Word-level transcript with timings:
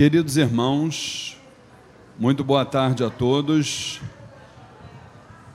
Queridos 0.00 0.38
irmãos, 0.38 1.36
muito 2.18 2.42
boa 2.42 2.64
tarde 2.64 3.04
a 3.04 3.10
todos, 3.10 4.00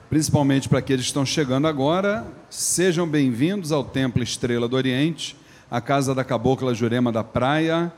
principalmente 0.08 0.68
para 0.68 0.78
aqueles 0.78 1.06
que 1.06 1.08
estão 1.08 1.26
chegando 1.26 1.66
agora. 1.66 2.24
Sejam 2.48 3.08
bem-vindos 3.08 3.72
ao 3.72 3.82
Templo 3.82 4.22
Estrela 4.22 4.68
do 4.68 4.76
Oriente, 4.76 5.36
a 5.68 5.80
casa 5.80 6.14
da 6.14 6.22
Cabocla 6.22 6.72
Jurema 6.76 7.10
da 7.10 7.24
Praia. 7.24 7.92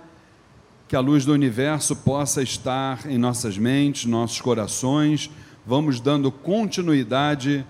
Que 0.89 0.97
a 0.97 1.01
luz 1.01 1.27
do 1.27 1.35
universo 1.35 1.95
possa 1.95 2.43
estar 2.43 3.05
em 3.05 3.19
nossas 3.19 3.59
mentes, 3.59 4.07
nossos 4.07 4.41
corações. 4.41 5.31
Vamos 5.67 6.01
dando 6.01 6.33
continuidade 6.33 7.63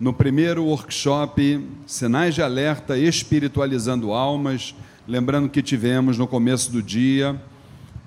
no 0.00 0.14
primeiro 0.14 0.64
workshop 0.64 1.68
Sinais 1.86 2.34
de 2.34 2.40
Alerta 2.40 2.96
Espiritualizando 2.96 4.10
Almas. 4.10 4.74
Lembrando 5.06 5.50
que 5.50 5.60
tivemos 5.60 6.16
no 6.16 6.26
começo 6.26 6.72
do 6.72 6.82
dia 6.82 7.38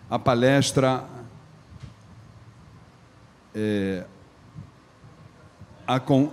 a 0.09 0.19
palestra 0.19 1.03
é, 3.53 4.05
a, 5.87 5.99
com, 5.99 6.29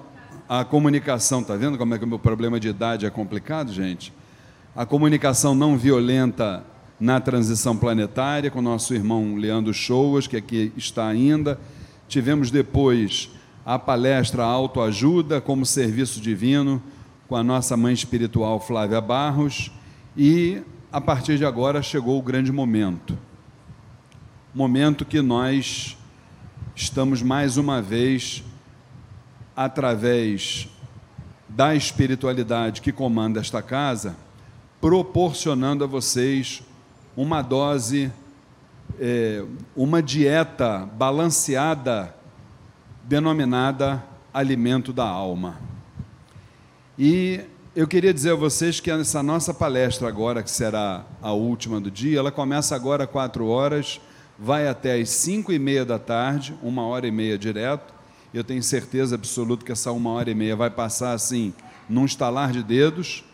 a 0.48 0.64
comunicação, 0.64 1.40
está 1.40 1.56
vendo 1.56 1.78
como 1.78 1.94
é 1.94 1.98
que 1.98 2.04
o 2.04 2.08
meu 2.08 2.18
problema 2.18 2.60
de 2.60 2.68
idade 2.68 3.06
é 3.06 3.10
complicado, 3.10 3.72
gente? 3.72 4.12
A 4.76 4.84
comunicação 4.84 5.54
não 5.54 5.76
violenta 5.76 6.64
na 7.00 7.20
transição 7.20 7.76
planetária, 7.76 8.50
com 8.50 8.60
nosso 8.60 8.94
irmão 8.94 9.36
Leandro 9.36 9.72
Shoas, 9.72 10.26
que 10.26 10.36
aqui 10.36 10.72
está 10.76 11.06
ainda. 11.06 11.58
Tivemos 12.08 12.50
depois 12.50 13.30
a 13.64 13.78
palestra 13.78 14.44
Autoajuda 14.44 15.40
como 15.40 15.64
Serviço 15.64 16.20
Divino, 16.20 16.82
com 17.28 17.36
a 17.36 17.42
nossa 17.42 17.76
mãe 17.76 17.94
espiritual 17.94 18.60
Flávia 18.60 19.00
Barros. 19.00 19.70
E, 20.16 20.62
a 20.92 21.00
partir 21.00 21.38
de 21.38 21.44
agora, 21.44 21.82
chegou 21.82 22.18
o 22.18 22.22
grande 22.22 22.52
momento 22.52 23.16
momento 24.54 25.06
que 25.06 25.22
nós 25.22 25.96
estamos 26.76 27.22
mais 27.22 27.56
uma 27.56 27.80
vez, 27.80 28.44
através 29.56 30.68
da 31.48 31.74
espiritualidade 31.74 32.82
que 32.82 32.92
comanda 32.92 33.40
esta 33.40 33.62
casa, 33.62 34.14
proporcionando 34.78 35.84
a 35.84 35.86
vocês 35.86 36.62
uma 37.16 37.40
dose, 37.40 38.12
é, 39.00 39.42
uma 39.74 40.02
dieta 40.02 40.86
balanceada, 40.98 42.14
denominada 43.04 44.04
alimento 44.34 44.92
da 44.92 45.06
alma. 45.06 45.56
E 46.98 47.40
eu 47.74 47.88
queria 47.88 48.12
dizer 48.12 48.32
a 48.32 48.36
vocês 48.36 48.80
que 48.80 48.90
essa 48.90 49.22
nossa 49.22 49.54
palestra 49.54 50.08
agora, 50.08 50.42
que 50.42 50.50
será 50.50 51.06
a 51.22 51.32
última 51.32 51.80
do 51.80 51.90
dia, 51.90 52.18
ela 52.18 52.30
começa 52.30 52.76
agora 52.76 53.04
às 53.04 53.10
quatro 53.10 53.46
horas 53.46 53.98
vai 54.38 54.66
até 54.66 55.00
às 55.00 55.10
cinco 55.10 55.52
e 55.52 55.58
meia 55.58 55.84
da 55.84 55.98
tarde, 55.98 56.54
uma 56.62 56.86
hora 56.86 57.06
e 57.06 57.10
meia 57.10 57.38
direto. 57.38 57.92
Eu 58.32 58.42
tenho 58.42 58.62
certeza 58.62 59.14
absoluta 59.14 59.64
que 59.64 59.72
essa 59.72 59.92
uma 59.92 60.10
hora 60.10 60.30
e 60.30 60.34
meia 60.34 60.56
vai 60.56 60.70
passar 60.70 61.12
assim, 61.12 61.52
num 61.88 62.04
estalar 62.04 62.52
de 62.52 62.62
dedos. 62.62 63.24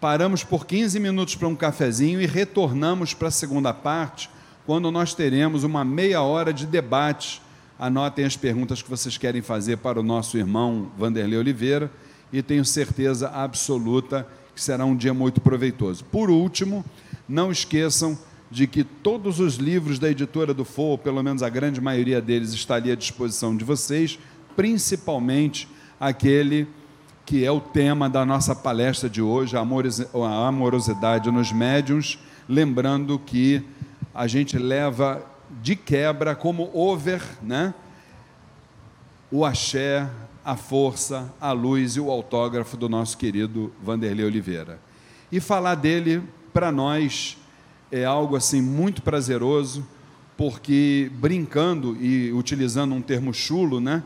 Paramos 0.00 0.42
por 0.44 0.66
15 0.66 0.98
minutos 0.98 1.34
para 1.34 1.48
um 1.48 1.56
cafezinho 1.56 2.20
e 2.20 2.26
retornamos 2.26 3.14
para 3.14 3.28
a 3.28 3.30
segunda 3.30 3.72
parte, 3.72 4.30
quando 4.66 4.90
nós 4.90 5.14
teremos 5.14 5.64
uma 5.64 5.84
meia 5.84 6.22
hora 6.22 6.52
de 6.52 6.66
debate. 6.66 7.40
Anotem 7.78 8.24
as 8.24 8.36
perguntas 8.36 8.82
que 8.82 8.88
vocês 8.88 9.18
querem 9.18 9.42
fazer 9.42 9.78
para 9.78 10.00
o 10.00 10.02
nosso 10.02 10.38
irmão 10.38 10.90
Vanderlei 10.96 11.38
Oliveira 11.38 11.90
e 12.32 12.42
tenho 12.42 12.64
certeza 12.64 13.28
absoluta 13.28 14.26
que 14.54 14.62
será 14.62 14.84
um 14.84 14.96
dia 14.96 15.12
muito 15.12 15.40
proveitoso. 15.40 16.04
Por 16.04 16.30
último, 16.30 16.84
não 17.28 17.50
esqueçam 17.50 18.18
de 18.54 18.68
que 18.68 18.84
todos 18.84 19.40
os 19.40 19.56
livros 19.56 19.98
da 19.98 20.08
editora 20.08 20.54
do 20.54 20.64
Fou, 20.64 20.96
pelo 20.96 21.20
menos 21.24 21.42
a 21.42 21.48
grande 21.48 21.80
maioria 21.80 22.22
deles, 22.22 22.52
está 22.52 22.76
ali 22.76 22.92
à 22.92 22.94
disposição 22.94 23.56
de 23.56 23.64
vocês, 23.64 24.16
principalmente 24.54 25.68
aquele 25.98 26.68
que 27.26 27.44
é 27.44 27.50
o 27.50 27.60
tema 27.60 28.08
da 28.08 28.24
nossa 28.24 28.54
palestra 28.54 29.10
de 29.10 29.20
hoje, 29.20 29.56
a 29.56 30.46
amorosidade 30.46 31.32
nos 31.32 31.50
médiums, 31.50 32.16
lembrando 32.48 33.18
que 33.18 33.60
a 34.14 34.28
gente 34.28 34.56
leva 34.56 35.26
de 35.60 35.74
quebra 35.74 36.36
como 36.36 36.70
over, 36.72 37.22
né? 37.42 37.74
O 39.32 39.44
axé, 39.44 40.08
a 40.44 40.54
força, 40.54 41.34
a 41.40 41.50
luz 41.50 41.96
e 41.96 42.00
o 42.00 42.08
autógrafo 42.08 42.76
do 42.76 42.88
nosso 42.88 43.18
querido 43.18 43.72
Vanderlei 43.82 44.24
Oliveira. 44.24 44.78
E 45.32 45.40
falar 45.40 45.74
dele 45.74 46.22
para 46.52 46.70
nós 46.70 47.36
é 47.90 48.04
algo 48.04 48.36
assim 48.36 48.60
muito 48.60 49.02
prazeroso, 49.02 49.86
porque 50.36 51.10
brincando 51.14 51.96
e 52.00 52.32
utilizando 52.32 52.94
um 52.94 53.00
termo 53.00 53.32
chulo, 53.32 53.80
né? 53.80 54.02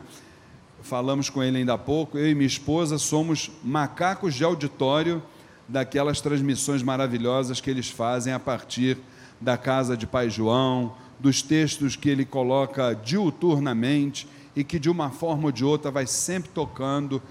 Falamos 0.81 1.29
com 1.29 1.43
ele 1.43 1.57
ainda 1.57 1.73
há 1.73 1.77
pouco, 1.77 2.17
eu 2.17 2.29
e 2.29 2.35
minha 2.35 2.47
esposa 2.47 2.97
somos 2.97 3.51
macacos 3.63 4.33
de 4.33 4.43
auditório 4.43 5.21
daquelas 5.67 6.21
transmissões 6.21 6.81
maravilhosas 6.81 7.59
que 7.61 7.69
eles 7.69 7.89
fazem 7.89 8.33
a 8.33 8.39
partir 8.39 8.97
da 9.39 9.57
casa 9.57 9.95
de 9.95 10.07
Pai 10.07 10.29
João, 10.29 10.93
dos 11.19 11.41
textos 11.41 11.95
que 11.95 12.09
ele 12.09 12.25
coloca 12.25 12.93
diuturnamente 12.93 14.27
e 14.55 14.63
que 14.63 14.79
de 14.79 14.89
uma 14.89 15.09
forma 15.09 15.45
ou 15.45 15.51
de 15.51 15.63
outra 15.63 15.91
vai 15.91 16.07
sempre 16.07 16.49
tocando 16.49 17.21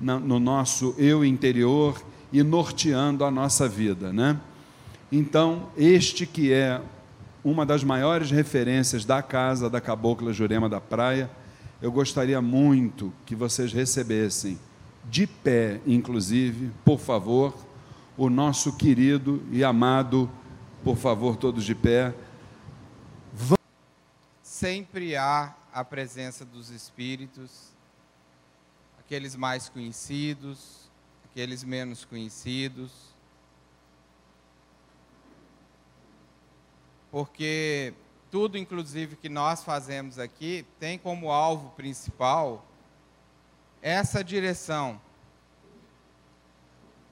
no 0.00 0.40
nosso 0.40 0.94
eu 0.98 1.24
interior 1.24 2.02
e 2.32 2.42
norteando 2.42 3.24
a 3.24 3.30
nossa 3.30 3.68
vida, 3.68 4.12
né? 4.12 4.38
Então, 5.10 5.70
este 5.76 6.26
que 6.26 6.52
é 6.52 6.82
uma 7.44 7.64
das 7.64 7.84
maiores 7.84 8.28
referências 8.30 9.04
da 9.04 9.22
casa 9.22 9.70
da 9.70 9.80
Cabocla 9.80 10.32
Jurema 10.32 10.68
da 10.68 10.80
Praia, 10.80 11.30
eu 11.80 11.92
gostaria 11.92 12.42
muito 12.42 13.12
que 13.24 13.36
vocês 13.36 13.72
recebessem, 13.72 14.58
de 15.04 15.24
pé, 15.24 15.80
inclusive, 15.86 16.72
por 16.84 16.98
favor, 16.98 17.54
o 18.16 18.28
nosso 18.28 18.76
querido 18.76 19.40
e 19.52 19.62
amado, 19.62 20.28
por 20.82 20.96
favor, 20.96 21.36
todos 21.36 21.62
de 21.64 21.74
pé. 21.74 22.12
Sempre 24.42 25.14
há 25.14 25.54
a 25.72 25.84
presença 25.84 26.44
dos 26.44 26.70
espíritos, 26.70 27.68
aqueles 28.98 29.36
mais 29.36 29.68
conhecidos, 29.68 30.90
aqueles 31.30 31.62
menos 31.62 32.04
conhecidos 32.04 33.15
porque 37.16 37.94
tudo, 38.30 38.58
inclusive, 38.58 39.16
que 39.16 39.30
nós 39.30 39.64
fazemos 39.64 40.18
aqui, 40.18 40.66
tem 40.78 40.98
como 40.98 41.30
alvo 41.30 41.70
principal 41.70 42.62
essa 43.80 44.22
direção. 44.22 45.00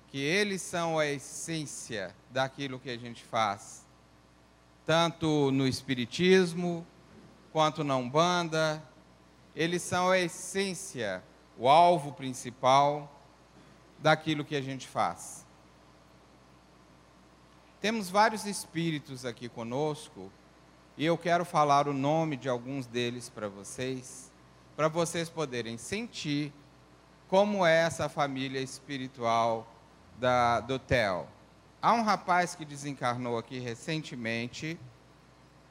Que 0.08 0.18
eles 0.18 0.60
são 0.60 0.98
a 0.98 1.06
essência 1.06 2.14
daquilo 2.30 2.78
que 2.78 2.90
a 2.90 2.98
gente 2.98 3.24
faz, 3.24 3.86
tanto 4.84 5.50
no 5.50 5.66
Espiritismo, 5.66 6.86
quanto 7.50 7.82
na 7.82 7.96
Umbanda, 7.96 8.82
eles 9.56 9.80
são 9.80 10.10
a 10.10 10.18
essência, 10.18 11.24
o 11.58 11.66
alvo 11.66 12.12
principal 12.12 13.10
daquilo 14.00 14.44
que 14.44 14.54
a 14.54 14.60
gente 14.60 14.86
faz. 14.86 15.43
Temos 17.84 18.08
vários 18.08 18.46
espíritos 18.46 19.26
aqui 19.26 19.46
conosco 19.46 20.32
e 20.96 21.04
eu 21.04 21.18
quero 21.18 21.44
falar 21.44 21.86
o 21.86 21.92
nome 21.92 22.34
de 22.34 22.48
alguns 22.48 22.86
deles 22.86 23.28
para 23.28 23.46
vocês, 23.46 24.32
para 24.74 24.88
vocês 24.88 25.28
poderem 25.28 25.76
sentir 25.76 26.50
como 27.28 27.62
é 27.66 27.82
essa 27.82 28.08
família 28.08 28.58
espiritual 28.58 29.70
da, 30.18 30.60
do 30.60 30.78
Theo. 30.78 31.26
Há 31.82 31.92
um 31.92 32.02
rapaz 32.02 32.54
que 32.54 32.64
desencarnou 32.64 33.36
aqui 33.36 33.58
recentemente, 33.58 34.80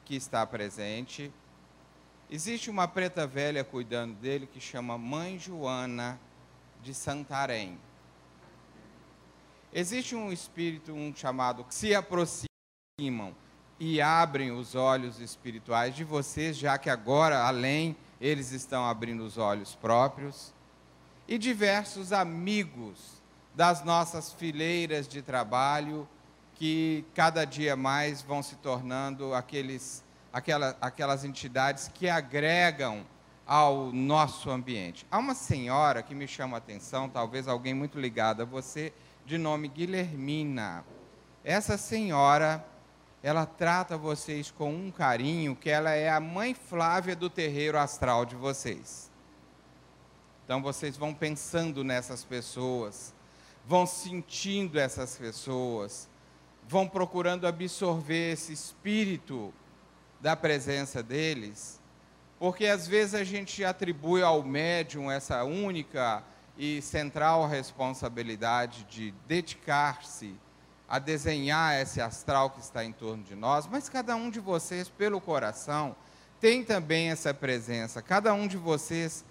que 0.04 0.14
está 0.14 0.46
presente. 0.46 1.32
Existe 2.30 2.70
uma 2.70 2.86
preta 2.86 3.26
velha 3.26 3.64
cuidando 3.64 4.14
dele 4.14 4.46
que 4.46 4.60
chama 4.60 4.96
Mãe 4.96 5.36
Joana 5.36 6.20
de 6.80 6.94
Santarém. 6.94 7.76
Existe 9.76 10.14
um 10.14 10.30
espírito, 10.30 10.92
um 10.92 11.12
chamado, 11.12 11.64
que 11.64 11.74
se 11.74 11.92
aproximam 11.96 13.34
e 13.80 14.00
abrem 14.00 14.52
os 14.52 14.76
olhos 14.76 15.18
espirituais 15.18 15.96
de 15.96 16.04
vocês, 16.04 16.56
já 16.56 16.78
que 16.78 16.88
agora, 16.88 17.42
além, 17.42 17.96
eles 18.20 18.52
estão 18.52 18.88
abrindo 18.88 19.24
os 19.24 19.36
olhos 19.36 19.74
próprios. 19.74 20.54
E 21.26 21.36
diversos 21.36 22.12
amigos 22.12 23.20
das 23.52 23.84
nossas 23.84 24.32
fileiras 24.32 25.08
de 25.08 25.20
trabalho, 25.22 26.08
que 26.54 27.04
cada 27.12 27.44
dia 27.44 27.74
mais 27.74 28.22
vão 28.22 28.44
se 28.44 28.54
tornando 28.54 29.34
aqueles, 29.34 30.04
aquela, 30.32 30.76
aquelas 30.80 31.24
entidades 31.24 31.90
que 31.92 32.08
agregam 32.08 33.04
ao 33.44 33.92
nosso 33.92 34.50
ambiente. 34.50 35.04
Há 35.10 35.18
uma 35.18 35.34
senhora 35.34 36.00
que 36.00 36.14
me 36.14 36.28
chama 36.28 36.56
a 36.56 36.58
atenção, 36.58 37.08
talvez 37.08 37.48
alguém 37.48 37.74
muito 37.74 37.98
ligado 37.98 38.40
a 38.40 38.44
você, 38.44 38.92
de 39.24 39.38
nome 39.38 39.68
Guilhermina. 39.68 40.84
Essa 41.42 41.78
senhora, 41.78 42.64
ela 43.22 43.46
trata 43.46 43.96
vocês 43.96 44.50
com 44.50 44.70
um 44.70 44.90
carinho 44.90 45.56
que 45.56 45.70
ela 45.70 45.92
é 45.92 46.10
a 46.10 46.20
mãe 46.20 46.54
Flávia 46.54 47.16
do 47.16 47.30
terreiro 47.30 47.78
astral 47.78 48.26
de 48.26 48.36
vocês. 48.36 49.10
Então 50.44 50.62
vocês 50.62 50.96
vão 50.96 51.14
pensando 51.14 51.82
nessas 51.82 52.22
pessoas, 52.22 53.14
vão 53.66 53.86
sentindo 53.86 54.78
essas 54.78 55.16
pessoas, 55.16 56.06
vão 56.68 56.86
procurando 56.86 57.46
absorver 57.46 58.32
esse 58.32 58.52
espírito 58.52 59.54
da 60.20 60.36
presença 60.36 61.02
deles, 61.02 61.80
porque 62.38 62.66
às 62.66 62.86
vezes 62.86 63.14
a 63.14 63.24
gente 63.24 63.64
atribui 63.64 64.22
ao 64.22 64.42
médium 64.42 65.10
essa 65.10 65.44
única 65.44 66.22
e 66.56 66.80
central 66.80 67.46
responsabilidade 67.46 68.84
de 68.84 69.12
dedicar-se 69.26 70.34
a 70.88 70.98
desenhar 70.98 71.80
esse 71.80 72.00
astral 72.00 72.50
que 72.50 72.60
está 72.60 72.84
em 72.84 72.92
torno 72.92 73.22
de 73.24 73.34
nós, 73.34 73.66
mas 73.66 73.88
cada 73.88 74.14
um 74.14 74.30
de 74.30 74.38
vocês, 74.38 74.88
pelo 74.88 75.20
coração, 75.20 75.96
tem 76.40 76.62
também 76.62 77.10
essa 77.10 77.32
presença. 77.32 78.02
Cada 78.02 78.34
um 78.34 78.46
de 78.46 78.56
vocês, 78.56 79.24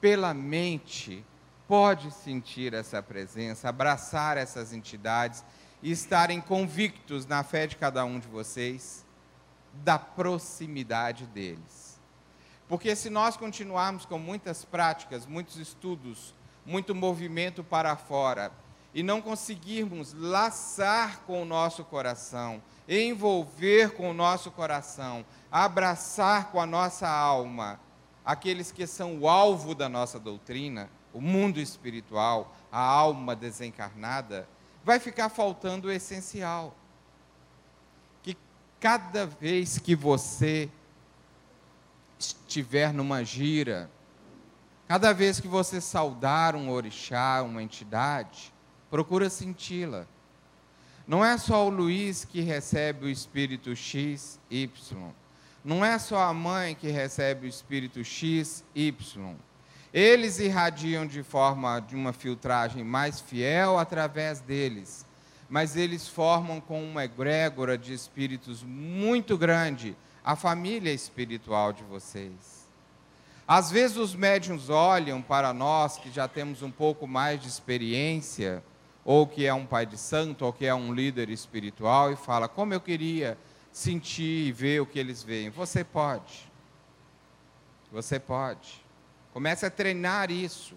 pela 0.00 0.32
mente, 0.32 1.24
pode 1.68 2.10
sentir 2.10 2.74
essa 2.74 3.02
presença, 3.02 3.68
abraçar 3.68 4.36
essas 4.36 4.72
entidades 4.72 5.44
e 5.82 5.90
estarem 5.90 6.40
convictos 6.40 7.26
na 7.26 7.42
fé 7.42 7.66
de 7.66 7.76
cada 7.76 8.04
um 8.04 8.18
de 8.18 8.26
vocês 8.26 9.04
da 9.74 9.98
proximidade 9.98 11.26
deles. 11.26 12.00
Porque 12.68 12.96
se 12.96 13.10
nós 13.10 13.36
continuarmos 13.36 14.06
com 14.06 14.18
muitas 14.18 14.64
práticas, 14.64 15.26
muitos 15.26 15.56
estudos, 15.56 16.34
muito 16.64 16.94
movimento 16.94 17.62
para 17.62 17.96
fora, 17.96 18.52
e 18.94 19.02
não 19.02 19.20
conseguirmos 19.20 20.14
laçar 20.14 21.20
com 21.20 21.42
o 21.42 21.44
nosso 21.44 21.84
coração, 21.84 22.62
envolver 22.88 23.90
com 23.90 24.10
o 24.10 24.14
nosso 24.14 24.50
coração, 24.50 25.24
abraçar 25.50 26.50
com 26.50 26.60
a 26.60 26.66
nossa 26.66 27.08
alma 27.08 27.80
aqueles 28.24 28.72
que 28.72 28.86
são 28.86 29.18
o 29.18 29.28
alvo 29.28 29.74
da 29.74 29.88
nossa 29.88 30.18
doutrina, 30.18 30.88
o 31.12 31.20
mundo 31.20 31.60
espiritual, 31.60 32.56
a 32.72 32.80
alma 32.80 33.36
desencarnada, 33.36 34.48
vai 34.82 34.98
ficar 34.98 35.28
faltando 35.28 35.88
o 35.88 35.92
essencial. 35.92 36.74
Que 38.22 38.36
cada 38.80 39.26
vez 39.26 39.78
que 39.78 39.94
você 39.94 40.70
estiver 42.18 42.92
numa 42.92 43.22
gira, 43.22 43.90
cada 44.86 45.12
vez 45.12 45.40
que 45.40 45.48
você 45.48 45.80
saudar 45.80 46.54
um 46.54 46.70
orixá, 46.70 47.42
uma 47.42 47.62
entidade, 47.62 48.52
procura 48.90 49.30
senti-la. 49.30 50.06
Não 51.06 51.24
é 51.24 51.36
só 51.36 51.66
o 51.66 51.70
Luiz 51.70 52.24
que 52.24 52.40
recebe 52.40 53.06
o 53.06 53.10
espírito 53.10 53.74
X, 53.74 54.40
Y. 54.50 55.10
Não 55.64 55.84
é 55.84 55.98
só 55.98 56.22
a 56.22 56.32
mãe 56.32 56.74
que 56.74 56.88
recebe 56.88 57.46
o 57.46 57.48
espírito 57.48 58.02
X, 58.04 58.64
Y. 58.74 59.34
Eles 59.92 60.38
irradiam 60.38 61.06
de 61.06 61.22
forma 61.22 61.80
de 61.80 61.94
uma 61.94 62.12
filtragem 62.12 62.82
mais 62.82 63.20
fiel 63.20 63.78
através 63.78 64.40
deles, 64.40 65.06
mas 65.48 65.76
eles 65.76 66.08
formam 66.08 66.60
com 66.60 66.82
uma 66.82 67.04
egrégora 67.04 67.78
de 67.78 67.92
espíritos 67.92 68.62
muito 68.62 69.38
grande 69.38 69.96
a 70.24 70.34
família 70.34 70.92
espiritual 70.92 71.72
de 71.72 71.84
vocês. 71.84 72.53
Às 73.46 73.70
vezes 73.70 73.96
os 73.96 74.14
médiums 74.14 74.70
olham 74.70 75.20
para 75.20 75.52
nós 75.52 75.98
que 75.98 76.10
já 76.10 76.26
temos 76.26 76.62
um 76.62 76.70
pouco 76.70 77.06
mais 77.06 77.40
de 77.40 77.48
experiência 77.48 78.62
ou 79.04 79.26
que 79.26 79.44
é 79.44 79.52
um 79.52 79.66
pai 79.66 79.84
de 79.84 79.98
santo, 79.98 80.46
ou 80.46 80.52
que 80.52 80.64
é 80.64 80.74
um 80.74 80.94
líder 80.94 81.28
espiritual, 81.28 82.10
e 82.10 82.16
fala: 82.16 82.48
Como 82.48 82.72
eu 82.72 82.80
queria 82.80 83.36
sentir 83.74 84.46
e 84.46 84.52
ver 84.52 84.80
o 84.80 84.86
que 84.86 84.98
eles 84.98 85.22
veem. 85.22 85.50
Você 85.50 85.82
pode. 85.82 86.50
Você 87.90 88.20
pode. 88.20 88.84
Comece 89.32 89.66
a 89.66 89.70
treinar 89.70 90.30
isso. 90.30 90.76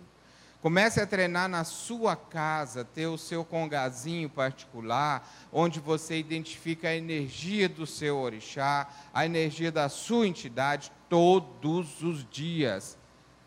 Comece 0.59 0.99
a 0.99 1.05
treinar 1.05 1.47
na 1.47 1.63
sua 1.63 2.15
casa, 2.15 2.83
ter 2.83 3.05
o 3.05 3.17
seu 3.17 3.45
congazinho 3.45 4.27
particular, 4.27 5.31
onde 5.53 5.79
você 5.79 6.17
identifica 6.17 6.89
a 6.89 6.95
energia 6.95 7.69
do 7.69 7.85
seu 7.85 8.17
orixá, 8.17 8.89
a 9.13 9.23
energia 9.23 9.71
da 9.71 9.87
sua 9.87 10.27
entidade 10.27 10.91
todos 11.09 12.01
os 12.03 12.27
dias 12.29 12.97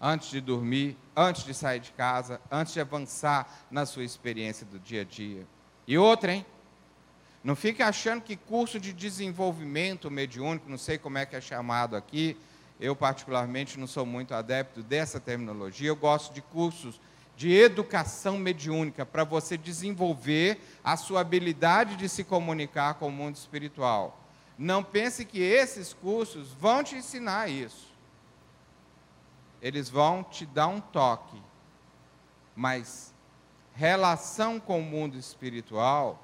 antes 0.01 0.31
de 0.31 0.41
dormir, 0.41 0.97
antes 1.15 1.45
de 1.45 1.53
sair 1.53 1.81
de 1.81 1.93
casa, 1.93 2.41
antes 2.51 2.73
de 2.73 2.81
avançar 2.81 3.67
na 3.71 3.85
sua 3.85 4.03
experiência 4.03 4.65
do 4.65 4.79
dia 4.79 5.03
a 5.03 5.05
dia. 5.05 5.47
E 5.87 5.99
outra, 5.99 6.33
hein? 6.33 6.47
Não 7.45 7.57
fique 7.57 7.83
achando 7.83 8.23
que 8.23 8.37
curso 8.37 8.79
de 8.79 8.93
desenvolvimento 8.93 10.11
mediúnico, 10.11 10.71
não 10.71 10.79
sei 10.79 10.99
como 10.99 11.19
é 11.19 11.27
que 11.27 11.37
é 11.37 11.41
chamado 11.41 11.97
aqui, 11.97 12.37
eu 12.79 12.97
particularmente 12.97 13.79
não 13.79 13.87
sou 13.87 14.07
muito 14.07 14.35
adepto 14.35 14.83
dessa 14.83 15.21
terminologia, 15.21 15.89
eu 15.89 15.97
gosto 15.97 16.33
de 16.33 16.41
cursos 16.41 17.01
de 17.37 17.53
educação 17.55 18.39
mediúnica 18.39 19.07
para 19.07 19.25
você 19.25 19.57
desenvolver 19.57 20.61
a 20.85 20.97
sua 20.99 21.23
habilidade 21.23 21.97
de 21.97 22.09
se 22.09 22.23
comunicar 22.23 22.95
com 22.95 23.09
o 23.09 23.13
mundo 23.13 23.37
espiritual. 23.37 24.20
Não 24.61 24.85
pense 24.85 25.25
que 25.25 25.41
esses 25.41 25.93
cursos 25.93 26.53
vão 26.53 26.85
te 26.85 26.95
ensinar 26.95 27.49
isso 27.49 27.91
eles 29.61 29.89
vão 29.89 30.23
te 30.23 30.47
dar 30.47 30.69
um 30.69 30.81
toque. 30.81 31.41
Mas 32.55 33.15
relação 33.75 34.59
com 34.59 34.81
o 34.81 34.85
mundo 34.85 35.17
espiritual 35.17 36.23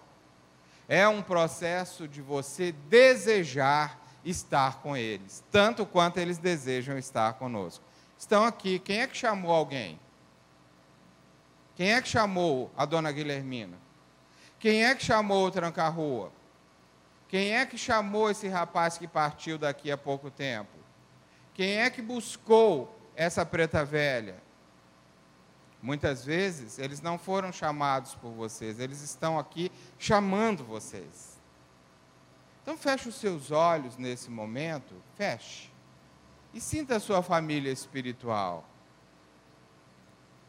é 0.89 1.07
um 1.07 1.23
processo 1.23 2.07
de 2.07 2.23
você 2.23 2.73
desejar 2.73 4.01
estar 4.25 4.81
com 4.81 4.97
eles, 4.97 5.43
tanto 5.51 5.87
quanto 5.87 6.19
eles 6.19 6.39
desejam 6.39 6.99
estar 6.99 7.35
conosco. 7.35 7.85
Estão 8.19 8.45
aqui, 8.45 8.79
quem 8.79 9.01
é 9.01 9.07
que 9.07 9.17
chamou 9.17 9.53
alguém? 9.53 10.01
Quem 11.75 11.93
é 11.93 12.01
que 12.01 12.09
chamou 12.09 12.71
a 12.77 12.85
dona 12.85 13.13
Guilhermina? 13.13 13.77
Quem 14.59 14.85
é 14.85 14.95
que 14.95 15.05
chamou 15.05 15.47
o 15.47 15.51
Tranca-Rua? 15.51 16.33
Quem 17.29 17.57
é 17.57 17.67
que 17.67 17.77
chamou 17.77 18.31
esse 18.31 18.47
rapaz 18.49 18.97
que 18.97 19.09
partiu 19.09 19.59
daqui 19.59 19.91
a 19.91 19.97
pouco 19.97 20.31
tempo? 20.31 20.77
Quem 21.55 21.79
é 21.79 21.91
que 21.91 22.01
buscou 22.01 22.97
essa 23.15 23.45
preta 23.45 23.85
velha? 23.85 24.37
Muitas 25.83 26.25
vezes 26.25 26.79
eles 26.79 27.01
não 27.01 27.19
foram 27.19 27.53
chamados 27.53 28.15
por 28.15 28.31
vocês, 28.31 28.79
eles 28.81 29.03
estão 29.03 29.39
aqui 29.39 29.71
chamando 29.99 30.65
vocês. 30.65 31.37
Então 32.63 32.77
feche 32.77 33.09
os 33.09 33.15
seus 33.15 33.51
olhos 33.51 33.97
nesse 33.97 34.31
momento, 34.31 34.95
feche. 35.15 35.71
E 36.53 36.61
sinta 36.61 36.97
a 36.97 37.01
sua 37.01 37.23
família 37.23 37.71
espiritual. 37.71 38.65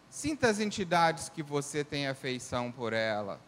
Sinta 0.09 0.49
as 0.49 0.59
entidades 0.59 1.29
que 1.29 1.43
você 1.43 1.83
tem 1.83 2.07
afeição 2.07 2.71
por 2.71 2.93
ela. 2.93 3.39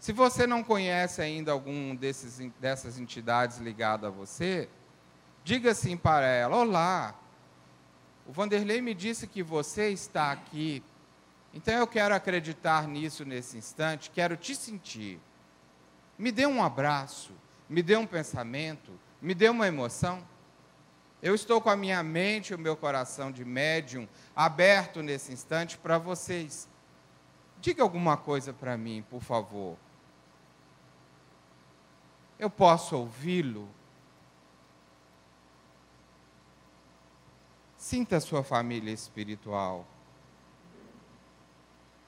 Se 0.00 0.14
você 0.14 0.46
não 0.46 0.64
conhece 0.64 1.20
ainda 1.20 1.52
algum 1.52 1.94
desses, 1.94 2.38
dessas 2.58 2.98
entidades 2.98 3.58
ligada 3.58 4.06
a 4.06 4.10
você, 4.10 4.66
diga 5.44 5.72
assim 5.72 5.94
para 5.94 6.26
ela: 6.26 6.56
Olá, 6.56 7.14
o 8.26 8.32
Vanderlei 8.32 8.80
me 8.80 8.94
disse 8.94 9.26
que 9.26 9.42
você 9.42 9.90
está 9.90 10.32
aqui, 10.32 10.82
então 11.52 11.74
eu 11.74 11.86
quero 11.86 12.14
acreditar 12.14 12.88
nisso 12.88 13.26
nesse 13.26 13.58
instante, 13.58 14.10
quero 14.10 14.38
te 14.38 14.56
sentir. 14.56 15.20
Me 16.18 16.32
dê 16.32 16.46
um 16.46 16.64
abraço, 16.64 17.32
me 17.68 17.82
dê 17.82 17.94
um 17.94 18.06
pensamento, 18.06 18.92
me 19.20 19.34
dê 19.34 19.50
uma 19.50 19.68
emoção. 19.68 20.26
Eu 21.22 21.34
estou 21.34 21.60
com 21.60 21.68
a 21.68 21.76
minha 21.76 22.02
mente 22.02 22.52
e 22.52 22.54
o 22.54 22.58
meu 22.58 22.74
coração 22.74 23.30
de 23.30 23.44
médium 23.44 24.08
aberto 24.34 25.02
nesse 25.02 25.30
instante 25.30 25.76
para 25.76 25.98
vocês. 25.98 26.66
Diga 27.60 27.82
alguma 27.82 28.16
coisa 28.16 28.54
para 28.54 28.78
mim, 28.78 29.04
por 29.10 29.20
favor. 29.20 29.76
Eu 32.40 32.48
posso 32.48 32.96
ouvi-lo? 32.96 33.68
Sinta 37.76 38.16
a 38.16 38.20
sua 38.20 38.42
família 38.42 38.90
espiritual. 38.90 39.86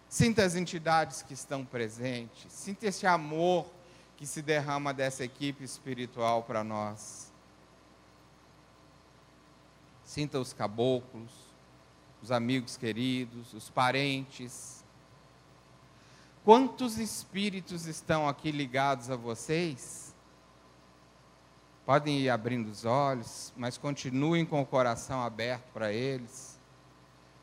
Sinta 0.09 0.43
as 0.43 0.55
entidades 0.55 1.21
que 1.21 1.35
estão 1.35 1.67
presentes. 1.67 2.51
Sinta 2.51 2.87
esse 2.87 3.07
amor 3.07 3.67
que 4.17 4.27
se 4.27 4.41
derrama 4.41 4.95
dessa 4.95 5.23
equipe 5.23 5.65
espiritual 5.65 6.45
para 6.45 6.65
nós. 6.65 7.31
Sinta 10.03 10.41
os 10.41 10.55
caboclos, 10.55 11.31
os 12.23 12.33
amigos 12.33 12.79
queridos, 12.79 13.53
os 13.53 13.69
parentes. 13.69 14.83
Quantos 16.43 16.97
espíritos 16.97 17.85
estão 17.85 18.27
aqui 18.27 18.51
ligados 18.51 19.11
a 19.11 19.17
vocês? 19.17 20.12
Podem 21.85 22.21
ir 22.21 22.31
abrindo 22.31 22.69
os 22.69 22.85
olhos, 22.85 23.53
mas 23.57 23.77
continuem 23.77 24.45
com 24.45 24.61
o 24.61 24.67
coração 24.67 25.23
aberto 25.23 25.65
para 25.73 25.93
eles. 25.93 26.59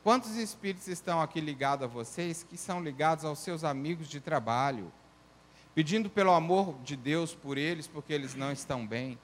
Quantos 0.03 0.36
espíritos 0.38 0.88
estão 0.88 1.22
aqui 1.22 1.41
ligados 1.41 1.84
a 1.84 1.88
vocês 1.88 2.43
que 2.50 2.58
são 2.58 2.81
ligados 2.81 3.25
aos 3.25 3.39
seus 3.39 3.63
amigos 3.63 4.08
de 4.08 4.19
trabalho? 4.19 4.91
pedindo 5.79 6.10
pelo 6.10 6.31
amor 6.31 6.75
de 6.84 6.96
Deus 6.96 7.34
por 7.34 7.58
eles, 7.58 7.88
porque 7.88 8.12
eles 8.12 8.36
não 8.36 8.51
estão 8.51 8.86
bem. 8.86 9.17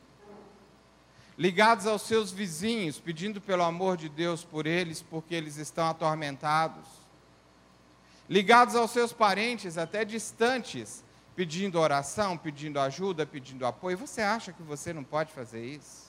Ligados 1.38 1.86
aos 1.86 2.04
seus 2.04 2.32
vizinhos, 2.32 2.98
pedindo 2.98 3.42
pelo 3.42 3.64
amor 3.64 3.98
de 3.98 4.08
Deus 4.08 4.44
por 4.44 4.66
eles, 4.66 5.02
porque 5.02 5.36
eles 5.36 5.58
estão 5.58 5.90
atormentados. 5.90 6.88
Ligados 8.30 8.74
aos 8.74 8.92
seus 8.92 9.12
parentes, 9.12 9.78
até 9.78 10.06
distantes, 10.06 11.04
pedindo 11.36 11.80
oração, 11.80 12.38
pedindo 12.38 12.80
ajuda, 12.80 13.26
pedindo 13.26 13.66
apoio. 13.66 13.98
Você 13.98 14.22
acha 14.22 14.54
que 14.54 14.64
você 14.64 14.94
não 14.94 15.04
pode 15.04 15.32
fazer 15.34 15.64
isso? 15.64 16.06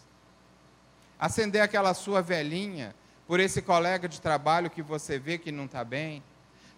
Acender 1.19 1.63
aquela 1.63 1.95
sua 1.95 2.23
velhinha 2.23 2.95
por 3.27 3.41
esse 3.41 3.61
colega 3.61 4.09
de 4.09 4.21
trabalho 4.21 4.71
que 4.71 4.83
você 4.83 5.19
vê 5.19 5.37
que 5.37 5.51
não 5.51 5.65
está 5.65 5.83
bem. 5.83 6.23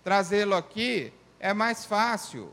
Trazê-lo 0.02 0.54
aqui 0.54 1.12
é 1.38 1.52
mais 1.52 1.84
fácil, 1.84 2.52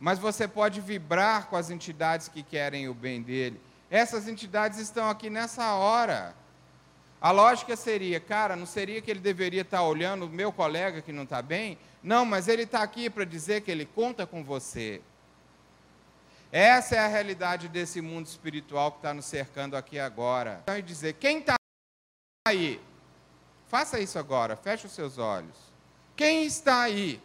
mas 0.00 0.18
você 0.18 0.48
pode 0.48 0.80
vibrar 0.80 1.48
com 1.48 1.56
as 1.56 1.70
entidades 1.70 2.28
que 2.28 2.42
querem 2.42 2.88
o 2.88 2.94
bem 2.94 3.20
dele. 3.20 3.60
Essas 3.90 4.28
entidades 4.28 4.78
estão 4.78 5.10
aqui 5.10 5.28
nessa 5.28 5.74
hora. 5.74 6.34
A 7.20 7.30
lógica 7.32 7.74
seria, 7.74 8.20
cara, 8.20 8.54
não 8.54 8.66
seria 8.66 9.02
que 9.02 9.10
ele 9.10 9.20
deveria 9.20 9.62
estar 9.62 9.82
olhando 9.82 10.26
o 10.26 10.28
meu 10.28 10.52
colega 10.52 11.02
que 11.02 11.12
não 11.12 11.24
está 11.24 11.42
bem? 11.42 11.76
Não, 12.02 12.24
mas 12.24 12.46
ele 12.46 12.62
está 12.62 12.82
aqui 12.82 13.10
para 13.10 13.24
dizer 13.24 13.62
que 13.62 13.70
ele 13.70 13.84
conta 13.84 14.24
com 14.24 14.44
você. 14.44 15.02
Essa 16.50 16.96
é 16.96 16.98
a 16.98 17.06
realidade 17.06 17.68
desse 17.68 18.00
mundo 18.00 18.26
espiritual 18.26 18.92
que 18.92 18.98
está 18.98 19.12
nos 19.12 19.26
cercando 19.26 19.76
aqui 19.76 19.98
agora. 19.98 20.60
Então, 20.62 20.78
e 20.78 20.82
dizer: 20.82 21.14
quem 21.14 21.40
está 21.40 21.56
aí? 22.46 22.80
Faça 23.66 24.00
isso 24.00 24.18
agora, 24.18 24.56
feche 24.56 24.86
os 24.86 24.92
seus 24.92 25.18
olhos. 25.18 25.56
Quem 26.16 26.46
está 26.46 26.82
aí? 26.82 27.22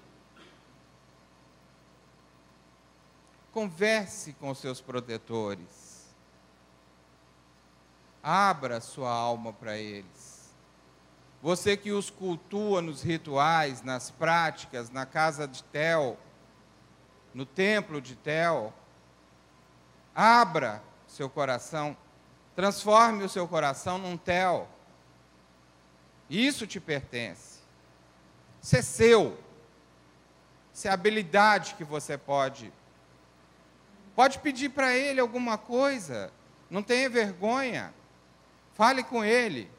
Converse 3.53 4.33
com 4.33 4.53
seus 4.53 4.81
protetores. 4.81 6.11
Abra 8.21 8.81
sua 8.81 9.11
alma 9.11 9.53
para 9.53 9.77
eles. 9.77 10.53
Você 11.41 11.77
que 11.77 11.91
os 11.91 12.09
cultua 12.09 12.81
nos 12.81 13.01
rituais, 13.03 13.81
nas 13.81 14.09
práticas, 14.09 14.89
na 14.89 15.05
casa 15.05 15.47
de 15.47 15.63
Tel, 15.63 16.17
no 17.33 17.45
templo 17.45 18.01
de 18.01 18.15
Tel, 18.15 18.73
Abra 20.15 20.81
seu 21.07 21.29
coração, 21.29 21.95
transforme 22.55 23.23
o 23.23 23.29
seu 23.29 23.47
coração 23.47 23.97
num 23.97 24.17
tel. 24.17 24.67
Isso 26.29 26.65
te 26.67 26.79
pertence. 26.79 27.59
Isso 28.61 28.75
é 28.75 28.81
seu. 28.81 29.39
Isso 30.73 30.87
é 30.87 30.91
habilidade 30.91 31.75
que 31.75 31.83
você 31.83 32.17
pode. 32.17 32.71
Pode 34.15 34.39
pedir 34.39 34.69
para 34.69 34.95
ele 34.95 35.19
alguma 35.19 35.57
coisa. 35.57 36.31
Não 36.69 36.81
tenha 36.81 37.09
vergonha. 37.09 37.93
Fale 38.73 39.03
com 39.03 39.23
ele. 39.23 39.69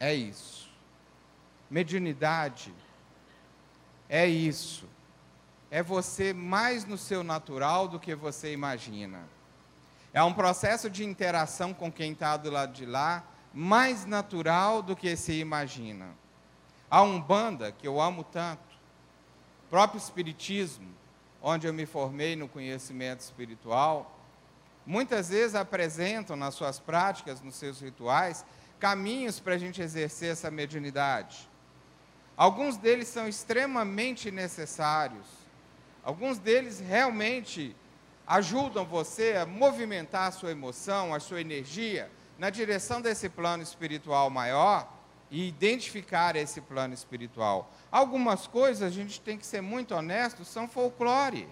É 0.00 0.14
isso. 0.14 0.70
Mediunidade 1.70 2.72
é 4.08 4.26
isso. 4.26 4.86
É 5.70 5.82
você 5.82 6.32
mais 6.32 6.84
no 6.84 6.96
seu 6.96 7.22
natural 7.22 7.88
do 7.88 8.00
que 8.00 8.14
você 8.14 8.52
imagina. 8.52 9.20
É 10.12 10.22
um 10.22 10.32
processo 10.32 10.88
de 10.88 11.04
interação 11.04 11.74
com 11.74 11.92
quem 11.92 12.12
está 12.12 12.36
do 12.36 12.50
lado 12.50 12.72
de 12.72 12.86
lá, 12.86 13.22
mais 13.52 14.06
natural 14.06 14.82
do 14.82 14.96
que 14.96 15.14
se 15.16 15.38
imagina. 15.38 16.06
A 16.90 17.02
Umbanda, 17.02 17.70
que 17.70 17.86
eu 17.86 18.00
amo 18.00 18.24
tanto, 18.24 18.62
o 19.66 19.70
próprio 19.70 19.98
Espiritismo, 19.98 20.88
onde 21.42 21.66
eu 21.66 21.72
me 21.74 21.84
formei 21.84 22.34
no 22.34 22.48
conhecimento 22.48 23.20
espiritual, 23.20 24.18
muitas 24.86 25.28
vezes 25.28 25.54
apresentam 25.54 26.34
nas 26.34 26.54
suas 26.54 26.80
práticas, 26.80 27.42
nos 27.42 27.56
seus 27.56 27.80
rituais, 27.80 28.44
caminhos 28.80 29.38
para 29.38 29.54
a 29.54 29.58
gente 29.58 29.82
exercer 29.82 30.32
essa 30.32 30.50
mediunidade. 30.50 31.48
Alguns 32.38 32.76
deles 32.76 33.08
são 33.08 33.26
extremamente 33.26 34.30
necessários. 34.30 35.26
Alguns 36.04 36.38
deles 36.38 36.78
realmente 36.78 37.74
ajudam 38.24 38.84
você 38.84 39.34
a 39.34 39.44
movimentar 39.44 40.28
a 40.28 40.30
sua 40.30 40.52
emoção, 40.52 41.12
a 41.12 41.18
sua 41.18 41.40
energia 41.40 42.08
na 42.38 42.48
direção 42.48 43.00
desse 43.00 43.28
plano 43.28 43.64
espiritual 43.64 44.30
maior 44.30 44.88
e 45.32 45.48
identificar 45.48 46.36
esse 46.36 46.60
plano 46.60 46.94
espiritual. 46.94 47.72
Algumas 47.90 48.46
coisas, 48.46 48.84
a 48.84 48.90
gente 48.90 49.20
tem 49.20 49.36
que 49.36 49.44
ser 49.44 49.60
muito 49.60 49.92
honesto, 49.92 50.44
são 50.44 50.68
folclore, 50.68 51.48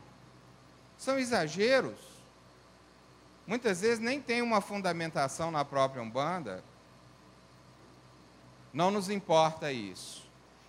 são 0.97 1.19
exageros. 1.19 1.99
Muitas 3.45 3.81
vezes 3.81 3.99
nem 3.99 4.21
tem 4.21 4.40
uma 4.40 4.61
fundamentação 4.61 5.50
na 5.50 5.64
própria 5.64 6.00
Umbanda. 6.00 6.62
Não 8.73 8.93
nos 8.93 9.11
importa 9.11 9.73
isso. 9.73 10.25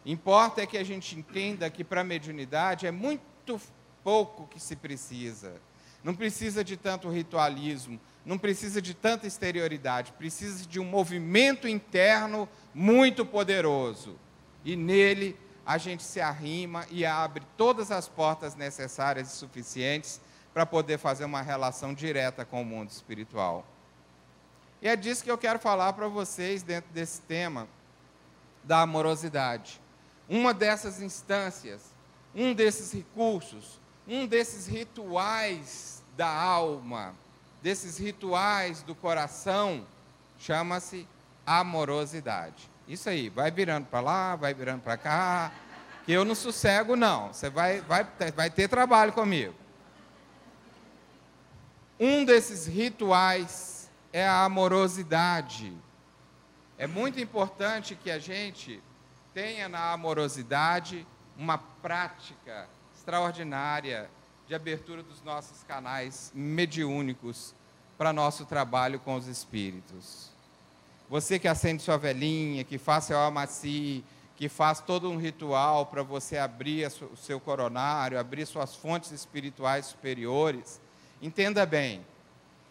Importa 0.07 0.61
é 0.61 0.65
que 0.65 0.77
a 0.77 0.85
gente 0.85 1.19
entenda 1.19 1.69
que 1.69 1.83
para 1.83 1.99
a 1.99 2.03
mediunidade 2.03 2.87
é 2.87 2.91
muito 2.91 3.59
pouco 4.01 4.47
que 4.47 4.57
se 4.57 4.73
precisa. 4.73 5.61
Não 6.01 6.15
precisa 6.15 6.63
de 6.63 6.77
tanto 6.77 7.09
ritualismo, 7.09 7.99
não 8.25 8.37
precisa 8.37 8.81
de 8.81 8.93
tanta 8.93 9.27
exterioridade, 9.27 10.13
precisa 10.13 10.65
de 10.65 10.79
um 10.79 10.85
movimento 10.85 11.67
interno 11.67 12.47
muito 12.73 13.25
poderoso. 13.25 14.17
E 14.63 14.77
nele 14.77 15.37
a 15.65 15.77
gente 15.77 16.03
se 16.03 16.21
arrima 16.21 16.85
e 16.89 17.05
abre 17.05 17.43
todas 17.57 17.91
as 17.91 18.07
portas 18.07 18.55
necessárias 18.55 19.33
e 19.33 19.35
suficientes 19.35 20.21
para 20.53 20.65
poder 20.65 20.97
fazer 20.99 21.25
uma 21.25 21.41
relação 21.41 21.93
direta 21.93 22.45
com 22.45 22.61
o 22.61 22.65
mundo 22.65 22.91
espiritual. 22.91 23.67
E 24.81 24.87
é 24.87 24.95
disso 24.95 25.21
que 25.21 25.29
eu 25.29 25.37
quero 25.37 25.59
falar 25.59 25.91
para 25.91 26.07
vocês 26.07 26.63
dentro 26.63 26.93
desse 26.93 27.19
tema 27.23 27.67
da 28.63 28.83
amorosidade 28.83 29.81
uma 30.29 30.53
dessas 30.53 31.01
instâncias, 31.01 31.81
um 32.35 32.53
desses 32.53 32.91
recursos, 32.91 33.79
um 34.07 34.25
desses 34.25 34.67
rituais 34.67 36.03
da 36.15 36.27
alma, 36.27 37.13
desses 37.61 37.97
rituais 37.97 38.81
do 38.83 38.93
coração, 38.95 39.85
chama-se 40.39 41.07
amorosidade. 41.45 42.69
Isso 42.87 43.09
aí, 43.09 43.29
vai 43.29 43.51
virando 43.51 43.87
para 43.87 43.99
lá, 43.99 44.35
vai 44.35 44.53
virando 44.53 44.81
para 44.81 44.97
cá, 44.97 45.51
que 46.05 46.11
eu 46.11 46.23
não 46.23 46.35
sossego 46.35 46.95
não, 46.95 47.33
você 47.33 47.49
vai, 47.49 47.81
vai, 47.81 48.07
vai 48.35 48.49
ter 48.49 48.69
trabalho 48.69 49.11
comigo. 49.11 49.53
Um 51.99 52.23
desses 52.23 52.67
rituais 52.67 53.89
é 54.13 54.25
a 54.25 54.45
amorosidade. 54.45 55.73
É 56.77 56.85
muito 56.85 57.19
importante 57.19 57.95
que 57.95 58.11
a 58.11 58.19
gente 58.19 58.81
tenha 59.37 59.69
na 59.69 59.91
amorosidade 59.91 61.05
uma 61.37 61.59
prática 61.59 62.67
extraordinária 62.95 64.09
de 64.47 64.55
abertura 64.55 65.03
dos 65.03 65.21
nossos 65.21 65.61
canais 65.61 66.31
mediúnicos 66.33 67.53
para 67.99 68.11
nosso 68.11 68.47
trabalho 68.47 68.99
com 68.99 69.13
os 69.13 69.27
espíritos. 69.27 70.31
Você 71.07 71.37
que 71.37 71.47
acende 71.47 71.83
sua 71.83 71.99
velhinha, 71.99 72.63
que 72.63 72.79
faz 72.79 73.03
seu 73.03 73.19
amaci, 73.19 74.03
que 74.35 74.49
faz 74.49 74.79
todo 74.79 75.07
um 75.07 75.17
ritual 75.17 75.85
para 75.85 76.01
você 76.01 76.39
abrir 76.39 76.87
o 76.87 77.15
seu 77.15 77.39
coronário, 77.39 78.19
abrir 78.19 78.43
suas 78.47 78.75
fontes 78.75 79.11
espirituais 79.11 79.85
superiores, 79.85 80.81
entenda 81.21 81.63
bem, 81.63 82.03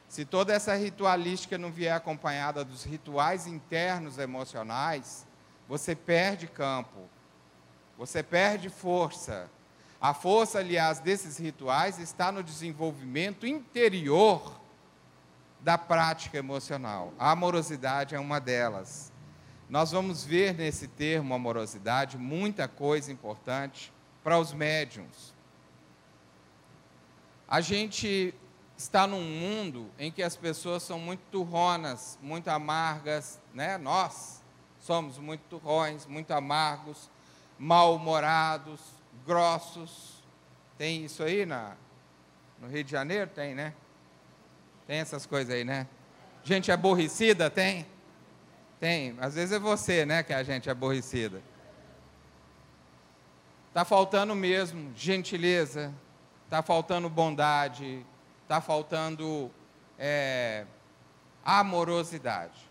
se 0.08 0.24
toda 0.24 0.52
essa 0.52 0.74
ritualística 0.74 1.56
não 1.56 1.70
vier 1.70 1.94
acompanhada 1.94 2.64
dos 2.64 2.82
rituais 2.82 3.46
internos 3.46 4.18
emocionais, 4.18 5.24
você 5.68 5.94
perde 5.94 6.46
campo, 6.46 7.08
você 7.98 8.22
perde 8.22 8.68
força. 8.68 9.50
A 10.00 10.12
força, 10.12 10.58
aliás, 10.58 11.00
desses 11.00 11.38
rituais 11.38 11.98
está 11.98 12.30
no 12.30 12.42
desenvolvimento 12.42 13.46
interior 13.46 14.60
da 15.60 15.76
prática 15.76 16.38
emocional. 16.38 17.12
A 17.18 17.30
amorosidade 17.32 18.14
é 18.14 18.20
uma 18.20 18.38
delas. 18.38 19.12
Nós 19.68 19.90
vamos 19.90 20.24
ver 20.24 20.54
nesse 20.54 20.86
termo 20.86 21.34
amorosidade 21.34 22.16
muita 22.16 22.68
coisa 22.68 23.10
importante 23.10 23.92
para 24.22 24.38
os 24.38 24.52
médiums. 24.52 25.34
A 27.48 27.60
gente 27.60 28.34
está 28.76 29.06
num 29.06 29.22
mundo 29.22 29.90
em 29.98 30.12
que 30.12 30.22
as 30.22 30.36
pessoas 30.36 30.82
são 30.82 30.98
muito 30.98 31.22
turronas, 31.32 32.18
muito 32.22 32.48
amargas, 32.48 33.40
né? 33.54 33.78
Nós 33.78 34.35
somos 34.86 35.18
muito 35.18 35.42
turrões, 35.50 36.06
muito 36.06 36.30
amargos, 36.30 37.10
mal-humorados, 37.58 38.80
grossos. 39.26 40.22
Tem 40.78 41.04
isso 41.04 41.24
aí 41.24 41.44
na, 41.44 41.74
no 42.60 42.68
Rio 42.68 42.84
de 42.84 42.92
Janeiro? 42.92 43.28
Tem, 43.34 43.52
né? 43.52 43.74
Tem 44.86 44.98
essas 44.98 45.26
coisas 45.26 45.52
aí, 45.52 45.64
né? 45.64 45.88
Gente 46.44 46.70
aborrecida 46.70 47.50
tem? 47.50 47.84
Tem. 48.78 49.16
Às 49.20 49.34
vezes 49.34 49.52
é 49.52 49.58
você, 49.58 50.06
né, 50.06 50.22
que 50.22 50.32
é 50.32 50.36
a 50.36 50.44
gente 50.44 50.70
aborrecida. 50.70 51.42
Está 53.68 53.84
faltando 53.84 54.34
mesmo 54.36 54.92
gentileza, 54.94 55.92
está 56.44 56.62
faltando 56.62 57.10
bondade, 57.10 58.06
está 58.42 58.60
faltando 58.60 59.50
é, 59.98 60.64
amorosidade. 61.44 62.65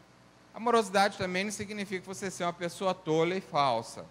Amorosidade 0.56 1.18
também 1.18 1.44
não 1.44 1.52
significa 1.52 2.06
você 2.06 2.32
ser 2.32 2.46
uma 2.46 2.54
pessoa 2.54 2.94
tola 2.94 3.36
e 3.36 3.42
falsa. 3.42 4.06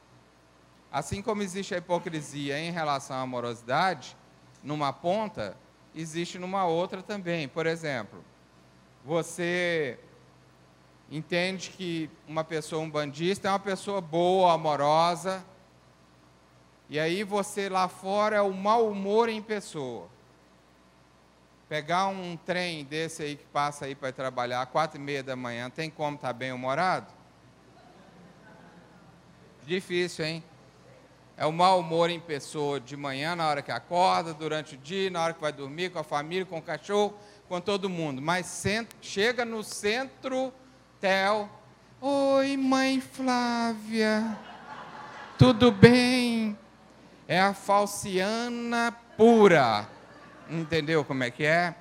Assim 0.92 1.22
como 1.22 1.42
existe 1.42 1.74
a 1.74 1.78
hipocrisia 1.78 2.58
em 2.58 2.70
relação 2.70 3.16
à 3.16 3.22
amorosidade, 3.22 4.14
numa 4.62 4.92
ponta, 4.92 5.56
existe 5.94 6.38
numa 6.38 6.66
outra 6.66 7.02
também. 7.02 7.48
Por 7.48 7.64
exemplo, 7.64 8.22
você 9.02 9.98
entende 11.10 11.70
que 11.70 12.10
uma 12.28 12.44
pessoa 12.44 12.82
um 12.82 12.90
bandista 12.90 13.48
é 13.48 13.50
uma 13.50 13.58
pessoa 13.58 14.02
boa, 14.02 14.52
amorosa, 14.52 15.42
e 16.90 17.00
aí 17.00 17.24
você 17.24 17.70
lá 17.70 17.88
fora 17.88 18.36
é 18.36 18.42
o 18.42 18.52
mau 18.52 18.90
humor 18.90 19.30
em 19.30 19.40
pessoa. 19.40 20.10
Pegar 21.74 22.06
um 22.06 22.36
trem 22.36 22.84
desse 22.84 23.24
aí 23.24 23.34
que 23.34 23.46
passa 23.46 23.86
aí 23.86 23.96
para 23.96 24.12
trabalhar 24.12 24.62
às 24.62 24.68
quatro 24.68 24.96
e 24.96 25.02
meia 25.02 25.24
da 25.24 25.34
manhã, 25.34 25.68
tem 25.68 25.90
como 25.90 26.14
estar 26.14 26.28
tá 26.28 26.32
bem 26.32 26.52
humorado? 26.52 27.08
Difícil, 29.66 30.24
hein? 30.24 30.44
É 31.36 31.44
o 31.44 31.50
mau 31.50 31.80
humor 31.80 32.10
em 32.10 32.20
pessoa 32.20 32.78
de 32.78 32.96
manhã, 32.96 33.34
na 33.34 33.48
hora 33.48 33.60
que 33.60 33.72
acorda, 33.72 34.32
durante 34.32 34.76
o 34.76 34.78
dia, 34.78 35.10
na 35.10 35.24
hora 35.24 35.34
que 35.34 35.40
vai 35.40 35.52
dormir, 35.52 35.90
com 35.90 35.98
a 35.98 36.04
família, 36.04 36.46
com 36.46 36.58
o 36.58 36.62
cachorro, 36.62 37.18
com 37.48 37.60
todo 37.60 37.90
mundo. 37.90 38.22
Mas 38.22 38.64
chega 39.00 39.44
no 39.44 39.64
centro, 39.64 40.54
Tel. 41.00 41.50
Oi, 42.00 42.56
mãe 42.56 43.00
Flávia. 43.00 44.38
Tudo 45.36 45.72
bem? 45.72 46.56
É 47.26 47.40
a 47.40 47.52
falciana 47.52 48.96
pura. 49.16 49.92
Entendeu 50.48 51.04
como 51.04 51.24
é 51.24 51.30
que 51.30 51.44
é? 51.44 51.74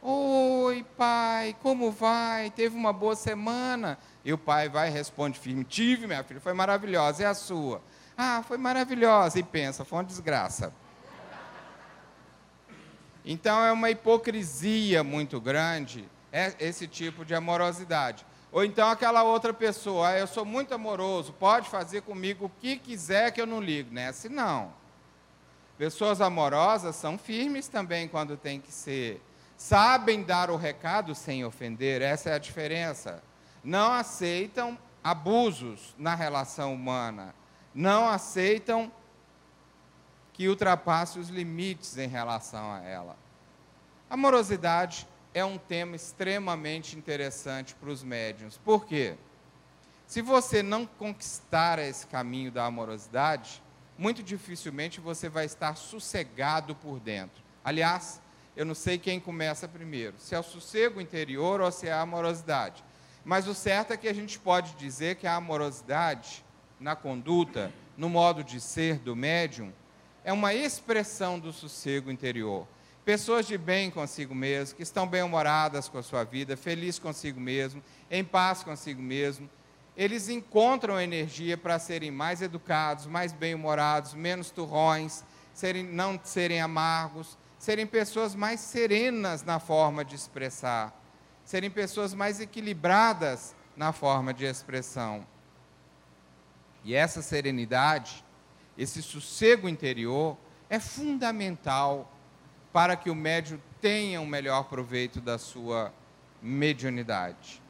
Oi, 0.00 0.84
pai, 0.96 1.56
como 1.62 1.90
vai? 1.90 2.50
Teve 2.50 2.76
uma 2.76 2.92
boa 2.92 3.16
semana? 3.16 3.98
E 4.24 4.32
o 4.32 4.38
pai 4.38 4.68
vai 4.68 4.88
e 4.88 4.92
responde 4.92 5.38
firme: 5.38 5.64
Tive, 5.64 6.06
minha 6.06 6.22
filha, 6.22 6.40
foi 6.40 6.52
maravilhosa. 6.52 7.22
E 7.22 7.26
a 7.26 7.34
sua? 7.34 7.82
Ah, 8.16 8.42
foi 8.46 8.58
maravilhosa. 8.58 9.38
E 9.38 9.42
pensa: 9.42 9.84
Foi 9.84 9.98
uma 9.98 10.04
desgraça. 10.04 10.72
Então 13.24 13.64
é 13.64 13.72
uma 13.72 13.90
hipocrisia 13.90 15.02
muito 15.02 15.40
grande 15.40 16.08
é 16.32 16.54
esse 16.60 16.86
tipo 16.86 17.24
de 17.24 17.34
amorosidade. 17.34 18.24
Ou 18.50 18.64
então 18.64 18.88
aquela 18.88 19.22
outra 19.22 19.52
pessoa, 19.52 20.08
ah, 20.08 20.18
eu 20.18 20.26
sou 20.26 20.44
muito 20.44 20.72
amoroso, 20.72 21.32
pode 21.34 21.68
fazer 21.68 22.02
comigo 22.02 22.46
o 22.46 22.48
que 22.48 22.76
quiser 22.76 23.30
que 23.32 23.40
eu 23.40 23.46
não 23.46 23.60
ligo. 23.60 23.92
Nessa 23.92 24.28
não. 24.28 24.72
Pessoas 25.78 26.20
amorosas 26.20 26.96
são 26.96 27.16
firmes 27.16 27.68
também 27.68 28.08
quando 28.08 28.36
tem 28.36 28.60
que 28.60 28.72
ser. 28.72 29.22
Sabem 29.56 30.24
dar 30.24 30.50
o 30.50 30.56
recado 30.56 31.14
sem 31.14 31.44
ofender, 31.44 32.02
essa 32.02 32.30
é 32.30 32.34
a 32.34 32.38
diferença. 32.38 33.22
Não 33.62 33.92
aceitam 33.92 34.76
abusos 35.02 35.94
na 35.96 36.16
relação 36.16 36.74
humana. 36.74 37.32
Não 37.72 38.08
aceitam 38.08 38.90
que 40.32 40.48
ultrapasse 40.48 41.18
os 41.18 41.28
limites 41.28 41.96
em 41.96 42.08
relação 42.08 42.72
a 42.72 42.82
ela. 42.82 43.16
Amorosidade 44.10 45.06
é 45.32 45.44
um 45.44 45.58
tema 45.58 45.94
extremamente 45.94 46.96
interessante 46.96 47.74
para 47.74 47.90
os 47.90 48.02
médiums. 48.02 48.56
Por 48.58 48.84
quê? 48.84 49.16
Se 50.06 50.22
você 50.22 50.62
não 50.62 50.86
conquistar 50.86 51.78
esse 51.78 52.06
caminho 52.06 52.50
da 52.50 52.64
amorosidade, 52.64 53.62
muito 53.98 54.22
dificilmente 54.22 55.00
você 55.00 55.28
vai 55.28 55.44
estar 55.44 55.76
sossegado 55.76 56.74
por 56.74 57.00
dentro. 57.00 57.42
Aliás, 57.64 58.20
eu 58.56 58.64
não 58.64 58.74
sei 58.74 58.96
quem 58.96 59.18
começa 59.18 59.68
primeiro, 59.68 60.14
se 60.18 60.34
é 60.34 60.38
o 60.38 60.42
sossego 60.42 61.00
interior 61.00 61.60
ou 61.60 61.70
se 61.72 61.88
é 61.88 61.92
a 61.92 62.00
amorosidade. 62.00 62.84
Mas 63.24 63.46
o 63.48 63.54
certo 63.54 63.92
é 63.92 63.96
que 63.96 64.08
a 64.08 64.14
gente 64.14 64.38
pode 64.38 64.74
dizer 64.76 65.16
que 65.16 65.26
a 65.26 65.34
amorosidade 65.34 66.44
na 66.80 66.94
conduta, 66.94 67.72
no 67.96 68.08
modo 68.08 68.44
de 68.44 68.60
ser 68.60 68.98
do 68.98 69.16
médium, 69.16 69.72
é 70.24 70.32
uma 70.32 70.54
expressão 70.54 71.38
do 71.38 71.52
sossego 71.52 72.10
interior. 72.10 72.66
Pessoas 73.04 73.46
de 73.46 73.56
bem 73.56 73.90
consigo 73.90 74.34
mesmo, 74.34 74.76
que 74.76 74.82
estão 74.82 75.06
bem-humoradas 75.06 75.88
com 75.88 75.98
a 75.98 76.02
sua 76.02 76.24
vida, 76.24 76.56
felizes 76.56 76.98
consigo 76.98 77.40
mesmo, 77.40 77.82
em 78.10 78.22
paz 78.22 78.62
consigo 78.62 79.00
mesmo, 79.00 79.48
eles 79.98 80.28
encontram 80.28 81.00
energia 81.00 81.58
para 81.58 81.76
serem 81.76 82.12
mais 82.12 82.40
educados, 82.40 83.04
mais 83.08 83.32
bem-humorados, 83.32 84.14
menos 84.14 84.48
turrões, 84.48 85.24
serem, 85.52 85.82
não 85.82 86.20
serem 86.22 86.60
amargos, 86.60 87.36
serem 87.58 87.84
pessoas 87.84 88.32
mais 88.32 88.60
serenas 88.60 89.42
na 89.42 89.58
forma 89.58 90.04
de 90.04 90.14
expressar, 90.14 90.96
serem 91.44 91.68
pessoas 91.68 92.14
mais 92.14 92.38
equilibradas 92.38 93.56
na 93.76 93.92
forma 93.92 94.32
de 94.32 94.44
expressão. 94.44 95.26
E 96.84 96.94
essa 96.94 97.20
serenidade, 97.20 98.24
esse 98.78 99.02
sossego 99.02 99.68
interior, 99.68 100.38
é 100.70 100.78
fundamental 100.78 102.08
para 102.72 102.94
que 102.94 103.10
o 103.10 103.16
médium 103.16 103.58
tenha 103.80 104.20
um 104.20 104.26
melhor 104.26 104.68
proveito 104.68 105.20
da 105.20 105.38
sua 105.38 105.92
mediunidade. 106.40 107.60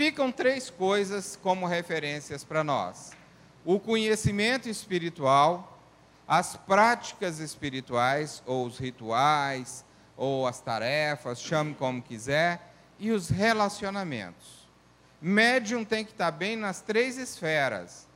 Ficam 0.00 0.32
três 0.32 0.70
coisas 0.70 1.38
como 1.42 1.66
referências 1.66 2.42
para 2.42 2.64
nós: 2.64 3.12
o 3.66 3.78
conhecimento 3.78 4.66
espiritual, 4.66 5.78
as 6.26 6.56
práticas 6.56 7.38
espirituais, 7.38 8.42
ou 8.46 8.64
os 8.64 8.78
rituais, 8.78 9.84
ou 10.16 10.46
as 10.46 10.58
tarefas, 10.58 11.38
chame 11.38 11.74
como 11.74 12.00
quiser, 12.00 12.72
e 12.98 13.10
os 13.10 13.28
relacionamentos. 13.28 14.66
Médium 15.20 15.84
tem 15.84 16.02
que 16.02 16.12
estar 16.12 16.30
bem 16.30 16.56
nas 16.56 16.80
três 16.80 17.18
esferas. 17.18 18.08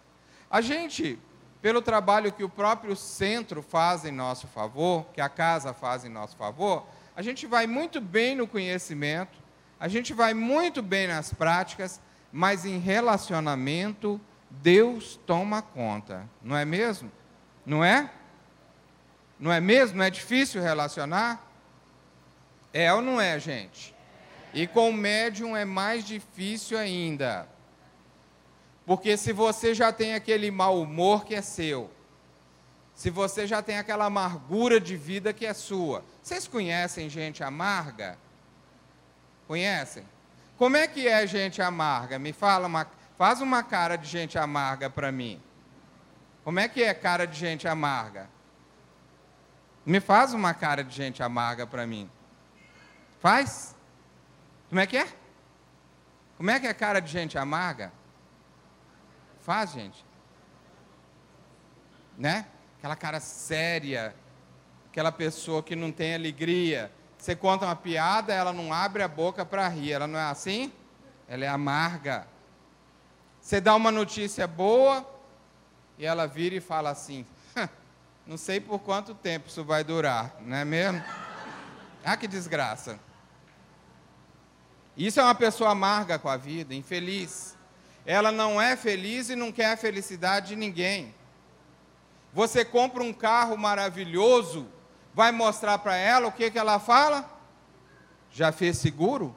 A 0.50 0.62
gente, 0.62 1.18
pelo 1.60 1.82
trabalho 1.82 2.32
que 2.32 2.42
o 2.42 2.48
próprio 2.48 2.96
centro 2.96 3.60
faz 3.60 4.06
em 4.06 4.10
nosso 4.10 4.46
favor, 4.46 5.04
que 5.12 5.20
a 5.20 5.28
casa 5.28 5.74
faz 5.74 6.02
em 6.02 6.08
nosso 6.08 6.34
favor, 6.34 6.86
a 7.14 7.20
gente 7.20 7.46
vai 7.46 7.66
muito 7.66 8.00
bem 8.00 8.34
no 8.34 8.46
conhecimento, 8.46 9.43
a 9.84 9.88
gente 9.88 10.14
vai 10.14 10.32
muito 10.32 10.80
bem 10.80 11.06
nas 11.06 11.34
práticas, 11.34 12.00
mas 12.32 12.64
em 12.64 12.78
relacionamento, 12.78 14.18
Deus 14.48 15.20
toma 15.26 15.60
conta. 15.60 16.26
Não 16.42 16.56
é 16.56 16.64
mesmo? 16.64 17.12
Não 17.66 17.84
é? 17.84 18.10
Não 19.38 19.52
é 19.52 19.60
mesmo? 19.60 19.98
Não 19.98 20.04
é 20.06 20.08
difícil 20.08 20.62
relacionar? 20.62 21.46
É 22.72 22.90
ou 22.94 23.02
não 23.02 23.20
é, 23.20 23.38
gente? 23.38 23.94
E 24.54 24.66
com 24.66 24.88
o 24.88 24.92
médium 24.94 25.54
é 25.54 25.66
mais 25.66 26.02
difícil 26.02 26.78
ainda. 26.78 27.46
Porque 28.86 29.18
se 29.18 29.34
você 29.34 29.74
já 29.74 29.92
tem 29.92 30.14
aquele 30.14 30.50
mau 30.50 30.80
humor 30.80 31.26
que 31.26 31.34
é 31.34 31.42
seu, 31.42 31.90
se 32.94 33.10
você 33.10 33.46
já 33.46 33.60
tem 33.60 33.76
aquela 33.76 34.06
amargura 34.06 34.80
de 34.80 34.96
vida 34.96 35.30
que 35.34 35.44
é 35.44 35.52
sua. 35.52 36.02
Vocês 36.22 36.48
conhecem 36.48 37.10
gente 37.10 37.44
amarga? 37.44 38.23
Conhecem? 39.46 40.04
Como 40.57 40.76
é 40.76 40.87
que 40.87 41.09
é 41.09 41.26
gente 41.26 41.61
amarga? 41.61 42.18
Me 42.18 42.33
fala 42.33 42.66
uma, 42.66 42.87
faz 43.16 43.40
uma 43.40 43.62
cara 43.62 43.96
de 43.96 44.07
gente 44.07 44.38
amarga 44.38 44.88
para 44.88 45.11
mim. 45.11 45.42
Como 46.44 46.61
é 46.61 46.68
que 46.68 46.83
é 46.83 46.94
cara 46.94 47.26
de 47.26 47.38
gente 47.38 47.66
amarga? 47.66 48.28
Me 49.85 50.00
faz 50.00 50.33
uma 50.33 50.54
cara 50.54 50.83
de 50.83 50.94
gente 50.94 51.22
amarga 51.22 51.66
para 51.66 51.87
mim. 51.87 52.11
Faz? 53.20 53.74
Como 54.68 54.80
é 54.80 54.87
que 54.87 54.96
é? 54.96 55.09
Como 56.37 56.50
é 56.50 56.59
que 56.59 56.66
é 56.66 56.74
cara 56.74 57.00
de 57.00 57.11
gente 57.11 57.38
amarga? 57.38 57.92
Faz, 59.40 59.72
gente. 59.72 60.04
Né? 62.16 62.46
Aquela 62.78 62.96
cara 62.96 63.20
séria, 63.20 64.14
aquela 64.90 65.12
pessoa 65.12 65.62
que 65.62 65.76
não 65.76 65.92
tem 65.92 66.14
alegria, 66.14 66.90
você 67.24 67.34
conta 67.34 67.64
uma 67.64 67.74
piada, 67.74 68.34
ela 68.34 68.52
não 68.52 68.70
abre 68.70 69.02
a 69.02 69.08
boca 69.08 69.46
para 69.46 69.66
rir. 69.66 69.92
Ela 69.92 70.06
não 70.06 70.18
é 70.18 70.24
assim? 70.24 70.70
Ela 71.26 71.46
é 71.46 71.48
amarga. 71.48 72.28
Você 73.40 73.62
dá 73.62 73.74
uma 73.74 73.90
notícia 73.90 74.46
boa 74.46 75.08
e 75.98 76.04
ela 76.04 76.26
vira 76.26 76.54
e 76.54 76.60
fala 76.60 76.90
assim: 76.90 77.24
não 78.26 78.37
sei 78.37 78.60
por 78.60 78.78
quanto 78.78 79.14
tempo 79.14 79.48
isso 79.48 79.64
vai 79.64 79.82
durar, 79.82 80.37
não 80.42 80.54
é 80.54 80.66
mesmo? 80.66 81.02
Ah, 82.06 82.18
que 82.18 82.28
desgraça. 82.28 83.00
Isso 84.94 85.18
é 85.18 85.22
uma 85.22 85.34
pessoa 85.34 85.70
amarga 85.70 86.18
com 86.18 86.28
a 86.28 86.37
vida, 86.37 86.74
infeliz. 86.74 87.56
Ela 88.04 88.30
não 88.30 88.60
é 88.60 88.76
feliz 88.76 89.30
e 89.30 89.34
não 89.34 89.50
quer 89.50 89.72
a 89.72 89.76
felicidade 89.78 90.48
de 90.48 90.56
ninguém. 90.56 91.14
Você 92.34 92.62
compra 92.62 93.02
um 93.02 93.14
carro 93.14 93.56
maravilhoso 93.56 94.68
vai 95.14 95.31
mostrar 95.31 95.79
para 95.79 95.96
ela 95.96 96.29
o 96.29 96.33
que, 96.33 96.50
que 96.50 96.59
ela 96.59 96.79
fala? 96.79 97.24
Já 98.31 98.50
fez 98.50 98.79
seguro? 98.79 99.35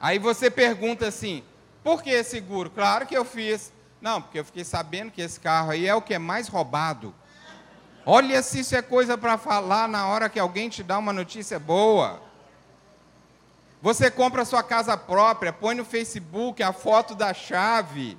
Aí 0.00 0.18
você 0.18 0.50
pergunta 0.50 1.08
assim: 1.08 1.42
por 1.82 2.02
que 2.02 2.22
seguro? 2.22 2.70
Claro 2.70 3.06
que 3.06 3.16
eu 3.16 3.24
fiz. 3.24 3.72
Não, 4.00 4.22
porque 4.22 4.38
eu 4.38 4.44
fiquei 4.44 4.64
sabendo 4.64 5.10
que 5.10 5.20
esse 5.20 5.40
carro 5.40 5.72
aí 5.72 5.86
é 5.86 5.94
o 5.94 6.02
que 6.02 6.14
é 6.14 6.18
mais 6.18 6.46
roubado. 6.46 7.12
Olha 8.06 8.40
se 8.42 8.60
isso 8.60 8.76
é 8.76 8.80
coisa 8.80 9.18
para 9.18 9.36
falar 9.36 9.88
na 9.88 10.06
hora 10.06 10.28
que 10.28 10.38
alguém 10.38 10.68
te 10.68 10.82
dá 10.82 10.96
uma 10.96 11.12
notícia 11.12 11.58
boa. 11.58 12.22
Você 13.82 14.10
compra 14.10 14.44
sua 14.44 14.62
casa 14.62 14.96
própria, 14.96 15.52
põe 15.52 15.74
no 15.74 15.84
Facebook 15.84 16.62
a 16.62 16.72
foto 16.72 17.14
da 17.14 17.34
chave. 17.34 18.16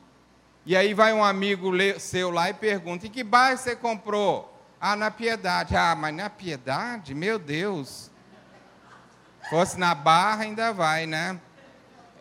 E 0.65 0.75
aí 0.75 0.93
vai 0.93 1.13
um 1.13 1.23
amigo 1.23 1.71
seu 1.99 2.29
lá 2.29 2.49
e 2.49 2.53
pergunta: 2.53 3.07
em 3.07 3.09
que 3.09 3.23
bairro 3.23 3.57
você 3.57 3.75
comprou? 3.75 4.55
Ah, 4.79 4.95
na 4.95 5.11
Piedade. 5.11 5.75
Ah, 5.75 5.95
mas 5.95 6.15
na 6.15 6.29
Piedade? 6.29 7.13
Meu 7.13 7.37
Deus. 7.37 8.09
Fosse 9.49 9.79
na 9.79 9.95
Barra, 9.95 10.43
ainda 10.43 10.71
vai, 10.71 11.05
né? 11.05 11.39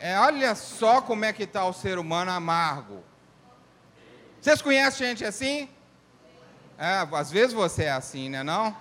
É, 0.00 0.18
olha 0.18 0.54
só 0.54 1.00
como 1.00 1.24
é 1.24 1.32
que 1.32 1.42
está 1.42 1.64
o 1.64 1.72
ser 1.72 1.98
humano 1.98 2.30
amargo. 2.30 3.02
Vocês 4.40 4.62
conhecem 4.62 5.08
gente 5.08 5.24
assim? 5.24 5.68
É, 6.78 7.06
às 7.12 7.30
vezes 7.30 7.52
você 7.52 7.84
é 7.84 7.90
assim, 7.90 8.28
né 8.28 8.42
não? 8.42 8.74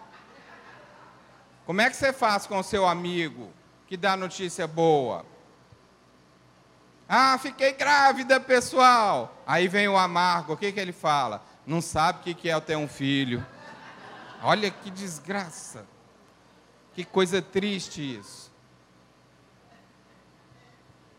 Como 1.65 1.82
é 1.82 1.89
que 1.89 1.96
você 1.96 2.13
faz 2.13 2.46
com 2.46 2.60
o 2.60 2.63
seu 2.63 2.88
amigo 2.88 3.52
que 3.88 3.98
dá 3.98 4.15
notícia 4.15 4.67
boa? 4.67 5.26
Ah, 7.08 7.38
fiquei 7.38 7.74
grávida, 7.74 8.39
pessoal. 8.39 9.41
Aí 9.46 9.67
vem 9.67 9.88
o 9.88 9.98
amargo, 9.98 10.54
o 10.54 10.58
que, 10.58 10.72
que 10.72 10.80
ele 10.80 10.91
fala? 10.91 11.43
Não 11.65 11.82
sabe 11.82 12.32
o 12.32 12.36
que 12.36 12.50
é 12.50 12.60
ter 12.60 12.76
um 12.76 12.88
filho. 12.88 13.46
Olha 14.41 14.70
que 14.70 14.89
desgraça. 14.89 15.86
Que 16.93 17.04
coisa 17.04 17.41
triste 17.41 18.17
isso. 18.20 18.52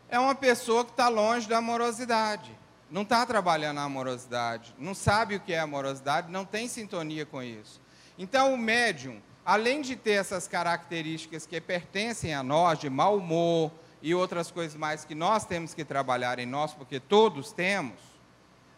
É 0.09 0.19
uma 0.19 0.35
pessoa 0.35 0.85
que 0.85 0.91
está 0.91 1.09
longe 1.09 1.49
da 1.49 1.59
amorosidade 1.59 2.59
não 2.91 3.03
está 3.03 3.25
trabalhando 3.27 3.79
a 3.79 3.83
amorosidade, 3.83 4.75
não 4.79 4.95
sabe 4.95 5.37
o 5.37 5.41
que 5.41 5.53
é 5.53 5.59
amorosidade, 5.59 6.31
não 6.31 6.45
tem 6.45 6.69
sintonia 6.69 7.27
com 7.27 7.43
isso. 7.43 7.81
Então, 8.17 8.55
o 8.55 8.59
médium, 8.59 9.21
além 9.45 9.83
de 9.83 9.95
ter 9.95 10.13
essas 10.13 10.49
características 10.49 11.47
que 11.47 11.61
pertencem 11.61 12.35
a 12.35 12.43
nós, 12.43 12.79
de 12.79 12.89
mau 12.89 13.19
humor 13.19 13.71
e 14.01 14.15
outras 14.15 14.51
coisas 14.51 14.77
mais 14.77 15.05
que 15.05 15.15
nós 15.15 15.45
temos 15.45 15.75
que 15.75 15.85
trabalhar 15.85 16.39
em 16.39 16.47
nós, 16.47 16.73
porque 16.73 17.01
todos 17.01 17.53
temos, 17.53 17.99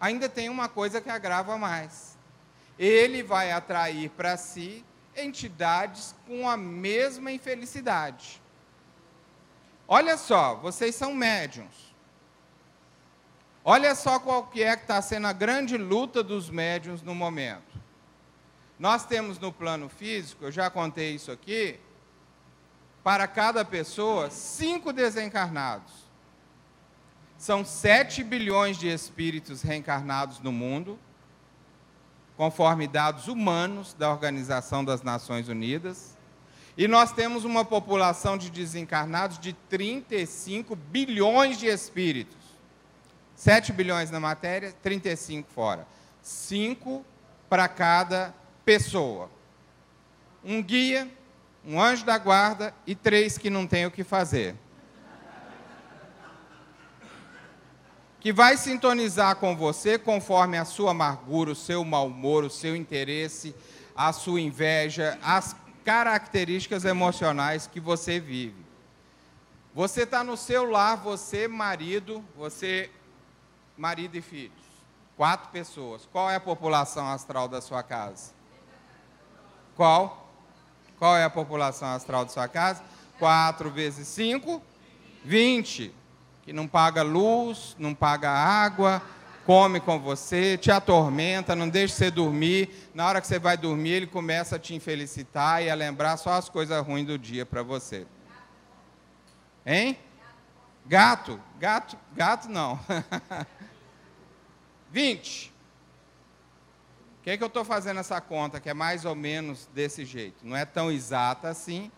ainda 0.01 0.29
tem 0.29 0.49
uma 0.49 0.69
coisa 0.69 1.01
que 1.01 1.11
agrava 1.11 1.59
mais. 1.59 2.19
Ele 2.79 3.23
vai 3.23 3.53
atrair 3.53 4.11
para 4.11 4.37
si 4.37 4.85
entidades 5.17 6.15
com 6.27 6.49
a 6.49 6.57
mesma 6.57 7.31
infelicidade. 7.31 8.41
Olha 9.87 10.17
só, 10.17 10.55
vocês 10.55 10.95
são 10.95 11.13
médiums. 11.13 11.91
Olha 13.65 13.95
só 13.95 14.19
qual 14.19 14.47
que 14.47 14.63
é 14.63 14.75
que 14.75 14.85
está 14.85 15.03
sendo 15.03 15.27
a 15.27 15.33
grande 15.33 15.77
luta 15.77 16.23
dos 16.23 16.49
médiums 16.49 17.03
no 17.03 17.15
momento. 17.15 17.79
Nós 18.79 19.05
temos 19.05 19.39
no 19.39 19.53
plano 19.53 19.91
físico, 19.91 20.45
eu 20.45 20.51
já 20.51 20.71
contei 20.71 21.15
isso 21.15 21.31
aqui, 21.31 21.79
para 23.03 23.27
cada 23.27 23.65
pessoa, 23.65 24.31
cinco 24.31 24.93
desencarnados. 24.93 25.93
São 27.39 27.65
sete 27.65 28.23
bilhões 28.23 28.77
de 28.77 28.89
espíritos 28.89 29.63
reencarnados 29.63 30.41
no 30.41 30.53
mundo, 30.53 30.99
conforme 32.37 32.87
dados 32.87 33.29
humanos 33.29 33.95
da 33.95 34.11
Organização 34.11 34.85
das 34.85 35.03
Nações 35.03 35.49
Unidas. 35.49 36.17
E 36.77 36.87
nós 36.87 37.13
temos 37.13 37.45
uma 37.45 37.65
população 37.65 38.37
de 38.37 38.51
desencarnados 38.51 39.39
de 39.39 39.53
35 39.53 40.77
bilhões 40.77 41.59
de 41.59 41.67
espíritos. 41.67 42.39
7 43.35 43.73
bilhões 43.73 44.11
na 44.11 44.21
matéria, 44.21 44.75
35 44.83 45.51
fora. 45.51 45.87
5 46.23 47.05
para 47.49 47.67
cada 47.69 48.35
pessoa. 48.65 49.31
Um 50.45 50.63
guia, 50.63 51.09
um 51.65 51.81
anjo 51.81 52.05
da 52.05 52.19
guarda 52.19 52.75
e 52.87 52.95
três 52.95 53.37
que 53.37 53.51
não 53.51 53.67
tem 53.67 53.87
o 53.87 53.91
que 53.91 54.03
fazer. 54.03 54.57
Que 58.19 58.33
vai 58.33 58.57
sintonizar 58.57 59.37
com 59.37 59.57
você 59.57 59.99
conforme 59.99 60.59
a 60.59 60.65
sua 60.65 60.91
amargura, 60.91 61.53
o 61.53 61.55
seu 61.55 61.85
mau 61.85 62.07
humor, 62.07 62.45
o 62.45 62.51
seu 62.51 62.77
interesse, 62.77 63.55
a 63.97 64.13
sua 64.13 64.41
inveja, 64.41 65.19
as 65.23 65.57
características 65.85 66.85
emocionais 66.85 67.67
que 67.67 67.81
você 67.81 68.21
vive. 68.21 68.65
Você 69.75 70.03
está 70.03 70.23
no 70.25 70.37
seu 70.37 70.69
lar, 70.69 70.97
você, 70.97 71.47
marido, 71.47 72.25
você, 72.37 72.91
marido 73.77 74.17
e 74.17 74.21
filhos. 74.21 74.53
Quatro 75.17 75.51
pessoas. 75.51 76.07
Qual 76.11 76.31
é 76.31 76.37
a 76.37 76.41
população 76.41 77.07
astral 77.09 77.49
da 77.49 77.61
sua 77.61 77.83
casa? 77.83 78.33
Qual? 79.77 80.20
Qual 81.01 81.17
é 81.17 81.25
a 81.25 81.31
população 81.31 81.89
astral 81.89 82.27
da 82.27 82.31
sua 82.31 82.47
casa? 82.47 82.83
Quatro 83.19 83.71
vezes 83.71 84.07
cinco, 84.07 84.63
vinte. 85.25 85.95
Que 86.43 86.53
não 86.53 86.69
paga 86.69 87.01
luz, 87.03 87.75
não 87.79 87.95
paga 87.95 88.31
água, 88.31 89.01
come 89.47 89.81
com 89.81 89.99
você, 89.99 90.59
te 90.59 90.71
atormenta, 90.71 91.57
não 91.57 91.71
deixa 91.71 91.95
você 91.95 92.11
dormir. 92.11 92.91
Na 92.93 93.09
hora 93.09 93.19
que 93.19 93.27
você 93.27 93.39
vai 93.39 93.57
dormir, 93.57 93.93
ele 93.93 94.07
começa 94.07 94.57
a 94.57 94.59
te 94.59 94.75
infelicitar 94.75 95.63
e 95.65 95.71
a 95.71 95.75
lembrar 95.75 96.19
só 96.19 96.35
as 96.35 96.51
coisas 96.51 96.85
ruins 96.85 97.07
do 97.07 97.19
dia 97.19 97.47
para 97.47 97.63
você. 97.63 98.07
Hein? 99.65 99.99
Gato, 100.85 101.41
gato, 101.59 101.97
gato 102.15 102.47
não. 102.47 102.79
20. 104.93 105.51
Que, 107.31 107.35
é 107.35 107.37
que 107.37 107.45
eu 107.45 107.47
estou 107.47 107.65
fazendo 107.65 108.01
essa 108.01 108.21
conta, 108.21 108.59
que 108.59 108.69
é 108.69 108.75
mais 108.75 109.05
ou 109.05 109.15
menos 109.15 109.69
desse 109.73 110.05
jeito? 110.05 110.45
Não 110.45 110.57
é 110.57 110.65
tão 110.65 110.91
exata 110.91 111.49
assim, 111.49 111.89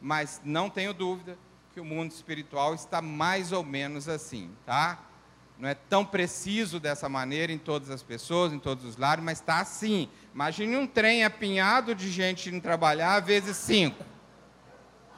mas 0.00 0.40
não 0.44 0.70
tenho 0.70 0.94
dúvida 0.94 1.36
que 1.74 1.80
o 1.80 1.84
mundo 1.84 2.12
espiritual 2.12 2.72
está 2.72 3.02
mais 3.02 3.50
ou 3.50 3.64
menos 3.64 4.08
assim, 4.08 4.48
tá? 4.64 5.00
Não 5.58 5.68
é 5.68 5.74
tão 5.74 6.04
preciso 6.04 6.78
dessa 6.78 7.08
maneira 7.08 7.50
em 7.50 7.58
todas 7.58 7.90
as 7.90 8.00
pessoas, 8.00 8.52
em 8.52 8.60
todos 8.60 8.84
os 8.84 8.96
lares, 8.96 9.24
mas 9.24 9.40
está 9.40 9.58
assim. 9.58 10.08
Imagine 10.32 10.76
um 10.76 10.86
trem 10.86 11.24
apinhado 11.24 11.92
de 11.92 12.08
gente 12.08 12.48
indo 12.48 12.60
trabalhar 12.60 13.18
vezes 13.22 13.56
cinco. 13.56 14.04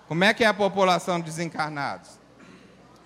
Como 0.09 0.25
é 0.25 0.33
que 0.33 0.45
é 0.45 0.47
a 0.47 0.55
população 0.55 1.19
de 1.19 1.27
desencarnados? 1.27 2.19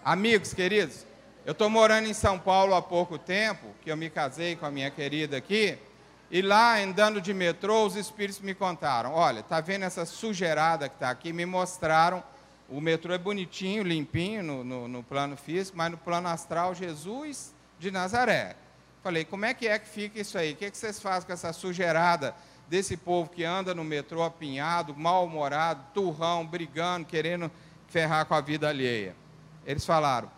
Amigos 0.04 0.54
queridos, 0.54 1.04
eu 1.44 1.50
estou 1.50 1.68
morando 1.68 2.06
em 2.06 2.14
São 2.14 2.38
Paulo 2.38 2.72
há 2.72 2.80
pouco 2.80 3.18
tempo, 3.18 3.74
que 3.82 3.90
eu 3.90 3.96
me 3.96 4.08
casei 4.08 4.54
com 4.54 4.64
a 4.64 4.70
minha 4.70 4.92
querida 4.92 5.36
aqui, 5.36 5.76
e 6.30 6.42
lá, 6.42 6.78
andando 6.78 7.20
de 7.20 7.32
metrô, 7.32 7.86
os 7.86 7.94
espíritos 7.94 8.40
me 8.40 8.54
contaram: 8.54 9.12
olha, 9.12 9.40
está 9.40 9.60
vendo 9.60 9.84
essa 9.84 10.04
sujeirada 10.04 10.88
que 10.88 10.96
está 10.96 11.10
aqui? 11.10 11.32
Me 11.32 11.46
mostraram. 11.46 12.22
O 12.68 12.80
metrô 12.80 13.14
é 13.14 13.18
bonitinho, 13.18 13.84
limpinho 13.84 14.42
no, 14.42 14.64
no, 14.64 14.88
no, 14.88 15.02
plano 15.02 15.36
físico, 15.36 15.78
mas 15.78 15.88
no 15.88 15.96
plano 15.96 16.26
astral, 16.26 16.74
Jesus 16.74 17.54
de 17.78 17.92
Nazaré. 17.92 18.56
Falei, 19.04 19.24
como 19.24 19.44
é 19.44 19.54
que 19.54 19.68
é 19.68 19.78
que 19.78 19.88
fica 19.88 20.20
isso 20.20 20.36
aí? 20.36 20.52
O 20.52 20.56
que, 20.56 20.64
é 20.64 20.70
que 20.70 20.76
vocês 20.76 21.00
fazem 21.00 21.28
com 21.28 21.32
essa 21.32 21.52
sujeirada 21.52 22.34
desse 22.68 22.96
povo 22.96 23.30
que 23.30 23.44
anda 23.44 23.72
no 23.72 23.84
metrô 23.84 24.24
apinhado, 24.24 24.96
mal-humorado, 24.96 25.80
turrão, 25.94 26.44
brigando, 26.44 27.06
querendo 27.06 27.48
ferrar 27.86 28.26
com 28.26 28.34
a 28.34 28.40
vida 28.40 28.68
alheia? 28.68 29.14
Eles 29.64 29.86
falaram, 29.86 30.28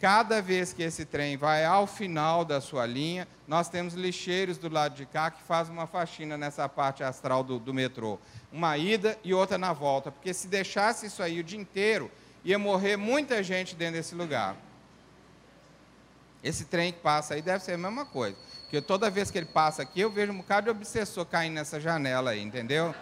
Cada 0.00 0.40
vez 0.40 0.72
que 0.72 0.82
esse 0.82 1.04
trem 1.04 1.36
vai 1.36 1.62
ao 1.62 1.86
final 1.86 2.42
da 2.42 2.58
sua 2.58 2.86
linha, 2.86 3.28
nós 3.46 3.68
temos 3.68 3.92
lixeiros 3.92 4.56
do 4.56 4.70
lado 4.70 4.94
de 4.94 5.04
cá 5.04 5.30
que 5.30 5.42
fazem 5.42 5.74
uma 5.74 5.86
faxina 5.86 6.38
nessa 6.38 6.66
parte 6.66 7.04
astral 7.04 7.44
do, 7.44 7.58
do 7.58 7.74
metrô. 7.74 8.18
Uma 8.50 8.78
ida 8.78 9.18
e 9.22 9.34
outra 9.34 9.58
na 9.58 9.74
volta. 9.74 10.10
Porque 10.10 10.32
se 10.32 10.48
deixasse 10.48 11.04
isso 11.04 11.22
aí 11.22 11.38
o 11.38 11.44
dia 11.44 11.60
inteiro, 11.60 12.10
ia 12.42 12.58
morrer 12.58 12.96
muita 12.96 13.42
gente 13.42 13.76
dentro 13.76 13.96
desse 13.96 14.14
lugar. 14.14 14.56
Esse 16.42 16.64
trem 16.64 16.92
que 16.94 17.00
passa 17.00 17.34
aí 17.34 17.42
deve 17.42 17.62
ser 17.62 17.72
a 17.72 17.78
mesma 17.78 18.06
coisa. 18.06 18.38
Porque 18.62 18.80
toda 18.80 19.10
vez 19.10 19.30
que 19.30 19.36
ele 19.36 19.46
passa 19.46 19.82
aqui, 19.82 20.00
eu 20.00 20.10
vejo 20.10 20.32
um 20.32 20.38
bocado 20.38 20.64
de 20.64 20.70
obsessor 20.70 21.26
caindo 21.26 21.54
nessa 21.54 21.78
janela 21.78 22.30
aí, 22.30 22.40
entendeu? 22.40 22.94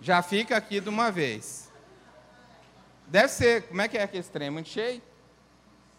Já 0.00 0.22
fica 0.22 0.56
aqui 0.56 0.80
de 0.80 0.88
uma 0.88 1.10
vez. 1.10 1.68
Deve 3.08 3.28
ser, 3.28 3.62
como 3.62 3.82
é 3.82 3.88
que 3.88 3.98
é 3.98 4.04
aquele 4.04 4.22
trem? 4.22 4.48
Muito 4.48 4.68
cheio? 4.68 5.02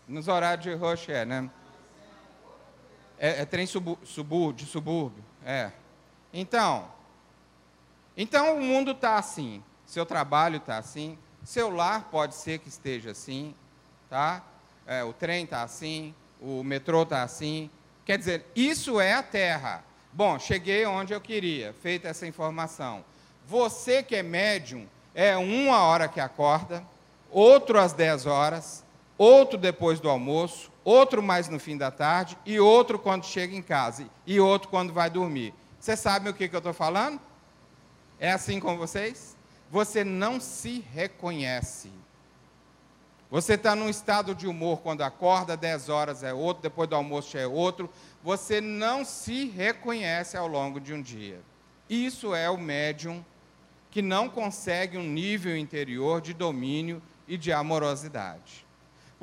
Nos 0.07 0.27
horários 0.27 0.63
de 0.63 0.73
rush 0.73 1.09
é, 1.09 1.25
né? 1.25 1.49
É, 3.17 3.41
é 3.41 3.45
trem 3.45 3.65
subu, 3.65 3.97
subúrbio, 4.03 4.53
de 4.53 4.65
subúrbio, 4.65 5.23
é. 5.45 5.71
Então, 6.33 6.87
então 8.17 8.57
o 8.57 8.61
mundo 8.61 8.91
está 8.91 9.17
assim, 9.17 9.63
seu 9.85 10.05
trabalho 10.05 10.57
está 10.57 10.77
assim, 10.77 11.17
seu 11.43 11.69
lar 11.69 12.09
pode 12.09 12.35
ser 12.35 12.59
que 12.59 12.69
esteja 12.69 13.11
assim, 13.11 13.55
tá? 14.09 14.43
É, 14.85 15.03
o 15.03 15.13
trem 15.13 15.43
está 15.45 15.63
assim, 15.63 16.13
o 16.41 16.63
metrô 16.63 17.03
está 17.03 17.23
assim. 17.23 17.69
Quer 18.05 18.17
dizer, 18.17 18.45
isso 18.55 18.99
é 18.99 19.13
a 19.13 19.23
Terra. 19.23 19.83
Bom, 20.11 20.37
cheguei 20.37 20.85
onde 20.85 21.13
eu 21.13 21.21
queria, 21.21 21.73
feita 21.81 22.09
essa 22.09 22.27
informação. 22.27 23.03
Você 23.47 24.03
que 24.03 24.15
é 24.15 24.23
médium, 24.23 24.87
é 25.15 25.35
uma 25.37 25.79
hora 25.83 26.07
que 26.07 26.19
acorda, 26.19 26.83
outro 27.31 27.79
às 27.79 27.93
10 27.93 28.25
horas, 28.25 28.82
outro 29.17 29.58
depois 29.58 29.99
do 29.99 30.10
almoço, 30.10 30.71
outro 30.84 31.21
mais 31.21 31.47
no 31.49 31.60
fim 31.60 31.78
da 31.78 31.91
tarde, 31.91 32.38
e 32.45 32.60
outro 32.60 32.99
quando 32.99 33.26
chega 33.26 33.56
em 33.56 33.62
casa, 33.62 34.08
e 34.26 34.39
outro 34.39 34.69
quando 34.69 34.93
vai 34.93 35.10
dormir. 35.10 35.54
Você 35.80 35.95
sabe 35.95 36.30
o 36.30 36.34
que, 36.34 36.47
que 36.47 36.56
eu 36.56 36.60
estou 36.60 36.73
falando? 36.73 37.19
É 38.19 38.32
assim 38.32 38.60
com 38.60 38.78
vocês? 38.78 39.36
Você 39.69 40.04
não 40.04 40.39
se 40.39 40.84
reconhece. 40.93 41.91
Você 43.30 43.56
está 43.56 43.76
num 43.76 43.89
estado 43.89 44.36
de 44.36 44.45
humor 44.47 44.82
quando 44.82 45.02
acorda, 45.02 45.58
10 45.58 45.89
horas 45.89 46.21
é 46.21 46.32
outro, 46.32 46.62
depois 46.62 46.88
do 46.88 46.95
almoço 46.95 47.36
é 47.38 47.47
outro. 47.47 47.89
Você 48.23 48.62
não 48.62 49.04
se 49.04 49.45
reconhece 49.45 50.38
ao 50.38 50.47
longo 50.47 50.80
de 50.80 50.93
um 50.93 51.02
dia. 51.02 51.41
Isso 51.89 52.36
é 52.36 52.49
o 52.49 52.58
médium 52.58 53.26
que 53.89 54.02
não 54.02 54.30
consegue 54.30 54.97
um 54.97 55.04
nível 55.04 55.58
interior 55.58 56.21
de 56.21 56.34
domínio 56.34 57.02
e 57.28 57.38
de 57.38 57.52
amorosidade. 57.52 58.65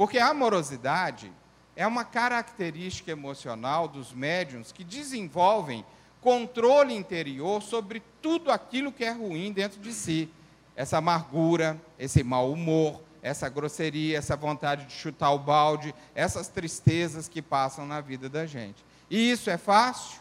Porque 0.00 0.16
a 0.16 0.30
amorosidade 0.30 1.30
é 1.76 1.86
uma 1.86 2.06
característica 2.06 3.10
emocional 3.10 3.86
dos 3.86 4.14
médiums 4.14 4.72
que 4.72 4.82
desenvolvem 4.82 5.84
controle 6.22 6.94
interior 6.94 7.60
sobre 7.60 8.02
tudo 8.22 8.50
aquilo 8.50 8.92
que 8.92 9.04
é 9.04 9.10
ruim 9.10 9.52
dentro 9.52 9.78
de 9.78 9.92
si. 9.92 10.30
Essa 10.74 10.96
amargura, 10.96 11.78
esse 11.98 12.24
mau 12.24 12.50
humor, 12.50 13.02
essa 13.20 13.46
grosseria, 13.50 14.16
essa 14.16 14.34
vontade 14.34 14.86
de 14.86 14.94
chutar 14.94 15.32
o 15.32 15.38
balde, 15.38 15.94
essas 16.14 16.48
tristezas 16.48 17.28
que 17.28 17.42
passam 17.42 17.84
na 17.84 18.00
vida 18.00 18.26
da 18.26 18.46
gente. 18.46 18.82
E 19.10 19.30
isso 19.30 19.50
é 19.50 19.58
fácil? 19.58 20.18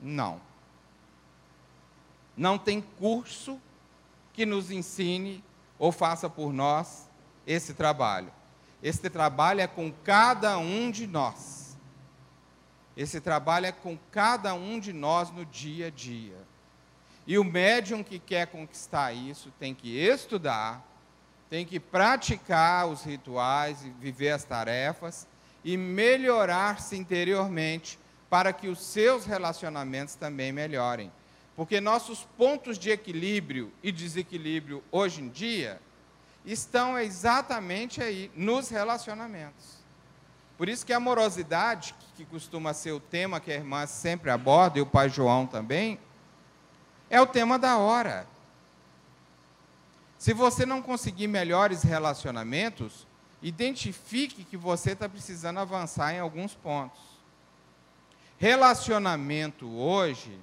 Não. 0.00 0.40
Não 2.36 2.56
tem 2.56 2.80
curso 2.80 3.60
que 4.32 4.46
nos 4.46 4.70
ensine 4.70 5.42
ou 5.76 5.90
faça 5.90 6.30
por 6.30 6.52
nós 6.52 7.10
esse 7.44 7.74
trabalho. 7.74 8.30
Esse 8.84 9.08
trabalho 9.08 9.62
é 9.62 9.66
com 9.66 9.90
cada 9.90 10.58
um 10.58 10.90
de 10.90 11.06
nós. 11.06 11.74
Esse 12.94 13.18
trabalho 13.18 13.64
é 13.64 13.72
com 13.72 13.98
cada 14.12 14.52
um 14.52 14.78
de 14.78 14.92
nós 14.92 15.30
no 15.30 15.46
dia 15.46 15.86
a 15.86 15.90
dia. 15.90 16.36
E 17.26 17.38
o 17.38 17.44
médium 17.44 18.04
que 18.04 18.18
quer 18.18 18.46
conquistar 18.46 19.14
isso 19.14 19.50
tem 19.58 19.74
que 19.74 19.98
estudar, 19.98 20.86
tem 21.48 21.64
que 21.64 21.80
praticar 21.80 22.86
os 22.86 23.02
rituais 23.02 23.82
e 23.86 23.88
viver 23.88 24.32
as 24.32 24.44
tarefas 24.44 25.26
e 25.64 25.78
melhorar-se 25.78 26.94
interiormente 26.94 27.98
para 28.28 28.52
que 28.52 28.68
os 28.68 28.80
seus 28.80 29.24
relacionamentos 29.24 30.14
também 30.14 30.52
melhorem. 30.52 31.10
Porque 31.56 31.80
nossos 31.80 32.28
pontos 32.36 32.78
de 32.78 32.90
equilíbrio 32.90 33.72
e 33.82 33.90
desequilíbrio 33.90 34.84
hoje 34.92 35.22
em 35.22 35.30
dia 35.30 35.80
estão 36.44 36.98
exatamente 36.98 38.02
aí, 38.02 38.30
nos 38.34 38.68
relacionamentos. 38.68 39.78
Por 40.56 40.68
isso 40.68 40.84
que 40.84 40.92
a 40.92 40.98
amorosidade, 40.98 41.94
que 42.16 42.24
costuma 42.24 42.72
ser 42.72 42.92
o 42.92 43.00
tema 43.00 43.40
que 43.40 43.50
a 43.50 43.54
irmã 43.54 43.86
sempre 43.86 44.30
aborda, 44.30 44.78
e 44.78 44.82
o 44.82 44.86
pai 44.86 45.08
João 45.08 45.46
também, 45.46 45.98
é 47.10 47.20
o 47.20 47.26
tema 47.26 47.58
da 47.58 47.76
hora. 47.78 48.26
Se 50.18 50.32
você 50.32 50.64
não 50.64 50.80
conseguir 50.80 51.26
melhores 51.26 51.82
relacionamentos, 51.82 53.06
identifique 53.42 54.44
que 54.44 54.56
você 54.56 54.92
está 54.92 55.08
precisando 55.08 55.58
avançar 55.58 56.14
em 56.14 56.20
alguns 56.20 56.54
pontos. 56.54 57.00
Relacionamento 58.38 59.68
hoje 59.68 60.38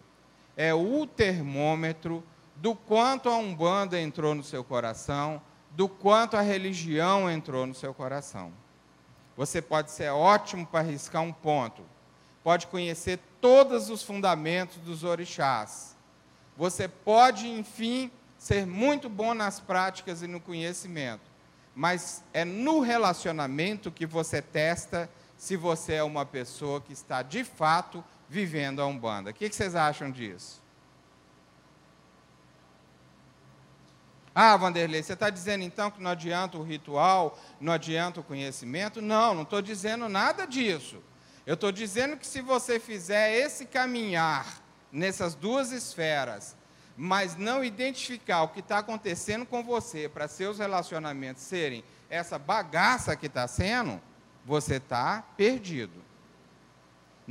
é 0.56 0.74
o 0.74 1.08
termômetro 1.08 2.24
do 2.56 2.76
quanto 2.76 3.30
a 3.30 3.36
Umbanda 3.38 4.00
entrou 4.00 4.36
no 4.36 4.44
seu 4.44 4.64
coração, 4.64 5.42
do 5.72 5.88
quanto 5.88 6.36
a 6.36 6.42
religião 6.42 7.30
entrou 7.30 7.66
no 7.66 7.74
seu 7.74 7.94
coração. 7.94 8.52
Você 9.38 9.62
pode 9.62 9.92
ser 9.92 10.10
ótimo 10.10 10.66
para 10.68 10.82
riscar 10.82 11.22
um 11.22 11.32
ponto, 11.32 11.84
pode 12.44 12.68
conhecer 12.68 13.20
todos 13.40 13.90
os 13.90 14.04
fundamentos 14.04 14.78
dos 14.78 15.04
orixás. 15.04 15.96
Você 16.58 16.88
pode, 16.88 17.48
enfim, 17.48 18.12
ser 18.38 18.66
muito 18.66 19.10
bom 19.10 19.34
nas 19.34 19.60
práticas 19.60 20.22
e 20.22 20.28
no 20.28 20.40
conhecimento, 20.40 21.24
mas 21.74 22.24
é 22.34 22.44
no 22.44 22.82
relacionamento 22.82 23.92
que 23.92 24.06
você 24.06 24.42
testa 24.42 25.10
se 25.38 25.56
você 25.56 25.94
é 25.94 26.04
uma 26.04 26.26
pessoa 26.26 26.82
que 26.82 26.94
está 26.94 27.24
de 27.24 27.44
fato 27.44 28.04
vivendo 28.30 28.82
a 28.82 28.86
Umbanda. 28.86 29.32
O 29.32 29.34
que 29.34 29.52
vocês 29.52 29.74
acham 29.76 30.12
disso? 30.12 30.61
Ah, 34.34 34.56
Vanderlei, 34.56 35.04
você 35.04 35.14
está 35.14 35.30
dizendo 35.30 35.64
então 35.64 35.92
que 35.92 36.02
não 36.02 36.12
adianta 36.12 36.58
o 36.58 36.64
ritual, 36.64 37.38
não 37.60 37.74
adianta 37.74 38.22
o 38.22 38.24
conhecimento? 38.24 39.02
Não, 39.02 39.34
não 39.34 39.44
estou 39.44 39.62
dizendo 39.62 40.08
nada 40.08 40.46
disso. 40.46 41.04
Eu 41.46 41.56
estou 41.56 41.72
dizendo 41.72 42.16
que 42.16 42.26
se 42.26 42.42
você 42.42 42.80
fizer 42.80 43.36
esse 43.36 43.66
caminhar 43.66 44.62
nessas 44.92 45.36
duas 45.36 45.72
esferas, 45.72 46.56
mas 46.96 47.36
não 47.36 47.64
identificar 47.64 48.44
o 48.44 48.50
que 48.50 48.60
está 48.60 48.78
acontecendo 48.78 49.46
com 49.46 49.64
você 49.64 50.08
para 50.08 50.28
seus 50.28 50.60
relacionamentos 50.60 51.44
serem 51.44 51.84
essa 52.10 52.38
bagaça 52.38 53.16
que 53.16 53.26
está 53.26 53.48
sendo, 53.48 54.00
você 54.46 54.76
está 54.76 55.24
perdido. 55.36 56.11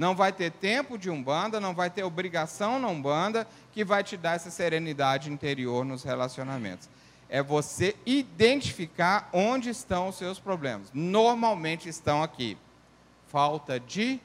Não 0.00 0.14
vai 0.14 0.32
ter 0.32 0.50
tempo 0.50 0.96
de 0.96 1.10
umbanda, 1.10 1.60
não 1.60 1.74
vai 1.74 1.90
ter 1.90 2.02
obrigação 2.02 2.78
na 2.78 2.88
umbanda 2.88 3.46
que 3.70 3.84
vai 3.84 4.02
te 4.02 4.16
dar 4.16 4.34
essa 4.34 4.50
serenidade 4.50 5.30
interior 5.30 5.84
nos 5.84 6.02
relacionamentos. 6.02 6.88
É 7.28 7.42
você 7.42 7.94
identificar 8.06 9.28
onde 9.30 9.68
estão 9.68 10.08
os 10.08 10.16
seus 10.16 10.40
problemas. 10.40 10.88
Normalmente 10.94 11.86
estão 11.86 12.22
aqui. 12.22 12.56
Falta 13.28 13.78
de 13.78 14.18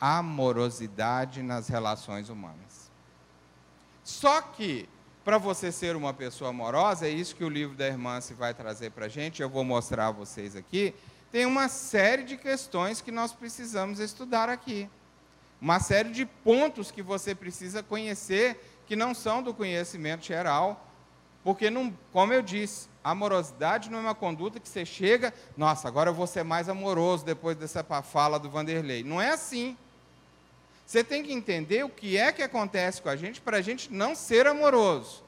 amorosidade 0.00 1.42
nas 1.42 1.66
relações 1.66 2.28
humanas. 2.28 2.88
Só 4.04 4.40
que, 4.40 4.88
para 5.24 5.36
você 5.36 5.72
ser 5.72 5.96
uma 5.96 6.14
pessoa 6.14 6.50
amorosa, 6.50 7.08
é 7.08 7.10
isso 7.10 7.34
que 7.34 7.42
o 7.42 7.48
livro 7.48 7.74
da 7.74 7.88
irmã 7.88 8.20
se 8.20 8.34
vai 8.34 8.54
trazer 8.54 8.92
para 8.92 9.06
a 9.06 9.08
gente, 9.08 9.42
eu 9.42 9.50
vou 9.50 9.64
mostrar 9.64 10.06
a 10.06 10.12
vocês 10.12 10.54
aqui, 10.54 10.94
tem 11.36 11.44
uma 11.44 11.68
série 11.68 12.22
de 12.22 12.34
questões 12.34 13.02
que 13.02 13.12
nós 13.12 13.30
precisamos 13.30 14.00
estudar 14.00 14.48
aqui. 14.48 14.88
Uma 15.60 15.78
série 15.80 16.08
de 16.08 16.24
pontos 16.24 16.90
que 16.90 17.02
você 17.02 17.34
precisa 17.34 17.82
conhecer, 17.82 18.58
que 18.86 18.96
não 18.96 19.12
são 19.12 19.42
do 19.42 19.52
conhecimento 19.52 20.24
geral, 20.24 20.88
porque, 21.44 21.68
não, 21.68 21.94
como 22.10 22.32
eu 22.32 22.40
disse, 22.40 22.88
amorosidade 23.04 23.90
não 23.90 23.98
é 23.98 24.00
uma 24.00 24.14
conduta 24.14 24.58
que 24.58 24.66
você 24.66 24.86
chega, 24.86 25.34
nossa, 25.58 25.86
agora 25.86 26.08
eu 26.08 26.14
vou 26.14 26.26
ser 26.26 26.42
mais 26.42 26.70
amoroso 26.70 27.22
depois 27.22 27.54
dessa 27.54 27.84
fala 27.84 28.38
do 28.38 28.48
Vanderlei. 28.48 29.04
Não 29.04 29.20
é 29.20 29.28
assim. 29.28 29.76
Você 30.86 31.04
tem 31.04 31.22
que 31.22 31.34
entender 31.34 31.84
o 31.84 31.90
que 31.90 32.16
é 32.16 32.32
que 32.32 32.42
acontece 32.42 33.02
com 33.02 33.10
a 33.10 33.16
gente 33.16 33.42
para 33.42 33.58
a 33.58 33.62
gente 33.62 33.92
não 33.92 34.14
ser 34.14 34.46
amoroso. 34.46 35.22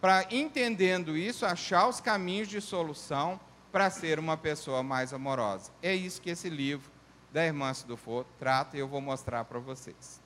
Para, 0.00 0.28
entendendo 0.30 1.16
isso, 1.16 1.44
achar 1.44 1.88
os 1.88 2.00
caminhos 2.00 2.46
de 2.46 2.60
solução 2.60 3.40
para 3.74 3.90
ser 3.90 4.20
uma 4.20 4.36
pessoa 4.36 4.84
mais 4.84 5.12
amorosa. 5.12 5.72
É 5.82 5.92
isso 5.92 6.22
que 6.22 6.30
esse 6.30 6.48
livro 6.48 6.88
da 7.32 7.44
irmã 7.44 7.74
Sidufo 7.74 8.24
trata 8.38 8.76
e 8.76 8.78
eu 8.78 8.86
vou 8.86 9.00
mostrar 9.00 9.44
para 9.46 9.58
vocês. 9.58 10.20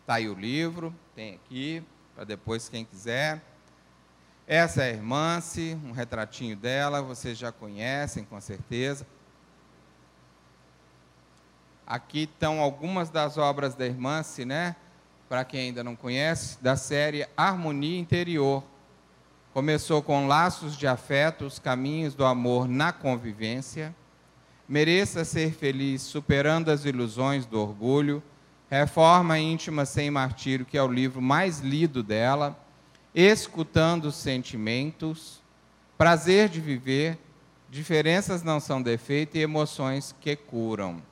Está 0.00 0.14
aí 0.14 0.30
o 0.30 0.34
livro, 0.34 0.94
tem 1.14 1.34
aqui, 1.34 1.84
para 2.14 2.24
depois 2.24 2.70
quem 2.70 2.86
quiser. 2.86 3.42
Essa 4.46 4.82
é 4.82 4.92
a 4.92 4.94
irmã, 4.94 5.38
um 5.84 5.92
retratinho 5.92 6.56
dela, 6.56 7.02
vocês 7.02 7.36
já 7.36 7.52
conhecem 7.52 8.24
com 8.24 8.40
certeza. 8.40 9.06
Aqui 11.86 12.22
estão 12.22 12.60
algumas 12.60 13.10
das 13.10 13.36
obras 13.36 13.74
da 13.74 13.84
irmã, 13.84 14.22
né? 14.46 14.74
Para 15.28 15.44
quem 15.44 15.66
ainda 15.66 15.84
não 15.84 15.94
conhece, 15.94 16.56
da 16.62 16.76
série 16.76 17.28
Harmonia 17.36 18.00
Interior. 18.00 18.71
Começou 19.52 20.00
com 20.00 20.26
Laços 20.26 20.78
de 20.78 20.86
Afeto, 20.86 21.44
os 21.44 21.58
caminhos 21.58 22.14
do 22.14 22.24
amor 22.24 22.66
na 22.66 22.90
convivência. 22.90 23.94
Mereça 24.66 25.26
ser 25.26 25.52
feliz, 25.52 26.00
superando 26.00 26.70
as 26.70 26.86
ilusões 26.86 27.44
do 27.44 27.60
orgulho. 27.60 28.22
Reforma 28.70 29.38
íntima 29.38 29.84
sem 29.84 30.10
martírio, 30.10 30.64
que 30.64 30.78
é 30.78 30.82
o 30.82 30.90
livro 30.90 31.20
mais 31.20 31.60
lido 31.60 32.02
dela. 32.02 32.58
Escutando 33.14 34.06
os 34.06 34.14
sentimentos. 34.14 35.42
Prazer 35.98 36.48
de 36.48 36.58
viver. 36.58 37.18
Diferenças 37.68 38.42
não 38.42 38.58
são 38.58 38.80
defeito 38.80 39.36
e 39.36 39.42
emoções 39.42 40.14
que 40.18 40.34
curam. 40.34 41.02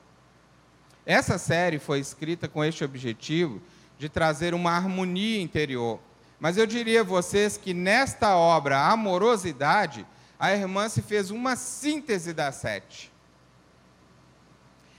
Essa 1.05 1.37
série 1.37 1.77
foi 1.77 1.99
escrita 1.99 2.47
com 2.47 2.65
este 2.65 2.83
objetivo 2.83 3.61
de 3.99 4.09
trazer 4.09 4.55
uma 4.55 4.71
harmonia 4.71 5.39
interior. 5.39 5.99
Mas 6.41 6.57
eu 6.57 6.65
diria 6.65 7.01
a 7.01 7.03
vocês 7.03 7.55
que 7.55 7.71
nesta 7.71 8.35
obra, 8.35 8.87
Amorosidade, 8.87 10.07
a 10.39 10.51
irmã 10.51 10.89
se 10.89 10.99
fez 10.99 11.29
uma 11.29 11.55
síntese 11.55 12.33
das 12.33 12.55
sete. 12.55 13.11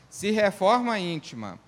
Se 0.08 0.30
Reforma 0.30 0.96
Íntima, 1.00 1.58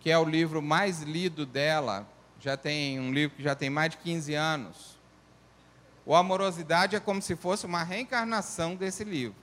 que 0.00 0.10
é 0.10 0.18
o 0.18 0.24
livro 0.24 0.62
mais 0.62 1.02
lido 1.02 1.44
dela, 1.44 2.08
já 2.40 2.56
tem 2.56 2.98
um 2.98 3.12
livro 3.12 3.36
que 3.36 3.42
já 3.42 3.54
tem 3.54 3.68
mais 3.68 3.90
de 3.90 3.98
15 3.98 4.32
anos. 4.32 4.98
O 6.06 6.14
Amorosidade 6.14 6.96
é 6.96 7.00
como 7.00 7.20
se 7.20 7.36
fosse 7.36 7.66
uma 7.66 7.82
reencarnação 7.82 8.74
desse 8.74 9.04
livro. 9.04 9.36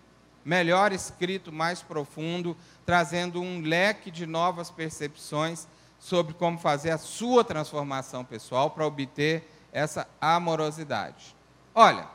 Melhor 0.44 0.94
escrito, 0.94 1.52
mais 1.52 1.84
profundo, 1.84 2.58
trazendo 2.88 3.40
um 3.40 3.62
leque 3.62 4.10
de 4.10 4.26
novas 4.26 4.72
percepções 4.72 5.68
sobre 6.00 6.34
como 6.34 6.58
fazer 6.58 6.90
a 6.90 6.98
sua 6.98 7.44
transformação 7.44 8.26
pessoal 8.26 8.72
para 8.72 8.84
obter 8.84 9.52
essa 9.76 10.08
amorosidade. 10.22 11.36
Olha, 11.74 12.08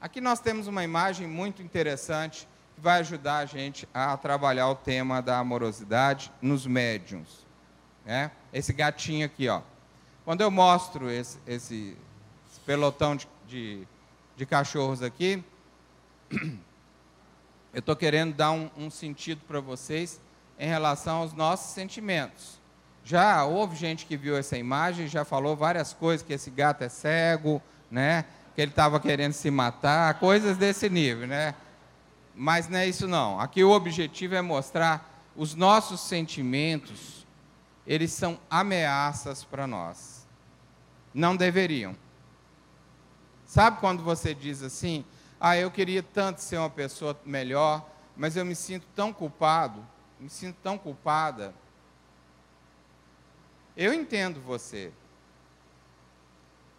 aqui 0.00 0.22
nós 0.22 0.40
temos 0.40 0.66
uma 0.66 0.82
imagem 0.82 1.26
muito 1.26 1.60
interessante 1.60 2.48
que 2.74 2.80
vai 2.80 3.00
ajudar 3.00 3.36
a 3.36 3.44
gente 3.44 3.86
a 3.92 4.16
trabalhar 4.16 4.70
o 4.70 4.74
tema 4.74 5.20
da 5.20 5.38
amorosidade 5.38 6.32
nos 6.40 6.66
médiums. 6.66 7.46
Né? 8.06 8.30
Esse 8.54 8.72
gatinho 8.72 9.26
aqui, 9.26 9.50
ó. 9.50 9.60
Quando 10.24 10.40
eu 10.40 10.50
mostro 10.50 11.10
esse, 11.10 11.38
esse, 11.46 11.94
esse 12.50 12.60
pelotão 12.64 13.14
de, 13.14 13.28
de, 13.46 13.86
de, 14.34 14.46
cachorros 14.46 15.02
aqui, 15.02 15.44
eu 16.30 17.80
estou 17.80 17.96
querendo 17.96 18.34
dar 18.34 18.52
um, 18.52 18.70
um 18.78 18.90
sentido 18.90 19.42
para 19.46 19.60
vocês 19.60 20.18
em 20.58 20.66
relação 20.66 21.18
aos 21.18 21.34
nossos 21.34 21.74
sentimentos. 21.74 22.57
Já 23.08 23.42
houve 23.42 23.74
gente 23.74 24.04
que 24.04 24.18
viu 24.18 24.36
essa 24.36 24.58
imagem 24.58 25.08
já 25.08 25.24
falou 25.24 25.56
várias 25.56 25.94
coisas, 25.94 26.26
que 26.26 26.34
esse 26.34 26.50
gato 26.50 26.84
é 26.84 26.90
cego, 26.90 27.62
né? 27.90 28.26
que 28.54 28.60
ele 28.60 28.70
estava 28.70 29.00
querendo 29.00 29.32
se 29.32 29.50
matar, 29.50 30.18
coisas 30.18 30.58
desse 30.58 30.90
nível. 30.90 31.26
Né? 31.26 31.54
Mas 32.34 32.68
não 32.68 32.78
é 32.78 32.86
isso 32.86 33.08
não. 33.08 33.40
Aqui 33.40 33.64
o 33.64 33.70
objetivo 33.70 34.34
é 34.34 34.42
mostrar 34.42 35.24
os 35.34 35.54
nossos 35.54 36.02
sentimentos, 36.02 37.26
eles 37.86 38.12
são 38.12 38.38
ameaças 38.50 39.42
para 39.42 39.66
nós. 39.66 40.26
Não 41.14 41.34
deveriam. 41.34 41.96
Sabe 43.46 43.80
quando 43.80 44.02
você 44.02 44.34
diz 44.34 44.62
assim: 44.62 45.02
"Ah, 45.40 45.56
eu 45.56 45.70
queria 45.70 46.02
tanto 46.02 46.42
ser 46.42 46.58
uma 46.58 46.68
pessoa 46.68 47.18
melhor, 47.24 47.88
mas 48.14 48.36
eu 48.36 48.44
me 48.44 48.54
sinto 48.54 48.86
tão 48.94 49.14
culpado, 49.14 49.82
me 50.20 50.28
sinto 50.28 50.56
tão 50.62 50.76
culpada". 50.76 51.54
Eu 53.78 53.94
entendo 53.94 54.40
você. 54.40 54.90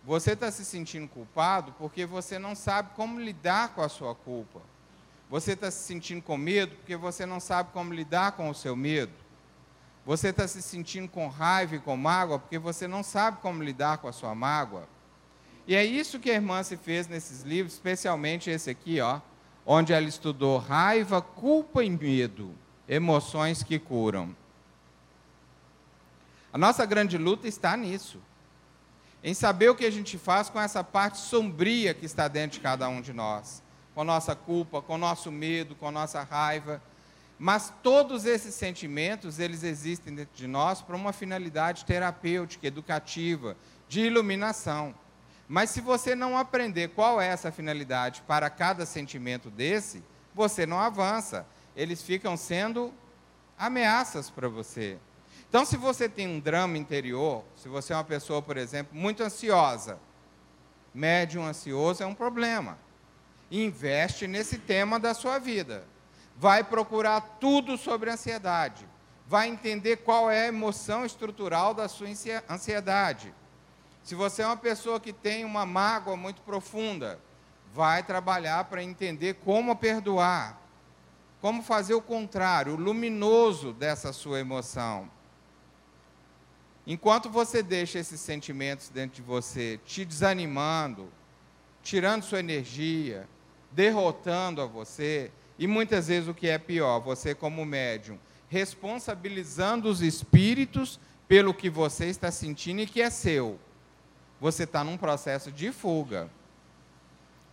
Você 0.04 0.34
está 0.34 0.52
se 0.52 0.66
sentindo 0.66 1.08
culpado 1.08 1.74
porque 1.80 2.06
você 2.06 2.38
não 2.38 2.54
sabe 2.54 2.90
como 2.94 3.22
lidar 3.22 3.70
com 3.70 3.82
a 3.82 3.88
sua 3.88 4.14
culpa. 4.14 4.60
Você 5.30 5.54
está 5.54 5.72
se 5.72 5.82
sentindo 5.82 6.22
com 6.22 6.38
medo 6.38 6.76
porque 6.76 6.98
você 6.98 7.26
não 7.26 7.40
sabe 7.40 7.72
como 7.72 7.94
lidar 7.94 8.34
com 8.34 8.50
o 8.50 8.54
seu 8.54 8.76
medo. 8.76 9.14
Você 10.06 10.28
está 10.28 10.46
se 10.46 10.62
sentindo 10.62 11.08
com 11.08 11.30
raiva 11.30 11.78
e 11.78 11.80
com 11.80 11.96
mágoa 11.96 12.38
porque 12.38 12.60
você 12.60 12.86
não 12.86 13.02
sabe 13.02 13.38
como 13.40 13.64
lidar 13.64 14.00
com 14.00 14.10
a 14.10 14.12
sua 14.12 14.36
mágoa. 14.36 14.86
E 15.66 15.76
é 15.76 15.86
isso 15.86 16.20
que 16.20 16.30
a 16.30 16.34
irmã 16.34 16.62
se 16.64 16.76
fez 16.76 17.08
nesses 17.08 17.44
livros, 17.44 17.76
especialmente 17.76 18.50
esse 18.50 18.70
aqui, 18.70 19.00
ó, 19.00 19.22
onde 19.66 19.94
ela 19.94 20.08
estudou 20.08 20.58
raiva, 20.58 21.22
culpa 21.22 21.82
e 21.82 21.90
medo, 21.90 22.54
emoções 22.90 23.64
que 23.64 23.80
curam. 23.80 24.36
A 26.52 26.58
nossa 26.58 26.86
grande 26.86 27.18
luta 27.18 27.48
está 27.48 27.76
nisso. 27.78 28.20
Em 29.24 29.34
saber 29.34 29.70
o 29.70 29.76
que 29.76 29.86
a 29.86 29.92
gente 29.92 30.18
faz 30.18 30.50
com 30.50 30.60
essa 30.60 30.84
parte 30.84 31.18
sombria 31.18 31.94
que 31.94 32.06
está 32.06 32.28
dentro 32.28 32.58
de 32.58 32.62
cada 32.62 32.88
um 32.88 33.02
de 33.02 33.14
nós 33.14 33.62
com 34.00 34.06
nossa 34.06 34.34
culpa, 34.34 34.82
com 34.82 34.98
nosso 34.98 35.30
medo, 35.30 35.76
com 35.76 35.92
nossa 35.92 36.24
raiva. 36.24 36.82
Mas 37.38 37.74
todos 37.84 38.26
esses 38.26 38.56
sentimentos, 38.56 39.40
eles 39.40 39.62
existem 39.62 40.16
dentro 40.16 40.34
de 40.34 40.48
nós 40.48 40.82
para 40.82 40.96
uma 40.96 41.12
finalidade 41.12 41.84
terapêutica, 41.84 42.66
educativa, 42.66 43.58
de 43.90 44.00
iluminação. 44.00 44.96
Mas 45.50 45.72
se 45.72 45.82
você 45.82 46.16
não 46.16 46.38
aprender 46.38 46.90
qual 46.90 47.20
é 47.20 47.28
essa 47.28 47.52
finalidade 47.52 48.22
para 48.26 48.50
cada 48.50 48.86
sentimento 48.86 49.50
desse, 49.50 50.02
você 50.34 50.66
não 50.66 50.80
avança. 50.80 51.46
Eles 51.76 52.02
ficam 52.02 52.38
sendo 52.38 52.94
ameaças 53.58 54.30
para 54.30 54.48
você. 54.48 54.98
Então, 55.50 55.66
se 55.66 55.76
você 55.76 56.08
tem 56.08 56.28
um 56.28 56.40
drama 56.40 56.78
interior, 56.78 57.44
se 57.58 57.68
você 57.68 57.92
é 57.92 57.96
uma 57.96 58.04
pessoa, 58.04 58.42
por 58.42 58.56
exemplo, 58.56 58.96
muito 58.96 59.24
ansiosa, 59.24 60.00
médium 60.94 61.44
ansioso 61.44 62.04
é 62.04 62.06
um 62.06 62.16
problema 62.16 62.78
investe 63.52 64.28
nesse 64.28 64.58
tema 64.58 65.00
da 65.00 65.14
sua 65.14 65.40
vida. 65.40 65.84
Vai 66.38 66.64
procurar 66.64 67.22
tudo 67.40 67.78
sobre 67.78 68.10
ansiedade. 68.10 68.88
Vai 69.28 69.48
entender 69.48 69.98
qual 69.98 70.30
é 70.30 70.44
a 70.44 70.48
emoção 70.48 71.06
estrutural 71.06 71.74
da 71.74 71.88
sua 71.88 72.08
ansiedade. 72.50 73.34
Se 74.04 74.16
você 74.16 74.42
é 74.42 74.46
uma 74.46 74.58
pessoa 74.58 75.00
que 75.00 75.14
tem 75.14 75.46
uma 75.46 75.66
mágoa 75.66 76.16
muito 76.16 76.42
profunda, 76.42 77.20
vai 77.74 78.02
trabalhar 78.02 78.64
para 78.66 78.82
entender 78.82 79.36
como 79.46 79.76
perdoar, 79.76 80.60
como 81.42 81.62
fazer 81.62 81.94
o 81.94 82.02
contrário, 82.02 82.74
o 82.74 82.80
luminoso 82.80 83.74
dessa 83.74 84.12
sua 84.12 84.40
emoção. 84.40 85.10
Enquanto 86.90 87.30
você 87.30 87.62
deixa 87.62 88.00
esses 88.00 88.20
sentimentos 88.20 88.90
dentro 88.90 89.18
de 89.18 89.22
você 89.22 89.80
te 89.86 90.04
desanimando, 90.04 91.08
tirando 91.84 92.24
sua 92.24 92.40
energia, 92.40 93.30
derrotando 93.72 94.60
a 94.60 94.66
você, 94.66 95.32
e 95.60 95.68
muitas 95.68 96.08
vezes 96.08 96.28
o 96.28 96.34
que 96.34 96.48
é 96.48 96.58
pior, 96.58 97.00
você 97.00 97.36
como 97.36 97.64
médium, 97.64 98.18
responsabilizando 98.48 99.88
os 99.88 100.02
espíritos 100.02 101.00
pelo 101.28 101.54
que 101.54 101.70
você 101.70 102.06
está 102.08 102.32
sentindo 102.32 102.82
e 102.82 102.88
que 102.88 103.04
é 103.04 103.12
seu. 103.12 103.60
Você 104.42 104.64
está 104.64 104.84
num 104.84 104.98
processo 104.98 105.52
de 105.52 105.72
fuga. 105.72 106.28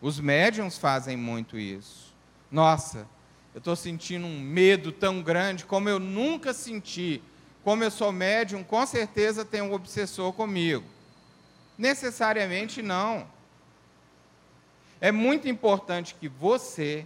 Os 0.00 0.18
médiums 0.18 0.78
fazem 0.78 1.14
muito 1.14 1.58
isso. 1.58 2.14
Nossa, 2.50 3.06
eu 3.54 3.58
estou 3.58 3.76
sentindo 3.76 4.26
um 4.26 4.40
medo 4.40 4.90
tão 4.90 5.20
grande 5.20 5.66
como 5.66 5.90
eu 5.90 5.98
nunca 5.98 6.54
senti. 6.54 7.22
Como 7.66 7.82
eu 7.82 7.90
sou 7.90 8.12
médium, 8.12 8.62
com 8.62 8.86
certeza 8.86 9.44
tem 9.44 9.60
um 9.60 9.72
obsessor 9.72 10.32
comigo. 10.32 10.84
Necessariamente 11.76 12.80
não. 12.80 13.26
É 15.00 15.10
muito 15.10 15.48
importante 15.48 16.14
que 16.14 16.28
você, 16.28 17.04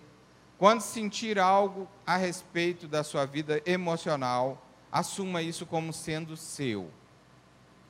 quando 0.58 0.82
sentir 0.82 1.38
algo 1.38 1.88
a 2.06 2.18
respeito 2.18 2.86
da 2.86 3.02
sua 3.02 3.24
vida 3.24 3.62
emocional, 3.64 4.62
assuma 4.92 5.40
isso 5.40 5.64
como 5.64 5.94
sendo 5.94 6.36
seu. 6.36 6.90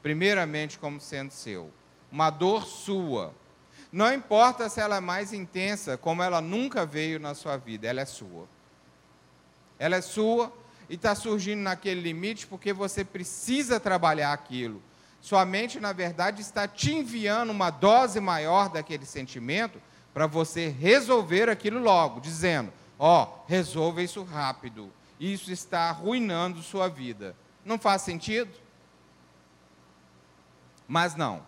Primeiramente, 0.00 0.78
como 0.78 1.00
sendo 1.00 1.32
seu. 1.32 1.72
Uma 2.12 2.30
dor 2.30 2.66
sua. 2.66 3.34
Não 3.90 4.14
importa 4.14 4.68
se 4.68 4.80
ela 4.80 4.98
é 4.98 5.00
mais 5.00 5.32
intensa, 5.32 5.98
como 5.98 6.22
ela 6.22 6.40
nunca 6.40 6.86
veio 6.86 7.18
na 7.18 7.34
sua 7.34 7.56
vida, 7.56 7.88
ela 7.88 8.02
é 8.02 8.06
sua. 8.06 8.46
Ela 9.76 9.96
é 9.96 10.00
sua 10.00 10.59
e 10.90 10.96
está 10.96 11.14
surgindo 11.14 11.60
naquele 11.60 12.00
limite 12.00 12.48
porque 12.48 12.72
você 12.72 13.04
precisa 13.04 13.78
trabalhar 13.78 14.32
aquilo. 14.32 14.82
Sua 15.20 15.44
mente, 15.44 15.78
na 15.78 15.92
verdade, 15.92 16.42
está 16.42 16.66
te 16.66 16.92
enviando 16.92 17.50
uma 17.50 17.70
dose 17.70 18.18
maior 18.18 18.68
daquele 18.68 19.06
sentimento 19.06 19.80
para 20.12 20.26
você 20.26 20.68
resolver 20.68 21.48
aquilo 21.48 21.78
logo, 21.78 22.20
dizendo: 22.20 22.72
ó, 22.98 23.22
oh, 23.22 23.46
resolva 23.46 24.02
isso 24.02 24.24
rápido. 24.24 24.90
Isso 25.20 25.52
está 25.52 25.90
arruinando 25.90 26.60
sua 26.60 26.88
vida. 26.88 27.36
Não 27.64 27.78
faz 27.78 28.02
sentido? 28.02 28.50
Mas 30.88 31.14
não. 31.14 31.40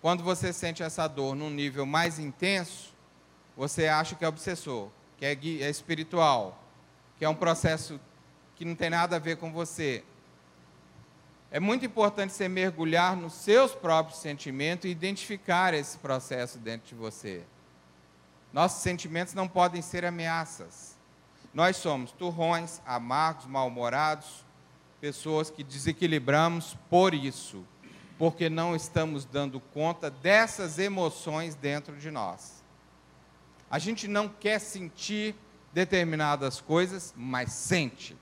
Quando 0.00 0.24
você 0.24 0.50
sente 0.50 0.82
essa 0.82 1.06
dor 1.06 1.34
num 1.34 1.50
nível 1.50 1.84
mais 1.84 2.18
intenso, 2.18 2.94
você 3.54 3.86
acha 3.86 4.14
que 4.14 4.24
é 4.24 4.28
obsessor, 4.28 4.88
que 5.18 5.26
é, 5.26 5.32
é 5.32 5.68
espiritual, 5.68 6.64
que 7.18 7.24
é 7.24 7.28
um 7.28 7.34
processo 7.34 8.00
que 8.60 8.64
não 8.66 8.74
tem 8.74 8.90
nada 8.90 9.16
a 9.16 9.18
ver 9.18 9.38
com 9.38 9.50
você. 9.50 10.04
É 11.50 11.58
muito 11.58 11.86
importante 11.86 12.34
você 12.34 12.46
mergulhar 12.46 13.16
nos 13.16 13.32
seus 13.32 13.74
próprios 13.74 14.20
sentimentos 14.20 14.84
e 14.84 14.92
identificar 14.92 15.72
esse 15.72 15.96
processo 15.96 16.58
dentro 16.58 16.88
de 16.88 16.94
você. 16.94 17.42
Nossos 18.52 18.82
sentimentos 18.82 19.32
não 19.32 19.48
podem 19.48 19.80
ser 19.80 20.04
ameaças. 20.04 20.94
Nós 21.54 21.78
somos 21.78 22.12
turrões, 22.12 22.82
amargos, 22.84 23.46
mal-humorados, 23.46 24.44
pessoas 25.00 25.48
que 25.48 25.64
desequilibramos 25.64 26.76
por 26.90 27.14
isso, 27.14 27.64
porque 28.18 28.50
não 28.50 28.76
estamos 28.76 29.24
dando 29.24 29.58
conta 29.58 30.10
dessas 30.10 30.78
emoções 30.78 31.54
dentro 31.54 31.96
de 31.96 32.10
nós. 32.10 32.62
A 33.70 33.78
gente 33.78 34.06
não 34.06 34.28
quer 34.28 34.58
sentir 34.58 35.34
determinadas 35.72 36.60
coisas, 36.60 37.14
mas 37.16 37.52
sente. 37.52 38.18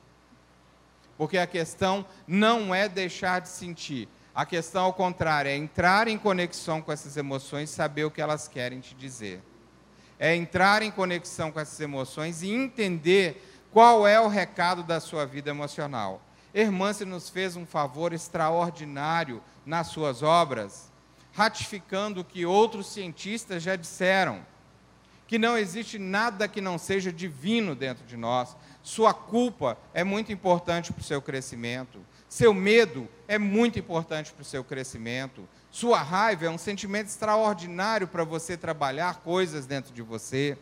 Porque 1.19 1.37
a 1.37 1.47
questão 1.47 2.07
não 2.27 2.75
é 2.75 2.89
deixar 2.89 3.41
de 3.41 3.51
sentir. 3.51 4.09
A 4.35 4.47
questão, 4.47 4.85
ao 4.85 4.95
contrário, 4.95 5.51
é 5.51 5.57
entrar 5.57 6.09
em 6.09 6.17
conexão 6.17 6.81
com 6.81 6.91
essas 6.93 7.17
emoções 7.17 7.69
saber 7.69 8.05
o 8.05 8.11
que 8.11 8.23
elas 8.23 8.49
querem 8.49 8.81
te 8.81 8.95
dizer. 8.95 9.43
É 10.19 10.35
entrar 10.35 10.81
em 10.81 10.91
conexão 10.91 11.53
com 11.53 11.61
essas 11.61 11.79
emoções 11.81 12.43
e 12.43 12.51
entender 12.51 13.45
qual 13.71 14.07
é 14.07 14.19
o 14.21 14.29
recado 14.29 14.83
da 14.83 15.01
sua 15.01 15.27
vida 15.27 15.51
emocional. 15.51 16.23
Hermance 16.55 17.05
nos 17.05 17.29
fez 17.29 17.57
um 17.57 17.67
favor 17.67 18.13
extraordinário 18.13 19.43
nas 19.67 19.89
suas 19.89 20.23
obras. 20.23 20.89
ratificando 21.39 22.23
o 22.23 22.25
que 22.25 22.45
outros 22.45 22.89
cientistas 22.89 23.63
já 23.63 23.77
disseram, 23.77 24.45
que 25.29 25.39
não 25.39 25.57
existe 25.57 25.97
nada 25.97 26.49
que 26.49 26.61
não 26.61 26.77
seja 26.79 27.13
divino 27.13 27.77
dentro 27.77 28.05
de 28.05 28.17
nós. 28.17 28.57
Sua 28.89 29.13
culpa 29.13 29.77
é 29.93 30.03
muito 30.03 30.33
importante 30.33 30.95
para 30.95 31.03
o 31.03 31.05
seu 31.05 31.21
crescimento. 31.21 32.01
Seu 32.27 32.55
medo 32.55 33.07
é 33.29 33.37
muito 33.37 33.79
importante 33.79 34.33
para 34.33 34.41
o 34.41 34.45
seu 34.47 34.65
crescimento. 34.65 35.47
Sua 35.71 36.01
raiva 36.01 36.47
é 36.47 36.51
um 36.51 36.57
sentimento 36.57 37.09
extraordinário 37.09 38.09
para 38.09 38.25
você 38.25 38.57
trabalhar 38.57 39.17
coisas 39.17 39.67
dentro 39.67 39.93
de 39.93 40.01
você. 40.01 40.57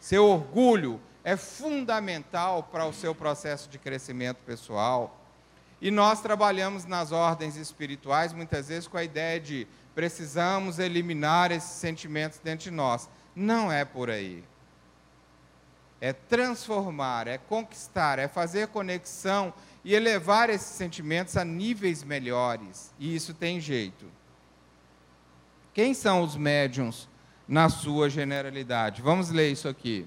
Seu 0.00 0.24
orgulho 0.24 0.98
é 1.22 1.36
fundamental 1.36 2.62
para 2.62 2.86
o 2.86 2.94
seu 2.94 3.14
processo 3.14 3.68
de 3.68 3.78
crescimento 3.78 4.38
pessoal. 4.46 5.20
E 5.82 5.90
nós 5.90 6.22
trabalhamos 6.22 6.86
nas 6.86 7.12
ordens 7.12 7.56
espirituais 7.56 8.32
muitas 8.32 8.68
vezes 8.68 8.88
com 8.88 8.96
a 8.96 9.04
ideia 9.04 9.38
de 9.38 9.68
precisamos 9.94 10.78
eliminar 10.78 11.52
esses 11.52 11.72
sentimentos 11.72 12.38
dentro 12.38 12.64
de 12.64 12.70
nós. 12.70 13.06
Não 13.34 13.70
é 13.70 13.84
por 13.84 14.08
aí. 14.08 14.42
É 16.00 16.12
transformar, 16.12 17.26
é 17.26 17.38
conquistar, 17.38 18.18
é 18.18 18.28
fazer 18.28 18.68
conexão 18.68 19.52
e 19.84 19.94
elevar 19.94 20.50
esses 20.50 20.68
sentimentos 20.68 21.36
a 21.36 21.44
níveis 21.44 22.04
melhores. 22.04 22.92
E 22.98 23.14
isso 23.14 23.32
tem 23.32 23.60
jeito. 23.60 24.04
Quem 25.72 25.94
são 25.94 26.22
os 26.22 26.36
médiums 26.36 27.08
na 27.48 27.68
sua 27.68 28.10
generalidade? 28.10 29.00
Vamos 29.00 29.30
ler 29.30 29.50
isso 29.50 29.68
aqui. 29.68 30.06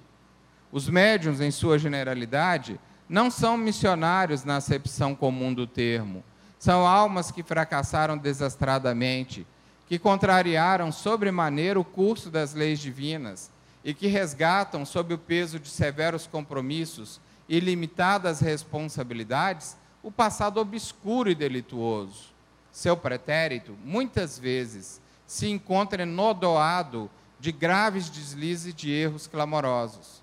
Os 0.72 0.88
médiums, 0.88 1.42
em 1.42 1.50
sua 1.50 1.80
generalidade, 1.80 2.80
não 3.08 3.32
são 3.32 3.58
missionários 3.58 4.44
na 4.44 4.58
acepção 4.58 5.16
comum 5.16 5.54
do 5.54 5.66
termo. 5.66 6.24
São 6.60 6.86
almas 6.86 7.32
que 7.32 7.42
fracassaram 7.42 8.18
desastradamente, 8.18 9.48
que 9.88 9.98
contrariaram 9.98 10.92
sobremaneira 10.92 11.80
o 11.80 11.86
curso 11.86 12.30
das 12.30 12.54
leis 12.54 12.80
divinas 12.80 13.52
e 13.84 13.94
que 13.94 14.08
resgatam, 14.08 14.86
sob 14.86 15.14
o 15.14 15.18
peso 15.18 15.60
de 15.60 15.70
severos 15.70 16.28
compromissos 16.28 17.20
e 17.48 17.60
limitadas 17.60 18.40
responsabilidades, 18.40 19.78
o 20.04 20.12
passado 20.12 20.60
obscuro 20.60 21.30
e 21.30 21.36
delituoso. 21.36 22.30
Seu 22.72 22.96
pretérito, 22.96 23.78
muitas 23.84 24.38
vezes, 24.38 25.02
se 25.26 25.48
encontra 25.48 26.04
enodoado 26.04 27.10
de 27.40 27.52
graves 27.52 28.10
deslizes 28.10 28.68
e 28.68 28.74
de 28.74 28.92
erros 28.92 29.28
clamorosos 29.28 30.20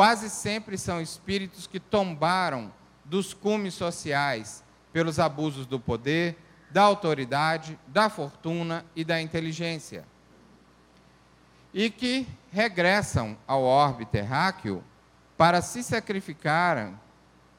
quase 0.00 0.30
sempre 0.30 0.78
são 0.78 1.00
espíritos 1.00 1.66
que 1.66 1.80
tombaram 1.80 2.72
dos 3.04 3.34
cumes 3.34 3.74
sociais 3.74 4.64
pelos 4.92 5.18
abusos 5.18 5.66
do 5.66 5.78
poder, 5.78 6.38
da 6.70 6.82
autoridade, 6.82 7.78
da 7.86 8.08
fortuna 8.08 8.84
e 8.96 9.04
da 9.04 9.20
inteligência. 9.20 10.06
E 11.72 11.88
que 11.90 12.26
regressam 12.52 13.36
ao 13.46 13.62
orbe 13.62 14.04
terráqueo 14.04 14.82
para 15.36 15.62
se 15.62 15.82
sacrificarem 15.82 16.94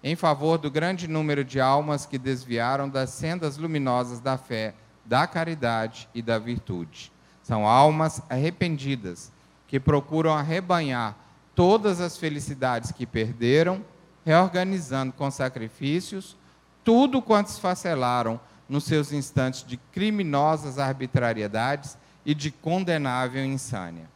em 0.03 0.15
favor 0.15 0.57
do 0.57 0.69
grande 0.69 1.07
número 1.07 1.43
de 1.43 1.59
almas 1.59 2.05
que 2.05 2.17
desviaram 2.17 2.89
das 2.89 3.11
sendas 3.11 3.57
luminosas 3.57 4.19
da 4.19 4.37
fé, 4.37 4.73
da 5.05 5.27
caridade 5.27 6.09
e 6.13 6.21
da 6.21 6.37
virtude. 6.39 7.11
São 7.43 7.67
almas 7.67 8.21
arrependidas 8.29 9.31
que 9.67 9.79
procuram 9.79 10.33
arrebanhar 10.33 11.15
todas 11.55 12.01
as 12.01 12.17
felicidades 12.17 12.91
que 12.91 13.05
perderam, 13.05 13.83
reorganizando 14.25 15.13
com 15.13 15.29
sacrifícios 15.29 16.35
tudo 16.83 17.21
quanto 17.21 17.47
esfacelaram 17.47 18.39
nos 18.67 18.85
seus 18.85 19.11
instantes 19.11 19.65
de 19.65 19.77
criminosas 19.77 20.79
arbitrariedades 20.79 21.97
e 22.25 22.33
de 22.33 22.51
condenável 22.51 23.43
insânia. 23.43 24.09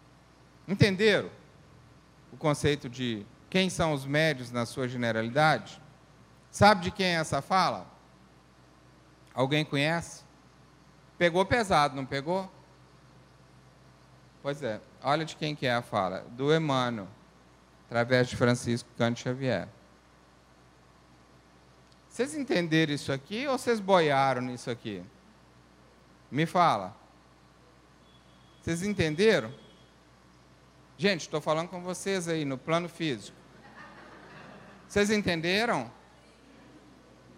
Entenderam 0.67 1.29
o 2.31 2.37
conceito 2.37 2.89
de 2.89 3.25
quem 3.49 3.69
são 3.69 3.93
os 3.93 4.05
médios 4.05 4.51
na 4.51 4.65
sua 4.65 4.87
generalidade? 4.87 5.81
Sabe 6.51 6.83
de 6.83 6.91
quem 6.91 7.07
é 7.07 7.13
essa 7.13 7.41
fala? 7.41 7.87
Alguém 9.33 9.65
conhece? 9.65 10.23
Pegou 11.17 11.45
pesado, 11.45 11.95
não 11.95 12.05
pegou? 12.05 12.51
Pois 14.41 14.61
é, 14.61 14.79
olha 15.01 15.25
de 15.25 15.35
quem 15.35 15.55
que 15.55 15.65
é 15.65 15.73
a 15.73 15.81
fala. 15.81 16.25
Do 16.31 16.53
Emmanuel 16.53 17.07
através 17.87 18.27
de 18.27 18.35
Francisco 18.35 18.89
Cândido 18.97 19.21
Xavier. 19.21 19.67
Vocês 22.09 22.33
entenderam 22.35 22.93
isso 22.93 23.11
aqui 23.11 23.47
ou 23.47 23.57
vocês 23.57 23.79
boiaram 23.79 24.41
nisso 24.41 24.69
aqui? 24.69 25.03
Me 26.31 26.45
fala. 26.45 26.95
Vocês 28.65 28.81
entenderam? 28.81 29.53
Gente, 30.97 31.21
estou 31.21 31.39
falando 31.39 31.69
com 31.69 31.83
vocês 31.83 32.27
aí 32.27 32.43
no 32.43 32.57
plano 32.57 32.89
físico. 32.89 33.37
Vocês 34.87 35.11
entenderam? 35.11 35.91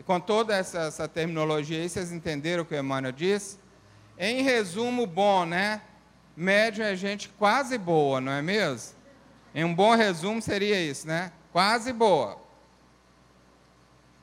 Com 0.06 0.22
toda 0.22 0.56
essa, 0.56 0.84
essa 0.84 1.06
terminologia 1.06 1.82
aí, 1.82 1.90
vocês 1.90 2.14
entenderam 2.14 2.64
o 2.64 2.66
que 2.66 2.74
o 2.74 2.80
Emmanuel 2.80 3.12
disse? 3.12 3.60
Em 4.18 4.42
resumo, 4.42 5.06
bom, 5.06 5.46
né? 5.46 5.82
Médio 6.34 6.82
é 6.82 6.96
gente 6.96 7.28
quase 7.28 7.78
boa, 7.78 8.22
não 8.22 8.32
é 8.32 8.42
mesmo? 8.42 8.96
Em 9.54 9.66
um 9.66 9.76
bom 9.76 9.96
resumo 9.96 10.42
seria 10.42 10.82
isso, 10.82 11.06
né? 11.06 11.34
Quase 11.52 11.92
boa. 11.92 12.42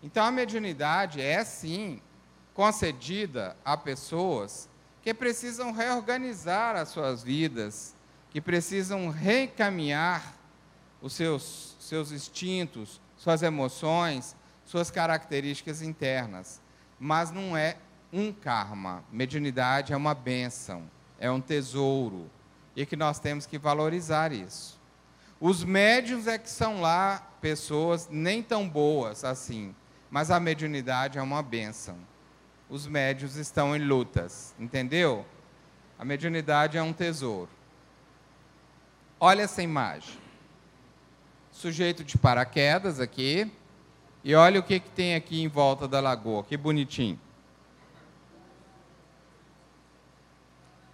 Então 0.03 0.25
a 0.25 0.31
mediunidade 0.31 1.21
é 1.21 1.45
sim 1.45 2.01
concedida 2.55 3.55
a 3.63 3.77
pessoas 3.77 4.71
que 5.05 5.13
precisam 5.13 5.71
reorganizar 5.71 6.75
as 6.77 6.89
suas 6.89 7.23
vidas, 7.23 7.95
que 8.31 8.41
precisam 8.41 9.11
reencaminhar 9.11 10.35
os 11.03 11.13
seus, 11.13 11.77
seus 11.79 12.11
instintos, 12.11 12.99
suas 13.19 13.43
emoções, 13.43 14.35
suas 14.65 14.91
características 14.91 15.83
internas. 15.83 16.59
Mas 16.99 17.31
não 17.31 17.55
é 17.55 17.77
um 18.11 18.33
karma. 18.33 19.05
Mediunidade 19.13 19.93
é 19.93 19.97
uma 19.97 20.15
bênção, 20.15 20.91
é 21.21 21.31
um 21.31 21.41
tesouro. 21.41 22.31
E 22.75 22.87
que 22.87 22.97
nós 22.97 23.19
temos 23.19 23.45
que 23.45 23.59
valorizar 23.59 24.33
isso. 24.33 24.81
Os 25.39 25.63
médios 25.63 26.27
é 26.27 26.39
que 26.39 26.49
são 26.49 26.81
lá 26.81 27.19
pessoas 27.43 28.09
nem 28.11 28.43
tão 28.43 28.67
boas 28.67 29.23
assim, 29.23 29.75
mas 30.11 30.31
a 30.31 30.41
mediunidade 30.41 31.19
é 31.19 31.23
uma 31.23 31.43
benção. 31.43 31.99
Os 32.75 32.89
médios 32.89 33.37
estão 33.37 33.77
em 33.77 33.79
lutas, 33.79 34.53
entendeu? 34.59 35.25
A 35.97 36.05
mediunidade 36.05 36.77
é 36.77 36.83
um 36.83 36.93
tesouro. 36.93 37.49
Olha 39.20 39.43
essa 39.43 39.62
imagem. 39.62 40.18
Sujeito 41.53 42.03
de 42.03 42.18
paraquedas 42.18 42.99
aqui. 42.99 43.49
E 44.25 44.35
olha 44.35 44.59
o 44.59 44.62
que, 44.64 44.81
que 44.81 44.91
tem 44.91 45.14
aqui 45.14 45.41
em 45.41 45.47
volta 45.47 45.87
da 45.87 46.01
lagoa, 46.01 46.43
que 46.43 46.57
bonitinho. 46.57 47.16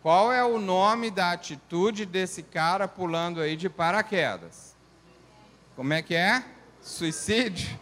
Qual 0.02 0.30
é 0.30 0.44
o 0.44 0.58
nome 0.58 1.10
da 1.10 1.32
atitude 1.32 2.04
desse 2.04 2.42
cara 2.42 2.86
pulando 2.86 3.40
aí 3.40 3.56
de 3.56 3.70
paraquedas? 3.70 4.76
Como 5.74 5.94
é 5.94 6.02
que 6.02 6.14
é? 6.14 6.44
Suicídio? 6.82 7.80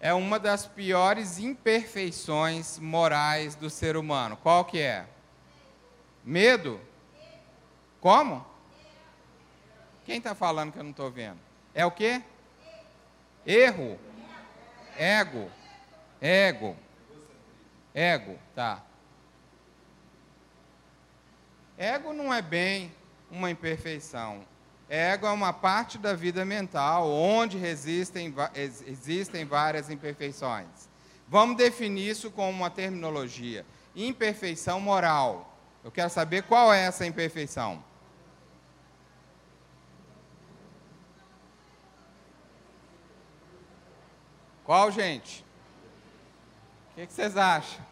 É 0.00 0.12
uma 0.12 0.38
das 0.38 0.66
piores 0.66 1.38
imperfeições 1.38 2.78
morais 2.78 3.54
do 3.54 3.70
ser 3.70 3.96
humano. 3.96 4.36
Qual 4.36 4.64
que 4.64 4.78
é? 4.78 5.06
Medo? 6.24 6.80
Como? 8.00 8.44
Quem 10.04 10.18
está 10.18 10.34
falando 10.34 10.72
que 10.72 10.78
eu 10.78 10.84
não 10.84 10.90
estou 10.90 11.10
vendo? 11.10 11.38
É 11.74 11.84
o 11.84 11.90
quê? 11.90 12.22
Erro? 13.44 13.98
Ego? 14.96 15.50
Ego. 16.20 16.76
Ego, 17.94 18.38
tá. 18.54 18.82
Ego 21.78 22.12
não 22.12 22.32
é 22.32 22.40
bem 22.40 22.94
uma 23.30 23.50
imperfeição. 23.50 24.44
Ego 24.88 25.26
é 25.26 25.30
uma 25.30 25.52
parte 25.52 25.98
da 25.98 26.14
vida 26.14 26.44
mental 26.44 27.08
onde 27.08 27.58
resistem, 27.58 28.32
existem 28.86 29.44
várias 29.44 29.90
imperfeições. 29.90 30.88
Vamos 31.28 31.56
definir 31.56 32.10
isso 32.10 32.30
com 32.30 32.48
uma 32.48 32.70
terminologia: 32.70 33.66
imperfeição 33.94 34.80
moral. 34.80 35.58
Eu 35.82 35.90
quero 35.90 36.10
saber 36.10 36.42
qual 36.44 36.72
é 36.72 36.82
essa 36.82 37.06
imperfeição. 37.06 37.82
Qual, 44.64 44.90
gente? 44.90 45.46
que, 46.96 47.06
que 47.06 47.12
vocês 47.12 47.36
acham? 47.36 47.84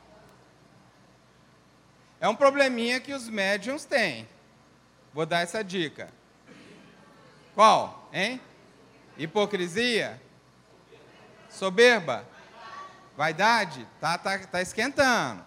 É 2.18 2.26
um 2.26 2.34
probleminha 2.34 2.98
que 2.98 3.12
os 3.12 3.28
médiums 3.28 3.84
têm. 3.84 4.26
Vou 5.12 5.26
dar 5.26 5.40
essa 5.40 5.62
dica. 5.62 6.08
Qual? 7.54 8.08
Hein? 8.12 8.40
Hipocrisia? 9.16 10.20
Soberba? 11.48 12.26
Vaidade? 13.16 13.86
Tá, 14.00 14.18
tá, 14.18 14.38
tá 14.38 14.60
esquentando. 14.60 15.44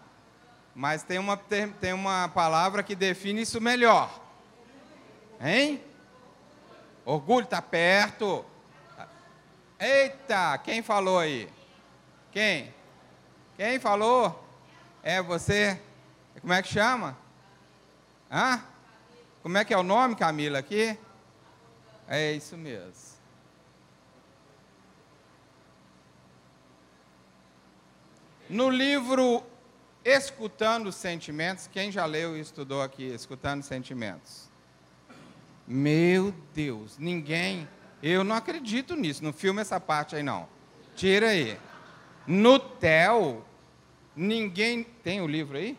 Mas 0.74 1.04
tem 1.04 1.20
uma, 1.20 1.36
tem 1.36 1.94
uma 1.94 2.30
palavra 2.30 2.82
que 2.82 2.96
define 2.96 3.42
isso 3.42 3.60
melhor. 3.60 4.10
Hein? 5.42 5.84
Orgulho 7.04 7.44
está 7.44 7.62
perto. 7.62 8.46
Eita, 9.80 10.58
quem 10.60 10.82
falou 10.82 11.20
aí? 11.20 11.50
Quem? 12.32 12.74
Quem 13.56 13.80
falou? 13.80 14.48
É 15.04 15.22
você? 15.22 15.80
Como 16.42 16.54
é 16.54 16.62
que 16.62 16.70
chama? 16.70 17.18
Hã? 18.32 18.62
Como 19.42 19.58
é 19.58 19.66
que 19.66 19.74
é 19.74 19.78
o 19.78 19.84
nome, 19.84 20.16
Camila, 20.16 20.60
aqui? 20.60 20.98
É 22.08 22.32
isso 22.32 22.56
mesmo. 22.58 23.18
No 28.50 28.70
livro 28.70 29.44
Escutando 30.06 30.90
Sentimentos, 30.92 31.68
quem 31.68 31.92
já 31.92 32.06
leu 32.06 32.38
e 32.38 32.40
estudou 32.40 32.82
aqui, 32.82 33.04
Escutando 33.04 33.62
Sentimentos? 33.62 34.48
Meu 35.68 36.34
Deus, 36.54 36.98
ninguém. 36.98 37.68
Eu 38.02 38.24
não 38.24 38.36
acredito 38.36 38.96
nisso. 38.96 39.22
Não 39.22 39.34
filma 39.34 39.60
essa 39.60 39.82
parte 39.82 40.16
aí, 40.16 40.24
não. 40.24 40.48
Tira 40.96 41.30
aí. 41.30 41.60
No 42.26 42.58
TEL, 42.58 43.46
ninguém. 44.16 44.84
Tem 45.04 45.20
o 45.20 45.28
livro 45.28 45.58
aí? 45.58 45.78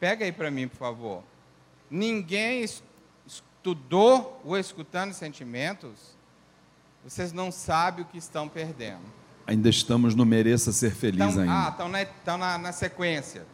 Pega 0.00 0.24
aí 0.24 0.32
para 0.32 0.50
mim, 0.50 0.66
por 0.66 0.78
favor. 0.78 1.22
Ninguém 1.88 2.64
estudou 3.68 4.40
o 4.44 4.56
Escutando 4.56 5.12
Sentimentos. 5.12 6.16
Vocês 7.04 7.32
não 7.32 7.52
sabem 7.52 8.02
o 8.04 8.08
que 8.08 8.16
estão 8.16 8.48
perdendo. 8.48 9.02
Ainda 9.46 9.68
estamos 9.68 10.14
no 10.14 10.24
mereça 10.24 10.72
ser 10.72 10.94
feliz 10.94 11.20
então, 11.20 11.42
ainda. 11.42 11.66
Ah, 11.66 11.68
estão, 11.68 11.88
na, 11.88 12.02
estão 12.02 12.38
na, 12.38 12.58
na 12.58 12.72
sequência. 12.72 13.46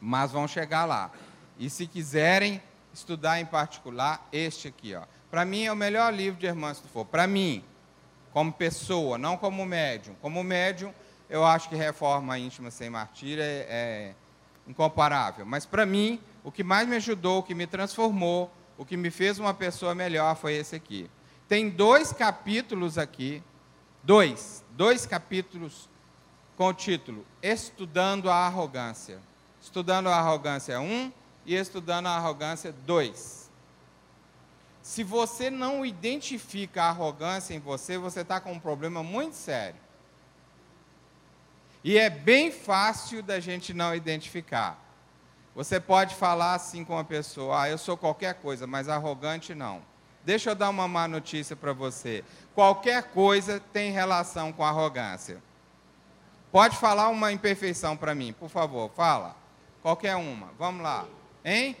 Mas 0.00 0.30
vão 0.30 0.46
chegar 0.46 0.84
lá. 0.84 1.10
E 1.58 1.70
se 1.70 1.86
quiserem 1.86 2.62
estudar 2.92 3.40
em 3.40 3.46
particular, 3.46 4.26
este 4.32 4.68
aqui, 4.68 4.94
ó. 4.94 5.02
Para 5.30 5.44
mim 5.44 5.64
é 5.64 5.72
o 5.72 5.76
melhor 5.76 6.12
livro 6.12 6.38
de 6.38 6.46
Irmã 6.46 6.74
for. 6.74 7.06
Para 7.06 7.26
mim, 7.26 7.64
como 8.30 8.52
pessoa, 8.52 9.16
não 9.16 9.36
como 9.36 9.64
médium. 9.64 10.14
Como 10.20 10.44
médium, 10.44 10.92
eu 11.30 11.44
acho 11.44 11.68
que 11.68 11.76
Reforma 11.76 12.38
Íntima 12.38 12.70
Sem 12.70 12.90
Martírio 12.90 13.42
é, 13.42 13.66
é 13.68 14.14
incomparável. 14.66 15.46
Mas 15.46 15.64
para 15.64 15.86
mim, 15.86 16.20
o 16.44 16.52
que 16.52 16.62
mais 16.62 16.86
me 16.86 16.96
ajudou, 16.96 17.38
o 17.38 17.42
que 17.42 17.54
me 17.54 17.66
transformou, 17.66 18.50
o 18.76 18.84
que 18.84 18.96
me 18.96 19.10
fez 19.10 19.38
uma 19.38 19.54
pessoa 19.54 19.94
melhor 19.94 20.36
foi 20.36 20.54
esse 20.54 20.74
aqui. 20.74 21.10
Tem 21.48 21.68
dois 21.68 22.12
capítulos 22.12 22.98
aqui, 22.98 23.42
dois, 24.02 24.64
dois 24.70 25.06
capítulos 25.06 25.88
com 26.56 26.68
o 26.68 26.74
título 26.74 27.26
Estudando 27.42 28.30
a 28.30 28.46
Arrogância. 28.46 29.18
Estudando 29.60 30.08
a 30.08 30.16
Arrogância 30.16 30.80
1 30.80 31.12
e 31.46 31.54
Estudando 31.54 32.06
a 32.06 32.16
Arrogância 32.16 32.72
2. 32.86 33.50
Se 34.82 35.04
você 35.04 35.48
não 35.48 35.86
identifica 35.86 36.82
a 36.82 36.88
arrogância 36.88 37.54
em 37.54 37.60
você, 37.60 37.96
você 37.96 38.20
está 38.20 38.40
com 38.40 38.52
um 38.52 38.58
problema 38.58 39.02
muito 39.02 39.36
sério. 39.36 39.80
E 41.84 41.98
é 41.98 42.10
bem 42.10 42.50
fácil 42.50 43.22
da 43.22 43.38
gente 43.38 43.72
não 43.72 43.94
identificar. 43.94 44.78
Você 45.54 45.78
pode 45.78 46.14
falar 46.14 46.54
assim 46.54 46.84
com 46.84 46.94
uma 46.94 47.04
pessoa: 47.04 47.62
ah, 47.62 47.70
eu 47.70 47.78
sou 47.78 47.96
qualquer 47.96 48.34
coisa, 48.34 48.66
mas 48.66 48.88
arrogante 48.88 49.54
não. 49.54 49.82
Deixa 50.24 50.50
eu 50.50 50.54
dar 50.54 50.70
uma 50.70 50.86
má 50.86 51.08
notícia 51.08 51.56
para 51.56 51.72
você. 51.72 52.24
Qualquer 52.54 53.02
coisa 53.04 53.60
tem 53.72 53.90
relação 53.90 54.52
com 54.52 54.64
arrogância. 54.64 55.42
Pode 56.50 56.76
falar 56.76 57.08
uma 57.08 57.32
imperfeição 57.32 57.96
para 57.96 58.14
mim, 58.14 58.32
por 58.32 58.48
favor, 58.48 58.90
fala. 58.94 59.34
Qualquer 59.82 60.14
uma. 60.16 60.50
Vamos 60.58 60.82
lá. 60.82 61.06
Hein? 61.44 61.76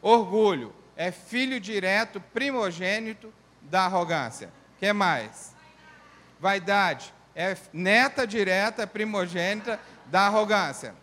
Orgulho 0.00 0.72
é 0.96 1.12
filho 1.12 1.60
direto, 1.60 2.20
primogênito 2.32 3.32
da 3.62 3.84
arrogância. 3.84 4.50
Que 4.78 4.92
mais? 4.92 5.54
Vaidade 6.40 7.12
é 7.34 7.56
neta 7.72 8.26
direta, 8.26 8.86
primogênita 8.86 9.78
da 10.06 10.22
arrogância. 10.22 10.94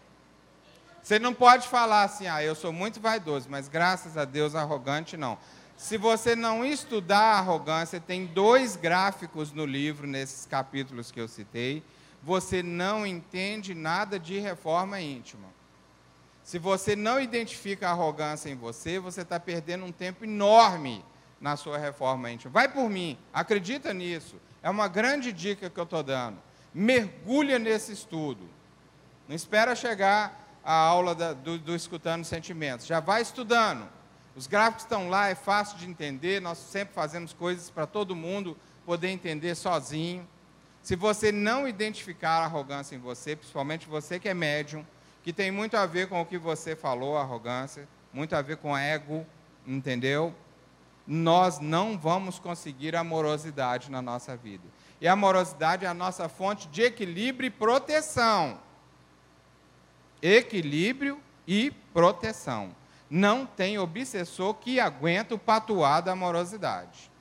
Você 1.06 1.20
não 1.20 1.36
pode 1.36 1.68
falar 1.68 2.02
assim, 2.02 2.26
ah, 2.26 2.44
eu 2.44 2.56
sou 2.56 2.74
muito 2.74 3.00
vaidoso, 3.00 3.46
mas 3.48 3.68
graças 3.68 4.18
a 4.18 4.26
Deus 4.26 4.56
arrogante 4.56 5.16
não. 5.16 5.38
Se 5.78 6.00
você 6.00 6.36
não 6.36 6.66
estudar 6.66 7.20
a 7.20 7.38
arrogância, 7.38 8.00
tem 8.00 8.26
dois 8.26 8.76
gráficos 8.76 9.52
no 9.52 9.68
livro, 9.68 10.08
nesses 10.08 10.48
capítulos 10.48 11.12
que 11.12 11.22
eu 11.22 11.28
citei. 11.28 11.84
Você 12.24 12.64
não 12.64 13.06
entende 13.06 13.76
nada 13.76 14.18
de 14.18 14.40
reforma 14.40 15.00
íntima. 15.00 15.48
Se 16.44 16.58
você 16.58 16.96
não 16.96 17.22
identifica 17.22 17.88
a 17.88 17.92
arrogância 17.92 18.50
em 18.50 18.56
você, 18.56 18.98
você 18.98 19.22
está 19.22 19.40
perdendo 19.40 19.86
um 19.86 19.92
tempo 19.92 20.26
enorme 20.26 21.06
na 21.40 21.56
sua 21.56 21.78
reforma 21.78 22.32
íntima. 22.32 22.52
Vai 22.52 22.68
por 22.68 22.90
mim, 22.90 23.16
acredita 23.32 23.94
nisso. 23.94 24.38
É 24.64 24.72
uma 24.72 24.88
grande 24.88 25.32
dica 25.32 25.70
que 25.70 25.80
eu 25.80 25.84
estou 25.84 26.02
dando. 26.02 26.40
Mergulha 26.74 27.60
nesse 27.60 27.92
estudo. 27.92 28.50
Não 29.28 29.36
espera 29.36 29.76
chegar 29.76 30.45
a 30.66 30.74
aula 30.74 31.14
da, 31.14 31.32
do, 31.32 31.60
do 31.60 31.76
Escutando 31.76 32.26
Sentimentos. 32.26 32.88
Já 32.88 33.00
vai 33.00 33.22
estudando. 33.22 33.88
Os 34.36 34.48
gráficos 34.48 34.84
estão 34.84 35.08
lá, 35.08 35.30
é 35.30 35.36
fácil 35.36 35.78
de 35.78 35.88
entender, 35.88 36.42
nós 36.42 36.58
sempre 36.58 36.94
fazemos 36.94 37.32
coisas 37.32 37.70
para 37.70 37.86
todo 37.86 38.16
mundo 38.16 38.58
poder 38.86 39.10
entender 39.10 39.56
sozinho. 39.56 40.28
Se 40.82 40.96
você 40.96 41.32
não 41.32 41.68
identificar 41.68 42.42
a 42.42 42.46
arrogância 42.46 42.96
em 42.96 43.00
você, 43.00 43.36
principalmente 43.36 43.88
você 43.88 44.20
que 44.20 44.28
é 44.28 44.34
médium, 44.34 44.86
que 45.24 45.32
tem 45.32 45.52
muito 45.52 45.78
a 45.78 45.86
ver 45.86 46.10
com 46.10 46.20
o 46.20 46.26
que 46.26 46.38
você 46.38 46.76
falou, 46.76 47.18
arrogância, 47.18 47.88
muito 48.12 48.36
a 48.36 48.42
ver 48.42 48.58
com 48.58 48.78
ego, 48.78 49.26
entendeu? 49.66 50.34
Nós 51.08 51.60
não 51.60 51.98
vamos 51.98 52.40
conseguir 52.40 52.96
amorosidade 52.96 53.90
na 53.90 54.02
nossa 54.02 54.36
vida. 54.36 54.64
E 55.00 55.08
a 55.08 55.14
amorosidade 55.14 55.86
é 55.86 55.88
a 55.88 55.94
nossa 55.94 56.28
fonte 56.28 56.68
de 56.68 56.82
equilíbrio 56.82 57.48
e 57.48 57.52
proteção. 57.52 58.60
Equilíbrio 60.28 61.22
e 61.46 61.70
proteção 61.94 62.76
não 63.08 63.46
tem 63.46 63.78
obsessor 63.78 64.56
que 64.56 64.80
aguenta 64.80 65.36
o 65.36 65.40
patuar 65.40 66.02
da 66.02 66.14
amorosidade. 66.14 67.12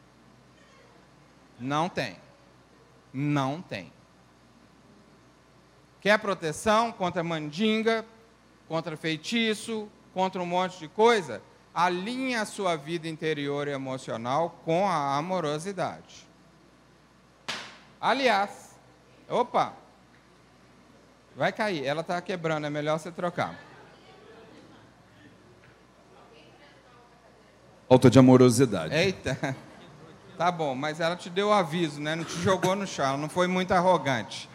Não 1.61 1.87
tem. 1.87 2.17
Não 3.13 3.61
tem. 3.61 3.93
Quer 6.01 6.19
proteção 6.19 6.91
contra 6.91 7.23
mandinga, 7.23 8.07
contra 8.67 8.97
feitiço, 8.97 9.87
contra 10.15 10.41
um 10.41 10.47
monte 10.47 10.79
de 10.79 10.89
coisa? 10.89 11.43
Alinhe 11.75 12.35
a 12.35 12.47
sua 12.47 12.75
vida 12.75 13.07
interior 13.07 13.69
e 13.69 13.73
emocional 13.73 14.63
com 14.65 14.89
a 14.89 15.19
amorosidade. 15.19 16.27
Aliás, 18.01 18.79
opa, 19.29 19.84
vai 21.37 21.53
cair, 21.53 21.85
ela 21.85 22.01
está 22.01 22.21
quebrando, 22.21 22.67
é 22.67 22.71
melhor 22.71 22.99
você 22.99 23.11
trocar. 23.11 23.55
Falta 27.89 28.11
de 28.11 28.19
amorosidade. 28.19 28.95
Eita. 28.95 29.57
Tá 30.37 30.51
bom, 30.51 30.75
mas 30.75 30.99
ela 30.99 31.15
te 31.15 31.31
deu 31.31 31.51
o 31.51 31.53
aviso, 31.53 32.01
né? 32.01 32.17
Não 32.17 32.25
te 32.25 32.37
jogou 32.41 32.75
no 32.75 32.89
chão, 32.89 33.17
não 33.17 33.29
foi 33.29 33.47
muito 33.47 33.71
arrogante. 33.71 34.51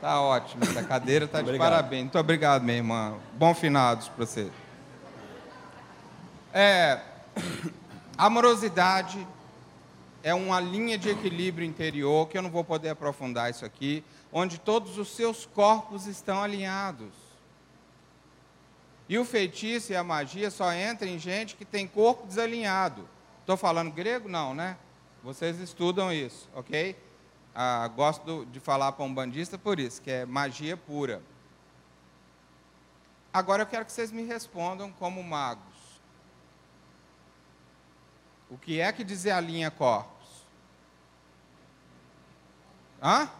Tá 0.00 0.20
ótimo, 0.20 0.64
essa 0.64 0.82
cadeira 0.82 1.26
tá 1.28 1.40
de 1.40 1.56
parabéns. 1.56 2.02
Muito 2.02 2.18
obrigado, 2.18 2.62
minha 2.62 2.78
irmã. 2.78 3.14
Bom 3.34 3.54
finados 3.54 4.08
para 4.08 4.26
você. 4.26 4.50
É, 6.52 7.00
amorosidade 8.18 9.24
é 10.22 10.34
uma 10.34 10.60
linha 10.60 10.98
de 10.98 11.08
equilíbrio 11.08 11.66
interior 11.66 12.28
que 12.28 12.36
eu 12.36 12.42
não 12.42 12.50
vou 12.50 12.64
poder 12.64 12.90
aprofundar 12.90 13.50
isso 13.50 13.64
aqui, 13.64 14.04
onde 14.32 14.58
todos 14.58 14.98
os 14.98 15.08
seus 15.08 15.46
corpos 15.46 16.06
estão 16.06 16.42
alinhados. 16.42 17.12
E 19.08 19.18
o 19.18 19.24
feitiço 19.24 19.92
e 19.92 19.96
a 19.96 20.04
magia 20.04 20.50
só 20.50 20.72
entram 20.72 21.08
em 21.08 21.18
gente 21.18 21.56
que 21.56 21.64
tem 21.64 21.86
corpo 21.86 22.26
desalinhado. 22.26 23.08
Estou 23.40 23.56
falando 23.56 23.90
grego? 23.90 24.28
Não, 24.28 24.54
né? 24.54 24.76
Vocês 25.22 25.58
estudam 25.58 26.12
isso, 26.12 26.48
ok? 26.54 26.94
Ah, 27.54 27.88
gosto 27.88 28.46
de 28.46 28.60
falar 28.60 28.92
para 28.92 29.04
um 29.04 29.12
bandista 29.12 29.56
por 29.56 29.80
isso, 29.80 30.02
que 30.02 30.10
é 30.10 30.26
magia 30.26 30.76
pura. 30.76 31.22
Agora 33.32 33.62
eu 33.62 33.66
quero 33.66 33.84
que 33.84 33.92
vocês 33.92 34.12
me 34.12 34.24
respondam 34.24 34.92
como 34.92 35.22
magos. 35.22 35.64
O 38.50 38.56
que 38.56 38.80
é 38.80 38.92
que 38.92 39.04
desalinha 39.04 39.70
corpos? 39.70 40.28
Hã? 43.02 43.30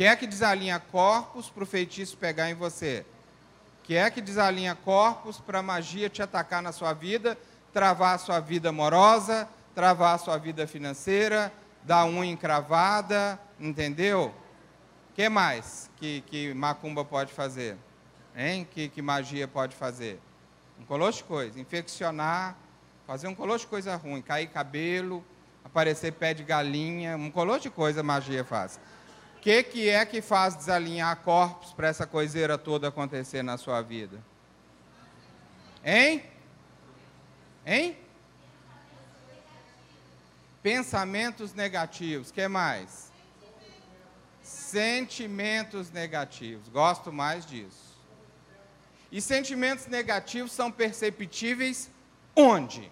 O 0.00 0.02
que 0.02 0.06
é 0.06 0.16
que 0.16 0.26
desalinha 0.26 0.80
corpos 0.80 1.50
para 1.50 1.62
o 1.62 1.66
feitiço 1.66 2.16
pegar 2.16 2.48
em 2.48 2.54
você? 2.54 3.04
que 3.82 3.94
é 3.96 4.10
que 4.10 4.22
desalinha 4.22 4.74
corpos 4.74 5.38
para 5.38 5.58
a 5.58 5.62
magia 5.62 6.08
te 6.08 6.22
atacar 6.22 6.62
na 6.62 6.72
sua 6.72 6.94
vida, 6.94 7.36
travar 7.70 8.14
a 8.14 8.18
sua 8.18 8.40
vida 8.40 8.70
amorosa, 8.70 9.46
travar 9.74 10.14
a 10.14 10.18
sua 10.18 10.38
vida 10.38 10.66
financeira, 10.66 11.52
da 11.82 12.06
unha 12.06 12.32
encravada, 12.32 13.38
entendeu? 13.60 14.34
Que 15.14 15.28
mais 15.28 15.90
que, 15.98 16.22
que 16.22 16.54
macumba 16.54 17.04
pode 17.04 17.34
fazer? 17.34 17.76
Hein? 18.34 18.66
Que, 18.70 18.88
que 18.88 19.02
magia 19.02 19.46
pode 19.46 19.76
fazer? 19.76 20.18
Um 20.80 20.84
colosso 20.86 21.18
de 21.18 21.24
coisa. 21.24 21.60
Infeccionar, 21.60 22.56
fazer 23.06 23.28
um 23.28 23.34
colosso 23.34 23.66
de 23.66 23.70
coisa 23.70 23.96
ruim, 23.96 24.22
cair 24.22 24.46
cabelo, 24.46 25.22
aparecer 25.62 26.12
pé 26.14 26.32
de 26.32 26.42
galinha, 26.42 27.18
um 27.18 27.30
colosso 27.30 27.60
de 27.60 27.70
coisa 27.70 28.02
magia 28.02 28.42
faz. 28.42 28.80
Que, 29.40 29.62
que 29.62 29.88
é 29.88 30.04
que 30.04 30.20
faz 30.20 30.54
desalinhar 30.54 31.16
corpos 31.22 31.72
para 31.72 31.88
essa 31.88 32.06
coiseira 32.06 32.58
toda 32.58 32.88
acontecer 32.88 33.42
na 33.42 33.56
sua 33.56 33.80
vida? 33.80 34.22
Hein? 35.82 36.24
Hein? 37.64 37.96
Pensamentos 40.62 41.54
negativos. 41.54 42.30
que 42.30 42.46
mais? 42.48 43.10
Sentimentos 44.42 45.90
negativos. 45.90 46.68
Gosto 46.68 47.10
mais 47.10 47.46
disso. 47.46 47.98
E 49.10 49.20
sentimentos 49.22 49.86
negativos 49.86 50.52
são 50.52 50.70
perceptíveis 50.70 51.90
onde? 52.36 52.82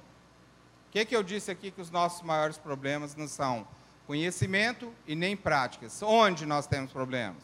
O 0.89 0.91
que, 0.91 1.05
que 1.05 1.15
eu 1.15 1.23
disse 1.23 1.51
aqui 1.51 1.71
que 1.71 1.81
os 1.81 1.91
nossos 1.91 2.23
maiores 2.23 2.57
problemas 2.57 3.15
não 3.15 3.29
são 3.29 3.69
conhecimento 4.09 4.91
e 5.07 5.15
nem 5.15 5.37
práticas. 5.37 6.03
Onde 6.03 6.47
nós 6.47 6.67
temos 6.67 6.91
problemas? 6.91 7.43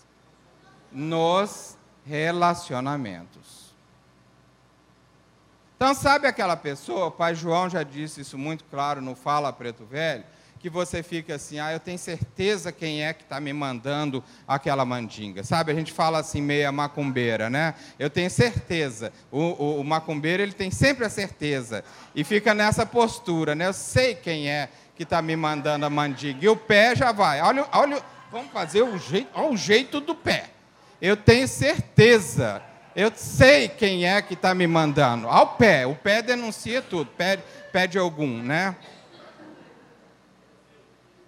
Nos 0.91 1.77
relacionamentos. 2.07 3.75
Então, 5.77 5.95
sabe 5.95 6.27
aquela 6.27 6.57
pessoa, 6.57 7.07
o 7.07 7.11
pai 7.11 7.35
João 7.35 7.69
já 7.69 7.83
disse 7.83 8.23
isso 8.23 8.39
muito 8.39 8.65
claro 8.65 9.03
no 9.03 9.15
Fala 9.15 9.53
Preto 9.53 9.85
Velho, 9.85 10.25
que 10.59 10.71
você 10.71 11.03
fica 11.03 11.35
assim, 11.35 11.59
ah, 11.59 11.71
eu 11.71 11.79
tenho 11.79 11.99
certeza 11.99 12.73
quem 12.73 13.05
é 13.05 13.13
que 13.13 13.25
está 13.25 13.39
me 13.39 13.53
mandando 13.53 14.25
aquela 14.49 14.87
mandinga. 14.87 15.45
Sabe, 15.45 15.71
a 15.71 15.75
gente 15.75 15.93
fala 15.93 16.21
assim, 16.21 16.41
meia 16.41 16.73
macumbeira, 16.73 17.51
né? 17.51 17.75
Eu 17.99 18.09
tenho 18.09 18.31
certeza. 18.31 19.13
O, 19.31 19.41
o, 19.41 19.81
o 19.81 19.85
macumbeiro, 19.85 20.43
ele 20.43 20.55
tem 20.55 20.71
sempre 20.71 21.05
a 21.05 21.11
certeza. 21.11 21.85
E 22.15 22.25
fica 22.25 22.55
nessa 22.55 22.87
postura, 22.87 23.55
né? 23.55 23.67
Eu 23.67 23.75
sei 23.75 24.15
quem 24.15 24.49
é 24.49 24.71
que 24.97 25.03
está 25.03 25.21
me 25.21 25.37
mandando 25.37 25.87
a 25.87 25.91
mandinga. 25.91 26.45
E 26.45 26.49
o 26.49 26.57
pé 26.57 26.95
já 26.95 27.13
vai. 27.13 27.41
Olha, 27.41 27.67
olha, 27.73 28.03
vamos 28.31 28.53
fazer 28.53 28.83
o 28.83 28.99
jeito, 28.99 29.29
olha 29.35 29.51
o 29.51 29.57
jeito 29.57 30.01
do 30.01 30.15
pé. 30.15 30.51
Eu 31.01 31.17
tenho 31.17 31.47
certeza 31.49 32.63
eu 32.95 33.11
sei 33.15 33.69
quem 33.69 34.07
é 34.07 34.23
que 34.23 34.35
está 34.35 34.55
me 34.55 34.67
mandando. 34.67 35.29
Ao 35.29 35.57
pé. 35.57 35.85
O 35.85 35.97
pé 35.97 36.23
denuncia 36.23 36.81
tudo. 36.81 37.11
Pede, 37.11 37.43
pede 37.73 37.99
algum, 37.99 38.41
né? 38.41 38.77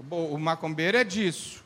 O, 0.08 0.34
o 0.34 0.38
macumbeiro 0.38 0.96
é 0.96 1.02
disso. 1.02 1.64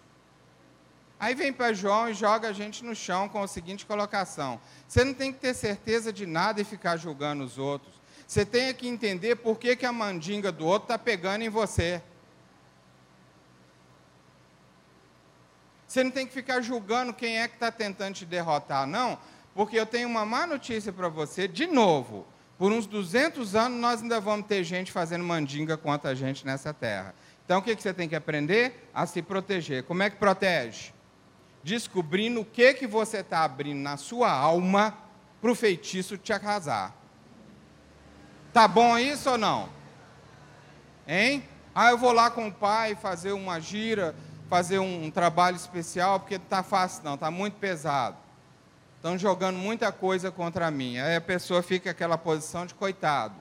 Aí 1.18 1.34
vem 1.34 1.52
para 1.52 1.74
João 1.74 2.08
e 2.08 2.14
joga 2.14 2.48
a 2.48 2.52
gente 2.52 2.82
no 2.82 2.94
chão 2.94 3.28
com 3.28 3.42
a 3.42 3.46
seguinte 3.46 3.84
colocação: 3.84 4.58
Você 4.88 5.04
não 5.04 5.12
tem 5.12 5.30
que 5.30 5.38
ter 5.38 5.52
certeza 5.52 6.10
de 6.10 6.24
nada 6.24 6.62
e 6.62 6.64
ficar 6.64 6.96
julgando 6.96 7.44
os 7.44 7.58
outros. 7.58 7.99
Você 8.30 8.46
tem 8.46 8.72
que 8.72 8.86
entender 8.86 9.34
por 9.34 9.58
que, 9.58 9.74
que 9.74 9.84
a 9.84 9.90
mandinga 9.90 10.52
do 10.52 10.64
outro 10.64 10.84
está 10.84 10.96
pegando 10.96 11.42
em 11.42 11.48
você. 11.48 12.00
Você 15.84 16.04
não 16.04 16.12
tem 16.12 16.28
que 16.28 16.32
ficar 16.32 16.60
julgando 16.60 17.12
quem 17.12 17.40
é 17.40 17.48
que 17.48 17.54
está 17.54 17.72
tentando 17.72 18.14
te 18.14 18.24
derrotar, 18.24 18.86
não, 18.86 19.18
porque 19.52 19.76
eu 19.76 19.84
tenho 19.84 20.08
uma 20.08 20.24
má 20.24 20.46
notícia 20.46 20.92
para 20.92 21.08
você, 21.08 21.48
de 21.48 21.66
novo. 21.66 22.24
Por 22.56 22.70
uns 22.70 22.86
200 22.86 23.56
anos 23.56 23.80
nós 23.80 24.00
ainda 24.00 24.20
vamos 24.20 24.46
ter 24.46 24.62
gente 24.62 24.92
fazendo 24.92 25.24
mandinga 25.24 25.76
contra 25.76 26.12
a 26.12 26.14
gente 26.14 26.46
nessa 26.46 26.72
terra. 26.72 27.12
Então 27.44 27.58
o 27.58 27.62
que, 27.62 27.74
que 27.74 27.82
você 27.82 27.92
tem 27.92 28.08
que 28.08 28.14
aprender? 28.14 28.88
A 28.94 29.06
se 29.06 29.22
proteger. 29.22 29.82
Como 29.82 30.04
é 30.04 30.08
que 30.08 30.14
protege? 30.18 30.92
Descobrindo 31.64 32.42
o 32.42 32.44
que, 32.44 32.74
que 32.74 32.86
você 32.86 33.22
está 33.22 33.42
abrindo 33.42 33.80
na 33.80 33.96
sua 33.96 34.30
alma 34.30 34.96
para 35.40 35.50
o 35.50 35.54
feitiço 35.56 36.16
te 36.16 36.32
arrasar. 36.32 36.99
Tá 38.52 38.66
bom 38.66 38.98
isso 38.98 39.30
ou 39.30 39.38
não? 39.38 39.68
Hein? 41.06 41.48
Ah, 41.74 41.90
eu 41.90 41.98
vou 41.98 42.12
lá 42.12 42.30
com 42.30 42.48
o 42.48 42.52
pai 42.52 42.94
fazer 42.94 43.32
uma 43.32 43.60
gira, 43.60 44.14
fazer 44.48 44.78
um 44.78 45.10
trabalho 45.10 45.56
especial, 45.56 46.20
porque 46.20 46.36
não 46.36 46.44
está 46.44 46.62
fácil 46.62 47.04
não, 47.04 47.14
está 47.14 47.30
muito 47.30 47.54
pesado. 47.54 48.16
Estão 48.96 49.16
jogando 49.16 49.56
muita 49.56 49.92
coisa 49.92 50.30
contra 50.30 50.70
mim. 50.70 50.98
Aí 50.98 51.16
a 51.16 51.20
pessoa 51.20 51.62
fica 51.62 51.90
naquela 51.90 52.18
posição 52.18 52.66
de 52.66 52.74
coitado. 52.74 53.34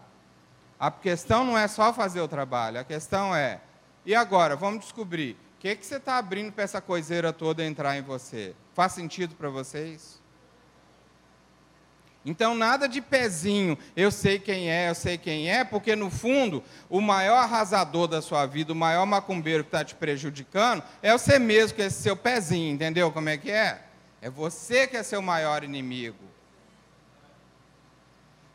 A 0.79 0.89
questão 0.89 1.43
não 1.43 1.57
é 1.57 1.67
só 1.67 1.91
fazer 1.91 2.21
o 2.21 2.27
trabalho, 2.27 2.79
a 2.79 2.83
questão 2.83 3.35
é, 3.35 3.59
e 4.05 4.15
agora, 4.15 4.55
vamos 4.55 4.85
descobrir, 4.85 5.33
o 5.33 5.59
que, 5.59 5.75
que 5.75 5.85
você 5.85 5.97
está 5.97 6.17
abrindo 6.17 6.51
para 6.53 6.63
essa 6.63 6.79
coiseira 6.79 7.33
toda 7.33 7.65
entrar 7.65 7.97
em 7.97 8.01
você? 8.01 8.55
Faz 8.73 8.93
sentido 8.93 9.35
para 9.35 9.49
vocês? 9.49 10.18
Então, 12.25 12.53
nada 12.53 12.87
de 12.87 13.01
pezinho, 13.01 13.77
eu 13.95 14.11
sei 14.11 14.39
quem 14.39 14.69
é, 14.69 14.89
eu 14.89 14.95
sei 14.95 15.17
quem 15.17 15.49
é, 15.49 15.63
porque 15.63 15.95
no 15.95 16.09
fundo, 16.09 16.61
o 16.89 16.99
maior 16.99 17.37
arrasador 17.37 18.07
da 18.07 18.21
sua 18.21 18.45
vida, 18.45 18.73
o 18.73 18.75
maior 18.75 19.05
macumbeiro 19.05 19.63
que 19.63 19.69
está 19.69 19.85
te 19.85 19.95
prejudicando, 19.95 20.83
é 21.01 21.13
você 21.13 21.39
mesmo, 21.39 21.77
com 21.77 21.81
esse 21.81 22.01
seu 22.01 22.17
pezinho, 22.17 22.73
entendeu 22.73 23.11
como 23.11 23.29
é 23.29 23.37
que 23.37 23.49
é? 23.49 23.85
É 24.21 24.29
você 24.29 24.85
que 24.85 24.97
é 24.97 25.03
seu 25.03 25.21
maior 25.21 25.63
inimigo. 25.63 26.29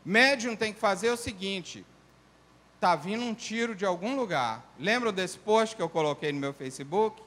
Médium 0.05 0.55
tem 0.55 0.71
que 0.71 0.79
fazer 0.79 1.09
o 1.09 1.17
seguinte: 1.17 1.83
está 2.75 2.95
vindo 2.95 3.23
um 3.23 3.33
tiro 3.33 3.73
de 3.73 3.83
algum 3.83 4.15
lugar. 4.15 4.63
Lembra 4.79 5.11
desse 5.11 5.39
post 5.39 5.75
que 5.75 5.81
eu 5.81 5.89
coloquei 5.89 6.31
no 6.31 6.39
meu 6.39 6.53
Facebook? 6.53 7.19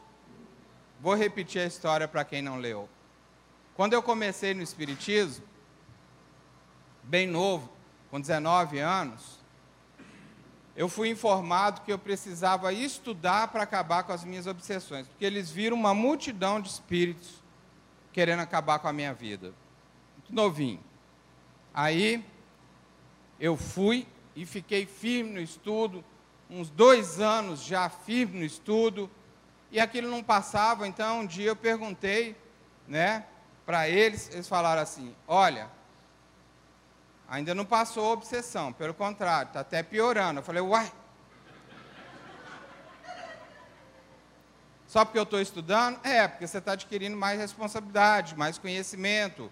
Vou 1.00 1.14
repetir 1.14 1.60
a 1.60 1.66
história 1.66 2.06
para 2.06 2.24
quem 2.24 2.40
não 2.40 2.58
leu. 2.58 2.88
Quando 3.74 3.92
eu 3.92 4.02
comecei 4.02 4.54
no 4.54 4.62
Espiritismo, 4.62 5.44
bem 7.08 7.26
novo, 7.26 7.72
com 8.10 8.20
19 8.20 8.78
anos, 8.78 9.38
eu 10.76 10.88
fui 10.88 11.08
informado 11.08 11.80
que 11.80 11.92
eu 11.92 11.98
precisava 11.98 12.72
estudar 12.72 13.48
para 13.48 13.62
acabar 13.62 14.04
com 14.04 14.12
as 14.12 14.22
minhas 14.24 14.46
obsessões, 14.46 15.08
porque 15.08 15.24
eles 15.24 15.50
viram 15.50 15.76
uma 15.76 15.94
multidão 15.94 16.60
de 16.60 16.68
espíritos 16.68 17.42
querendo 18.12 18.40
acabar 18.40 18.78
com 18.78 18.88
a 18.88 18.92
minha 18.92 19.14
vida. 19.14 19.54
Muito 20.16 20.34
novinho. 20.34 20.80
Aí 21.72 22.24
eu 23.40 23.56
fui 23.56 24.06
e 24.36 24.44
fiquei 24.44 24.84
firme 24.84 25.32
no 25.32 25.40
estudo, 25.40 26.04
uns 26.50 26.68
dois 26.68 27.20
anos 27.20 27.64
já 27.64 27.88
firme 27.88 28.40
no 28.40 28.44
estudo, 28.44 29.10
e 29.70 29.80
aquilo 29.80 30.10
não 30.10 30.22
passava, 30.22 30.86
então 30.86 31.20
um 31.20 31.26
dia 31.26 31.48
eu 31.48 31.56
perguntei, 31.56 32.36
né, 32.86 33.24
para 33.64 33.88
eles, 33.88 34.30
eles 34.32 34.48
falaram 34.48 34.82
assim: 34.82 35.14
olha, 35.26 35.77
ainda 37.28 37.54
não 37.54 37.64
passou 37.64 38.06
a 38.06 38.12
obsessão, 38.12 38.72
pelo 38.72 38.94
contrário, 38.94 39.48
está 39.48 39.60
até 39.60 39.82
piorando. 39.82 40.40
Eu 40.40 40.44
falei, 40.44 40.62
uai, 40.62 40.90
Só 44.88 45.04
porque 45.04 45.18
eu 45.18 45.24
estou 45.24 45.38
estudando? 45.38 46.00
É, 46.02 46.26
porque 46.26 46.46
você 46.46 46.56
está 46.56 46.72
adquirindo 46.72 47.14
mais 47.14 47.38
responsabilidade, 47.38 48.34
mais 48.34 48.56
conhecimento. 48.56 49.44
O 49.44 49.50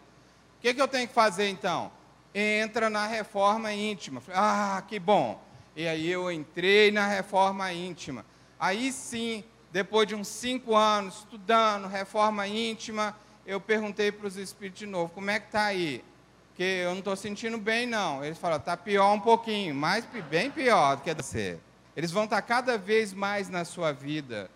que, 0.63 0.73
que 0.73 0.81
eu 0.81 0.89
tenho 0.89 1.07
que 1.07 1.13
fazer 1.13 1.51
então? 1.51 1.93
Entra 2.35 2.89
na 2.89 3.07
reforma 3.07 3.71
íntima. 3.71 4.23
Ah, 4.33 4.83
que 4.89 4.99
bom. 4.99 5.39
E 5.77 5.87
aí 5.87 6.11
eu 6.11 6.33
entrei 6.33 6.91
na 6.91 7.07
reforma 7.07 7.71
íntima. 7.71 8.25
Aí 8.59 8.91
sim, 8.91 9.45
depois 9.71 10.09
de 10.09 10.15
uns 10.15 10.27
cinco 10.27 10.75
anos 10.75 11.19
estudando 11.19 11.87
reforma 11.87 12.49
íntima, 12.49 13.15
eu 13.45 13.61
perguntei 13.61 14.11
para 14.11 14.27
os 14.27 14.37
espíritos 14.37 14.79
de 14.79 14.87
novo, 14.87 15.13
como 15.13 15.29
é 15.29 15.39
que 15.39 15.47
está 15.49 15.65
aí? 15.65 16.03
Porque 16.57 16.63
eu 16.63 16.93
não 16.93 17.01
estou 17.01 17.15
sentindo 17.15 17.59
bem, 17.59 17.87
não. 17.87 18.25
Eles 18.25 18.39
falaram, 18.39 18.61
está 18.61 18.75
pior 18.79 19.13
um 19.13 19.21
pouquinho, 19.21 19.75
mas 19.75 20.07
bem 20.31 20.51
pior 20.51 20.97
do 20.97 21.03
que 21.03 21.13
você. 21.13 21.59
Eles 21.95 22.11
vão 22.11 22.25
estar 22.25 22.37
tá 22.37 22.43
cada 22.43 22.79
vez 22.79 23.13
mais 23.13 23.51
na 23.51 23.63
sua 23.63 23.93
vida 23.93 24.51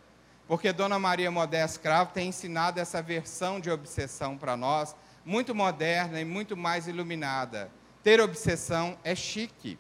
porque 0.51 0.73
Dona 0.73 0.99
Maria 0.99 1.31
Modesta 1.31 1.79
Cravo 1.79 2.11
tem 2.13 2.31
ensinado 2.31 2.81
essa 2.81 3.01
versão 3.01 3.61
de 3.61 3.71
obsessão 3.71 4.37
para 4.37 4.57
nós, 4.57 4.97
muito 5.25 5.55
moderna 5.55 6.21
e 6.21 6.25
muito 6.25 6.57
mais 6.57 6.89
iluminada. 6.89 7.71
Ter 8.03 8.21
obsessão 8.21 8.99
é 9.05 9.15
chique. 9.15 9.79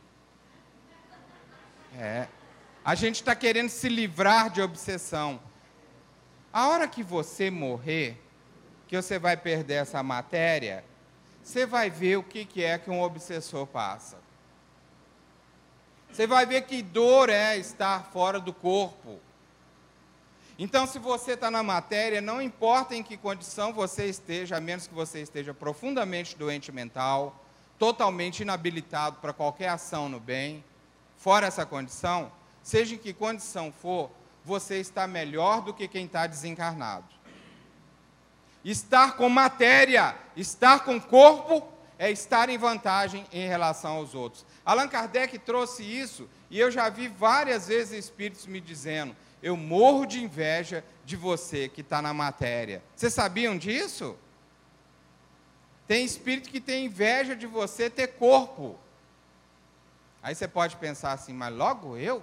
É. 1.98 2.28
A 2.84 2.94
gente 2.94 3.16
está 3.16 3.34
querendo 3.34 3.68
se 3.68 3.88
livrar 3.88 4.48
de 4.48 4.62
obsessão. 4.62 5.40
A 6.52 6.68
hora 6.68 6.86
que 6.86 7.02
você 7.02 7.50
morrer, 7.50 8.16
que 8.86 8.94
você 8.94 9.18
vai 9.18 9.36
perder 9.36 9.74
essa 9.74 10.04
matéria, 10.04 10.84
você 11.42 11.66
vai 11.66 11.90
ver 11.90 12.16
o 12.16 12.22
que, 12.22 12.62
é 12.62 12.78
que 12.78 12.90
um 12.90 13.02
obsessor 13.02 13.66
passa. 13.66 14.18
Você 16.12 16.26
vai 16.26 16.44
ver 16.44 16.62
que 16.62 16.82
dor 16.82 17.28
é 17.28 17.56
estar 17.56 18.04
fora 18.12 18.40
do 18.40 18.52
corpo. 18.52 19.18
Então, 20.58 20.86
se 20.86 20.98
você 20.98 21.32
está 21.32 21.50
na 21.50 21.62
matéria, 21.62 22.20
não 22.20 22.42
importa 22.42 22.94
em 22.94 23.02
que 23.02 23.16
condição 23.16 23.72
você 23.72 24.06
esteja, 24.06 24.56
a 24.56 24.60
menos 24.60 24.86
que 24.86 24.94
você 24.94 25.20
esteja 25.20 25.54
profundamente 25.54 26.36
doente 26.36 26.70
mental, 26.70 27.42
totalmente 27.78 28.40
inabilitado 28.40 29.16
para 29.22 29.32
qualquer 29.32 29.68
ação 29.68 30.08
no 30.08 30.20
bem, 30.20 30.62
fora 31.16 31.46
essa 31.46 31.64
condição, 31.64 32.30
seja 32.62 32.94
em 32.94 32.98
que 32.98 33.14
condição 33.14 33.72
for, 33.72 34.10
você 34.44 34.76
está 34.76 35.06
melhor 35.06 35.62
do 35.62 35.72
que 35.72 35.88
quem 35.88 36.04
está 36.04 36.26
desencarnado. 36.26 37.06
Estar 38.64 39.16
com 39.16 39.28
matéria, 39.28 40.14
estar 40.36 40.80
com 40.80 41.00
corpo, 41.00 41.66
é 41.98 42.10
estar 42.10 42.48
em 42.48 42.58
vantagem 42.58 43.26
em 43.32 43.46
relação 43.46 43.96
aos 43.96 44.14
outros. 44.14 44.44
Allan 44.64 44.88
Kardec 44.88 45.38
trouxe 45.38 45.82
isso, 45.82 46.28
e 46.50 46.58
eu 46.58 46.70
já 46.70 46.88
vi 46.88 47.08
várias 47.08 47.68
vezes 47.68 48.06
espíritos 48.06 48.46
me 48.46 48.60
dizendo: 48.60 49.14
eu 49.42 49.56
morro 49.56 50.06
de 50.06 50.22
inveja 50.22 50.84
de 51.04 51.16
você 51.16 51.68
que 51.68 51.80
está 51.80 52.02
na 52.02 52.12
matéria. 52.12 52.82
Vocês 52.94 53.12
sabiam 53.14 53.56
disso? 53.56 54.16
Tem 55.86 56.04
espírito 56.04 56.50
que 56.50 56.60
tem 56.60 56.86
inveja 56.86 57.34
de 57.34 57.46
você 57.46 57.90
ter 57.90 58.08
corpo. 58.08 58.78
Aí 60.22 60.34
você 60.34 60.46
pode 60.46 60.76
pensar 60.76 61.12
assim, 61.12 61.32
mas 61.32 61.52
logo 61.54 61.96
eu? 61.96 62.22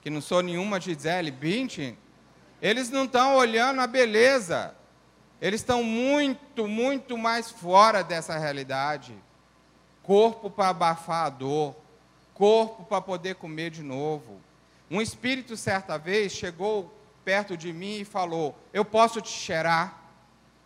Que 0.00 0.10
não 0.10 0.20
sou 0.20 0.42
nenhuma 0.42 0.80
Gisele 0.80 1.30
Bündchen. 1.30 1.98
Eles 2.62 2.90
não 2.90 3.06
estão 3.06 3.34
olhando 3.34 3.80
a 3.80 3.88
beleza. 3.88 4.72
Eles 5.40 5.60
estão 5.60 5.82
muito, 5.82 6.68
muito 6.68 7.18
mais 7.18 7.50
fora 7.50 8.04
dessa 8.04 8.38
realidade. 8.38 9.12
Corpo 10.04 10.48
para 10.48 10.68
abafar 10.68 11.26
a 11.26 11.28
dor, 11.28 11.74
corpo 12.32 12.84
para 12.84 13.00
poder 13.00 13.34
comer 13.34 13.70
de 13.70 13.82
novo. 13.82 14.40
Um 14.88 15.00
espírito, 15.00 15.56
certa 15.56 15.98
vez, 15.98 16.30
chegou 16.30 16.94
perto 17.24 17.56
de 17.56 17.72
mim 17.72 17.98
e 17.98 18.04
falou: 18.04 18.56
Eu 18.72 18.84
posso 18.84 19.20
te 19.20 19.30
cheirar? 19.30 20.00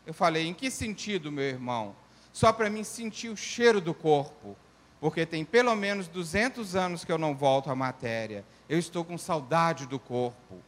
Eu 0.04 0.12
falei: 0.12 0.46
Em 0.46 0.52
que 0.52 0.70
sentido, 0.70 1.32
meu 1.32 1.44
irmão? 1.44 1.96
Só 2.30 2.52
para 2.52 2.68
mim 2.68 2.84
sentir 2.84 3.30
o 3.30 3.36
cheiro 3.36 3.80
do 3.80 3.94
corpo, 3.94 4.54
porque 5.00 5.24
tem 5.24 5.46
pelo 5.46 5.74
menos 5.74 6.08
200 6.08 6.76
anos 6.76 7.02
que 7.02 7.10
eu 7.12 7.16
não 7.16 7.34
volto 7.34 7.70
à 7.70 7.74
matéria. 7.74 8.44
Eu 8.68 8.78
estou 8.78 9.02
com 9.02 9.16
saudade 9.16 9.86
do 9.86 9.98
corpo. 9.98 10.60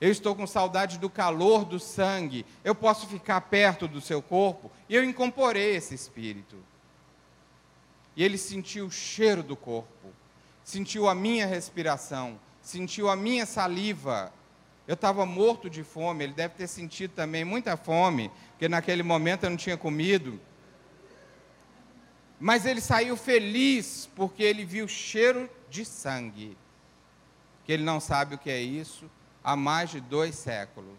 Eu 0.00 0.10
estou 0.10 0.34
com 0.34 0.46
saudade 0.46 0.98
do 0.98 1.08
calor 1.08 1.64
do 1.64 1.80
sangue. 1.80 2.44
Eu 2.62 2.74
posso 2.74 3.06
ficar 3.06 3.40
perto 3.42 3.88
do 3.88 4.00
seu 4.00 4.20
corpo? 4.20 4.70
E 4.88 4.94
eu 4.94 5.02
incorporei 5.02 5.74
esse 5.74 5.94
espírito. 5.94 6.56
E 8.14 8.22
ele 8.22 8.38
sentiu 8.38 8.86
o 8.86 8.90
cheiro 8.90 9.42
do 9.42 9.56
corpo, 9.56 10.08
sentiu 10.64 11.06
a 11.06 11.14
minha 11.14 11.46
respiração, 11.46 12.38
sentiu 12.62 13.10
a 13.10 13.16
minha 13.16 13.44
saliva. 13.44 14.32
Eu 14.88 14.94
estava 14.94 15.26
morto 15.26 15.68
de 15.68 15.82
fome, 15.82 16.24
ele 16.24 16.32
deve 16.32 16.54
ter 16.54 16.66
sentido 16.66 17.12
também 17.12 17.44
muita 17.44 17.76
fome, 17.76 18.30
porque 18.50 18.68
naquele 18.68 19.02
momento 19.02 19.44
eu 19.44 19.50
não 19.50 19.56
tinha 19.56 19.76
comido. 19.76 20.40
Mas 22.38 22.64
ele 22.64 22.80
saiu 22.80 23.16
feliz 23.16 24.08
porque 24.14 24.42
ele 24.42 24.64
viu 24.64 24.86
cheiro 24.86 25.48
de 25.68 25.84
sangue. 25.84 26.56
Que 27.64 27.72
ele 27.72 27.82
não 27.82 27.98
sabe 27.98 28.34
o 28.34 28.38
que 28.38 28.50
é 28.50 28.60
isso 28.60 29.10
há 29.46 29.54
mais 29.54 29.90
de 29.90 30.00
dois 30.00 30.34
séculos. 30.34 30.98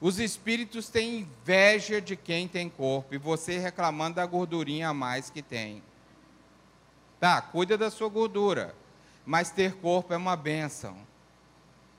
Os 0.00 0.18
espíritos 0.18 0.88
têm 0.88 1.20
inveja 1.20 2.00
de 2.00 2.16
quem 2.16 2.48
tem 2.48 2.68
corpo 2.68 3.14
e 3.14 3.18
você 3.18 3.56
reclamando 3.56 4.16
da 4.16 4.26
gordurinha 4.26 4.88
a 4.88 4.94
mais 4.94 5.30
que 5.30 5.40
tem. 5.40 5.80
Tá, 7.20 7.40
cuida 7.40 7.78
da 7.78 7.88
sua 7.88 8.08
gordura, 8.08 8.74
mas 9.24 9.50
ter 9.50 9.76
corpo 9.76 10.12
é 10.12 10.16
uma 10.16 10.34
benção. 10.34 10.96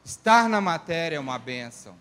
Estar 0.04 0.50
na 0.50 0.60
matéria 0.60 1.16
é 1.16 1.20
uma 1.20 1.40
benção. 1.40 1.96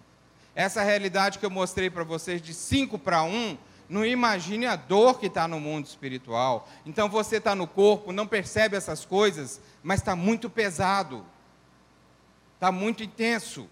Essa 0.52 0.82
realidade 0.82 1.38
que 1.38 1.46
eu 1.46 1.50
mostrei 1.50 1.88
para 1.88 2.02
vocês 2.02 2.42
de 2.42 2.52
5 2.52 2.98
para 2.98 3.22
1, 3.22 3.56
não 3.88 4.04
imagine 4.04 4.66
a 4.66 4.74
dor 4.74 5.20
que 5.20 5.26
está 5.26 5.46
no 5.46 5.60
mundo 5.60 5.86
espiritual. 5.86 6.68
Então 6.84 7.08
você 7.08 7.36
está 7.36 7.54
no 7.54 7.68
corpo, 7.68 8.10
não 8.10 8.26
percebe 8.26 8.76
essas 8.76 9.04
coisas, 9.04 9.60
mas 9.84 10.00
está 10.00 10.16
muito 10.16 10.50
pesado. 10.50 11.24
Está 12.56 12.72
muito 12.72 13.02
intenso. 13.02 13.68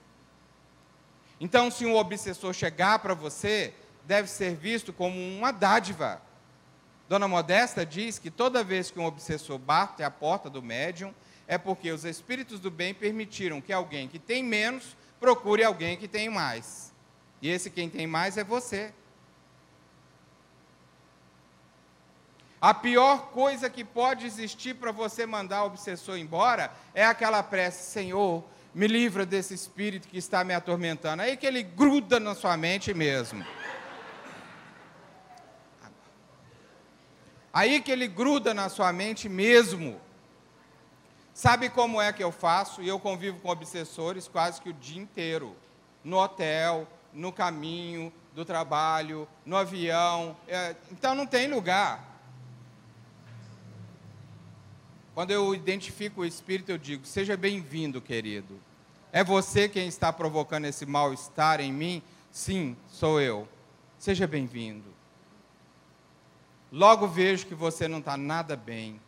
Então, 1.40 1.70
se 1.70 1.84
um 1.84 1.96
obsessor 1.96 2.52
chegar 2.52 3.00
para 3.00 3.14
você, 3.14 3.74
deve 4.04 4.28
ser 4.28 4.54
visto 4.54 4.92
como 4.92 5.18
uma 5.18 5.50
dádiva. 5.50 6.22
Dona 7.08 7.26
Modesta 7.26 7.84
diz 7.84 8.18
que 8.18 8.30
toda 8.30 8.62
vez 8.62 8.90
que 8.90 9.00
um 9.00 9.06
obsessor 9.06 9.58
bate 9.58 10.02
à 10.02 10.10
porta 10.10 10.48
do 10.48 10.62
médium, 10.62 11.14
é 11.46 11.58
porque 11.58 11.90
os 11.90 12.04
espíritos 12.04 12.60
do 12.60 12.70
bem 12.70 12.94
permitiram 12.94 13.60
que 13.60 13.72
alguém 13.72 14.06
que 14.06 14.18
tem 14.18 14.42
menos 14.42 14.96
procure 15.18 15.64
alguém 15.64 15.96
que 15.96 16.08
tem 16.08 16.28
mais. 16.28 16.92
E 17.40 17.48
esse 17.48 17.70
quem 17.70 17.88
tem 17.88 18.06
mais 18.06 18.36
é 18.36 18.44
você. 18.44 18.92
A 22.60 22.72
pior 22.72 23.26
coisa 23.26 23.68
que 23.68 23.84
pode 23.84 24.24
existir 24.24 24.74
para 24.76 24.90
você 24.90 25.26
mandar 25.26 25.64
o 25.64 25.66
obsessor 25.66 26.16
embora 26.16 26.72
é 26.94 27.04
aquela 27.04 27.42
prece: 27.42 27.90
Senhor, 27.92 28.42
me 28.74 28.88
livra 28.88 29.24
desse 29.24 29.54
espírito 29.54 30.08
que 30.08 30.18
está 30.18 30.42
me 30.42 30.52
atormentando. 30.52 31.22
Aí 31.22 31.36
que 31.36 31.46
ele 31.46 31.62
gruda 31.62 32.18
na 32.18 32.34
sua 32.34 32.56
mente 32.56 32.92
mesmo. 32.92 33.44
Aí 37.52 37.80
que 37.80 37.92
ele 37.92 38.08
gruda 38.08 38.52
na 38.52 38.68
sua 38.68 38.92
mente 38.92 39.28
mesmo. 39.28 40.00
Sabe 41.32 41.68
como 41.68 42.02
é 42.02 42.12
que 42.12 42.22
eu 42.22 42.32
faço? 42.32 42.82
E 42.82 42.88
eu 42.88 42.98
convivo 42.98 43.38
com 43.38 43.48
obsessores 43.48 44.26
quase 44.26 44.60
que 44.60 44.70
o 44.70 44.72
dia 44.72 45.00
inteiro. 45.00 45.54
No 46.02 46.18
hotel, 46.18 46.88
no 47.12 47.32
caminho 47.32 48.12
do 48.34 48.44
trabalho, 48.44 49.28
no 49.46 49.56
avião. 49.56 50.36
É, 50.48 50.74
então 50.90 51.14
não 51.14 51.26
tem 51.26 51.46
lugar. 51.46 52.13
Quando 55.14 55.30
eu 55.30 55.54
identifico 55.54 56.22
o 56.22 56.24
espírito, 56.24 56.70
eu 56.70 56.78
digo: 56.78 57.06
Seja 57.06 57.36
bem-vindo, 57.36 58.00
querido. 58.00 58.60
É 59.12 59.22
você 59.22 59.68
quem 59.68 59.86
está 59.86 60.12
provocando 60.12 60.64
esse 60.64 60.84
mal-estar 60.84 61.60
em 61.60 61.72
mim? 61.72 62.02
Sim, 62.32 62.76
sou 62.88 63.20
eu. 63.20 63.48
Seja 63.96 64.26
bem-vindo. 64.26 64.92
Logo 66.72 67.06
vejo 67.06 67.46
que 67.46 67.54
você 67.54 67.86
não 67.86 68.00
está 68.00 68.16
nada 68.16 68.56
bem. 68.56 69.00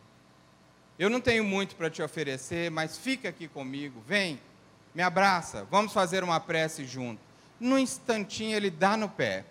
Eu 0.97 1.09
não 1.09 1.19
tenho 1.19 1.43
muito 1.43 1.75
para 1.75 1.89
te 1.89 2.01
oferecer, 2.01 2.71
mas 2.71 2.97
fica 2.97 3.27
aqui 3.27 3.47
comigo, 3.47 4.01
vem, 4.07 4.39
me 4.95 5.03
abraça, 5.03 5.67
vamos 5.69 5.91
fazer 5.91 6.23
uma 6.23 6.39
prece 6.39 6.85
junto. 6.85 7.21
No 7.59 7.77
instantinho 7.77 8.55
ele 8.55 8.69
dá 8.69 8.95
no 8.95 9.09
pé. 9.09 9.43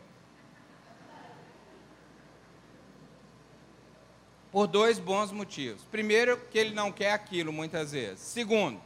Por 4.57 4.67
dois 4.67 4.99
bons 4.99 5.31
motivos. 5.31 5.83
Primeiro, 5.91 6.39
que 6.51 6.57
ele 6.57 6.75
não 6.75 6.91
quer 6.91 7.13
aquilo 7.13 7.53
muitas 7.53 7.93
vezes. 7.93 8.21
Segundo, 8.21 8.81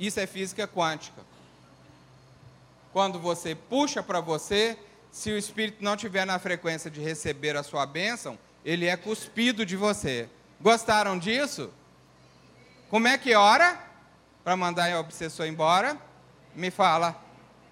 isso 0.00 0.18
é 0.18 0.26
física 0.26 0.66
quântica. 0.66 1.22
Quando 2.92 3.20
você 3.20 3.54
puxa 3.54 4.02
para 4.02 4.20
você, 4.20 4.76
se 5.12 5.30
o 5.30 5.38
espírito 5.38 5.84
não 5.84 5.96
tiver 5.96 6.24
na 6.24 6.40
frequência 6.40 6.90
de 6.90 7.00
receber 7.00 7.56
a 7.56 7.62
sua 7.62 7.86
bênção, 7.86 8.36
ele 8.64 8.86
é 8.86 8.96
cuspido 8.96 9.64
de 9.64 9.76
você. 9.76 10.28
Gostaram 10.60 11.16
disso? 11.20 11.70
Como 12.90 13.06
é 13.06 13.16
que 13.16 13.36
ora 13.36 13.80
para 14.42 14.56
mandar 14.56 14.92
o 14.96 14.98
obsessor 14.98 15.46
embora? 15.46 15.96
Me 16.52 16.72
fala. 16.72 17.16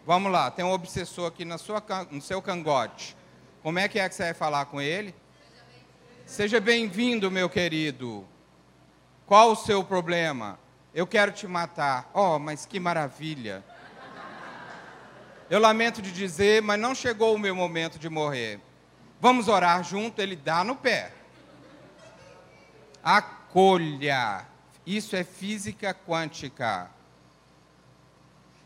Vamos 0.07 0.31
lá, 0.31 0.53
tem 0.53 0.65
um 0.65 0.71
obsessor 0.71 1.27
aqui 1.27 1.45
na 1.45 1.59
sua, 1.59 1.83
no 2.13 2.23
seu 2.23 2.41
cangote. 2.41 3.17
Como 3.61 3.77
é 3.81 3.89
que 3.89 3.99
é 3.99 4.09
que 4.09 4.15
você 4.15 4.23
vai 4.23 4.35
falar 4.35 4.67
com 4.67 4.81
ele? 4.81 5.13
Seja 6.31 6.61
bem-vindo, 6.61 7.29
meu 7.29 7.51
querido. 7.51 8.25
Qual 9.27 9.51
o 9.51 9.57
seu 9.57 9.83
problema? 9.83 10.61
Eu 10.95 11.05
quero 11.05 11.33
te 11.33 11.45
matar. 11.45 12.09
Oh, 12.15 12.39
mas 12.39 12.65
que 12.65 12.79
maravilha. 12.79 13.65
Eu 15.51 15.59
lamento 15.59 16.01
de 16.01 16.13
dizer, 16.13 16.63
mas 16.63 16.79
não 16.79 16.95
chegou 16.95 17.35
o 17.35 17.39
meu 17.39 17.53
momento 17.53 17.99
de 17.99 18.09
morrer. 18.09 18.61
Vamos 19.21 19.49
orar 19.49 19.83
junto, 19.83 20.23
ele 20.23 20.37
dá 20.37 20.63
no 20.63 20.77
pé 20.77 21.11
acolha. 23.03 24.47
Isso 24.87 25.17
é 25.17 25.25
física 25.25 25.93
quântica. 25.93 26.93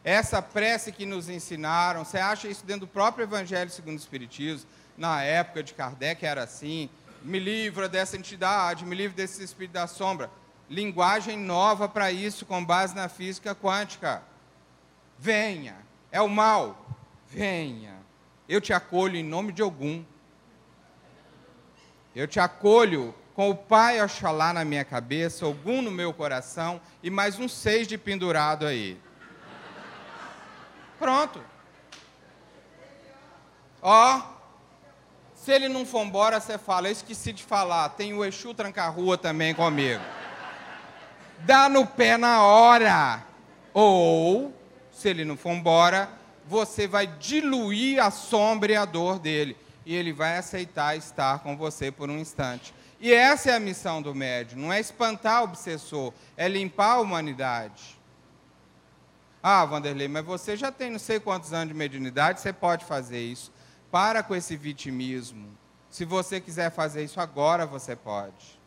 Essa 0.05 0.43
prece 0.43 0.93
que 0.93 1.07
nos 1.07 1.31
ensinaram, 1.31 2.05
você 2.05 2.19
acha 2.19 2.47
isso 2.47 2.67
dentro 2.67 2.81
do 2.81 2.93
próprio 2.93 3.23
Evangelho 3.23 3.71
segundo 3.71 3.95
o 3.95 4.01
Espiritismo? 4.01 4.69
Na 4.99 5.23
época 5.23 5.62
de 5.62 5.73
Kardec 5.73 6.27
era 6.27 6.43
assim: 6.43 6.91
me 7.25 7.39
livra 7.39 7.89
dessa 7.89 8.18
entidade, 8.18 8.85
me 8.85 8.95
livra 8.95 9.16
desse 9.16 9.43
espírito 9.43 9.72
da 9.72 9.87
sombra. 9.87 10.31
Linguagem 10.68 11.39
nova 11.39 11.89
para 11.89 12.12
isso, 12.12 12.45
com 12.45 12.62
base 12.62 12.95
na 12.95 13.09
física 13.09 13.55
quântica. 13.55 14.22
Venha, 15.18 15.77
é 16.12 16.20
o 16.20 16.29
mal, 16.29 16.87
venha. 17.27 17.97
Eu 18.47 18.61
te 18.61 18.75
acolho 18.75 19.16
em 19.16 19.25
nome 19.25 19.53
de 19.53 19.62
algum. 19.62 20.05
Eu 22.14 22.29
te 22.29 22.39
acolho 22.39 23.14
com 23.35 23.49
o 23.49 23.57
Pai 23.57 24.03
Oxalá 24.03 24.53
na 24.53 24.64
minha 24.64 24.85
cabeça, 24.85 25.47
algum 25.47 25.81
no 25.81 25.91
meu 25.91 26.12
coração 26.12 26.79
e 27.03 27.09
mais 27.09 27.39
um 27.39 27.49
seis 27.49 27.89
de 27.89 27.97
pendurado 27.97 28.66
aí. 28.66 29.01
Pronto. 30.99 31.43
Ó, 33.81 34.34
se 35.45 35.53
ele 35.53 35.68
não 35.68 35.84
for 35.84 36.03
embora, 36.03 36.40
você 36.40 36.57
fala, 36.57 36.88
eu 36.88 36.92
esqueci 36.92 37.30
de 37.30 37.42
falar, 37.42 37.90
tem 37.90 38.14
o 38.14 38.24
Exu 38.24 38.55
Tranca-Rua 38.55 39.18
também 39.18 39.55
comigo. 39.55 40.03
dá 41.40 41.68
no 41.68 41.86
pé 41.86 42.16
na 42.16 42.42
hora. 42.42 43.22
Ou, 43.74 44.55
se 44.90 45.11
ele 45.11 45.22
não 45.22 45.36
for 45.36 45.51
embora, 45.51 46.09
você 46.47 46.86
vai 46.86 47.07
diluir 47.07 48.03
a 48.03 48.11
sombra 48.11 48.72
e 48.72 48.76
a 48.76 48.86
dor 48.86 49.18
dele. 49.18 49.55
E 49.84 49.95
ele 49.95 50.14
vai 50.14 50.38
aceitar 50.38 50.97
estar 50.97 51.40
com 51.40 51.55
você 51.59 51.90
por 51.90 52.09
um 52.09 52.18
instante. 52.18 52.72
E 52.99 53.12
essa 53.12 53.51
é 53.51 53.55
a 53.55 53.61
missão 53.61 54.01
do 54.01 54.14
médium, 54.14 54.62
não 54.62 54.72
é 54.72 54.80
espantar 54.80 55.42
o 55.42 55.45
obsessor, 55.45 56.11
é 56.38 56.49
limpar 56.49 56.92
a 56.92 57.01
humanidade. 57.01 58.01
Ah, 59.42 59.62
Vanderlei, 59.66 60.09
mas 60.09 60.24
você 60.24 60.57
já 60.57 60.72
tem 60.72 60.90
não 60.90 60.99
sei 60.99 61.20
quantos 61.20 61.53
anos 61.53 61.68
de 61.68 61.74
mediunidade, 61.74 62.40
você 62.40 62.51
pode 62.51 62.86
fazer 62.86 63.20
isso. 63.20 63.53
Para 63.95 64.24
com 64.24 64.34
esse 64.34 64.57
vitimismo. 64.57 65.57
Se 65.88 66.05
você 66.05 66.40
quiser 66.40 66.68
fazer 66.72 67.05
isso 67.05 67.20
agora, 67.20 67.64
você 67.64 67.95
pode. 67.95 68.59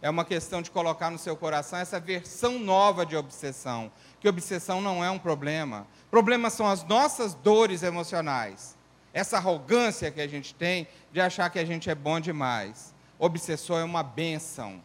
É 0.00 0.08
uma 0.08 0.24
questão 0.24 0.62
de 0.62 0.70
colocar 0.70 1.10
no 1.10 1.18
seu 1.18 1.36
coração 1.36 1.80
essa 1.80 1.98
versão 1.98 2.60
nova 2.60 3.04
de 3.04 3.16
obsessão. 3.16 3.90
Que 4.20 4.28
obsessão 4.28 4.80
não 4.80 5.04
é 5.04 5.10
um 5.10 5.18
problema. 5.18 5.84
Problemas 6.12 6.52
são 6.52 6.64
as 6.64 6.84
nossas 6.84 7.34
dores 7.34 7.82
emocionais. 7.82 8.76
Essa 9.12 9.38
arrogância 9.38 10.12
que 10.12 10.20
a 10.20 10.28
gente 10.28 10.54
tem 10.54 10.86
de 11.10 11.20
achar 11.20 11.50
que 11.50 11.58
a 11.58 11.64
gente 11.64 11.90
é 11.90 11.94
bom 11.96 12.20
demais. 12.20 12.94
Obsessor 13.18 13.80
é 13.80 13.84
uma 13.84 14.04
bênção. 14.04 14.80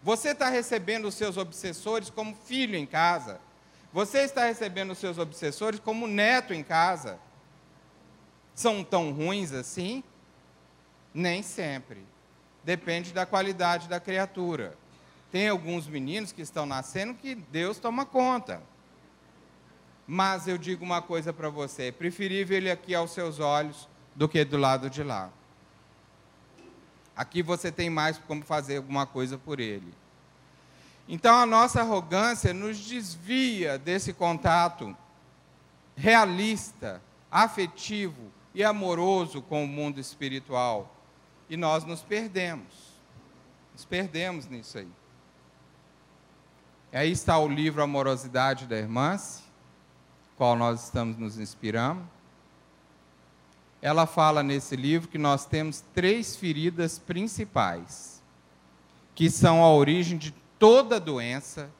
Você 0.00 0.28
está 0.28 0.48
recebendo 0.48 1.08
os 1.08 1.16
seus 1.16 1.36
obsessores 1.36 2.08
como 2.08 2.36
filho 2.36 2.76
em 2.76 2.86
casa. 2.86 3.40
Você 3.92 4.18
está 4.18 4.44
recebendo 4.44 4.92
os 4.92 4.98
seus 4.98 5.18
obsessores 5.18 5.80
como 5.80 6.06
neto 6.06 6.54
em 6.54 6.62
casa. 6.62 7.18
São 8.54 8.84
tão 8.84 9.12
ruins 9.12 9.52
assim? 9.52 10.02
Nem 11.12 11.42
sempre. 11.42 12.04
Depende 12.64 13.12
da 13.12 13.26
qualidade 13.26 13.88
da 13.88 13.98
criatura. 13.98 14.76
Tem 15.30 15.48
alguns 15.48 15.86
meninos 15.86 16.32
que 16.32 16.42
estão 16.42 16.66
nascendo 16.66 17.14
que 17.14 17.34
Deus 17.34 17.78
toma 17.78 18.04
conta. 18.04 18.62
Mas 20.06 20.46
eu 20.46 20.58
digo 20.58 20.84
uma 20.84 21.00
coisa 21.00 21.32
para 21.32 21.48
você: 21.48 21.84
é 21.84 21.92
preferível 21.92 22.56
ele 22.56 22.70
aqui 22.70 22.94
aos 22.94 23.12
seus 23.12 23.40
olhos 23.40 23.88
do 24.14 24.28
que 24.28 24.44
do 24.44 24.56
lado 24.56 24.90
de 24.90 25.02
lá. 25.02 25.30
Aqui 27.16 27.42
você 27.42 27.70
tem 27.70 27.90
mais 27.90 28.18
como 28.18 28.42
fazer 28.42 28.78
alguma 28.78 29.06
coisa 29.06 29.38
por 29.38 29.60
ele. 29.60 29.94
Então 31.08 31.34
a 31.34 31.46
nossa 31.46 31.80
arrogância 31.80 32.54
nos 32.54 32.78
desvia 32.78 33.78
desse 33.78 34.12
contato 34.12 34.96
realista, 35.96 37.02
afetivo 37.30 38.30
e 38.54 38.62
amoroso 38.62 39.40
com 39.42 39.64
o 39.64 39.68
mundo 39.68 39.98
espiritual 40.00 40.94
e 41.52 41.56
nós 41.56 41.84
nos 41.84 42.00
perdemos. 42.00 42.92
Nos 43.74 43.84
perdemos 43.84 44.46
nisso 44.46 44.78
aí. 44.78 44.88
Aí 46.92 47.10
está 47.10 47.38
o 47.38 47.46
livro 47.46 47.82
Amorosidade 47.82 48.66
da 48.66 48.76
Irmã, 48.76 49.18
qual 50.36 50.56
nós 50.56 50.84
estamos 50.84 51.18
nos 51.18 51.38
inspirando. 51.38 52.02
Ela 53.82 54.06
fala 54.06 54.42
nesse 54.42 54.76
livro 54.76 55.08
que 55.08 55.18
nós 55.18 55.44
temos 55.44 55.84
três 55.94 56.36
feridas 56.36 56.98
principais, 56.98 58.22
que 59.14 59.28
são 59.28 59.62
a 59.62 59.70
origem 59.70 60.16
de 60.16 60.32
toda 60.58 60.98
doença 60.98 61.70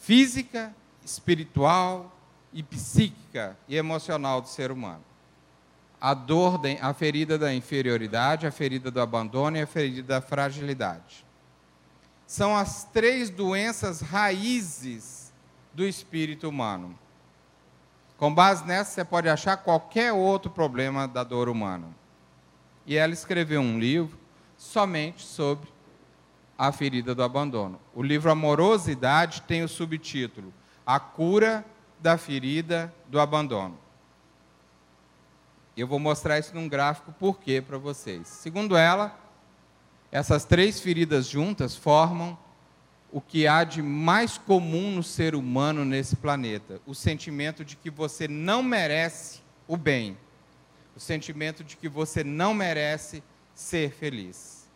física, 0.00 0.74
espiritual 1.04 2.16
e 2.52 2.64
psíquica 2.64 3.56
e 3.68 3.76
emocional 3.76 4.40
do 4.40 4.48
ser 4.48 4.72
humano 4.72 5.07
a 6.00 6.14
dor, 6.14 6.60
a 6.80 6.94
ferida 6.94 7.36
da 7.36 7.52
inferioridade, 7.52 8.46
a 8.46 8.50
ferida 8.50 8.90
do 8.90 9.00
abandono 9.00 9.56
e 9.56 9.62
a 9.62 9.66
ferida 9.66 10.02
da 10.02 10.20
fragilidade. 10.20 11.26
São 12.26 12.56
as 12.56 12.84
três 12.84 13.30
doenças 13.30 14.00
raízes 14.00 15.32
do 15.72 15.86
espírito 15.86 16.48
humano. 16.48 16.98
Com 18.16 18.34
base 18.34 18.64
nessa, 18.66 18.92
você 18.92 19.04
pode 19.04 19.28
achar 19.28 19.56
qualquer 19.56 20.12
outro 20.12 20.50
problema 20.50 21.06
da 21.06 21.24
dor 21.24 21.48
humana. 21.48 21.86
E 22.86 22.96
ela 22.96 23.12
escreveu 23.12 23.60
um 23.60 23.78
livro 23.78 24.18
somente 24.56 25.22
sobre 25.22 25.68
a 26.56 26.72
ferida 26.72 27.14
do 27.14 27.22
abandono. 27.22 27.80
O 27.94 28.02
livro 28.02 28.30
Amorosidade 28.30 29.42
tem 29.42 29.62
o 29.62 29.68
subtítulo 29.68 30.52
A 30.84 30.98
Cura 30.98 31.64
da 32.00 32.18
Ferida 32.18 32.92
do 33.06 33.20
Abandono. 33.20 33.78
Eu 35.78 35.86
vou 35.86 36.00
mostrar 36.00 36.40
isso 36.40 36.52
num 36.56 36.68
gráfico 36.68 37.12
por 37.12 37.38
quê 37.38 37.62
para 37.62 37.78
vocês. 37.78 38.26
Segundo 38.26 38.76
ela, 38.76 39.16
essas 40.10 40.44
três 40.44 40.80
feridas 40.80 41.28
juntas 41.28 41.76
formam 41.76 42.36
o 43.12 43.20
que 43.20 43.46
há 43.46 43.62
de 43.62 43.80
mais 43.80 44.36
comum 44.36 44.90
no 44.90 45.04
ser 45.04 45.36
humano 45.36 45.84
nesse 45.84 46.16
planeta: 46.16 46.80
o 46.84 46.96
sentimento 46.96 47.64
de 47.64 47.76
que 47.76 47.90
você 47.90 48.26
não 48.26 48.60
merece 48.60 49.40
o 49.68 49.76
bem, 49.76 50.18
o 50.96 51.00
sentimento 51.00 51.62
de 51.62 51.76
que 51.76 51.88
você 51.88 52.24
não 52.24 52.52
merece 52.52 53.22
ser 53.54 53.92
feliz, 53.92 54.68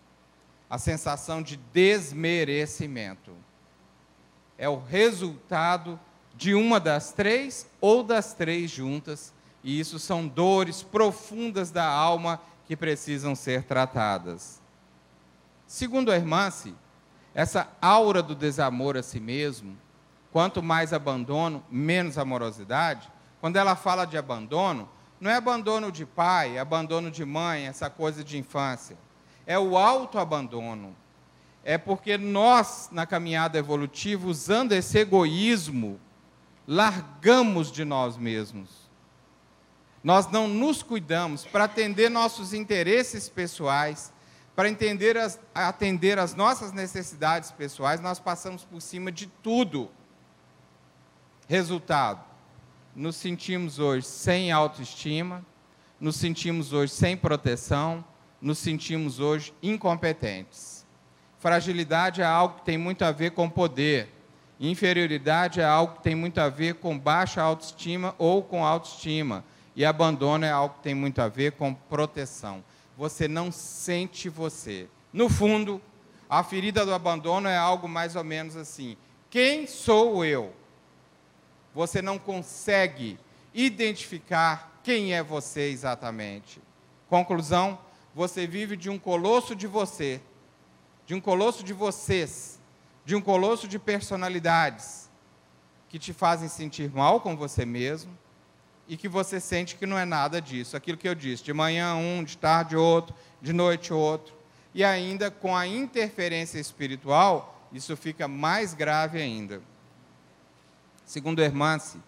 a 0.71 0.79
sensação 0.79 1.43
de 1.43 1.57
desmerecimento. 1.73 3.33
É 4.57 4.69
o 4.69 4.79
resultado 4.79 5.99
de 6.37 6.55
uma 6.55 6.79
das 6.79 7.13
três 7.13 7.67
ou 7.81 8.05
das 8.05 8.35
três 8.35 8.71
juntas 8.71 9.33
e 9.65 9.79
isso 9.79 9.99
são 9.99 10.27
dores 10.27 10.83
profundas 10.83 11.71
da 11.71 11.87
alma 11.87 12.41
que 12.67 12.77
precisam 12.77 13.35
ser 13.35 13.63
tratadas. 13.65 14.61
Segundo 15.67 16.11
a 16.11 16.17
irmã, 16.17 16.51
essa 17.35 17.69
aura 17.81 18.23
do 18.23 18.35
desamor 18.35 18.97
a 18.97 19.03
si 19.03 19.21
mesmo, 19.21 19.77
quanto 20.33 20.63
mais 20.63 20.93
abandono, 20.93 21.65
menos 21.71 22.19
amorosidade. 22.19 23.11
Quando 23.41 23.57
ela 23.57 23.77
fala 23.77 24.05
de 24.05 24.19
abandono, 24.19 24.89
não 25.21 25.31
é 25.31 25.37
abandono 25.37 25.93
de 25.93 26.05
pai, 26.05 26.57
é 26.57 26.61
abandono 26.61 27.11
de 27.11 27.25
mãe, 27.25 27.67
essa 27.67 27.89
coisa 27.89 28.25
de 28.25 28.37
infância. 28.37 28.97
É 29.47 29.59
o 29.59 29.79
autoabandono. 29.79 30.97
É 31.65 31.79
porque 31.79 32.19
nós, 32.19 32.89
na 32.91 33.07
caminhada 33.07 33.57
evolutiva, 33.57 34.27
usando 34.27 34.73
esse 34.73 34.99
egoísmo, 34.99 36.01
largamos 36.67 37.71
de 37.71 37.85
nós 37.85 38.17
mesmos 38.17 38.82
nós 40.03 40.31
não 40.31 40.49
nos 40.49 40.83
cuidamos 40.83 41.45
para 41.45 41.65
atender 41.65 42.11
nossos 42.11 42.53
interesses 42.53 43.29
pessoais, 43.29 44.13
para 44.55 44.69
as, 45.25 45.41
atender 45.55 46.19
as 46.19 46.35
nossas 46.35 46.73
necessidades 46.73 47.51
pessoais, 47.51 48.01
nós 48.01 48.19
passamos 48.19 48.65
por 48.65 48.81
cima 48.81 49.11
de 49.11 49.27
tudo. 49.27 49.91
Resultado: 51.49 52.23
nos 52.95 53.17
sentimos 53.17 53.79
hoje 53.79 54.07
sem 54.07 54.53
autoestima, 54.53 55.45
nos 56.01 56.17
sentimos 56.17 56.73
hoje 56.73 56.93
sem 56.93 57.17
proteção, 57.17 58.05
nos 58.41 58.59
sentimos 58.59 59.21
hoje 59.21 59.55
incompetentes. 59.63 60.85
Fragilidade 61.39 62.21
é 62.21 62.25
algo 62.25 62.57
que 62.57 62.65
tem 62.65 62.77
muito 62.77 63.05
a 63.05 63.13
ver 63.13 63.31
com 63.33 63.49
poder. 63.49 64.09
Inferioridade 64.61 65.61
é 65.61 65.65
algo 65.65 65.97
que 65.97 66.03
tem 66.03 66.15
muito 66.15 66.39
a 66.41 66.49
ver 66.49 66.75
com 66.75 66.97
baixa 66.97 67.43
autoestima 67.43 68.15
ou 68.19 68.43
com 68.43 68.65
autoestima. 68.65 69.45
E 69.75 69.85
abandono 69.85 70.45
é 70.45 70.51
algo 70.51 70.75
que 70.77 70.83
tem 70.83 70.95
muito 70.95 71.21
a 71.21 71.29
ver 71.29 71.53
com 71.53 71.73
proteção. 71.73 72.63
Você 72.97 73.27
não 73.27 73.51
sente 73.51 74.29
você. 74.29 74.89
No 75.13 75.29
fundo, 75.29 75.81
a 76.29 76.43
ferida 76.43 76.85
do 76.85 76.95
abandono 76.95 77.49
é 77.49 77.57
algo 77.57 77.89
mais 77.89 78.17
ou 78.17 78.25
menos 78.25 78.57
assim: 78.57 78.97
quem 79.31 79.67
sou 79.67 80.25
eu? 80.25 80.53
Você 81.75 82.03
não 82.03 82.19
consegue 82.19 83.19
identificar 83.55 84.81
quem 84.83 85.15
é 85.15 85.23
você 85.23 85.63
exatamente. 85.71 86.61
Conclusão: 87.09 87.79
você 88.15 88.47
vive 88.47 88.77
de 88.77 88.91
um 88.91 88.99
colosso 88.99 89.55
de 89.55 89.67
você, 89.67 90.21
de 91.07 91.15
um 91.15 91.21
colosso 91.21 91.65
de 91.65 91.73
vocês, 91.73 92.61
de 93.05 93.17
um 93.17 93.21
colosso 93.21 93.67
de 93.67 93.79
personalidades 93.79 95.11
que 95.89 95.99
te 95.99 96.13
fazem 96.13 96.49
sentir 96.49 96.91
mal 96.91 97.21
com 97.21 97.37
você 97.37 97.67
mesmo, 97.67 98.17
e 98.93 98.97
que 98.99 99.09
você 99.09 99.41
sente 99.41 99.77
que 99.77 99.87
não 99.87 99.99
é 99.99 100.05
nada 100.05 100.39
disso. 100.39 100.77
Aquilo 100.77 100.99
que 100.99 101.09
eu 101.09 101.15
disse, 101.15 101.43
de 101.43 101.55
manhã 101.55 101.95
um, 101.95 102.23
de 102.23 102.37
tarde 102.37 102.77
outro, 102.77 103.17
de 103.41 103.51
noite 103.51 103.91
outro. 103.91 104.35
E 104.75 104.85
ainda 104.85 105.31
com 105.31 105.57
a 105.57 105.67
interferência 105.67 106.59
espiritual, 106.59 107.67
isso 107.73 107.97
fica 107.97 108.29
mais 108.29 108.75
grave 108.75 109.19
ainda. 109.19 109.63
Segundo 111.07 111.43
Hermance, 111.43 112.03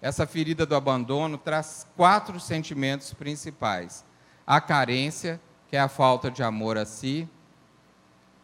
essa 0.00 0.28
ferida 0.28 0.64
do 0.64 0.76
abandono 0.76 1.36
traz 1.36 1.84
quatro 1.96 2.38
sentimentos 2.38 3.12
principais: 3.12 4.04
a 4.46 4.60
carência, 4.60 5.40
que 5.68 5.76
é 5.76 5.80
a 5.80 5.88
falta 5.88 6.30
de 6.30 6.44
amor 6.44 6.78
a 6.78 6.86
si, 6.86 7.28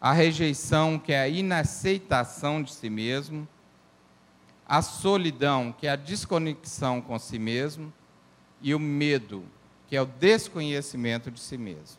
a 0.00 0.10
rejeição, 0.10 0.98
que 0.98 1.12
é 1.12 1.20
a 1.20 1.28
inaceitação 1.28 2.60
de 2.60 2.72
si 2.72 2.90
mesmo, 2.90 3.46
a 4.66 4.80
solidão, 4.82 5.72
que 5.72 5.86
é 5.86 5.90
a 5.90 5.96
desconexão 5.96 7.00
com 7.00 7.18
si 7.18 7.38
mesmo, 7.38 7.92
e 8.60 8.74
o 8.74 8.78
medo, 8.78 9.44
que 9.86 9.96
é 9.96 10.00
o 10.00 10.06
desconhecimento 10.06 11.30
de 11.30 11.38
si 11.38 11.58
mesmo. 11.58 11.98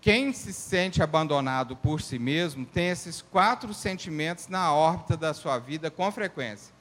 Quem 0.00 0.32
se 0.32 0.52
sente 0.52 1.02
abandonado 1.02 1.74
por 1.76 2.00
si 2.00 2.18
mesmo 2.18 2.64
tem 2.64 2.88
esses 2.88 3.20
quatro 3.20 3.74
sentimentos 3.74 4.46
na 4.46 4.72
órbita 4.72 5.16
da 5.16 5.34
sua 5.34 5.58
vida 5.58 5.90
com 5.90 6.10
frequência. 6.12 6.72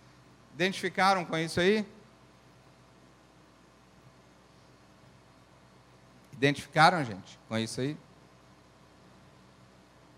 Identificaram 0.53 1.25
com 1.25 1.37
isso 1.37 1.59
aí? 1.59 1.85
Identificaram, 6.33 7.03
gente, 7.03 7.39
com 7.47 7.57
isso 7.57 7.81
aí? 7.81 7.97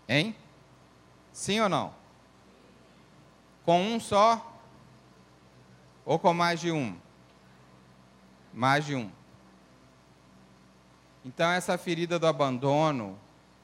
Hein? 0.06 0.36
Sim 1.32 1.60
ou 1.60 1.68
não? 1.68 1.99
Com 3.70 3.82
um 3.82 4.00
só? 4.00 4.52
Ou 6.04 6.18
com 6.18 6.34
mais 6.34 6.58
de 6.58 6.72
um? 6.72 6.96
Mais 8.52 8.84
de 8.84 8.96
um. 8.96 9.08
Então, 11.24 11.48
essa 11.48 11.78
ferida 11.78 12.18
do 12.18 12.26
abandono, 12.26 13.16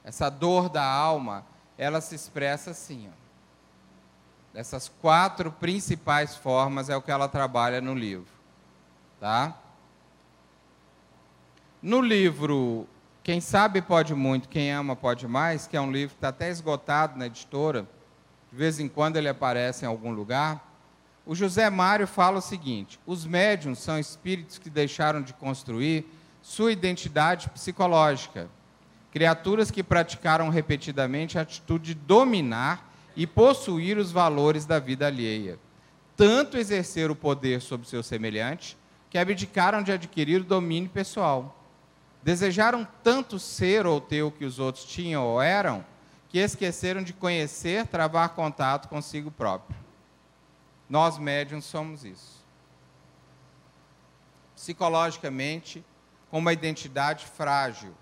essa 0.05 0.31
dor 0.31 0.69
da 0.69 0.85
alma, 0.85 1.45
ela 1.77 2.01
se 2.01 2.15
expressa 2.15 2.71
assim. 2.71 3.09
Ó. 3.09 4.57
Essas 4.57 4.89
quatro 4.89 5.51
principais 5.51 6.37
formas 6.37 6.89
é 6.89 6.97
o 6.97 7.03
que 7.03 7.11
ela 7.11 7.27
trabalha 7.27 7.81
no 7.81 7.93
livro. 7.93 8.33
Tá? 9.19 9.57
No 11.83 12.01
livro 12.01 12.87
Quem 13.25 13.41
Sabe 13.41 13.83
Pode 13.83 14.15
Muito, 14.15 14.49
Quem 14.49 14.71
Ama 14.71 14.95
Pode 14.95 15.27
Mais, 15.27 15.67
que 15.67 15.77
é 15.77 15.81
um 15.81 15.91
livro 15.91 16.15
que 16.15 16.19
está 16.19 16.29
até 16.29 16.49
esgotado 16.49 17.19
na 17.19 17.27
editora, 17.27 17.89
de 18.51 18.57
vez 18.57 18.79
em 18.81 18.89
quando 18.89 19.17
ele 19.17 19.29
aparece 19.29 19.85
em 19.85 19.89
algum 19.89 20.13
lugar, 20.13 20.67
o 21.27 21.35
José 21.35 21.69
Mário 21.69 22.07
fala 22.07 22.39
o 22.39 22.43
seguinte: 22.43 23.01
os 23.05 23.27
médiums 23.27 23.81
são 23.81 23.99
espíritos 23.99 24.59
que 24.59 24.71
deixaram 24.71 25.21
de 25.21 25.33
construir 25.33 26.07
sua 26.41 26.71
identidade 26.71 27.51
psicológica. 27.51 28.49
Criaturas 29.11 29.71
que 29.71 29.83
praticaram 29.83 30.49
repetidamente 30.49 31.39
a 31.39 31.43
atitude 31.43 31.95
de 31.95 31.95
dominar 31.95 32.93
e 33.17 33.27
possuir 33.27 33.99
os 33.99 34.13
valores 34.13 34.65
da 34.65 34.79
vida 34.79 35.07
alheia. 35.07 35.59
Tanto 36.17 36.57
exercer 36.57 37.11
o 37.11 37.17
poder 37.17 37.61
sobre 37.61 37.89
seus 37.89 38.07
semelhantes, 38.07 38.77
que 39.11 39.19
abdicaram 39.19 39.83
de 39.83 39.91
adquirir 39.91 40.43
o 40.43 40.45
domínio 40.45 40.91
pessoal. 40.91 41.65
Desejaram 42.23 42.87
tanto 43.03 43.39
ser 43.39 43.87
ou 43.87 44.01
ter 44.01 44.23
o 44.23 44.31
que 44.31 44.45
os 44.45 44.59
outros 44.59 44.85
tinham 44.85 45.25
ou 45.25 45.41
eram, 45.41 45.85
que 46.37 46.41
esqueceram 46.41 47.03
de 47.03 47.15
conhecer, 47.15 47.87
travar 47.87 48.29
contato 48.35 48.91
consigo 48.91 49.31
próprio. 49.31 49.75
Nós 50.87 51.17
médiums 51.17 51.65
somos 51.65 52.05
isso. 52.05 52.45
Psicologicamente, 54.55 55.83
com 56.31 56.39
uma 56.39 56.53
identidade 56.53 57.25
frágil. 57.25 57.95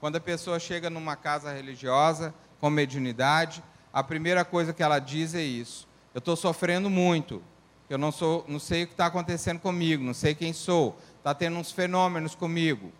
Quando 0.00 0.16
a 0.16 0.20
pessoa 0.20 0.58
chega 0.58 0.90
numa 0.90 1.14
casa 1.14 1.52
religiosa 1.52 2.34
com 2.58 2.68
mediunidade, 2.68 3.62
a 3.92 4.02
primeira 4.02 4.44
coisa 4.44 4.72
que 4.72 4.82
ela 4.82 4.98
diz 4.98 5.32
é 5.32 5.42
isso: 5.42 5.86
eu 6.12 6.18
estou 6.18 6.34
sofrendo 6.34 6.90
muito, 6.90 7.40
eu 7.88 7.96
não, 7.96 8.10
sou, 8.10 8.44
não 8.48 8.58
sei 8.58 8.82
o 8.82 8.86
que 8.88 8.94
está 8.94 9.06
acontecendo 9.06 9.60
comigo, 9.60 10.02
não 10.02 10.14
sei 10.14 10.34
quem 10.34 10.52
sou, 10.52 10.98
está 11.18 11.32
tendo 11.32 11.56
uns 11.58 11.70
fenômenos 11.70 12.34
comigo, 12.34 12.90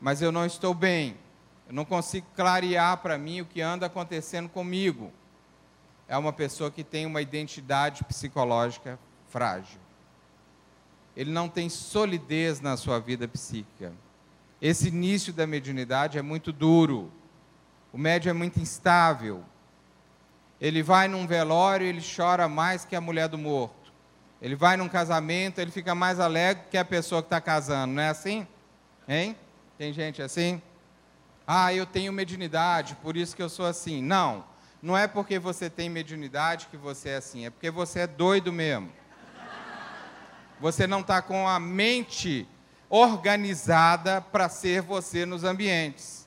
mas 0.00 0.22
eu 0.22 0.32
não 0.32 0.46
estou 0.46 0.72
bem, 0.72 1.14
eu 1.72 1.76
não 1.76 1.84
consigo 1.84 2.26
clarear 2.36 2.98
para 2.98 3.16
mim 3.16 3.40
o 3.40 3.46
que 3.46 3.62
anda 3.62 3.86
acontecendo 3.86 4.48
comigo. 4.48 5.10
É 6.06 6.16
uma 6.16 6.32
pessoa 6.32 6.70
que 6.70 6.84
tem 6.84 7.06
uma 7.06 7.22
identidade 7.22 8.04
psicológica 8.04 8.98
frágil 9.28 9.80
ele 11.16 11.30
não 11.30 11.48
tem 11.48 11.68
solidez 11.68 12.60
na 12.60 12.76
sua 12.76 12.98
vida 12.98 13.28
psíquica. 13.28 13.92
Esse 14.60 14.88
início 14.88 15.32
da 15.32 15.46
mediunidade 15.46 16.18
é 16.18 16.22
muito 16.22 16.52
duro. 16.52 17.12
O 17.92 17.98
médium 17.98 18.30
é 18.30 18.32
muito 18.32 18.60
instável. 18.60 19.44
Ele 20.60 20.82
vai 20.82 21.08
num 21.08 21.26
velório, 21.26 21.86
ele 21.86 22.00
chora 22.00 22.48
mais 22.48 22.84
que 22.84 22.96
a 22.96 23.00
mulher 23.00 23.28
do 23.28 23.36
morto. 23.36 23.92
Ele 24.40 24.56
vai 24.56 24.76
num 24.76 24.88
casamento, 24.88 25.60
ele 25.60 25.70
fica 25.70 25.94
mais 25.94 26.18
alegre 26.18 26.64
que 26.70 26.78
a 26.78 26.84
pessoa 26.84 27.22
que 27.22 27.26
está 27.26 27.40
casando. 27.40 27.94
Não 27.94 28.02
é 28.02 28.08
assim? 28.08 28.46
Hein? 29.06 29.36
Tem 29.76 29.92
gente 29.92 30.22
assim? 30.22 30.62
Ah, 31.54 31.70
eu 31.74 31.84
tenho 31.84 32.14
mediunidade, 32.14 32.94
por 33.02 33.14
isso 33.14 33.36
que 33.36 33.42
eu 33.42 33.48
sou 33.50 33.66
assim. 33.66 34.00
Não, 34.00 34.42
não 34.80 34.96
é 34.96 35.06
porque 35.06 35.38
você 35.38 35.68
tem 35.68 35.90
mediunidade 35.90 36.66
que 36.70 36.78
você 36.78 37.10
é 37.10 37.16
assim, 37.16 37.44
é 37.44 37.50
porque 37.50 37.70
você 37.70 38.00
é 38.00 38.06
doido 38.06 38.50
mesmo. 38.50 38.90
Você 40.60 40.86
não 40.86 41.00
está 41.00 41.20
com 41.20 41.46
a 41.46 41.60
mente 41.60 42.48
organizada 42.88 44.22
para 44.22 44.48
ser 44.48 44.80
você 44.80 45.26
nos 45.26 45.44
ambientes. 45.44 46.26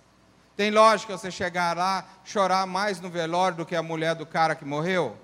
Tem 0.55 0.69
lógica 0.69 1.17
você 1.17 1.31
chegar 1.31 1.75
lá, 1.75 2.07
chorar 2.23 2.67
mais 2.67 3.01
no 3.01 3.09
velório 3.09 3.57
do 3.57 3.65
que 3.65 3.75
a 3.75 3.81
mulher 3.81 4.13
do 4.13 4.27
cara 4.27 4.53
que 4.53 4.63
morreu? 4.63 5.17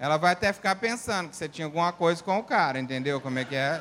Ela 0.00 0.16
vai 0.16 0.32
até 0.32 0.52
ficar 0.52 0.74
pensando 0.74 1.28
que 1.28 1.36
você 1.36 1.48
tinha 1.48 1.66
alguma 1.66 1.92
coisa 1.92 2.24
com 2.24 2.40
o 2.40 2.42
cara, 2.42 2.80
entendeu 2.80 3.20
como 3.20 3.38
é 3.38 3.44
que 3.44 3.54
é? 3.54 3.80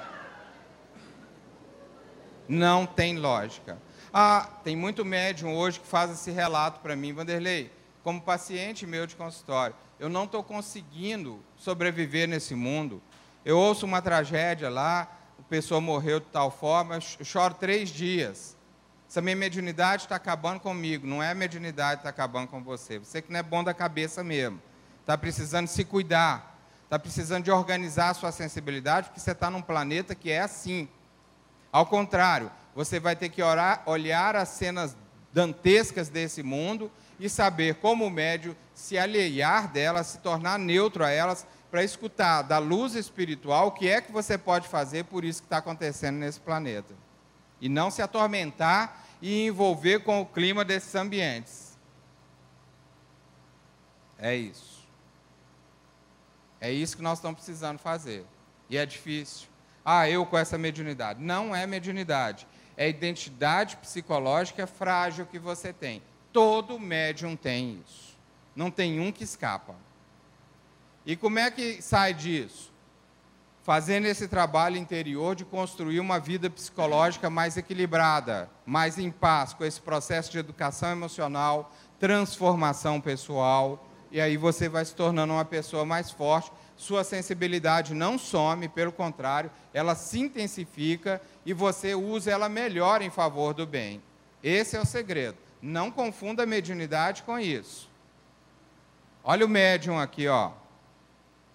Não 2.48 2.86
tem 2.86 3.18
lógica. 3.18 3.84
Ah, 4.18 4.48
tem 4.64 4.78
muito 4.78 5.04
médium 5.04 5.54
hoje 5.58 5.78
que 5.78 5.86
faz 5.86 6.10
esse 6.10 6.32
relato 6.32 6.80
para 6.80 6.96
mim, 6.96 7.12
Vanderlei, 7.12 7.70
como 8.02 8.22
paciente 8.22 8.88
meu 8.88 9.06
de 9.06 9.14
consultório. 9.14 9.76
Eu 10.00 10.08
não 10.08 10.24
estou 10.24 10.42
conseguindo 10.42 11.44
sobreviver 11.58 12.26
nesse 12.26 12.56
mundo. 12.56 13.04
Eu 13.44 13.60
ouço 13.60 13.86
uma 13.86 14.02
tragédia 14.02 14.70
lá, 14.70 15.02
a 15.38 15.44
pessoa 15.50 15.82
morreu 15.82 16.22
de 16.22 16.28
tal 16.28 16.50
forma, 16.50 16.96
eu 16.96 17.26
choro 17.26 17.56
três 17.56 17.90
dias. 17.90 18.56
Essa 19.10 19.20
minha 19.22 19.36
mediunidade 19.36 20.04
está 20.04 20.16
acabando 20.16 20.62
comigo, 20.62 21.06
não 21.06 21.22
é 21.22 21.32
a 21.32 21.36
mediunidade 21.36 21.96
que 21.96 22.08
está 22.08 22.10
acabando 22.10 22.48
com 22.48 22.64
você. 22.64 22.98
Você 23.00 23.22
que 23.22 23.30
não 23.30 23.40
é 23.42 23.44
bom 23.44 23.66
da 23.66 23.74
cabeça 23.74 24.24
mesmo. 24.24 24.62
Está 25.02 25.18
precisando 25.18 25.68
se 25.68 25.84
cuidar, 25.84 26.58
está 26.86 26.98
precisando 26.98 27.44
de 27.44 27.52
organizar 27.52 28.12
a 28.12 28.14
sua 28.14 28.32
sensibilidade, 28.32 29.08
porque 29.08 29.20
você 29.20 29.32
está 29.32 29.50
num 29.50 29.62
planeta 29.62 30.16
que 30.16 30.32
é 30.32 30.40
assim. 30.40 30.88
Ao 31.70 31.86
contrário, 31.86 32.50
você 32.76 33.00
vai 33.00 33.16
ter 33.16 33.30
que 33.30 33.42
orar, 33.42 33.82
olhar 33.86 34.36
as 34.36 34.50
cenas 34.50 34.96
dantescas 35.34 36.10
desse 36.10 36.44
mundo 36.44 36.92
e 37.20 37.30
saber 37.30 37.76
como 37.76 38.10
médio 38.10 38.56
se 38.74 38.98
alhear 38.98 39.72
delas, 39.72 40.08
se 40.08 40.20
tornar 40.20 40.60
neutro 40.60 41.04
a 41.04 41.10
elas, 41.10 41.48
para 41.72 41.84
escutar 41.84 42.42
da 42.42 42.58
luz 42.58 42.96
espiritual 42.96 43.68
o 43.68 43.72
que 43.72 43.90
é 43.90 44.00
que 44.02 44.12
você 44.12 44.38
pode 44.38 44.68
fazer 44.68 45.06
por 45.06 45.24
isso 45.26 45.42
que 45.42 45.46
está 45.46 45.58
acontecendo 45.58 46.18
nesse 46.18 46.40
planeta. 46.40 46.94
E 47.60 47.68
não 47.68 47.90
se 47.90 48.02
atormentar 48.02 49.06
e 49.22 49.48
envolver 49.48 50.00
com 50.00 50.22
o 50.22 50.26
clima 50.26 50.64
desses 50.64 50.94
ambientes. 50.96 51.78
É 54.18 54.36
isso. 54.36 54.86
É 56.60 56.72
isso 56.72 56.96
que 56.96 57.04
nós 57.04 57.18
estamos 57.18 57.38
precisando 57.38 57.78
fazer. 57.78 58.26
E 58.70 58.78
é 58.78 58.86
difícil. 58.86 59.48
Ah, 59.84 60.10
eu 60.10 60.26
com 60.26 60.38
essa 60.38 60.58
mediunidade. 60.58 61.22
Não 61.22 61.56
é 61.56 61.68
mediunidade. 61.68 62.48
É 62.78 62.86
a 62.86 62.90
identidade 62.90 63.78
psicológica 63.78 64.68
frágil 64.68 65.26
que 65.26 65.40
você 65.40 65.72
tem. 65.72 66.02
Todo 66.34 66.80
médium 66.80 67.36
tem 67.36 67.82
isso. 67.86 68.18
Não 68.56 68.70
tem 68.70 69.00
um 69.00 69.12
que 69.12 69.24
escapa. 69.24 69.76
E 71.06 71.16
como 71.16 71.40
é 71.40 71.52
que 71.52 71.82
sai 71.82 72.14
disso? 72.14 72.74
Fazendo 73.64 74.06
esse 74.06 74.28
trabalho 74.28 74.78
interior 74.78 75.36
de 75.36 75.46
construir 75.46 76.00
uma 76.00 76.20
vida 76.20 76.50
psicológica 76.50 77.30
mais 77.30 77.58
equilibrada, 77.58 78.50
mais 78.66 79.00
em 79.00 79.10
paz 79.10 79.54
com 79.54 79.64
esse 79.64 79.82
processo 79.82 80.32
de 80.32 80.38
educação 80.38 80.92
emocional, 80.92 81.72
transformação 82.00 83.02
pessoal, 83.02 83.88
e 84.12 84.22
aí 84.22 84.38
você 84.38 84.70
vai 84.70 84.86
se 84.86 84.96
tornando 84.96 85.34
uma 85.34 85.46
pessoa 85.46 85.86
mais 85.86 86.12
forte. 86.12 86.52
Sua 86.76 87.04
sensibilidade 87.04 87.94
não 87.94 88.18
some, 88.18 88.68
pelo 88.68 88.92
contrário, 88.92 89.50
ela 89.74 89.96
se 89.96 90.20
intensifica 90.20 91.22
e 91.46 91.54
você 91.54 91.96
usa 91.96 92.32
ela 92.32 92.50
melhor 92.50 93.02
em 93.02 93.10
favor 93.10 93.54
do 93.54 93.66
bem. 93.66 94.02
Esse 94.44 94.76
é 94.76 94.82
o 94.82 94.86
segredo. 94.86 95.38
Não 95.62 95.90
confunda 95.90 96.44
a 96.44 96.46
mediunidade 96.46 97.24
com 97.24 97.40
isso. 97.40 97.90
Olha 99.24 99.46
o 99.46 99.50
médium 99.50 100.00
aqui, 100.00 100.28
ó 100.28 100.52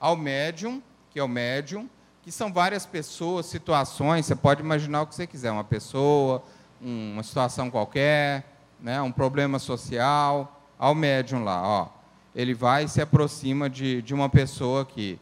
ao 0.01 0.16
médium, 0.16 0.83
que 1.11 1.21
é 1.21 1.23
o 1.23 1.29
médium, 1.29 1.89
que 2.23 2.33
são 2.33 2.51
várias 2.51 2.87
pessoas, 2.87 3.47
situações, 3.47 4.25
você 4.25 4.35
pode 4.35 4.62
imaginar 4.62 5.03
o 5.03 5.07
que 5.07 5.14
você 5.14 5.27
quiser, 5.27 5.51
uma 5.51 5.62
pessoa, 5.62 6.43
uma 6.81 7.23
situação 7.23 7.71
qualquer, 7.71 8.45
né, 8.81 9.01
um 9.03 9.12
problema 9.12 9.59
social, 9.59 10.59
ao 10.79 10.95
médium 10.95 11.45
lá, 11.45 11.62
ó. 11.62 11.89
Ele 12.35 12.55
vai 12.55 12.85
e 12.85 12.89
se 12.89 13.01
aproxima 13.01 13.68
de, 13.68 14.03
de 14.03 14.14
uma 14.14 14.28
pessoa 14.28 14.85
que 14.85 15.18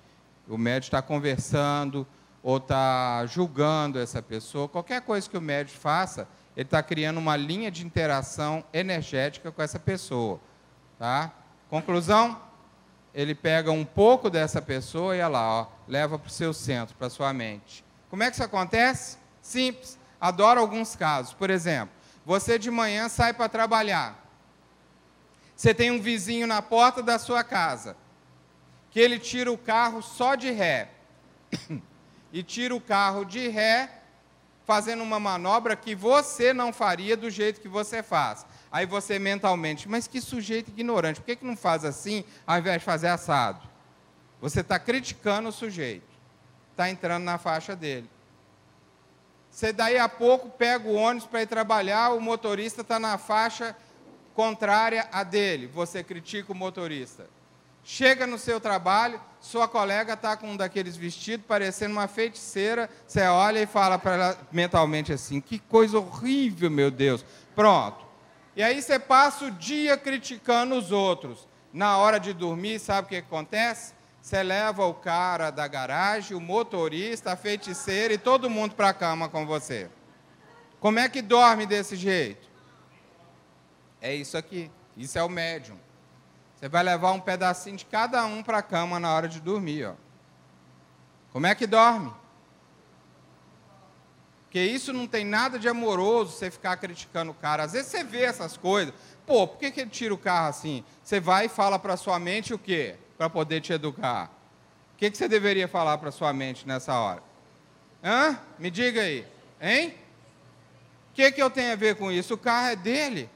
o 0.49 0.59
médium 0.59 0.89
está 0.89 1.03
conversando 1.03 2.07
ou 2.43 2.59
está 2.59 3.25
julgando 3.27 3.99
essa 3.99 4.23
pessoa, 4.23 4.69
qualquer 4.69 5.03
coisa 5.03 5.29
que 5.29 5.37
o 5.37 5.41
médium 5.41 5.77
faça, 5.77 6.29
ele 6.57 6.67
está 6.67 6.83
criando 6.83 7.19
uma 7.19 7.37
linha 7.37 7.71
de 7.71 7.85
interação 7.85 8.65
energética 8.73 9.51
com 9.51 9.63
essa 9.63 9.79
pessoa. 9.79 10.41
Tá? 10.99 11.33
Conclusão? 11.69 12.49
ele 13.15 13.35
pega 13.35 13.73
um 13.73 13.85
pouco 13.85 14.31
dessa 14.31 14.63
pessoa 14.63 15.17
e 15.17 15.19
olha 15.19 15.29
lá, 15.29 15.49
ó, 15.63 15.67
leva 15.89 16.19
para 16.19 16.29
o 16.29 16.31
seu 16.31 16.53
centro, 16.53 16.95
para 16.97 17.09
a 17.09 17.11
sua 17.11 17.33
mente. 17.33 17.85
Como 18.09 18.23
é 18.23 18.29
que 18.29 18.35
isso 18.35 18.45
acontece? 18.45 19.19
Simples. 19.43 19.99
Adoro 20.21 20.61
alguns 20.61 20.95
casos. 20.95 21.35
Por 21.35 21.51
exemplo, 21.51 21.91
Você 22.25 22.59
de 22.59 22.71
manhã 22.71 23.09
sai 23.09 23.33
para 23.33 23.49
trabalhar. 23.49 24.28
Você 25.59 25.75
tem 25.75 25.91
um 25.91 26.01
vizinho 26.01 26.47
na 26.47 26.63
porta 26.63 27.03
da 27.03 27.19
sua 27.19 27.43
casa, 27.43 27.97
que 28.93 29.01
ele 29.01 29.19
tira 29.19 29.51
o 29.51 29.59
carro 29.59 30.01
só 30.01 30.37
de 30.37 30.53
ré. 30.53 30.89
e 32.33 32.45
tira 32.45 32.77
o 32.77 32.81
carro 32.81 33.25
de 33.25 33.49
ré, 33.49 33.91
fazendo 34.65 35.03
uma 35.03 35.19
manobra 35.19 35.75
que 35.75 35.97
você 35.97 36.53
não 36.53 36.73
faria 36.73 37.17
do 37.17 37.29
jeito 37.29 37.61
que 37.61 37.67
você 37.67 38.05
faz. 38.05 38.47
Aí 38.71 38.87
você 38.87 39.19
mentalmente, 39.19 39.89
mas 39.89 40.07
que 40.07 40.21
sujeito 40.21 40.71
ignorante, 40.71 41.19
por 41.19 41.27
que, 41.27 41.35
que 41.35 41.45
não 41.45 41.57
faz 41.57 41.85
assim 41.85 42.23
ao 42.47 42.59
invés 42.59 42.79
de 42.79 42.85
fazer 42.85 43.09
assado? 43.09 43.69
Você 44.41 44.61
está 44.61 44.79
criticando 44.79 45.49
o 45.49 45.53
sujeito, 45.53 46.07
está 46.71 46.89
entrando 46.89 47.25
na 47.25 47.37
faixa 47.37 47.75
dele. 47.75 48.09
Você 49.51 49.73
daí 49.73 49.99
a 49.99 50.09
pouco 50.09 50.51
pega 50.51 50.89
o 50.89 50.95
ônibus 50.95 51.27
para 51.27 51.43
ir 51.43 51.49
trabalhar, 51.49 52.11
o 52.11 52.21
motorista 52.21 52.83
está 52.83 53.01
na 53.01 53.19
faixa 53.19 53.75
contrária 54.39 55.09
à 55.11 55.25
dele. 55.25 55.67
Você 55.67 56.05
critica 56.05 56.53
o 56.53 56.55
motorista. 56.55 57.27
Chega 57.83 58.25
no 58.25 58.39
seu 58.39 58.61
trabalho, 58.61 59.21
sua 59.41 59.67
colega 59.67 60.13
está 60.13 60.37
com 60.37 60.53
um 60.53 60.57
daqueles 60.57 60.97
vestidos 60.97 61.45
parecendo 61.45 61.95
uma 61.95 62.07
feiticeira. 62.07 62.89
Você 63.05 63.23
olha 63.23 63.61
e 63.61 63.67
fala 63.67 63.99
para 63.99 64.15
ela 64.15 64.39
mentalmente 64.53 65.13
assim: 65.13 65.41
que 65.41 65.59
coisa 65.59 65.99
horrível, 65.99 66.71
meu 66.71 66.89
Deus. 66.89 67.25
Pronto. 67.57 68.07
E 68.55 68.63
aí 68.63 68.81
você 68.81 68.97
passa 68.97 69.47
o 69.47 69.51
dia 69.51 69.97
criticando 69.97 70.77
os 70.77 70.93
outros. 70.93 71.49
Na 71.73 71.97
hora 71.97 72.21
de 72.21 72.33
dormir, 72.33 72.79
sabe 72.79 73.07
o 73.07 73.09
que 73.09 73.17
acontece? 73.17 73.93
Você 74.23 74.41
leva 74.41 74.87
o 74.87 74.95
cara 74.95 75.51
da 75.51 75.67
garagem, 75.67 76.37
o 76.37 76.41
motorista, 76.41 77.33
a 77.33 77.37
feiticeira 77.37 78.15
e 78.15 78.19
todo 78.19 78.49
mundo 78.49 78.77
para 78.77 78.91
a 78.91 78.95
cama 78.95 79.29
com 79.29 79.45
você. 79.45 79.91
Como 80.79 81.01
é 81.01 81.09
que 81.09 81.21
dorme 81.21 81.67
desse 81.67 81.97
jeito? 81.97 82.48
É 84.01 84.15
isso 84.15 84.37
aqui. 84.37 84.71
Isso 84.97 85.19
é 85.19 85.23
o 85.23 85.29
médium. 85.29 85.79
Você 86.57 86.69
vai 86.69 86.83
levar 86.83 87.13
um 87.13 87.21
pedacinho 87.21 87.77
de 87.77 87.85
cada 87.85 88.25
um 88.25 88.43
para 88.43 88.59
a 88.59 88.63
cama 88.63 88.99
na 88.99 89.15
hora 89.15 89.29
de 89.29 89.41
dormir. 89.41 89.87
Ó. 89.87 89.95
Como 91.33 91.47
é 91.47 91.55
que 91.55 91.67
dorme? 91.67 92.13
Porque 94.45 94.61
isso 94.61 94.93
não 94.93 95.07
tem 95.07 95.25
nada 95.25 95.59
de 95.59 95.69
amoroso, 95.69 96.33
você 96.33 96.51
ficar 96.51 96.77
criticando 96.79 97.33
o 97.33 97.35
cara. 97.35 97.65
Às 97.65 97.75
vezes 97.75 97.89
você 97.89 98.03
vê 98.03 98.23
essas 98.23 98.57
coisas. 98.57 98.95
Pô, 99.27 99.47
por 99.47 99.59
que, 99.59 99.71
que 99.71 99.81
ele 99.81 99.91
tira 99.91 100.13
o 100.15 100.19
carro 100.19 100.49
assim? 100.49 100.83
Você 101.05 101.21
vai 101.21 101.47
e 101.47 101.49
fala 101.49 101.79
para 101.79 101.97
sua 101.97 102.19
mente 102.19 102.55
o 102.55 102.59
quê? 102.59 102.97
Para 103.17 103.29
poder 103.29 103.61
te 103.61 103.73
educar. 103.73 104.31
O 104.95 104.97
que, 104.97 105.11
que 105.11 105.17
você 105.19 105.29
deveria 105.29 105.69
falar 105.69 105.99
para 105.99 106.11
sua 106.11 106.33
mente 106.33 106.67
nessa 106.67 106.99
hora? 106.99 107.23
Hã? 108.03 108.39
Me 108.59 108.71
diga 108.71 109.03
aí. 109.03 109.27
Hein? 109.61 109.95
O 111.11 111.15
que, 111.15 111.31
que 111.31 111.43
eu 111.43 111.51
tenho 111.51 111.73
a 111.73 111.77
ver 111.77 111.97
com 111.97 112.11
isso? 112.11 112.35
O 112.35 112.39
carro 112.39 112.69
é 112.69 112.77
dele. 112.77 113.31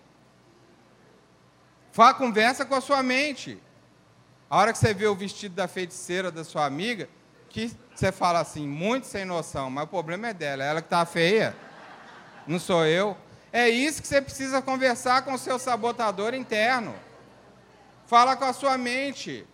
Fala, 1.92 2.14
conversa 2.14 2.64
com 2.64 2.74
a 2.74 2.80
sua 2.80 3.02
mente. 3.02 3.58
A 4.48 4.56
hora 4.56 4.72
que 4.72 4.78
você 4.78 4.94
vê 4.94 5.06
o 5.06 5.14
vestido 5.14 5.54
da 5.54 5.68
feiticeira 5.68 6.30
da 6.30 6.42
sua 6.42 6.64
amiga, 6.64 7.06
que 7.50 7.70
você 7.94 8.10
fala 8.10 8.40
assim, 8.40 8.66
muito 8.66 9.06
sem 9.06 9.26
noção, 9.26 9.70
mas 9.70 9.84
o 9.84 9.88
problema 9.88 10.28
é 10.28 10.34
dela, 10.34 10.64
é 10.64 10.68
ela 10.68 10.80
que 10.80 10.86
está 10.86 11.04
feia, 11.04 11.54
não 12.46 12.58
sou 12.58 12.86
eu. 12.86 13.14
É 13.52 13.68
isso 13.68 14.00
que 14.00 14.08
você 14.08 14.22
precisa 14.22 14.62
conversar 14.62 15.22
com 15.22 15.34
o 15.34 15.38
seu 15.38 15.58
sabotador 15.58 16.32
interno. 16.32 16.94
Fala 18.06 18.36
com 18.36 18.46
a 18.46 18.54
sua 18.54 18.78
mente. 18.78 19.46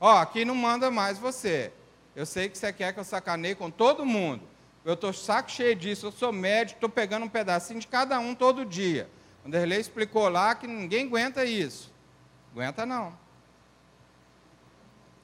Ó, 0.00 0.16
aqui 0.16 0.44
não 0.44 0.54
manda 0.54 0.92
mais 0.92 1.18
você. 1.18 1.72
Eu 2.14 2.24
sei 2.24 2.48
que 2.48 2.56
você 2.56 2.72
quer 2.72 2.92
que 2.92 3.00
eu 3.00 3.04
sacaneie 3.04 3.56
com 3.56 3.68
todo 3.68 4.06
mundo. 4.06 4.42
Eu 4.84 4.94
estou 4.94 5.12
saco 5.12 5.50
cheio 5.50 5.74
disso, 5.74 6.06
eu 6.06 6.12
sou 6.12 6.32
médico, 6.32 6.76
estou 6.76 6.88
pegando 6.88 7.26
um 7.26 7.28
pedacinho 7.28 7.80
de 7.80 7.88
cada 7.88 8.20
um 8.20 8.32
todo 8.32 8.64
dia. 8.64 9.08
O 9.48 9.50
Derlei 9.50 9.80
explicou 9.80 10.28
lá 10.28 10.54
que 10.54 10.66
ninguém 10.66 11.06
aguenta 11.06 11.42
isso. 11.42 11.90
Aguenta 12.52 12.84
não. 12.84 13.18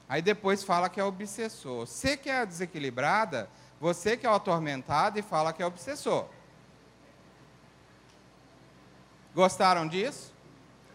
Aí 0.09 0.19
depois 0.19 0.63
fala 0.63 0.89
que 0.89 0.99
é 0.99 1.03
obsessor. 1.03 1.85
Você 1.85 2.17
que 2.17 2.27
é 2.27 2.43
desequilibrada, 2.43 3.47
você 3.79 4.17
que 4.17 4.25
é 4.25 4.29
o 4.29 4.33
atormentado 4.33 5.19
e 5.19 5.21
fala 5.21 5.53
que 5.53 5.61
é 5.61 5.65
obsessor. 5.67 6.25
Gostaram 9.35 9.87
disso? 9.87 10.33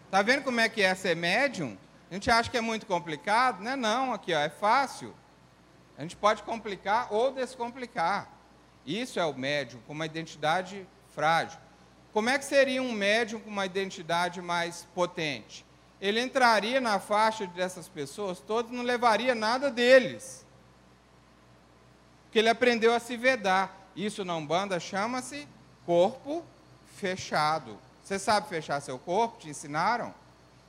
Tá 0.09 0.21
vendo 0.21 0.43
como 0.43 0.59
é 0.59 0.67
que 0.67 0.81
é 0.81 0.93
ser 0.93 1.15
médium? 1.15 1.77
A 2.09 2.13
gente 2.13 2.29
acha 2.29 2.51
que 2.51 2.57
é 2.57 2.61
muito 2.61 2.85
complicado, 2.85 3.63
né? 3.63 3.77
Não, 3.77 4.11
aqui 4.11 4.33
ó, 4.33 4.39
é 4.39 4.49
fácil. 4.49 5.15
A 5.97 6.01
gente 6.01 6.17
pode 6.17 6.43
complicar 6.43 7.07
ou 7.09 7.31
descomplicar. 7.31 8.27
Isso 8.85 9.21
é 9.21 9.25
o 9.25 9.33
médium 9.33 9.79
com 9.87 9.93
uma 9.93 10.05
identidade 10.05 10.85
frágil. 11.15 11.61
Como 12.13 12.29
é 12.29 12.37
que 12.37 12.45
seria 12.45 12.81
um 12.81 12.91
médium 12.91 13.39
com 13.39 13.49
uma 13.49 13.65
identidade 13.65 14.41
mais 14.41 14.85
potente? 14.93 15.65
Ele 16.01 16.19
entraria 16.19 16.81
na 16.81 16.99
faixa 16.99 17.45
dessas 17.47 17.87
pessoas 17.87 18.39
todas, 18.39 18.71
não 18.71 18.83
levaria 18.83 19.35
nada 19.35 19.69
deles. 19.69 20.45
Porque 22.25 22.39
ele 22.39 22.49
aprendeu 22.49 22.93
a 22.93 22.99
se 22.99 23.15
vedar. 23.15 23.89
Isso 23.95 24.25
na 24.25 24.35
Umbanda 24.35 24.79
chama-se 24.79 25.47
corpo 25.85 26.43
fechado. 26.97 27.77
Você 28.03 28.17
sabe 28.17 28.49
fechar 28.49 28.81
seu 28.81 28.97
corpo? 28.97 29.39
Te 29.39 29.49
ensinaram? 29.49 30.13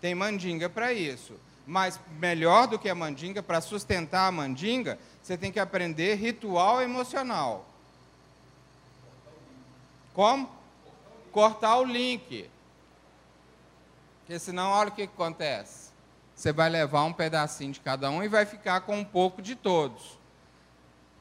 Tem 0.00 0.14
mandinga 0.14 0.68
para 0.68 0.92
isso. 0.92 1.34
Mas 1.66 1.98
melhor 2.18 2.66
do 2.66 2.78
que 2.78 2.88
a 2.88 2.94
mandinga, 2.94 3.42
para 3.42 3.60
sustentar 3.60 4.26
a 4.26 4.32
mandinga, 4.32 4.98
você 5.22 5.36
tem 5.36 5.52
que 5.52 5.60
aprender 5.60 6.14
ritual 6.16 6.82
emocional. 6.82 7.64
Como? 10.12 10.61
Cortar 11.32 11.78
o 11.78 11.84
link. 11.84 12.48
Porque 14.20 14.38
senão, 14.38 14.70
olha 14.70 14.90
o 14.90 14.92
que, 14.92 15.02
acontece. 15.02 15.90
Você 16.34 16.52
vai 16.52 16.68
levar 16.68 17.04
um 17.04 17.12
pedacinho 17.12 17.72
de 17.72 17.80
cada 17.80 18.08
um 18.10 18.22
e 18.22 18.28
vai 18.28 18.46
ficar 18.46 18.82
com 18.82 18.96
um 18.96 19.04
pouco 19.04 19.42
de 19.42 19.56
todos. 19.56 20.18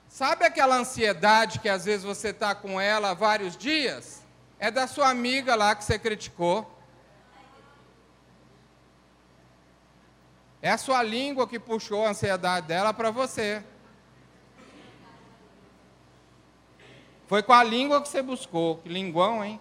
Sabe 0.08 0.46
aquela 0.46 0.76
ansiedade 0.76 1.60
que 1.60 1.70
às 1.70 1.86
vezes 1.86 2.04
você 2.04 2.30
está 2.30 2.54
com 2.54 2.80
ela 2.80 3.12
há 3.12 3.14
vários 3.14 3.58
dias? 3.58 4.22
É 4.60 4.70
da 4.70 4.86
sua 4.86 5.10
amiga 5.10 5.56
lá 5.56 5.74
que 5.74 5.84
você 5.84 5.98
criticou. 5.98 6.70
É 10.62 10.70
a 10.70 10.78
sua 10.78 11.02
língua 11.02 11.48
que 11.48 11.58
puxou 11.58 12.06
a 12.06 12.10
ansiedade 12.10 12.68
dela 12.68 12.94
para 12.94 13.10
você. 13.10 13.64
Foi 17.28 17.42
com 17.42 17.54
a 17.54 17.64
língua 17.64 18.02
que 18.02 18.10
você 18.10 18.22
buscou. 18.22 18.78
Que 18.78 18.90
linguão, 18.90 19.44
hein? 19.44 19.60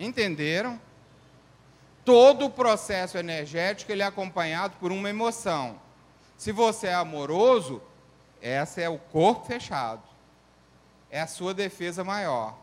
Entenderam? 0.00 0.80
Todo 2.06 2.46
o 2.46 2.50
processo 2.50 3.18
energético 3.18 3.92
ele 3.92 4.02
é 4.02 4.06
acompanhado 4.06 4.74
por 4.80 4.90
uma 4.90 5.10
emoção. 5.10 5.78
Se 6.38 6.50
você 6.50 6.86
é 6.86 6.94
amoroso, 6.94 7.82
essa 8.40 8.80
é 8.80 8.88
o 8.88 8.98
corpo 8.98 9.44
fechado. 9.44 10.02
É 11.10 11.20
a 11.20 11.26
sua 11.26 11.52
defesa 11.52 12.02
maior. 12.02 12.56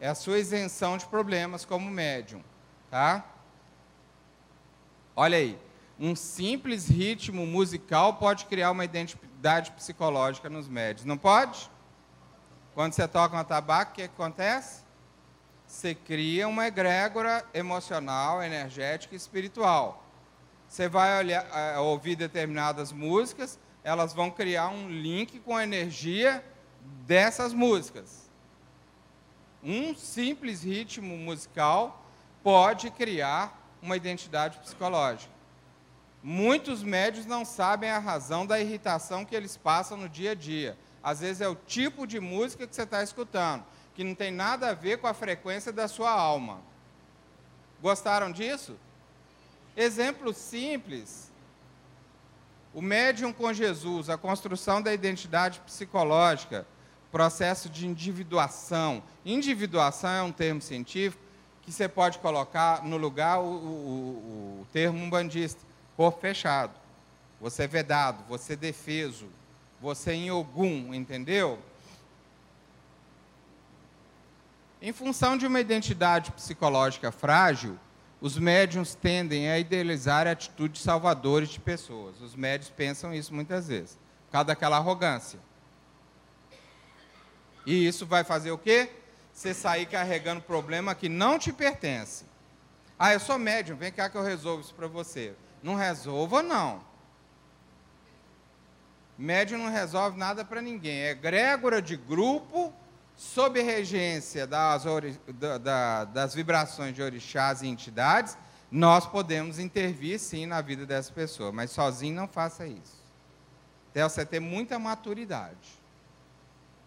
É 0.00 0.08
a 0.08 0.16
sua 0.16 0.40
isenção 0.40 0.98
de 0.98 1.06
problemas 1.06 1.64
como 1.64 1.88
médium, 1.88 2.42
tá? 2.90 3.24
Olha 5.14 5.38
aí, 5.38 5.56
um 5.96 6.16
simples 6.16 6.88
ritmo 6.88 7.46
musical 7.46 8.14
pode 8.14 8.46
criar 8.46 8.72
uma 8.72 8.84
identidade 8.84 9.70
psicológica 9.70 10.50
nos 10.50 10.66
médios, 10.66 11.06
não 11.06 11.16
pode? 11.16 11.70
Quando 12.74 12.94
você 12.94 13.06
toca 13.06 13.40
um 13.40 13.44
tabaco, 13.44 13.92
o 13.92 13.94
que 13.94 14.02
acontece? 14.02 14.81
Você 15.72 15.94
cria 15.94 16.46
uma 16.46 16.66
egrégora 16.66 17.42
emocional, 17.54 18.42
energética 18.42 19.14
e 19.14 19.16
espiritual. 19.16 20.04
Você 20.68 20.86
vai 20.86 21.18
olhar, 21.18 21.46
eh, 21.50 21.78
ouvir 21.78 22.14
determinadas 22.14 22.92
músicas, 22.92 23.58
elas 23.82 24.12
vão 24.12 24.30
criar 24.30 24.68
um 24.68 24.90
link 24.90 25.40
com 25.40 25.56
a 25.56 25.64
energia 25.64 26.44
dessas 27.06 27.54
músicas. 27.54 28.30
Um 29.64 29.94
simples 29.94 30.62
ritmo 30.62 31.16
musical 31.16 32.04
pode 32.42 32.90
criar 32.90 33.58
uma 33.80 33.96
identidade 33.96 34.58
psicológica. 34.58 35.32
Muitos 36.22 36.82
médios 36.82 37.24
não 37.24 37.46
sabem 37.46 37.90
a 37.90 37.98
razão 37.98 38.44
da 38.44 38.60
irritação 38.60 39.24
que 39.24 39.34
eles 39.34 39.56
passam 39.56 39.96
no 39.96 40.08
dia 40.08 40.32
a 40.32 40.34
dia. 40.34 40.76
Às 41.02 41.20
vezes 41.20 41.40
é 41.40 41.48
o 41.48 41.54
tipo 41.54 42.06
de 42.06 42.20
música 42.20 42.66
que 42.66 42.74
você 42.74 42.82
está 42.82 43.02
escutando 43.02 43.64
que 43.94 44.04
não 44.04 44.14
tem 44.14 44.30
nada 44.30 44.70
a 44.70 44.74
ver 44.74 44.98
com 44.98 45.06
a 45.06 45.14
frequência 45.14 45.72
da 45.72 45.86
sua 45.86 46.10
alma. 46.10 46.60
Gostaram 47.80 48.30
disso? 48.30 48.76
Exemplo 49.76 50.32
simples. 50.32 51.30
O 52.72 52.80
médium 52.80 53.32
com 53.32 53.52
Jesus, 53.52 54.08
a 54.08 54.16
construção 54.16 54.80
da 54.80 54.94
identidade 54.94 55.60
psicológica, 55.60 56.66
processo 57.10 57.68
de 57.68 57.86
individuação. 57.86 59.02
Individuação 59.24 60.10
é 60.10 60.22
um 60.22 60.32
termo 60.32 60.62
científico 60.62 61.22
que 61.62 61.70
você 61.70 61.86
pode 61.88 62.18
colocar 62.18 62.82
no 62.82 62.96
lugar 62.96 63.40
o, 63.40 63.44
o, 63.44 64.60
o 64.62 64.66
termo 64.72 64.98
umbandista, 64.98 65.60
corpo 65.96 66.20
fechado. 66.20 66.72
Você 67.40 67.64
é 67.64 67.66
vedado, 67.66 68.24
você 68.28 68.54
é 68.54 68.56
defeso, 68.56 69.26
você 69.80 70.12
é 70.12 70.14
em 70.14 70.30
Ogum, 70.30 70.94
entendeu? 70.94 71.58
Em 74.84 74.92
função 74.92 75.36
de 75.36 75.46
uma 75.46 75.60
identidade 75.60 76.32
psicológica 76.32 77.12
frágil, 77.12 77.78
os 78.20 78.36
médiums 78.36 78.96
tendem 78.96 79.48
a 79.48 79.56
idealizar 79.56 80.26
atitudes 80.26 80.82
salvadoras 80.82 81.50
de 81.50 81.60
pessoas. 81.60 82.20
Os 82.20 82.34
médios 82.34 82.68
pensam 82.68 83.14
isso 83.14 83.32
muitas 83.32 83.68
vezes, 83.68 83.96
por 84.26 84.32
causa 84.32 84.46
daquela 84.46 84.78
arrogância. 84.78 85.38
E 87.64 87.86
isso 87.86 88.04
vai 88.04 88.24
fazer 88.24 88.50
o 88.50 88.58
quê? 88.58 88.90
Você 89.32 89.54
sair 89.54 89.86
carregando 89.86 90.42
problema 90.42 90.96
que 90.96 91.08
não 91.08 91.38
te 91.38 91.52
pertence. 91.52 92.24
Ah, 92.98 93.12
eu 93.12 93.20
sou 93.20 93.38
médium, 93.38 93.76
vem 93.76 93.92
cá 93.92 94.10
que 94.10 94.16
eu 94.16 94.24
resolvo 94.24 94.62
isso 94.62 94.74
para 94.74 94.88
você. 94.88 95.32
Não 95.62 95.76
resolva, 95.76 96.42
não. 96.42 96.82
Médium 99.16 99.58
não 99.58 99.70
resolve 99.70 100.18
nada 100.18 100.44
para 100.44 100.60
ninguém. 100.60 101.02
É 101.02 101.14
grégora 101.14 101.80
de 101.80 101.96
grupo, 101.96 102.74
sob 103.22 103.62
regência 103.62 104.48
das, 104.48 104.82
da, 105.62 106.04
das 106.04 106.34
vibrações 106.34 106.92
de 106.92 107.00
orixás 107.00 107.62
e 107.62 107.68
entidades, 107.68 108.36
nós 108.68 109.06
podemos 109.06 109.60
intervir 109.60 110.18
sim 110.18 110.44
na 110.44 110.60
vida 110.60 110.84
dessa 110.84 111.12
pessoa, 111.12 111.52
mas 111.52 111.70
sozinho 111.70 112.16
não 112.16 112.26
faça 112.26 112.66
isso. 112.66 113.00
Até 113.90 114.02
você 114.02 114.26
ter 114.26 114.40
muita 114.40 114.76
maturidade. 114.76 115.80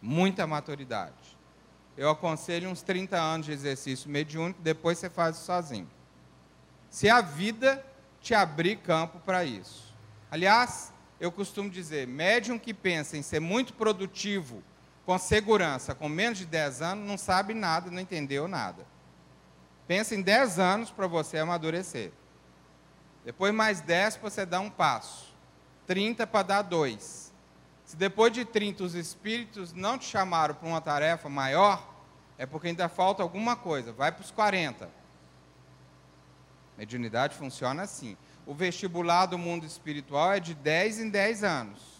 Muita 0.01 0.45
maturidade. 0.45 1.37
Eu 1.95 2.09
aconselho 2.09 2.69
uns 2.69 2.81
30 2.81 3.17
anos 3.17 3.45
de 3.45 3.53
exercício 3.53 4.09
mediúnico, 4.09 4.61
depois 4.61 4.97
você 4.97 5.09
faz 5.09 5.37
isso 5.37 5.45
sozinho. 5.45 5.89
Se 6.89 7.09
a 7.09 7.21
vida 7.21 7.83
te 8.19 8.33
abrir 8.33 8.77
campo 8.79 9.19
para 9.19 9.45
isso. 9.45 9.95
Aliás, 10.29 10.91
eu 11.17 11.31
costumo 11.31 11.69
dizer, 11.69 12.05
médium 12.05 12.59
que 12.59 12.73
pensa 12.73 13.15
em 13.15 13.21
ser 13.21 13.39
muito 13.39 13.73
produtivo, 13.73 14.61
com 15.05 15.17
segurança, 15.19 15.93
com 15.93 16.09
menos 16.09 16.39
de 16.39 16.45
10 16.45 16.81
anos, 16.81 17.07
não 17.07 17.17
sabe 17.17 17.53
nada, 17.53 17.91
não 17.91 17.99
entendeu 17.99 18.47
nada. 18.47 18.85
Pensa 19.87 20.15
em 20.15 20.21
10 20.21 20.57
anos 20.57 20.89
para 20.89 21.05
você 21.05 21.37
amadurecer. 21.37 22.11
Depois 23.23 23.53
mais 23.53 23.81
10 23.81 24.17
para 24.17 24.29
você 24.29 24.45
dar 24.45 24.59
um 24.59 24.69
passo. 24.69 25.33
30 25.85 26.25
para 26.25 26.43
dar 26.43 26.61
dois. 26.63 27.31
Se 27.85 27.95
depois 27.95 28.33
de 28.33 28.43
30 28.43 28.83
os 28.83 28.95
espíritos 28.95 29.73
não 29.73 29.97
te 29.97 30.05
chamaram 30.05 30.55
para 30.55 30.67
uma 30.67 30.81
tarefa 30.81 31.29
maior, 31.29 31.87
é 32.37 32.45
porque 32.45 32.67
ainda 32.67 32.89
falta 32.89 33.21
alguma 33.21 33.55
coisa. 33.55 33.93
Vai 33.93 34.11
para 34.11 34.23
os 34.23 34.31
40. 34.31 34.89
Mediunidade 36.77 37.35
funciona 37.35 37.83
assim. 37.83 38.17
O 38.45 38.53
vestibular 38.53 39.27
do 39.27 39.37
mundo 39.37 39.65
espiritual 39.65 40.33
é 40.33 40.39
de 40.39 40.55
10 40.55 40.99
em 40.99 41.09
10 41.09 41.43
anos. 41.43 41.94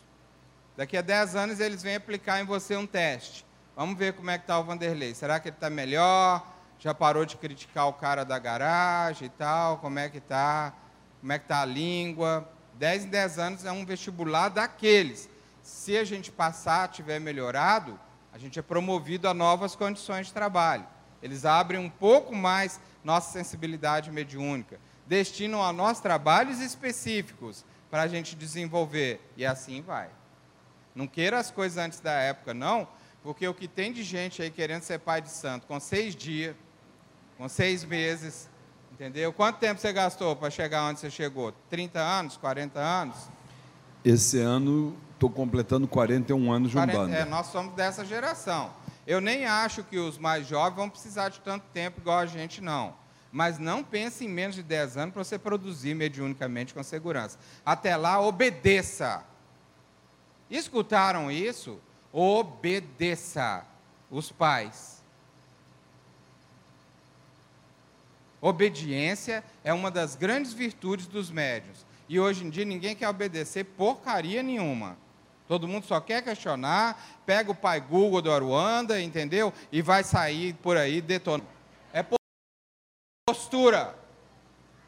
Daqui 0.78 0.98
a 0.98 1.02
10 1.02 1.36
anos 1.36 1.60
eles 1.60 1.82
vêm 1.82 1.96
aplicar 1.96 2.42
em 2.42 2.46
você 2.46 2.76
um 2.76 2.86
teste. 2.86 3.46
Vamos 3.76 3.98
ver 3.98 4.14
como 4.14 4.30
é 4.30 4.38
que 4.38 4.44
está 4.44 4.60
o 4.60 4.64
Vanderlei. 4.64 5.14
Será 5.14 5.40
que 5.40 5.50
ele 5.50 5.56
está 5.56 5.70
melhor? 5.70 6.46
Já 6.80 6.94
parou 6.94 7.26
de 7.26 7.38
criticar 7.38 7.88
o 7.88 7.94
cara 7.94 8.26
da 8.26 8.38
garagem 8.38 9.28
e 9.28 9.30
tal? 9.30 9.78
Como 9.78 9.98
é 10.00 10.10
que 10.10 10.18
está? 10.18 10.74
Como 11.22 11.32
é 11.32 11.40
que 11.40 11.46
está 11.46 11.62
a 11.62 11.66
língua? 11.66 12.50
10 12.74 13.06
em 13.06 13.10
10 13.10 13.40
anos 13.40 13.66
é 13.66 13.72
um 13.72 13.86
vestibular 13.86 14.50
daqueles. 14.50 15.30
Se 15.62 15.98
a 15.98 16.04
gente 16.04 16.32
passar, 16.32 16.90
tiver 16.90 17.20
melhorado, 17.20 17.98
a 18.34 18.38
gente 18.38 18.60
é 18.60 18.62
promovido 18.62 19.30
a 19.30 19.34
novas 19.34 19.76
condições 19.76 20.28
de 20.28 20.34
trabalho. 20.34 20.86
Eles 21.24 21.46
abrem 21.46 21.80
um 21.80 21.90
pouco 21.90 22.36
mais 22.36 22.80
nossa 23.04 23.32
sensibilidade 23.32 24.12
mediúnica, 24.12 24.80
destinam 25.08 25.64
a 25.64 25.72
nós 25.72 26.02
trabalhos 26.02 26.60
específicos 26.60 27.64
para 27.90 28.04
a 28.04 28.08
gente 28.08 28.36
desenvolver, 28.36 29.22
e 29.38 29.46
assim 29.46 29.82
vai. 29.82 30.10
Não 30.96 31.06
queira 31.08 31.38
as 31.38 31.52
coisas 31.52 31.78
antes 31.78 32.00
da 32.00 32.14
época, 32.14 32.54
não, 32.54 32.88
porque 33.22 33.46
o 33.48 33.54
que 33.54 33.68
tem 33.68 33.92
de 33.92 34.02
gente 34.02 34.42
aí 34.42 34.50
querendo 34.50 34.84
ser 34.84 35.00
pai 35.00 35.22
de 35.22 35.30
santo 35.30 35.68
com 35.68 35.80
seis 35.80 36.16
dias, 36.16 36.56
com 37.38 37.50
seis 37.50 37.84
meses, 37.84 38.50
entendeu? 38.94 39.34
Quanto 39.34 39.60
tempo 39.60 39.82
você 39.82 39.92
gastou 39.92 40.36
para 40.36 40.50
chegar 40.50 40.86
onde 40.86 41.02
você 41.02 41.10
chegou? 41.10 41.52
30 41.70 42.00
anos, 42.00 42.38
40 42.38 42.80
anos? 42.80 43.18
Esse 44.06 44.40
ano 44.40 44.96
estou 45.14 45.30
completando 45.30 45.88
41 45.88 46.52
anos 46.52 46.70
de 46.70 46.76
40, 46.76 46.98
Umbanda. 46.98 47.18
É, 47.18 47.26
nós 47.26 47.48
somos 47.48 47.74
dessa 47.76 48.06
geração. 48.06 48.72
Eu 49.06 49.20
nem 49.20 49.46
acho 49.46 49.84
que 49.84 49.98
os 49.98 50.18
mais 50.18 50.48
jovens 50.48 50.78
vão 50.78 50.90
precisar 50.90 51.30
de 51.30 51.40
tanto 51.42 51.66
tempo 51.74 52.00
igual 52.00 52.20
a 52.20 52.26
gente, 52.26 52.62
não. 52.62 52.94
Mas 53.32 53.60
não 53.60 53.84
pense 53.84 54.24
em 54.24 54.30
menos 54.30 54.56
de 54.56 54.64
10 54.64 54.98
anos 54.98 55.14
para 55.14 55.24
você 55.24 55.38
produzir 55.38 55.94
mediunicamente 55.94 56.74
com 56.74 56.82
segurança. 56.82 57.38
Até 57.66 57.98
lá, 57.98 58.20
obedeça. 58.22 59.24
Escutaram 60.50 61.32
isso? 61.32 61.80
Obedeça 62.12 63.66
os 64.10 64.32
pais. 64.32 64.96
Obediência 68.42 69.44
é 69.64 69.74
uma 69.74 69.90
das 69.90 70.16
grandes 70.16 70.54
virtudes 70.54 71.08
dos 71.08 71.32
médios. 71.32 71.86
E 72.08 72.20
hoje 72.20 72.46
em 72.46 72.50
dia 72.50 72.64
ninguém 72.64 72.96
quer 72.96 73.10
obedecer 73.10 73.64
porcaria 73.64 74.44
nenhuma. 74.44 74.98
Todo 75.48 75.68
mundo 75.68 75.86
só 75.86 76.00
quer 76.00 76.24
questionar, 76.24 77.20
pega 77.26 77.52
o 77.52 77.56
pai 77.56 77.80
Google 77.80 78.22
do 78.22 78.32
Aruanda, 78.32 79.00
entendeu? 79.02 79.54
E 79.72 79.82
vai 79.82 80.04
sair 80.04 80.54
por 80.56 80.78
aí 80.78 81.02
detonando. 81.02 81.48
É 81.94 82.04
postura. 83.28 83.96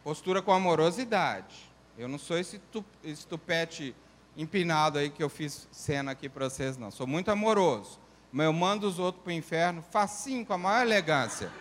Postura 0.04 0.42
com 0.42 0.52
amorosidade. 0.52 1.68
Eu 1.98 2.08
não 2.08 2.18
sou 2.18 2.38
esse, 2.38 2.62
estupete 3.04 3.96
empinado 4.38 5.00
aí 5.00 5.10
que 5.10 5.24
eu 5.24 5.30
fiz 5.30 5.68
cena 5.72 6.12
aqui 6.12 6.30
para 6.30 6.48
vocês, 6.50 6.78
não. 6.78 6.92
Sou 6.92 7.08
muito 7.08 7.32
amoroso. 7.32 8.00
Mas 8.32 8.46
eu 8.46 8.54
mando 8.54 8.88
os 8.88 9.00
outros 9.00 9.24
para 9.24 9.32
o 9.32 9.34
inferno 9.34 9.82
facinho, 9.82 10.46
com 10.46 10.54
a 10.54 10.58
maior 10.58 10.82
elegância. 10.84 11.52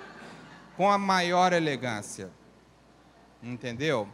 Com 0.77 0.91
a 0.91 0.99
maior 0.99 1.55
elegância. 1.55 2.31
Entendeu? 3.43 4.07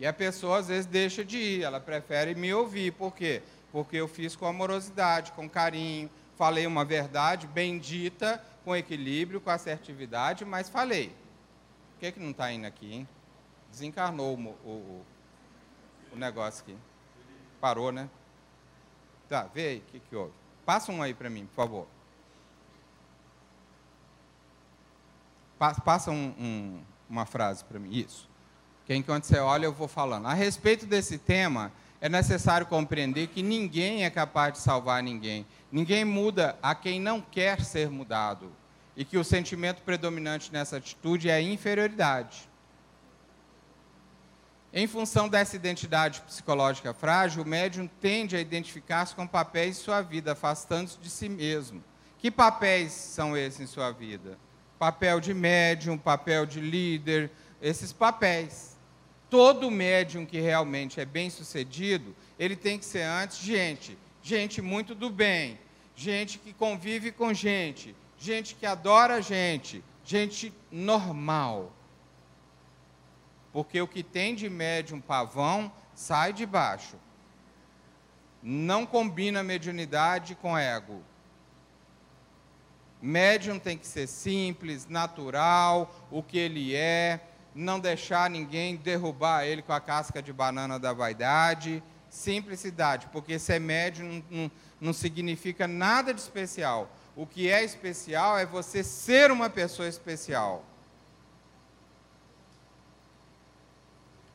E 0.00 0.06
a 0.06 0.12
pessoa 0.12 0.58
às 0.58 0.68
vezes 0.68 0.86
deixa 0.86 1.24
de 1.24 1.36
ir, 1.36 1.62
ela 1.62 1.80
prefere 1.80 2.34
me 2.34 2.52
ouvir. 2.52 2.92
Por 2.92 3.14
quê? 3.14 3.42
Porque 3.70 3.96
eu 3.96 4.08
fiz 4.08 4.34
com 4.34 4.46
amorosidade, 4.46 5.32
com 5.32 5.48
carinho, 5.48 6.10
falei 6.36 6.66
uma 6.66 6.84
verdade 6.84 7.46
bendita, 7.46 8.42
com 8.64 8.74
equilíbrio, 8.74 9.40
com 9.40 9.50
assertividade, 9.50 10.44
mas 10.44 10.68
falei. 10.68 11.08
Por 11.92 12.00
que, 12.00 12.12
que 12.12 12.20
não 12.20 12.30
está 12.30 12.52
indo 12.52 12.66
aqui, 12.66 12.92
hein? 12.92 13.08
Desencarnou 13.70 14.36
o, 14.36 14.48
o, 14.64 14.70
o 14.70 15.06
negócio 16.18 16.62
aqui. 16.62 16.76
Parou, 17.60 17.90
né? 17.90 18.08
Tá, 19.28 19.44
vê 19.52 19.68
aí 19.68 19.78
o 19.78 19.82
que, 19.82 20.00
que 20.00 20.16
houve. 20.16 20.32
Passa 20.64 20.92
um 20.92 21.02
aí 21.02 21.14
para 21.14 21.30
mim, 21.30 21.46
por 21.46 21.54
favor. 21.54 21.86
Passa 25.84 26.10
um, 26.10 26.34
um, 26.38 26.82
uma 27.08 27.26
frase 27.26 27.64
para 27.64 27.78
mim. 27.78 27.90
Isso 27.90 28.28
que 28.88 28.94
enquanto 28.94 29.24
você 29.24 29.38
olha 29.38 29.66
eu 29.66 29.72
vou 29.72 29.86
falando. 29.86 30.24
A 30.24 30.32
respeito 30.32 30.86
desse 30.86 31.18
tema, 31.18 31.70
é 32.00 32.08
necessário 32.08 32.66
compreender 32.66 33.26
que 33.26 33.42
ninguém 33.42 34.06
é 34.06 34.08
capaz 34.08 34.54
de 34.54 34.60
salvar 34.60 35.02
ninguém. 35.02 35.44
Ninguém 35.70 36.06
muda 36.06 36.58
a 36.62 36.74
quem 36.74 36.98
não 36.98 37.20
quer 37.20 37.60
ser 37.60 37.90
mudado. 37.90 38.50
E 38.96 39.04
que 39.04 39.18
o 39.18 39.24
sentimento 39.24 39.82
predominante 39.82 40.50
nessa 40.50 40.78
atitude 40.78 41.28
é 41.28 41.34
a 41.34 41.42
inferioridade. 41.42 42.48
Em 44.72 44.86
função 44.86 45.28
dessa 45.28 45.56
identidade 45.56 46.20
psicológica 46.22 46.92
frágil, 46.92 47.42
o 47.42 47.46
médium 47.46 47.88
tende 48.00 48.36
a 48.36 48.40
identificar-se 48.40 49.14
com 49.14 49.26
papéis 49.26 49.78
em 49.78 49.82
sua 49.82 50.02
vida, 50.02 50.32
afastando-se 50.32 50.98
de 50.98 51.08
si 51.08 51.28
mesmo. 51.28 51.82
Que 52.18 52.30
papéis 52.30 52.92
são 52.92 53.36
esses 53.36 53.60
em 53.60 53.66
sua 53.66 53.90
vida? 53.90 54.38
Papel 54.78 55.20
de 55.20 55.32
médium, 55.32 55.96
papel 55.96 56.44
de 56.44 56.60
líder, 56.60 57.30
esses 57.60 57.92
papéis 57.92 58.78
todo 59.30 59.70
médium 59.70 60.24
que 60.24 60.40
realmente 60.40 61.00
é 61.00 61.04
bem 61.04 61.30
sucedido, 61.30 62.14
ele 62.38 62.56
tem 62.56 62.78
que 62.78 62.84
ser 62.84 63.02
antes 63.02 63.38
gente, 63.38 63.96
gente 64.22 64.62
muito 64.62 64.94
do 64.94 65.10
bem, 65.10 65.58
gente 65.94 66.38
que 66.38 66.52
convive 66.52 67.12
com 67.12 67.32
gente, 67.34 67.94
gente 68.18 68.54
que 68.54 68.66
adora 68.66 69.20
gente, 69.20 69.82
gente 70.04 70.52
normal. 70.70 71.72
Porque 73.52 73.80
o 73.80 73.88
que 73.88 74.02
tem 74.02 74.34
de 74.34 74.48
médium 74.48 75.00
pavão 75.00 75.72
sai 75.94 76.32
de 76.32 76.46
baixo. 76.46 76.96
Não 78.42 78.86
combina 78.86 79.42
mediunidade 79.42 80.34
com 80.34 80.56
ego. 80.56 81.02
Médium 83.00 83.58
tem 83.58 83.78
que 83.78 83.86
ser 83.86 84.06
simples, 84.06 84.86
natural, 84.88 85.94
o 86.10 86.22
que 86.22 86.36
ele 86.36 86.74
é, 86.74 87.20
não 87.54 87.78
deixar 87.78 88.28
ninguém 88.28 88.76
derrubar 88.76 89.44
ele 89.44 89.62
com 89.62 89.72
a 89.72 89.80
casca 89.80 90.20
de 90.20 90.32
banana 90.32 90.78
da 90.78 90.92
vaidade. 90.92 91.82
Simplicidade, 92.10 93.08
porque 93.12 93.38
ser 93.38 93.60
médio 93.60 94.04
não, 94.04 94.22
não, 94.30 94.50
não 94.80 94.92
significa 94.92 95.68
nada 95.68 96.14
de 96.14 96.20
especial. 96.20 96.90
O 97.14 97.26
que 97.26 97.50
é 97.50 97.62
especial 97.62 98.38
é 98.38 98.46
você 98.46 98.82
ser 98.82 99.30
uma 99.30 99.50
pessoa 99.50 99.88
especial. 99.88 100.64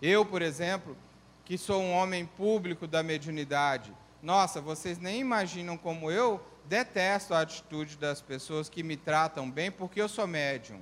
Eu, 0.06 0.26
por 0.26 0.42
exemplo, 0.42 0.98
que 1.46 1.58
sou 1.58 1.82
um 1.82 1.94
homem 1.94 2.26
público 2.26 2.86
da 2.86 3.02
mediunidade, 3.02 3.96
Nossa, 4.22 4.62
vocês 4.62 5.00
nem 5.00 5.20
imaginam 5.20 5.78
como 5.78 6.10
eu 6.10 6.42
detesto 6.66 7.34
a 7.34 7.42
atitude 7.42 7.98
das 7.98 8.22
pessoas 8.22 8.70
que 8.70 8.82
me 8.82 8.96
tratam 8.96 9.52
bem 9.52 9.70
porque 9.70 10.02
eu 10.02 10.08
sou 10.08 10.26
médium. 10.26 10.82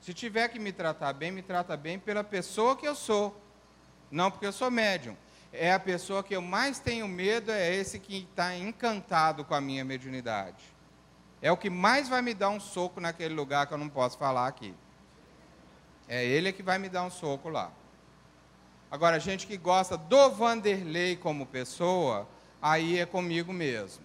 Se 0.00 0.14
tiver 0.14 0.46
que 0.48 0.60
me 0.60 0.70
tratar 0.70 1.12
bem, 1.12 1.32
me 1.32 1.42
trata 1.42 1.76
bem 1.76 1.98
pela 1.98 2.22
pessoa 2.22 2.76
que 2.76 2.86
eu 2.86 2.94
sou, 2.94 3.36
não 4.12 4.30
porque 4.30 4.46
eu 4.46 4.52
sou 4.52 4.70
médium. 4.70 5.16
É 5.52 5.72
a 5.72 5.80
pessoa 5.80 6.22
que 6.22 6.36
eu 6.36 6.42
mais 6.42 6.78
tenho 6.78 7.08
medo, 7.08 7.50
é 7.50 7.74
esse 7.74 7.98
que 7.98 8.28
está 8.30 8.56
encantado 8.56 9.44
com 9.44 9.54
a 9.54 9.60
minha 9.60 9.84
mediunidade. 9.84 10.64
É 11.42 11.50
o 11.50 11.56
que 11.56 11.70
mais 11.70 12.08
vai 12.08 12.22
me 12.22 12.32
dar 12.32 12.50
um 12.50 12.60
soco 12.60 13.00
naquele 13.00 13.34
lugar 13.34 13.66
que 13.66 13.74
eu 13.74 13.78
não 13.78 13.88
posso 13.88 14.16
falar 14.18 14.46
aqui. 14.46 14.72
É 16.08 16.24
ele 16.24 16.52
que 16.52 16.62
vai 16.62 16.78
me 16.78 16.88
dar 16.88 17.04
um 17.04 17.10
soco 17.10 17.48
lá. 17.48 17.70
Agora, 18.90 19.18
gente 19.18 19.46
que 19.46 19.56
gosta 19.56 19.96
do 19.96 20.30
Vanderlei 20.30 21.16
como 21.16 21.46
pessoa, 21.46 22.28
aí 22.60 22.98
é 22.98 23.06
comigo 23.06 23.52
mesmo. 23.52 24.04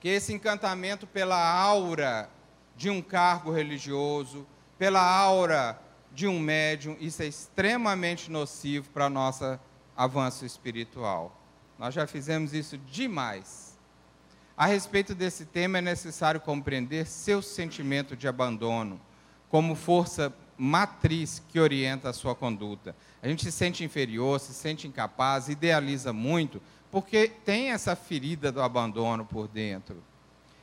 Que 0.00 0.08
esse 0.08 0.32
encantamento 0.32 1.06
pela 1.06 1.36
aura 1.36 2.28
de 2.76 2.90
um 2.90 3.00
cargo 3.00 3.52
religioso, 3.52 4.46
pela 4.78 5.00
aura 5.00 5.78
de 6.12 6.26
um 6.26 6.40
médium, 6.40 6.96
isso 6.98 7.22
é 7.22 7.26
extremamente 7.26 8.30
nocivo 8.30 8.88
para 8.90 9.08
nosso 9.08 9.58
avanço 9.96 10.44
espiritual. 10.44 11.40
Nós 11.78 11.94
já 11.94 12.06
fizemos 12.06 12.52
isso 12.52 12.78
demais. 12.78 13.78
A 14.56 14.66
respeito 14.66 15.14
desse 15.14 15.44
tema, 15.44 15.78
é 15.78 15.80
necessário 15.80 16.40
compreender 16.40 17.06
seu 17.06 17.42
sentimento 17.42 18.16
de 18.16 18.28
abandono 18.28 19.00
como 19.54 19.76
força 19.76 20.34
matriz 20.58 21.40
que 21.48 21.60
orienta 21.60 22.10
a 22.10 22.12
sua 22.12 22.34
conduta. 22.34 22.92
A 23.22 23.28
gente 23.28 23.44
se 23.44 23.52
sente 23.52 23.84
inferior, 23.84 24.40
se 24.40 24.52
sente 24.52 24.88
incapaz, 24.88 25.48
idealiza 25.48 26.12
muito, 26.12 26.60
porque 26.90 27.28
tem 27.28 27.70
essa 27.70 27.94
ferida 27.94 28.50
do 28.50 28.60
abandono 28.60 29.24
por 29.24 29.46
dentro. 29.46 30.02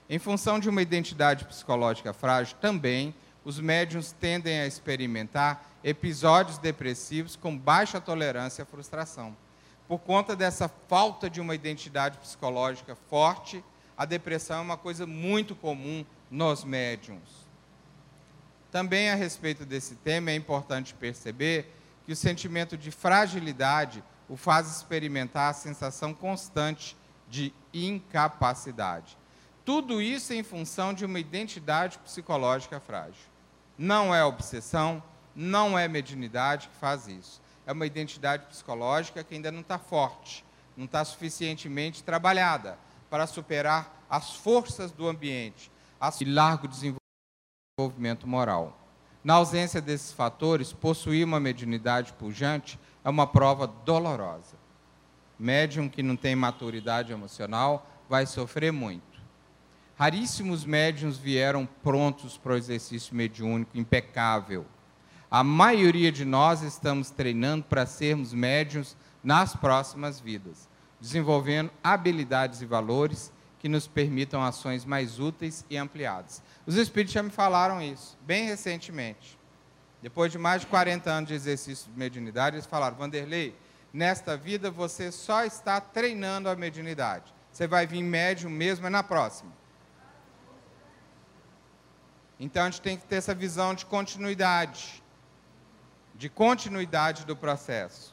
Em 0.09 0.19
função 0.19 0.59
de 0.59 0.67
uma 0.67 0.81
identidade 0.81 1.45
psicológica 1.45 2.11
frágil, 2.11 2.57
também 2.59 3.15
os 3.45 3.61
médiums 3.61 4.11
tendem 4.11 4.59
a 4.59 4.67
experimentar 4.67 5.65
episódios 5.81 6.57
depressivos 6.57 7.37
com 7.37 7.57
baixa 7.57 8.01
tolerância 8.01 8.63
à 8.63 8.65
frustração. 8.65 9.37
Por 9.87 9.99
conta 9.99 10.35
dessa 10.35 10.67
falta 10.89 11.29
de 11.29 11.39
uma 11.39 11.55
identidade 11.55 12.17
psicológica 12.17 12.93
forte, 13.09 13.63
a 13.97 14.03
depressão 14.03 14.57
é 14.57 14.61
uma 14.61 14.75
coisa 14.75 15.07
muito 15.07 15.55
comum 15.55 16.05
nos 16.29 16.65
médiums. 16.65 17.40
Também 18.71 19.09
a 19.09 19.15
respeito 19.15 19.65
desse 19.65 19.95
tema 19.95 20.31
é 20.31 20.35
importante 20.35 20.93
perceber 20.93 21.75
que 22.05 22.13
o 22.13 22.15
sentimento 22.15 22.77
de 22.77 22.89
fragilidade 22.89 24.03
o 24.29 24.37
faz 24.37 24.71
experimentar 24.71 25.49
a 25.49 25.53
sensação 25.53 26.13
constante 26.13 26.95
de 27.29 27.53
incapacidade. 27.73 29.17
Tudo 29.65 30.01
isso 30.01 30.33
em 30.33 30.41
função 30.41 30.93
de 30.93 31.03
uma 31.03 31.19
identidade 31.19 31.99
psicológica 31.99 32.79
frágil. 32.79 33.29
Não 33.77 34.15
é 34.15 34.23
obsessão, 34.23 35.03
não 35.35 35.77
é 35.77 35.87
mediunidade 35.87 36.69
que 36.69 36.75
faz 36.77 37.07
isso. 37.07 37.41
É 37.65 37.73
uma 37.73 37.85
identidade 37.85 38.45
psicológica 38.45 39.23
que 39.23 39.35
ainda 39.35 39.51
não 39.51 39.61
está 39.61 39.77
forte, 39.77 40.45
não 40.77 40.85
está 40.85 41.03
suficientemente 41.03 42.03
trabalhada 42.03 42.77
para 43.09 43.27
superar 43.27 44.01
as 44.09 44.33
forças 44.33 44.91
do 44.91 45.07
ambiente 45.09 45.69
e 46.21 46.25
largo 46.25 46.67
desenvolvimento 46.67 47.00
moral. 48.25 48.77
Na 49.23 49.35
ausência 49.35 49.79
desses 49.79 50.11
fatores, 50.11 50.73
possuir 50.73 51.25
uma 51.25 51.39
mediunidade 51.39 52.11
pujante 52.13 52.79
é 53.03 53.09
uma 53.09 53.27
prova 53.27 53.67
dolorosa. 53.67 54.55
Médium 55.39 55.87
que 55.87 56.03
não 56.03 56.15
tem 56.15 56.35
maturidade 56.35 57.11
emocional 57.11 57.87
vai 58.09 58.25
sofrer 58.25 58.71
muito. 58.71 59.21
Raríssimos 59.95 60.65
médiums 60.65 61.17
vieram 61.17 61.67
prontos 61.83 62.37
para 62.37 62.53
o 62.53 62.57
exercício 62.57 63.15
mediúnico 63.15 63.77
impecável. 63.77 64.65
A 65.29 65.43
maioria 65.43 66.11
de 66.11 66.25
nós 66.25 66.63
estamos 66.63 67.09
treinando 67.09 67.63
para 67.63 67.85
sermos 67.85 68.33
médiums 68.33 68.97
nas 69.23 69.55
próximas 69.55 70.19
vidas, 70.19 70.67
desenvolvendo 70.99 71.71
habilidades 71.83 72.61
e 72.61 72.65
valores 72.65 73.31
que 73.61 73.69
nos 73.69 73.85
permitam 73.87 74.43
ações 74.43 74.83
mais 74.83 75.19
úteis 75.19 75.63
e 75.69 75.77
ampliadas. 75.77 76.41
Os 76.65 76.77
espíritos 76.77 77.13
já 77.13 77.21
me 77.21 77.29
falaram 77.29 77.79
isso, 77.79 78.17
bem 78.23 78.47
recentemente. 78.47 79.37
Depois 80.01 80.31
de 80.31 80.39
mais 80.39 80.61
de 80.61 80.67
40 80.67 81.11
anos 81.11 81.27
de 81.27 81.35
exercício 81.35 81.91
de 81.91 81.95
mediunidade, 81.95 82.55
eles 82.55 82.65
falaram: 82.65 82.97
Vanderlei, 82.97 83.55
nesta 83.93 84.35
vida 84.35 84.71
você 84.71 85.11
só 85.11 85.45
está 85.45 85.79
treinando 85.79 86.49
a 86.49 86.55
mediunidade. 86.55 87.31
Você 87.51 87.67
vai 87.67 87.85
vir 87.85 88.01
médium 88.01 88.49
mesmo 88.49 88.87
é 88.87 88.89
na 88.89 89.03
próxima. 89.03 89.53
Então 92.39 92.63
a 92.63 92.65
gente 92.71 92.81
tem 92.81 92.97
que 92.97 93.05
ter 93.05 93.17
essa 93.17 93.35
visão 93.35 93.75
de 93.75 93.85
continuidade, 93.85 95.03
de 96.15 96.29
continuidade 96.29 97.27
do 97.27 97.35
processo. 97.35 98.10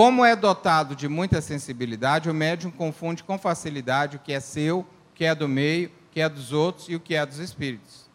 Como 0.00 0.24
é 0.24 0.34
dotado 0.34 0.96
de 0.96 1.06
muita 1.08 1.42
sensibilidade, 1.42 2.30
o 2.30 2.32
médium 2.32 2.70
confunde 2.70 3.22
com 3.22 3.36
facilidade 3.36 4.16
o 4.16 4.18
que 4.18 4.32
é 4.32 4.40
seu, 4.40 4.78
o 4.78 4.86
que 5.14 5.26
é 5.26 5.34
do 5.34 5.46
meio, 5.46 5.90
o 5.90 6.10
que 6.10 6.22
é 6.22 6.26
dos 6.26 6.54
outros 6.54 6.88
e 6.88 6.96
o 6.96 7.00
que 7.00 7.14
é 7.14 7.26
dos 7.26 7.36
espíritos. 7.36 8.08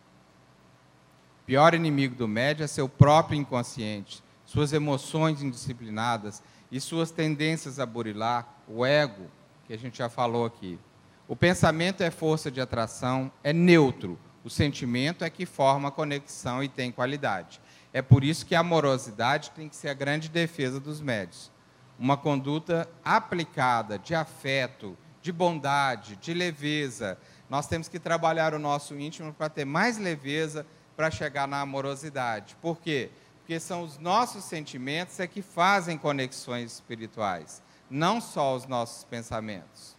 O 1.43 1.45
pior 1.45 1.75
inimigo 1.75 2.15
do 2.15 2.27
médium 2.27 2.63
é 2.65 2.67
seu 2.67 2.89
próprio 2.89 3.39
inconsciente, 3.39 4.23
suas 4.47 4.73
emoções 4.73 5.43
indisciplinadas 5.43 6.41
e 6.71 6.81
suas 6.81 7.11
tendências 7.11 7.79
a 7.79 7.85
burilar, 7.85 8.47
o 8.67 8.83
ego, 8.83 9.29
que 9.67 9.73
a 9.73 9.77
gente 9.77 9.99
já 9.99 10.09
falou 10.09 10.43
aqui. 10.43 10.79
O 11.27 11.35
pensamento 11.35 12.01
é 12.01 12.09
força 12.09 12.49
de 12.49 12.59
atração, 12.59 13.31
é 13.43 13.53
neutro. 13.53 14.17
O 14.43 14.49
sentimento 14.49 15.23
é 15.23 15.29
que 15.29 15.45
forma 15.45 15.91
conexão 15.91 16.63
e 16.63 16.67
tem 16.67 16.91
qualidade. 16.91 17.61
É 17.93 18.01
por 18.01 18.23
isso 18.23 18.43
que 18.43 18.55
a 18.55 18.61
amorosidade 18.61 19.51
tem 19.51 19.69
que 19.69 19.75
ser 19.75 19.89
a 19.89 19.93
grande 19.93 20.29
defesa 20.29 20.79
dos 20.79 20.99
médios. 20.99 21.53
Uma 21.97 22.17
conduta 22.17 22.89
aplicada 23.03 23.97
de 23.97 24.13
afeto, 24.13 24.97
de 25.21 25.31
bondade, 25.31 26.15
de 26.17 26.33
leveza. 26.33 27.17
Nós 27.49 27.67
temos 27.67 27.87
que 27.87 27.99
trabalhar 27.99 28.53
o 28.53 28.59
nosso 28.59 28.97
íntimo 28.99 29.33
para 29.33 29.49
ter 29.49 29.65
mais 29.65 29.97
leveza 29.97 30.65
para 30.95 31.11
chegar 31.11 31.47
na 31.47 31.61
amorosidade. 31.61 32.55
Por 32.61 32.79
quê? 32.79 33.09
Porque 33.39 33.59
são 33.59 33.83
os 33.83 33.97
nossos 33.97 34.43
sentimentos 34.43 35.19
é 35.19 35.27
que 35.27 35.41
fazem 35.41 35.97
conexões 35.97 36.73
espirituais, 36.73 37.61
não 37.89 38.19
só 38.19 38.55
os 38.55 38.65
nossos 38.65 39.03
pensamentos. 39.03 39.95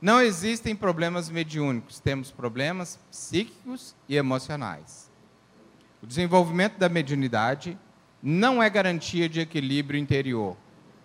Não 0.00 0.20
existem 0.20 0.76
problemas 0.76 1.30
mediúnicos, 1.30 2.00
temos 2.00 2.30
problemas 2.30 2.98
psíquicos 3.10 3.94
e 4.08 4.16
emocionais. 4.16 5.10
O 6.02 6.06
desenvolvimento 6.06 6.76
da 6.76 6.88
mediunidade 6.88 7.78
não 8.22 8.62
é 8.62 8.68
garantia 8.68 9.28
de 9.28 9.40
equilíbrio 9.40 9.98
interior. 9.98 10.56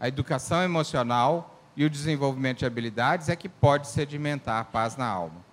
A 0.01 0.07
educação 0.07 0.63
emocional 0.63 1.61
e 1.77 1.85
o 1.85 1.89
desenvolvimento 1.89 2.57
de 2.57 2.65
habilidades 2.65 3.29
é 3.29 3.35
que 3.35 3.47
pode 3.47 3.87
sedimentar 3.87 4.65
paz 4.71 4.97
na 4.97 5.05
alma. 5.05 5.45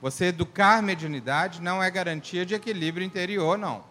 Você 0.00 0.24
educar 0.24 0.82
mediunidade 0.82 1.60
não 1.60 1.82
é 1.82 1.90
garantia 1.90 2.46
de 2.46 2.54
equilíbrio 2.54 3.04
interior, 3.04 3.58
não. 3.58 3.84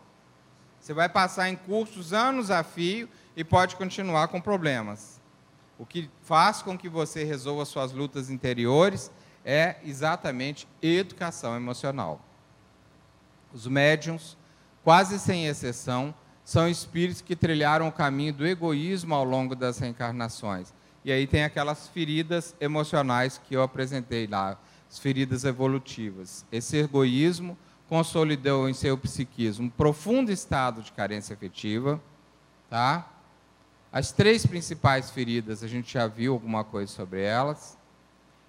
Você 0.79 0.91
vai 0.91 1.07
passar 1.07 1.49
em 1.49 1.55
cursos 1.55 2.13
anos 2.13 2.49
a 2.49 2.63
fio 2.63 3.07
e 3.37 3.43
pode 3.43 3.75
continuar 3.75 4.29
com 4.29 4.41
problemas. 4.41 5.21
O 5.77 5.85
que 5.85 6.09
faz 6.23 6.63
com 6.63 6.75
que 6.75 6.89
você 6.89 7.23
resolva 7.23 7.63
suas 7.63 7.91
lutas 7.91 8.31
interiores 8.31 9.11
é 9.45 9.75
exatamente 9.83 10.67
educação 10.81 11.55
emocional. 11.55 12.19
Os 13.53 13.67
médiums, 13.67 14.35
quase 14.83 15.19
sem 15.19 15.45
exceção, 15.45 16.11
são 16.51 16.67
espíritos 16.67 17.21
que 17.21 17.33
trilharam 17.33 17.87
o 17.87 17.91
caminho 17.93 18.33
do 18.33 18.45
egoísmo 18.45 19.15
ao 19.15 19.23
longo 19.23 19.55
das 19.55 19.79
reencarnações. 19.79 20.73
E 21.01 21.09
aí 21.09 21.25
tem 21.25 21.45
aquelas 21.45 21.87
feridas 21.87 22.53
emocionais 22.59 23.39
que 23.47 23.55
eu 23.55 23.63
apresentei 23.63 24.27
lá, 24.27 24.57
as 24.89 24.99
feridas 24.99 25.45
evolutivas. 25.45 26.45
Esse 26.51 26.75
egoísmo 26.75 27.57
consolidou 27.87 28.67
em 28.67 28.73
seu 28.73 28.97
psiquismo 28.97 29.67
um 29.67 29.69
profundo 29.69 30.29
estado 30.29 30.81
de 30.81 30.91
carência 30.91 31.33
afetiva, 31.33 32.01
tá? 32.69 33.07
As 33.89 34.11
três 34.11 34.45
principais 34.45 35.09
feridas, 35.09 35.63
a 35.63 35.69
gente 35.69 35.93
já 35.93 36.05
viu 36.05 36.33
alguma 36.33 36.65
coisa 36.65 36.91
sobre 36.91 37.21
elas. 37.21 37.77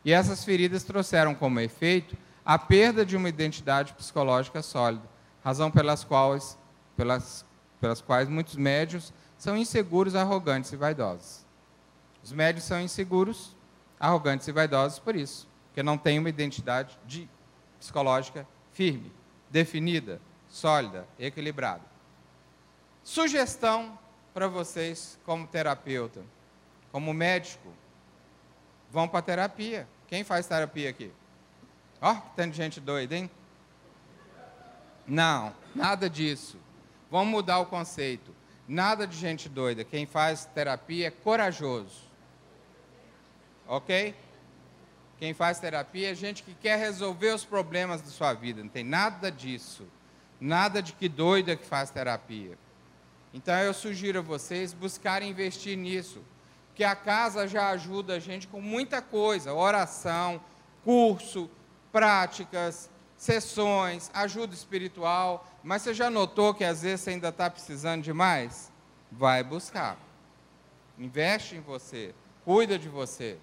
E 0.05 0.13
essas 0.13 0.43
feridas 0.45 0.83
trouxeram 0.83 1.37
como 1.37 1.61
efeito 1.61 2.17
a 2.45 2.59
perda 2.59 3.07
de 3.07 3.17
uma 3.17 3.29
identidade 3.29 3.93
psicológica 3.93 4.61
sólida, 4.61 5.09
razão 5.45 5.71
pelas 5.71 6.03
quais, 6.03 6.59
pelas, 6.97 7.45
pelas 7.83 8.01
quais 8.01 8.29
muitos 8.29 8.55
médios 8.55 9.13
são 9.37 9.57
inseguros, 9.57 10.15
arrogantes 10.15 10.71
e 10.71 10.77
vaidosos. 10.77 11.45
Os 12.23 12.31
médios 12.31 12.65
são 12.65 12.81
inseguros, 12.81 13.57
arrogantes 13.99 14.47
e 14.47 14.53
vaidosos 14.53 15.01
por 15.01 15.17
isso, 15.17 15.49
porque 15.67 15.83
não 15.83 15.99
têm 15.99 16.21
uma 16.21 16.29
identidade 16.29 16.97
de, 17.05 17.29
psicológica 17.81 18.47
firme, 18.71 19.13
definida, 19.51 20.21
sólida, 20.49 21.09
equilibrada. 21.19 21.83
Sugestão 23.03 23.99
para 24.33 24.47
vocês, 24.47 25.19
como 25.25 25.49
terapeuta, 25.49 26.23
como 26.93 27.13
médico, 27.13 27.69
vão 28.93 29.09
para 29.09 29.23
terapia. 29.23 29.89
Quem 30.07 30.23
faz 30.23 30.47
terapia 30.47 30.89
aqui? 30.89 31.11
Ó, 32.01 32.13
oh, 32.13 32.15
que 32.15 32.37
tanto 32.37 32.53
de 32.53 32.59
gente 32.59 32.79
doida, 32.79 33.17
hein? 33.17 33.29
Não, 35.05 35.53
nada 35.75 36.09
disso. 36.09 36.62
Vamos 37.13 37.31
mudar 37.31 37.59
o 37.59 37.67
conceito. 37.67 38.35
Nada 38.67 39.07
de 39.07 39.15
gente 39.15 39.47
doida. 39.47 39.85
Quem 39.85 40.07
faz 40.07 40.47
terapia 40.47 41.09
é 41.09 41.11
corajoso. 41.11 42.11
Ok? 43.69 44.15
Quem 45.19 45.35
faz 45.35 45.61
terapia 45.61 46.11
é 46.11 46.15
gente 46.15 46.43
que 46.43 46.55
quer 46.55 46.79
resolver 46.79 47.35
os 47.35 47.45
problemas 47.45 48.01
da 48.01 48.09
sua 48.09 48.33
vida. 48.33 48.63
Não 48.63 48.71
tem 48.71 48.83
nada 48.83 49.31
disso. 49.31 49.87
Nada 50.41 50.81
de 50.81 50.95
que 50.95 51.07
doido 51.07 51.51
é 51.51 51.57
que 51.57 51.67
faz 51.67 51.91
terapia. 51.91 52.57
Então 53.35 53.59
eu 53.59 53.75
sugiro 53.75 54.21
a 54.21 54.23
vocês 54.23 54.73
buscarem 54.73 55.29
investir 55.29 55.77
nisso. 55.77 56.23
Porque 56.69 56.83
a 56.83 56.97
casa 56.97 57.47
já 57.47 57.69
ajuda 57.69 58.15
a 58.15 58.19
gente 58.19 58.49
com 58.49 58.63
muita 58.63 59.03
coisa: 59.03 59.53
oração, 59.53 60.41
curso, 60.83 61.51
práticas, 61.93 62.89
sessões, 63.23 64.11
ajuda 64.13 64.53
espiritual. 64.53 65.47
Mas 65.63 65.83
você 65.83 65.95
já 65.95 66.11
notou 66.11 66.53
que 66.53 66.65
às 66.65 66.83
vezes 66.83 67.03
você 67.03 67.11
ainda 67.11 67.29
está 67.29 67.49
precisando 67.49 68.03
de 68.03 68.13
mais? 68.13 68.73
Vai 69.13 69.45
buscar. 69.45 69.97
Investe 70.99 71.55
em 71.55 71.61
você. 71.61 72.13
Cuida 72.45 72.77
de 72.77 72.89
você. 72.89 73.39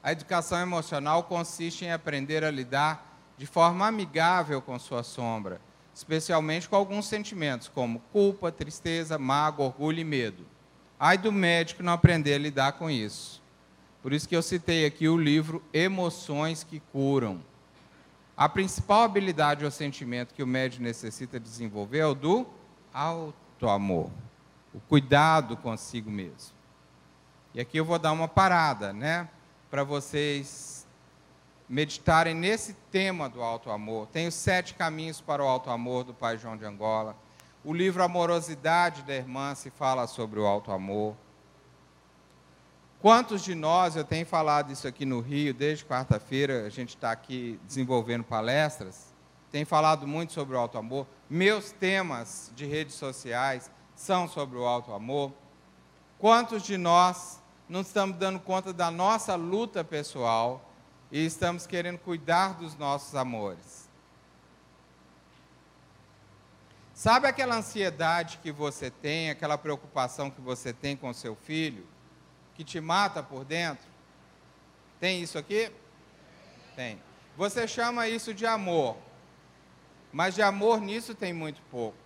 A 0.00 0.12
educação 0.12 0.60
emocional 0.60 1.24
consiste 1.24 1.84
em 1.84 1.90
aprender 1.90 2.44
a 2.44 2.50
lidar 2.50 3.18
de 3.36 3.44
forma 3.44 3.88
amigável 3.88 4.62
com 4.62 4.78
sua 4.78 5.02
sombra, 5.02 5.60
especialmente 5.92 6.68
com 6.68 6.76
alguns 6.76 7.06
sentimentos, 7.06 7.66
como 7.66 7.98
culpa, 8.12 8.52
tristeza, 8.52 9.18
mágoa, 9.18 9.66
orgulho 9.66 9.98
e 9.98 10.04
medo. 10.04 10.46
Ai 10.98 11.18
do 11.18 11.32
médico 11.32 11.82
não 11.82 11.92
aprender 11.92 12.34
a 12.34 12.38
lidar 12.38 12.72
com 12.74 12.88
isso. 12.88 13.42
Por 14.00 14.12
isso 14.12 14.28
que 14.28 14.36
eu 14.36 14.42
citei 14.42 14.86
aqui 14.86 15.08
o 15.08 15.16
livro 15.16 15.60
Emoções 15.72 16.62
que 16.62 16.78
Curam. 16.78 17.47
A 18.38 18.48
principal 18.48 19.02
habilidade 19.02 19.64
ou 19.64 19.70
sentimento 19.70 20.32
que 20.32 20.44
o 20.44 20.46
médico 20.46 20.80
necessita 20.80 21.40
desenvolver 21.40 21.98
é 21.98 22.06
o 22.06 22.14
do 22.14 22.46
auto-amor, 22.94 24.12
o 24.72 24.78
cuidado 24.78 25.56
consigo 25.56 26.08
mesmo. 26.08 26.54
E 27.52 27.60
aqui 27.60 27.78
eu 27.78 27.84
vou 27.84 27.98
dar 27.98 28.12
uma 28.12 28.28
parada, 28.28 28.92
né? 28.92 29.28
Para 29.68 29.82
vocês 29.82 30.86
meditarem 31.68 32.32
nesse 32.32 32.74
tema 32.92 33.28
do 33.28 33.42
alto 33.42 33.72
amor. 33.72 34.06
Tem 34.06 34.28
os 34.28 34.34
sete 34.34 34.74
caminhos 34.74 35.20
para 35.20 35.42
o 35.42 35.48
alto 35.48 35.68
amor 35.68 36.04
do 36.04 36.14
Pai 36.14 36.38
João 36.38 36.56
de 36.56 36.64
Angola. 36.64 37.16
O 37.64 37.74
livro 37.74 38.04
Amorosidade 38.04 39.02
da 39.02 39.16
Irmã 39.16 39.52
se 39.56 39.68
fala 39.68 40.06
sobre 40.06 40.38
o 40.38 40.46
alto 40.46 40.70
amor. 40.70 41.16
Quantos 43.00 43.44
de 43.44 43.54
nós, 43.54 43.94
eu 43.94 44.02
tenho 44.02 44.26
falado 44.26 44.72
isso 44.72 44.88
aqui 44.88 45.04
no 45.04 45.20
Rio, 45.20 45.54
desde 45.54 45.84
quarta-feira, 45.84 46.66
a 46.66 46.68
gente 46.68 46.96
está 46.96 47.12
aqui 47.12 47.60
desenvolvendo 47.64 48.24
palestras, 48.24 49.14
tem 49.52 49.64
falado 49.64 50.04
muito 50.04 50.32
sobre 50.32 50.56
o 50.56 50.58
alto 50.58 50.76
amor. 50.76 51.06
Meus 51.30 51.70
temas 51.70 52.50
de 52.56 52.66
redes 52.66 52.96
sociais 52.96 53.70
são 53.94 54.26
sobre 54.26 54.58
o 54.58 54.66
alto 54.66 54.92
amor. 54.92 55.32
Quantos 56.18 56.64
de 56.64 56.76
nós 56.76 57.40
não 57.68 57.82
estamos 57.82 58.16
dando 58.16 58.40
conta 58.40 58.72
da 58.72 58.90
nossa 58.90 59.36
luta 59.36 59.84
pessoal 59.84 60.68
e 61.12 61.24
estamos 61.24 61.68
querendo 61.68 61.98
cuidar 61.98 62.54
dos 62.54 62.76
nossos 62.76 63.14
amores? 63.14 63.88
Sabe 66.92 67.28
aquela 67.28 67.54
ansiedade 67.54 68.40
que 68.42 68.50
você 68.50 68.90
tem, 68.90 69.30
aquela 69.30 69.56
preocupação 69.56 70.32
que 70.32 70.40
você 70.40 70.72
tem 70.72 70.96
com 70.96 71.12
seu 71.14 71.36
filho? 71.36 71.86
Que 72.58 72.64
te 72.64 72.80
mata 72.80 73.22
por 73.22 73.44
dentro? 73.44 73.86
Tem 74.98 75.22
isso 75.22 75.38
aqui? 75.38 75.70
Tem. 76.74 77.00
Você 77.36 77.68
chama 77.68 78.08
isso 78.08 78.34
de 78.34 78.44
amor, 78.44 78.96
mas 80.12 80.34
de 80.34 80.42
amor 80.42 80.80
nisso 80.80 81.14
tem 81.14 81.32
muito 81.32 81.62
pouco. 81.70 81.96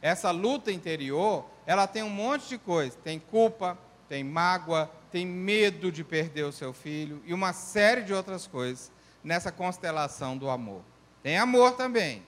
Essa 0.00 0.30
luta 0.30 0.70
interior, 0.70 1.44
ela 1.66 1.88
tem 1.88 2.04
um 2.04 2.10
monte 2.10 2.48
de 2.48 2.58
coisa. 2.58 2.96
Tem 3.02 3.18
culpa, 3.18 3.76
tem 4.08 4.22
mágoa, 4.22 4.88
tem 5.10 5.26
medo 5.26 5.90
de 5.90 6.04
perder 6.04 6.44
o 6.44 6.52
seu 6.52 6.72
filho 6.72 7.20
e 7.26 7.34
uma 7.34 7.52
série 7.52 8.02
de 8.02 8.14
outras 8.14 8.46
coisas 8.46 8.92
nessa 9.24 9.50
constelação 9.50 10.38
do 10.38 10.48
amor. 10.48 10.82
Tem 11.24 11.38
amor 11.38 11.72
também, 11.72 12.22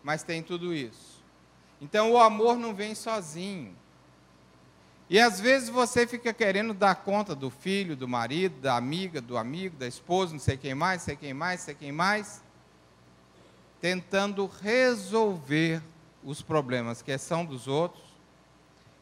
mas 0.00 0.22
tem 0.22 0.44
tudo 0.44 0.72
isso. 0.72 1.24
Então 1.80 2.12
o 2.12 2.18
amor 2.18 2.56
não 2.56 2.72
vem 2.72 2.94
sozinho. 2.94 3.76
E 5.10 5.18
às 5.18 5.40
vezes 5.40 5.68
você 5.68 6.06
fica 6.06 6.32
querendo 6.32 6.72
dar 6.72 6.94
conta 6.94 7.34
do 7.34 7.50
filho, 7.50 7.96
do 7.96 8.06
marido, 8.06 8.60
da 8.60 8.76
amiga, 8.76 9.20
do 9.20 9.36
amigo, 9.36 9.76
da 9.76 9.88
esposa, 9.88 10.32
não 10.32 10.38
sei 10.38 10.56
quem 10.56 10.72
mais, 10.72 11.02
sei 11.02 11.16
quem 11.16 11.34
mais, 11.34 11.62
sei 11.62 11.74
quem 11.74 11.90
mais, 11.90 12.40
tentando 13.80 14.48
resolver 14.62 15.82
os 16.22 16.42
problemas 16.42 17.02
que 17.02 17.18
são 17.18 17.44
dos 17.44 17.66
outros 17.66 18.04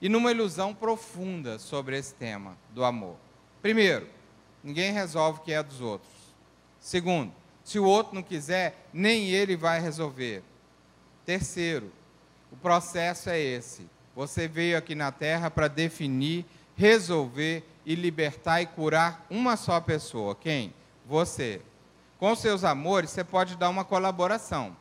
e 0.01 0.09
numa 0.09 0.31
ilusão 0.31 0.75
profunda 0.75 1.59
sobre 1.59 1.99
esse 1.99 2.15
tema 2.15 2.57
do 2.71 2.85
amor. 2.85 3.17
Primeiro, 3.61 4.09
ninguém 4.65 4.95
resolve 4.95 5.41
o 5.41 5.43
que 5.43 5.53
é 5.53 5.63
dos 5.63 5.83
outros. 5.83 6.11
Segundo, 6.81 7.35
se 7.63 7.79
o 7.79 7.85
outro 7.85 8.15
não 8.15 8.23
quiser, 8.23 8.89
nem 8.95 9.29
ele 9.29 9.59
vai 9.59 9.79
resolver. 9.79 10.43
Terceiro, 11.27 11.93
o 12.51 12.57
processo 12.57 13.29
é 13.29 13.39
esse 13.39 13.87
você 14.19 14.49
veio 14.49 14.77
aqui 14.77 14.97
na 14.97 15.13
terra 15.13 15.49
para 15.49 15.69
definir, 15.69 16.45
resolver 16.75 17.63
e 17.87 17.95
libertar 17.95 18.61
e 18.61 18.67
curar 18.67 19.25
uma 19.31 19.57
só 19.57 19.81
pessoa. 19.81 20.35
Quem? 20.35 20.75
Você. 21.07 21.63
Com 22.19 22.35
seus 22.35 22.65
amores, 22.65 23.11
você 23.11 23.23
pode 23.23 23.55
dar 23.55 23.69
uma 23.69 23.85
colaboração. 23.85 24.77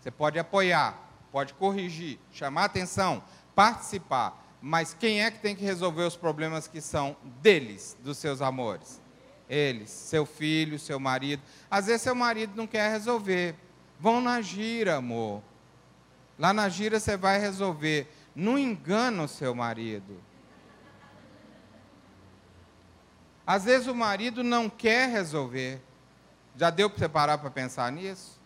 Você 0.00 0.10
pode 0.10 0.36
apoiar, 0.36 0.98
pode 1.30 1.54
corrigir, 1.54 2.18
chamar 2.32 2.64
atenção, 2.64 3.22
participar. 3.54 4.44
Mas 4.60 4.92
quem 4.92 5.22
é 5.22 5.30
que 5.30 5.38
tem 5.38 5.54
que 5.54 5.64
resolver 5.64 6.02
os 6.02 6.16
problemas 6.16 6.66
que 6.66 6.80
são 6.80 7.16
deles, 7.40 7.96
dos 8.02 8.18
seus 8.18 8.42
amores? 8.42 9.00
Eles, 9.48 9.90
seu 9.90 10.26
filho, 10.26 10.76
seu 10.76 10.98
marido. 10.98 11.40
Às 11.70 11.86
vezes 11.86 12.02
seu 12.02 12.16
marido 12.16 12.54
não 12.56 12.66
quer 12.66 12.90
resolver. 12.90 13.54
Vão 14.00 14.20
na 14.20 14.40
gira, 14.40 14.96
amor. 14.96 15.40
Lá 16.36 16.52
na 16.52 16.68
gira 16.68 16.98
você 16.98 17.16
vai 17.16 17.38
resolver. 17.38 18.08
Não 18.36 18.58
engana 18.58 19.22
o 19.22 19.28
seu 19.28 19.54
marido. 19.54 20.22
Às 23.46 23.64
vezes 23.64 23.86
o 23.86 23.94
marido 23.94 24.44
não 24.44 24.68
quer 24.68 25.08
resolver. 25.08 25.80
Já 26.54 26.68
deu 26.68 26.90
para 26.90 26.98
você 26.98 27.08
parar 27.08 27.38
para 27.38 27.50
pensar 27.50 27.90
nisso? 27.90 28.38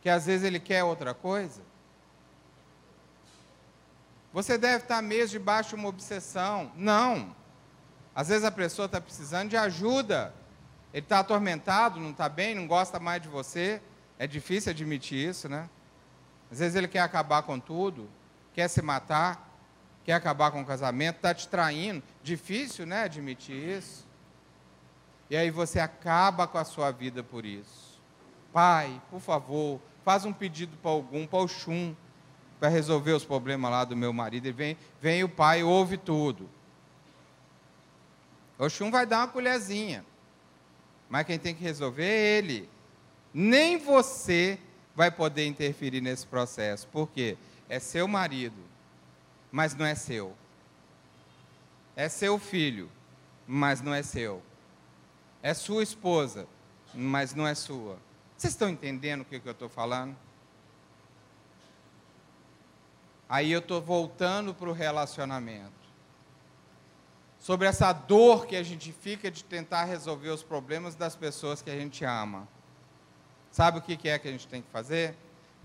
Que 0.00 0.08
às 0.08 0.26
vezes 0.26 0.44
ele 0.44 0.58
quer 0.58 0.82
outra 0.82 1.14
coisa? 1.14 1.62
Você 4.32 4.58
deve 4.58 4.82
estar 4.82 5.00
mesmo 5.00 5.38
debaixo 5.38 5.70
de 5.70 5.74
uma 5.76 5.88
obsessão. 5.88 6.72
Não. 6.74 7.36
Às 8.16 8.28
vezes 8.28 8.44
a 8.44 8.50
pessoa 8.50 8.86
está 8.86 9.00
precisando 9.00 9.50
de 9.50 9.56
ajuda. 9.56 10.34
Ele 10.92 11.04
está 11.04 11.20
atormentado, 11.20 12.00
não 12.00 12.10
está 12.10 12.28
bem, 12.28 12.52
não 12.56 12.66
gosta 12.66 12.98
mais 12.98 13.22
de 13.22 13.28
você. 13.28 13.80
É 14.18 14.26
difícil 14.26 14.72
admitir 14.72 15.28
isso, 15.28 15.48
né? 15.48 15.70
Às 16.50 16.58
vezes 16.58 16.74
ele 16.74 16.88
quer 16.88 17.00
acabar 17.00 17.44
com 17.44 17.60
tudo 17.60 18.08
quer 18.54 18.68
se 18.68 18.80
matar, 18.80 19.52
quer 20.04 20.14
acabar 20.14 20.50
com 20.50 20.62
o 20.62 20.66
casamento, 20.66 21.16
está 21.16 21.34
te 21.34 21.48
traindo. 21.48 22.02
Difícil, 22.22 22.86
né, 22.86 23.02
admitir 23.02 23.56
isso. 23.56 24.06
E 25.28 25.36
aí 25.36 25.50
você 25.50 25.80
acaba 25.80 26.46
com 26.46 26.58
a 26.58 26.64
sua 26.64 26.90
vida 26.90 27.22
por 27.22 27.44
isso. 27.44 28.00
Pai, 28.52 29.02
por 29.10 29.20
favor, 29.20 29.80
faz 30.04 30.24
um 30.24 30.32
pedido 30.32 30.76
para 30.76 30.90
algum, 30.92 31.26
para 31.26 31.40
o 31.40 31.48
Xum, 31.48 31.94
para 32.60 32.68
resolver 32.68 33.12
os 33.12 33.24
problemas 33.24 33.70
lá 33.70 33.84
do 33.84 33.96
meu 33.96 34.12
marido. 34.12 34.46
Ele 34.46 34.52
vem, 34.52 34.76
vem 35.00 35.24
o 35.24 35.28
pai, 35.28 35.62
ouve 35.62 35.96
tudo. 35.96 36.48
O 38.58 38.68
Xum 38.68 38.90
vai 38.90 39.04
dar 39.04 39.18
uma 39.18 39.28
colherzinha. 39.28 40.04
Mas 41.08 41.26
quem 41.26 41.38
tem 41.38 41.54
que 41.54 41.62
resolver 41.62 42.04
é 42.04 42.38
ele. 42.38 42.68
Nem 43.32 43.76
você 43.76 44.58
vai 44.94 45.10
poder 45.10 45.46
interferir 45.46 46.00
nesse 46.00 46.26
processo. 46.26 46.86
Por 46.88 47.08
quê? 47.08 47.36
É 47.68 47.78
seu 47.78 48.06
marido, 48.06 48.62
mas 49.50 49.74
não 49.74 49.86
é 49.86 49.94
seu. 49.94 50.36
É 51.96 52.08
seu 52.08 52.38
filho, 52.38 52.90
mas 53.46 53.80
não 53.80 53.94
é 53.94 54.02
seu. 54.02 54.42
É 55.42 55.54
sua 55.54 55.82
esposa, 55.82 56.46
mas 56.92 57.34
não 57.34 57.46
é 57.46 57.54
sua. 57.54 57.98
Vocês 58.36 58.52
estão 58.52 58.68
entendendo 58.68 59.22
o 59.22 59.24
que, 59.24 59.40
eu 59.44 59.52
estou 59.52 59.68
falando? 59.68 60.16
Aí 63.28 63.50
eu 63.52 63.60
estou 63.60 63.80
voltando 63.80 64.54
para 64.54 64.68
o 64.68 64.72
relacionamento. 64.72 65.72
Sobre 67.38 67.68
essa 67.68 67.92
dor 67.92 68.46
que 68.46 68.56
a 68.56 68.62
gente 68.62 68.90
fica 68.92 69.30
de 69.30 69.44
tentar 69.44 69.84
resolver 69.84 70.30
os 70.30 70.42
problemas 70.42 70.94
das 70.94 71.14
pessoas 71.14 71.60
que 71.62 71.70
a 71.70 71.76
gente 71.76 72.04
ama. 72.04 72.48
Sabe 73.50 73.78
o 73.78 73.82
que 73.82 74.08
é 74.08 74.18
que 74.18 74.28
a 74.28 74.32
gente 74.32 74.48
tem 74.48 74.62
que 74.62 74.70
fazer? 74.70 75.14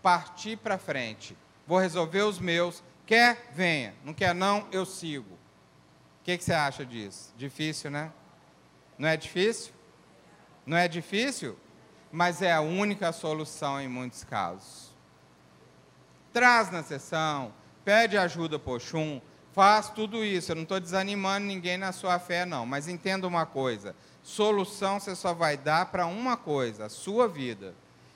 Partir 0.02 0.58
para 0.58 0.78
frente 0.78 1.36
vou 1.70 1.78
resolver 1.78 2.24
os 2.24 2.40
meus. 2.40 2.84
Quer, 3.06 3.52
venha. 3.54 3.94
Não 4.04 4.12
quer, 4.12 4.34
não, 4.34 4.68
eu 4.72 4.88
sigo. 4.88 5.36
O 5.36 6.24
que, 6.24 6.36
que 6.36 6.44
você 6.44 6.52
acha 6.52 6.84
disso? 6.84 7.32
Difícil, 7.38 7.92
né? 7.92 8.12
Não 8.98 9.08
é 9.08 9.16
difícil? 9.16 9.72
Não 10.66 10.76
é 10.76 10.88
difícil? 10.88 11.56
Mas 12.12 12.42
é 12.42 12.52
a 12.52 12.60
única 12.60 13.12
solução 13.12 13.80
em 13.80 13.88
muitos 13.88 14.24
casos. 14.24 14.90
Traz 16.34 16.72
na 16.72 16.82
sessão, 16.82 17.54
pede 17.86 18.18
ajuda 18.18 18.58
por 18.58 18.82
faz 19.54 19.90
tudo 19.90 20.26
isso. 20.26 20.52
Eu 20.52 20.56
não 20.56 20.64
estou 20.64 20.80
desanimando 20.80 21.46
ninguém 21.46 21.78
na 21.78 21.92
sua 21.92 22.18
fé, 22.18 22.46
não. 22.46 22.66
Mas 22.66 22.88
entenda 22.88 23.28
uma 23.28 23.46
coisa: 23.46 23.96
solução 24.24 25.00
você 25.00 25.16
só 25.16 25.36
vai 25.36 25.56
dar 25.56 25.86
para 25.88 26.08
uma 26.08 26.36
coisa, 26.36 26.86
a 26.86 26.90
sua 26.90 27.28
vida. 27.28 27.76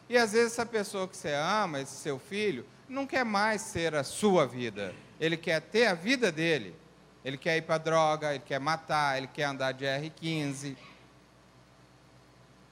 E 0.10 0.18
às 0.18 0.34
vezes 0.34 0.54
essa 0.54 0.66
pessoa 0.66 1.08
que 1.08 1.16
você 1.16 1.34
ama, 1.34 1.80
esse 1.80 1.96
seu 1.96 2.18
filho, 2.18 2.66
não 2.88 3.06
quer 3.08 3.24
mais 3.24 3.62
ser 3.62 3.96
a 3.96 4.04
sua 4.04 4.46
vida. 4.46 4.94
Ele 5.20 5.38
quer 5.38 5.62
ter 5.62 5.88
a 5.88 5.94
vida 5.94 6.32
dele. 6.32 6.76
Ele 7.24 7.38
quer 7.38 7.58
ir 7.58 7.62
para 7.62 7.78
droga, 7.78 8.34
ele 8.36 8.44
quer 8.46 8.60
matar, 8.60 9.18
ele 9.18 9.28
quer 9.28 9.46
andar 9.46 9.72
de 9.72 9.86
R15. 9.86 10.76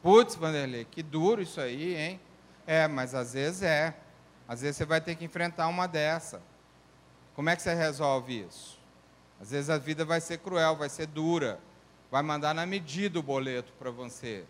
Putz, 0.01 0.35
Vanderlei, 0.35 0.85
que 0.85 1.01
duro 1.01 1.41
isso 1.41 1.61
aí, 1.61 1.95
hein? 1.95 2.19
É, 2.67 2.87
mas 2.87 3.15
às 3.15 3.33
vezes 3.33 3.61
é. 3.63 3.95
Às 4.47 4.61
vezes 4.61 4.77
você 4.77 4.85
vai 4.85 4.99
ter 4.99 5.15
que 5.15 5.23
enfrentar 5.23 5.67
uma 5.67 5.87
dessa. 5.87 6.41
Como 7.33 7.49
é 7.49 7.55
que 7.55 7.61
você 7.61 7.73
resolve 7.73 8.45
isso? 8.47 8.79
Às 9.39 9.51
vezes 9.51 9.69
a 9.69 9.77
vida 9.77 10.03
vai 10.03 10.19
ser 10.19 10.39
cruel, 10.39 10.75
vai 10.75 10.89
ser 10.89 11.07
dura, 11.07 11.59
vai 12.11 12.21
mandar 12.21 12.53
na 12.53 12.65
medida 12.65 13.17
o 13.17 13.23
boleto 13.23 13.71
para 13.79 13.89
você. 13.89 14.43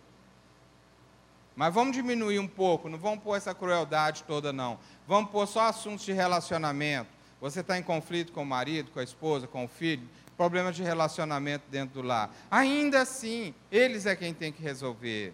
Mas 1.55 1.73
vamos 1.73 1.95
diminuir 1.95 2.39
um 2.39 2.47
pouco, 2.47 2.89
não 2.89 2.97
vamos 2.97 3.23
pôr 3.23 3.35
essa 3.35 3.53
crueldade 3.53 4.23
toda, 4.23 4.51
não. 4.51 4.79
Vamos 5.11 5.29
pôr 5.29 5.45
só 5.45 5.67
assuntos 5.67 6.05
de 6.05 6.13
relacionamento. 6.13 7.09
Você 7.41 7.59
está 7.59 7.77
em 7.77 7.83
conflito 7.83 8.31
com 8.31 8.43
o 8.43 8.45
marido, 8.45 8.91
com 8.91 8.99
a 9.01 9.03
esposa, 9.03 9.45
com 9.45 9.65
o 9.65 9.67
filho, 9.67 10.07
problemas 10.38 10.73
de 10.73 10.83
relacionamento 10.83 11.65
dentro 11.69 12.01
do 12.01 12.07
lar. 12.07 12.33
Ainda 12.49 13.01
assim, 13.01 13.53
eles 13.69 14.05
é 14.05 14.15
quem 14.15 14.33
tem 14.33 14.53
que 14.53 14.63
resolver. 14.63 15.33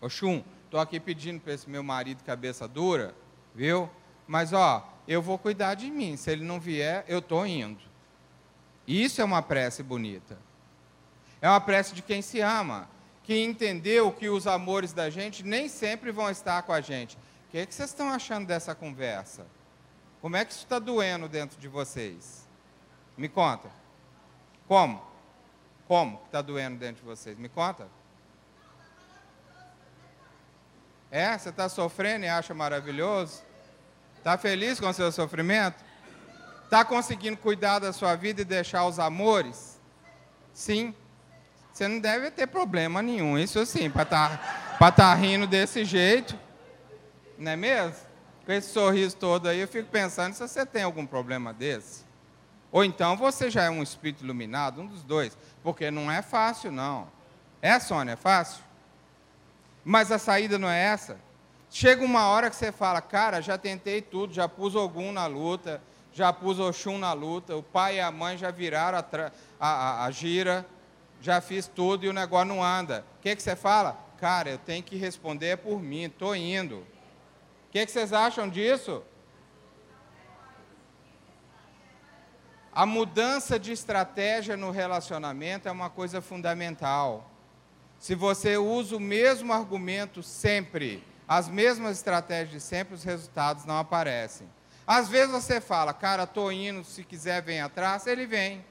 Oxum, 0.00 0.42
estou 0.64 0.80
aqui 0.80 0.98
pedindo 0.98 1.42
para 1.42 1.52
esse 1.52 1.68
meu 1.68 1.82
marido 1.82 2.24
cabeça 2.24 2.66
dura, 2.66 3.14
viu? 3.54 3.90
Mas, 4.26 4.54
ó, 4.54 4.90
eu 5.06 5.20
vou 5.20 5.36
cuidar 5.36 5.74
de 5.74 5.90
mim. 5.90 6.16
Se 6.16 6.30
ele 6.30 6.42
não 6.42 6.58
vier, 6.58 7.04
eu 7.06 7.18
estou 7.18 7.46
indo. 7.46 7.82
Isso 8.88 9.20
é 9.20 9.24
uma 9.26 9.42
prece 9.42 9.82
bonita. 9.82 10.38
É 11.38 11.50
uma 11.50 11.60
prece 11.60 11.94
de 11.94 12.00
quem 12.00 12.22
se 12.22 12.40
ama, 12.40 12.88
que 13.22 13.44
entendeu 13.44 14.10
que 14.10 14.30
os 14.30 14.46
amores 14.46 14.94
da 14.94 15.10
gente 15.10 15.42
nem 15.42 15.68
sempre 15.68 16.10
vão 16.10 16.30
estar 16.30 16.62
com 16.62 16.72
a 16.72 16.80
gente. 16.80 17.18
Que, 17.56 17.64
que 17.64 17.74
vocês 17.74 17.88
estão 17.88 18.10
achando 18.10 18.46
dessa 18.46 18.74
conversa? 18.74 19.46
Como 20.20 20.36
é 20.36 20.44
que 20.44 20.52
isso 20.52 20.64
está 20.64 20.78
doendo 20.78 21.26
dentro 21.26 21.58
de 21.58 21.68
vocês? 21.68 22.46
Me 23.16 23.30
conta. 23.30 23.70
Como? 24.68 25.02
Como 25.88 26.20
está 26.26 26.42
doendo 26.42 26.78
dentro 26.78 26.96
de 26.96 27.08
vocês? 27.08 27.38
Me 27.38 27.48
conta. 27.48 27.88
É? 31.10 31.38
Você 31.38 31.48
está 31.48 31.66
sofrendo 31.66 32.26
e 32.26 32.28
acha 32.28 32.52
maravilhoso? 32.52 33.42
Está 34.18 34.36
feliz 34.36 34.78
com 34.78 34.90
o 34.90 34.92
seu 34.92 35.10
sofrimento? 35.10 35.82
Está 36.64 36.84
conseguindo 36.84 37.38
cuidar 37.38 37.78
da 37.78 37.90
sua 37.90 38.14
vida 38.16 38.42
e 38.42 38.44
deixar 38.44 38.84
os 38.84 38.98
amores? 38.98 39.80
Sim. 40.52 40.94
Você 41.72 41.88
não 41.88 42.00
deve 42.00 42.30
ter 42.30 42.48
problema 42.48 43.00
nenhum, 43.00 43.38
isso 43.38 43.64
sim, 43.64 43.88
para 43.88 44.02
estar 44.02 44.76
tá, 44.78 44.92
tá 44.92 45.14
rindo 45.14 45.46
desse 45.46 45.86
jeito. 45.86 46.44
Não 47.38 47.52
é 47.52 47.56
mesmo? 47.56 47.96
Com 48.44 48.52
esse 48.52 48.72
sorriso 48.72 49.16
todo 49.16 49.48
aí, 49.48 49.58
eu 49.58 49.68
fico 49.68 49.88
pensando 49.88 50.34
se 50.34 50.40
você 50.40 50.64
tem 50.64 50.82
algum 50.82 51.04
problema 51.04 51.52
desse. 51.52 52.04
Ou 52.70 52.84
então 52.84 53.16
você 53.16 53.50
já 53.50 53.64
é 53.64 53.70
um 53.70 53.82
espírito 53.82 54.24
iluminado, 54.24 54.80
um 54.80 54.86
dos 54.86 55.02
dois. 55.02 55.36
Porque 55.62 55.90
não 55.90 56.10
é 56.10 56.22
fácil, 56.22 56.70
não. 56.70 57.08
É, 57.60 57.78
Sônia, 57.80 58.12
é 58.12 58.16
fácil? 58.16 58.62
Mas 59.84 60.12
a 60.12 60.18
saída 60.18 60.58
não 60.58 60.68
é 60.68 60.80
essa. 60.80 61.18
Chega 61.70 62.04
uma 62.04 62.28
hora 62.28 62.48
que 62.48 62.56
você 62.56 62.70
fala, 62.70 63.00
cara, 63.00 63.40
já 63.40 63.58
tentei 63.58 64.00
tudo, 64.00 64.32
já 64.32 64.48
pus 64.48 64.74
Ogum 64.74 65.12
na 65.12 65.26
luta, 65.26 65.82
já 66.12 66.32
pus 66.32 66.58
Oxum 66.58 66.98
na 66.98 67.12
luta, 67.12 67.56
o 67.56 67.62
pai 67.62 67.96
e 67.96 68.00
a 68.00 68.10
mãe 68.10 68.38
já 68.38 68.50
viraram 68.50 68.98
a, 68.98 69.04
a, 69.60 69.68
a, 69.68 70.04
a 70.04 70.10
gira, 70.10 70.66
já 71.20 71.40
fiz 71.40 71.66
tudo 71.66 72.04
e 72.04 72.08
o 72.08 72.12
negócio 72.12 72.46
não 72.46 72.62
anda. 72.62 73.04
O 73.18 73.22
que, 73.22 73.34
que 73.34 73.42
você 73.42 73.56
fala? 73.56 73.98
Cara, 74.18 74.50
eu 74.50 74.58
tenho 74.58 74.82
que 74.82 74.96
responder 74.96 75.58
por 75.58 75.80
mim, 75.80 76.04
estou 76.04 76.34
indo. 76.34 76.86
O 77.76 77.78
que, 77.78 77.84
que 77.84 77.92
vocês 77.92 78.10
acham 78.10 78.48
disso? 78.48 79.02
A 82.72 82.86
mudança 82.86 83.58
de 83.58 83.70
estratégia 83.70 84.56
no 84.56 84.70
relacionamento 84.70 85.68
é 85.68 85.70
uma 85.70 85.90
coisa 85.90 86.22
fundamental. 86.22 87.30
Se 87.98 88.14
você 88.14 88.56
usa 88.56 88.96
o 88.96 88.98
mesmo 88.98 89.52
argumento 89.52 90.22
sempre, 90.22 91.04
as 91.28 91.50
mesmas 91.50 91.98
estratégias 91.98 92.62
sempre, 92.62 92.94
os 92.94 93.04
resultados 93.04 93.66
não 93.66 93.78
aparecem. 93.78 94.48
Às 94.86 95.10
vezes 95.10 95.32
você 95.32 95.60
fala, 95.60 95.92
cara, 95.92 96.22
estou 96.22 96.50
indo, 96.50 96.82
se 96.82 97.04
quiser 97.04 97.42
vem 97.42 97.60
atrás, 97.60 98.06
ele 98.06 98.24
vem. 98.24 98.64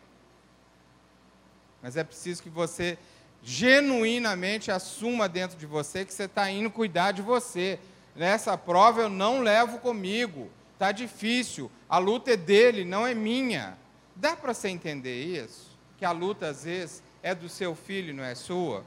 Mas 1.79 1.95
é 1.95 2.03
preciso 2.03 2.41
que 2.41 2.49
você 2.49 2.97
genuinamente 3.43 4.71
assuma 4.71 5.29
dentro 5.29 5.55
de 5.59 5.67
você 5.67 6.03
que 6.03 6.11
você 6.11 6.23
está 6.23 6.49
indo 6.49 6.71
cuidar 6.71 7.11
de 7.11 7.21
você. 7.21 7.79
Nessa 8.15 8.57
prova 8.57 9.01
eu 9.01 9.09
não 9.09 9.41
levo 9.41 9.79
comigo, 9.79 10.49
está 10.73 10.91
difícil, 10.91 11.69
a 11.89 11.97
luta 11.97 12.31
é 12.31 12.37
dele, 12.37 12.85
não 12.85 13.05
é 13.05 13.13
minha. 13.13 13.77
Dá 14.15 14.35
para 14.35 14.53
você 14.53 14.69
entender 14.69 15.23
isso? 15.23 15.69
Que 15.97 16.05
a 16.05 16.11
luta 16.11 16.47
às 16.47 16.63
vezes 16.63 17.03
é 17.21 17.35
do 17.35 17.49
seu 17.49 17.75
filho, 17.75 18.13
não 18.13 18.23
é 18.23 18.33
sua? 18.33 18.85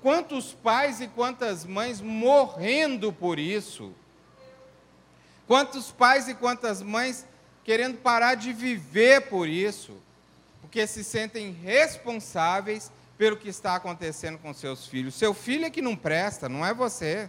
Quantos 0.00 0.52
pais 0.52 1.00
e 1.00 1.08
quantas 1.08 1.64
mães 1.64 2.00
morrendo 2.00 3.12
por 3.12 3.38
isso? 3.38 3.92
Quantos 5.46 5.90
pais 5.90 6.28
e 6.28 6.34
quantas 6.34 6.80
mães 6.80 7.26
querendo 7.64 7.98
parar 7.98 8.36
de 8.36 8.52
viver 8.52 9.22
por 9.22 9.48
isso? 9.48 9.96
Porque 10.60 10.86
se 10.86 11.02
sentem 11.02 11.50
responsáveis 11.50 12.92
pelo 13.16 13.36
que 13.36 13.48
está 13.48 13.74
acontecendo 13.74 14.38
com 14.38 14.54
seus 14.54 14.86
filhos. 14.86 15.16
Seu 15.16 15.34
filho 15.34 15.64
é 15.64 15.70
que 15.70 15.82
não 15.82 15.96
presta, 15.96 16.48
não 16.48 16.64
é 16.64 16.72
você. 16.72 17.28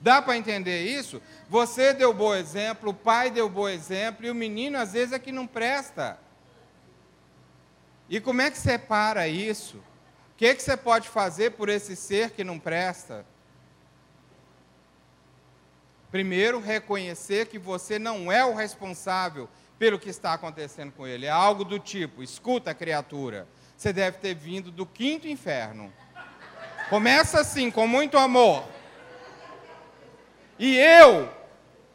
Dá 0.00 0.22
para 0.22 0.36
entender 0.36 0.82
isso? 0.84 1.20
Você 1.48 1.92
deu 1.92 2.14
bom 2.14 2.34
exemplo, 2.34 2.90
o 2.90 2.94
pai 2.94 3.30
deu 3.30 3.48
bom 3.48 3.68
exemplo, 3.68 4.24
e 4.24 4.30
o 4.30 4.34
menino 4.34 4.78
às 4.78 4.94
vezes 4.94 5.12
é 5.12 5.18
que 5.18 5.30
não 5.30 5.46
presta. 5.46 6.18
E 8.08 8.18
como 8.18 8.40
é 8.40 8.50
que 8.50 8.58
separa 8.58 9.28
isso? 9.28 9.76
O 9.76 10.36
que, 10.36 10.46
é 10.46 10.54
que 10.54 10.62
você 10.62 10.76
pode 10.76 11.08
fazer 11.08 11.50
por 11.50 11.68
esse 11.68 11.94
ser 11.94 12.30
que 12.30 12.42
não 12.42 12.58
presta? 12.58 13.26
Primeiro, 16.10 16.58
reconhecer 16.60 17.46
que 17.46 17.58
você 17.58 17.98
não 17.98 18.32
é 18.32 18.44
o 18.44 18.54
responsável 18.54 19.48
pelo 19.78 19.98
que 19.98 20.08
está 20.08 20.32
acontecendo 20.32 20.92
com 20.92 21.06
ele. 21.06 21.26
É 21.26 21.30
algo 21.30 21.62
do 21.62 21.78
tipo: 21.78 22.22
escuta, 22.22 22.74
criatura, 22.74 23.46
você 23.76 23.92
deve 23.92 24.18
ter 24.18 24.34
vindo 24.34 24.70
do 24.70 24.86
quinto 24.86 25.28
inferno. 25.28 25.92
Começa 26.88 27.38
assim, 27.38 27.70
com 27.70 27.86
muito 27.86 28.18
amor. 28.18 28.64
E 30.60 30.76
eu 30.76 31.32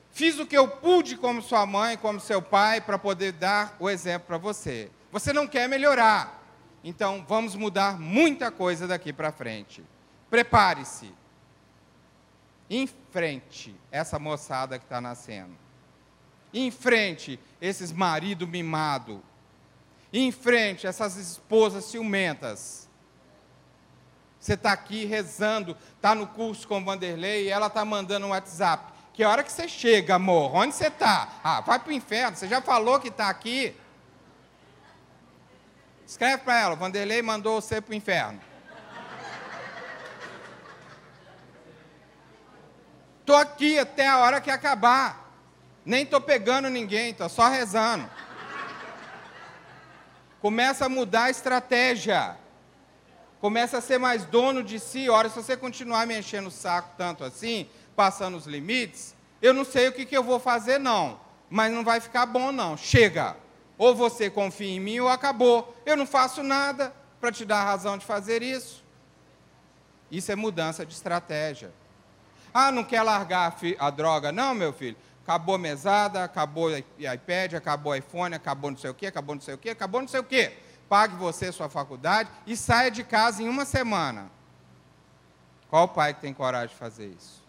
fiz 0.10 0.40
o 0.40 0.46
que 0.46 0.58
eu 0.58 0.68
pude 0.68 1.16
como 1.18 1.40
sua 1.40 1.68
mãe, 1.68 1.96
como 1.96 2.20
seu 2.20 2.42
pai, 2.42 2.82
para 2.82 2.98
poder 2.98 3.32
dar 3.34 3.76
o 3.80 3.88
exemplo 3.88 4.28
para 4.28 4.40
você. 4.40 4.90
Você 5.12 5.32
não 5.32 5.46
quer 5.46 5.70
melhorar. 5.70 6.44
Então, 6.84 7.24
vamos 7.28 7.54
mudar 7.56 8.00
muita 8.00 8.50
coisa 8.50 8.88
daqui 8.88 9.14
para 9.14 9.32
frente. 9.32 9.84
Prepare-se. 10.32 11.14
Enfrente 12.68 13.76
essa 13.92 14.18
moçada 14.18 14.80
que 14.80 14.86
está 14.86 15.00
nascendo. 15.00 15.56
Enfrente 16.52 17.40
esses 17.62 17.92
marido 17.92 18.48
mimado. 18.48 19.22
Enfrente 20.12 20.88
essas 20.88 21.18
esposas 21.18 21.86
ciumentas. 21.86 22.85
Você 24.46 24.54
está 24.54 24.74
aqui 24.74 25.06
rezando, 25.06 25.76
está 25.96 26.14
no 26.14 26.28
curso 26.28 26.68
com 26.68 26.86
Vanderlei 26.86 27.46
e 27.46 27.50
ela 27.50 27.66
está 27.66 27.84
mandando 27.84 28.28
um 28.28 28.30
WhatsApp. 28.30 28.94
Que 29.12 29.24
hora 29.24 29.44
que 29.44 29.52
você 29.52 29.68
chega, 29.68 30.14
amor? 30.14 30.54
Onde 30.54 30.76
você 30.76 30.86
está? 30.86 31.30
Ah, 31.44 31.62
vai 31.62 31.80
para 31.80 31.90
o 31.90 31.92
inferno. 31.92 32.38
Você 32.38 32.48
já 32.48 32.62
falou 32.62 33.00
que 33.00 33.08
está 33.08 33.28
aqui. 33.28 33.76
Escreve 36.06 36.44
para 36.44 36.60
ela, 36.60 36.76
Vanderlei 36.76 37.24
mandou 37.24 37.60
você 37.60 37.82
para 37.82 37.94
o 37.94 37.96
inferno. 37.96 38.40
Estou 43.22 43.38
aqui 43.38 43.80
até 43.80 44.08
a 44.08 44.20
hora 44.20 44.40
que 44.40 44.52
acabar. 44.52 45.28
Nem 45.84 46.04
estou 46.04 46.22
pegando 46.22 46.70
ninguém, 46.70 47.10
estou 47.10 47.30
só 47.30 47.50
rezando. 47.50 48.08
Começa 50.40 50.86
a 50.86 50.90
mudar 50.90 51.24
a 51.24 51.30
estratégia. 51.32 52.45
Começa 53.46 53.78
a 53.78 53.82
ser 53.82 54.00
mais 54.00 54.26
dono 54.26 54.64
de 54.64 54.80
si. 54.80 55.08
Ora, 55.08 55.30
se 55.30 55.36
você 55.36 55.56
continuar 55.56 56.08
me 56.08 56.18
enchendo 56.18 56.48
o 56.48 56.52
saco 56.52 56.96
tanto 56.98 57.24
assim, 57.24 57.70
passando 57.96 58.38
os 58.38 58.48
limites, 58.48 59.14
eu 59.40 59.54
não 59.54 59.64
sei 59.64 59.88
o 59.88 59.92
que, 59.92 60.04
que 60.04 60.18
eu 60.18 60.24
vou 60.24 60.40
fazer, 60.40 60.80
não. 60.80 61.20
Mas 61.48 61.72
não 61.72 61.84
vai 61.84 62.00
ficar 62.00 62.26
bom, 62.26 62.52
não. 62.52 62.76
Chega. 62.76 63.38
Ou 63.78 63.94
você 63.94 64.32
confia 64.32 64.72
em 64.72 64.80
mim 64.80 65.00
ou 65.00 65.08
acabou. 65.08 65.80
Eu 65.86 65.96
não 65.96 66.08
faço 66.08 66.42
nada 66.42 66.92
para 67.22 67.32
te 67.32 67.46
dar 67.46 67.60
a 67.60 67.64
razão 67.64 68.00
de 68.00 68.04
fazer 68.04 68.42
isso. 68.42 68.84
Isso 70.10 70.32
é 70.32 70.36
mudança 70.36 70.84
de 70.84 70.96
estratégia. 70.96 71.72
Ah, 72.52 72.72
não 72.72 72.84
quer 72.84 73.04
largar 73.04 73.56
a, 73.80 73.88
a 73.88 73.92
droga? 73.92 74.32
Não, 74.32 74.56
meu 74.56 74.74
filho. 74.74 74.98
Acabou 75.22 75.54
a 75.54 75.60
mesada, 75.60 76.24
acabou 76.24 76.70
o 76.72 76.78
iPad, 76.78 77.54
acabou 77.54 77.94
o 77.94 77.96
iPhone, 77.96 78.34
acabou 78.34 78.72
não 78.72 78.78
sei 78.80 78.90
o 78.90 78.96
quê, 78.96 79.06
acabou 79.06 79.36
não 79.36 79.42
sei 79.44 79.54
o 79.54 79.58
quê, 79.60 79.70
acabou 79.70 80.02
não 80.02 80.08
sei 80.08 80.20
o 80.20 80.24
quê. 80.24 80.52
Pague 80.88 81.16
você 81.16 81.52
sua 81.52 81.70
faculdade 81.70 82.30
e 82.46 82.56
saia 82.56 82.92
de 82.92 83.04
casa 83.04 83.42
em 83.42 83.50
uma 83.50 83.66
semana. 83.66 84.30
Qual 85.70 85.88
pai 85.88 86.14
que 86.14 86.22
tem 86.22 86.34
coragem 86.34 86.70
de 86.70 86.76
fazer 86.76 87.08
isso? 87.08 87.44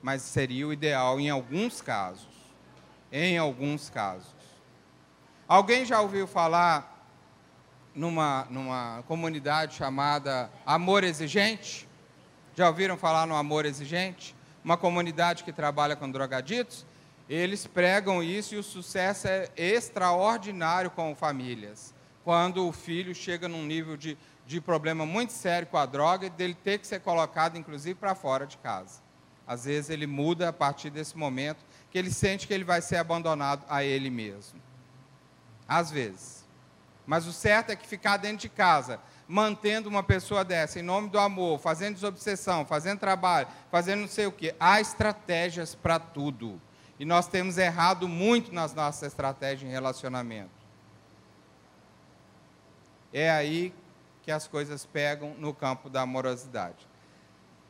Mas 0.00 0.22
seria 0.22 0.66
o 0.66 0.72
ideal 0.72 1.18
em 1.18 1.28
alguns 1.28 1.80
casos. 1.80 2.28
Em 3.12 3.36
alguns 3.36 3.90
casos. 3.90 4.32
Alguém 5.48 5.84
já 5.84 6.00
ouviu 6.00 6.26
falar 6.26 7.08
numa, 7.94 8.46
numa 8.48 9.02
comunidade 9.08 9.74
chamada 9.74 10.50
Amor 10.64 11.02
Exigente? 11.02 11.88
Já 12.54 12.68
ouviram 12.68 12.96
falar 12.96 13.26
no 13.26 13.34
Amor 13.34 13.66
Exigente? 13.66 14.34
Uma 14.64 14.76
comunidade 14.76 15.42
que 15.42 15.52
trabalha 15.52 15.96
com 15.96 16.10
drogaditos? 16.10 16.86
Eles 17.28 17.66
pregam 17.66 18.22
isso 18.22 18.54
e 18.54 18.58
o 18.58 18.62
sucesso 18.62 19.26
é 19.28 19.48
extraordinário 19.56 20.90
com 20.90 21.14
famílias. 21.14 21.94
Quando 22.24 22.66
o 22.66 22.72
filho 22.72 23.14
chega 23.14 23.48
num 23.48 23.64
nível 23.64 23.96
de, 23.96 24.16
de 24.46 24.60
problema 24.60 25.06
muito 25.06 25.32
sério 25.32 25.66
com 25.66 25.78
a 25.78 25.86
droga 25.86 26.26
e 26.26 26.30
dele 26.30 26.54
ter 26.54 26.78
que 26.78 26.86
ser 26.86 27.00
colocado, 27.00 27.56
inclusive, 27.56 27.94
para 27.94 28.14
fora 28.14 28.46
de 28.46 28.58
casa. 28.58 29.00
Às 29.46 29.64
vezes 29.64 29.90
ele 29.90 30.06
muda 30.06 30.48
a 30.48 30.52
partir 30.52 30.90
desse 30.90 31.16
momento 31.16 31.64
que 31.90 31.98
ele 31.98 32.10
sente 32.10 32.46
que 32.46 32.54
ele 32.54 32.62
vai 32.62 32.80
ser 32.80 32.96
abandonado 32.96 33.64
a 33.68 33.82
ele 33.82 34.08
mesmo. 34.08 34.60
Às 35.66 35.90
vezes. 35.90 36.44
Mas 37.06 37.26
o 37.26 37.32
certo 37.32 37.70
é 37.70 37.76
que 37.76 37.86
ficar 37.86 38.18
dentro 38.18 38.38
de 38.38 38.48
casa, 38.48 39.00
mantendo 39.26 39.88
uma 39.88 40.02
pessoa 40.02 40.44
dessa, 40.44 40.78
em 40.78 40.82
nome 40.82 41.08
do 41.08 41.18
amor, 41.18 41.58
fazendo 41.58 41.94
desobsessão, 41.94 42.64
fazendo 42.64 43.00
trabalho, 43.00 43.48
fazendo 43.70 44.02
não 44.02 44.08
sei 44.08 44.26
o 44.26 44.32
quê, 44.32 44.54
há 44.60 44.80
estratégias 44.80 45.74
para 45.74 45.98
tudo. 45.98 46.60
E 46.98 47.04
nós 47.04 47.26
temos 47.26 47.58
errado 47.58 48.06
muito 48.06 48.52
nas 48.52 48.74
nossas 48.74 49.04
estratégias 49.04 49.68
em 49.68 49.72
relacionamento. 49.72 50.59
É 53.12 53.30
aí 53.30 53.72
que 54.22 54.30
as 54.30 54.46
coisas 54.46 54.84
pegam 54.84 55.34
no 55.38 55.52
campo 55.52 55.88
da 55.88 56.02
amorosidade. 56.02 56.88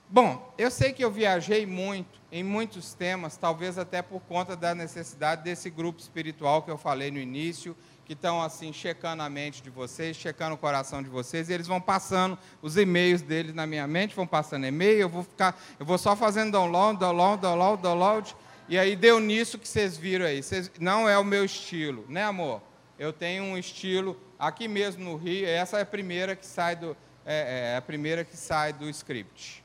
Bom, 0.09 0.53
eu 0.59 0.71
sei 0.73 0.93
que 0.93 1.05
eu 1.05 1.11
viajei 1.11 1.65
muito 1.65 2.21
em 2.33 2.43
muitos 2.43 2.95
temas, 2.95 3.37
talvez 3.37 3.79
até 3.79 4.03
por 4.03 4.21
conta 4.23 4.57
da 4.57 4.75
necessidade 4.75 5.45
desse 5.45 5.71
grupo 5.71 6.01
espiritual 6.01 6.63
que 6.63 6.71
eu 6.71 6.77
falei 6.77 7.13
no 7.13 7.19
início, 7.19 7.77
que 8.05 8.15
estão 8.15 8.43
assim 8.43 8.73
checando 8.73 9.23
a 9.23 9.31
mente 9.31 9.63
de 9.63 9.71
vocês, 9.71 10.17
checando 10.17 10.57
o 10.57 10.59
coração 10.59 11.01
de 11.01 11.09
vocês, 11.09 11.49
e 11.49 11.53
eles 11.53 11.69
vão 11.69 11.81
passando 11.81 12.37
os 12.61 12.77
e-mails 12.77 13.23
deles 13.23 13.55
na 13.55 13.69
minha 13.69 13.87
mente, 13.87 14.17
vão 14.17 14.27
passando 14.27 14.67
e-mail, 14.67 14.99
eu 14.99 15.09
vou 15.09 15.23
ficar, 15.23 15.57
eu 15.79 15.87
vou 15.87 15.97
só 15.97 16.17
fazendo 16.17 16.51
download, 16.51 16.99
download, 16.99 17.41
download, 17.41 17.81
download, 17.81 18.37
e 18.69 18.77
aí 18.77 18.97
deu 18.97 19.21
nisso 19.21 19.61
que 19.61 19.69
vocês 19.69 19.97
viram 19.97 20.27
aí. 20.27 20.43
Vocês, 20.43 20.71
não 20.81 21.09
é 21.09 21.17
o 21.19 21.25
meu 21.25 21.45
estilo, 21.45 22.05
né, 22.09 22.25
amor? 22.25 22.61
Eu 23.01 23.15
tenho 23.15 23.45
um 23.45 23.57
estilo 23.57 24.15
aqui 24.39 24.69
mesmo 24.69 25.03
no 25.03 25.17
Rio, 25.17 25.49
essa 25.49 25.79
é 25.79 25.81
a 25.81 25.87
primeira 25.87 26.37
que 26.37 26.45
sai 26.45 26.77
do 26.77 26.95
é, 27.25 27.73
é 27.73 27.77
a 27.79 27.81
primeira 27.81 28.25
que 28.25 28.37
sai 28.37 28.75
do 28.75 28.91
script. 28.91 29.65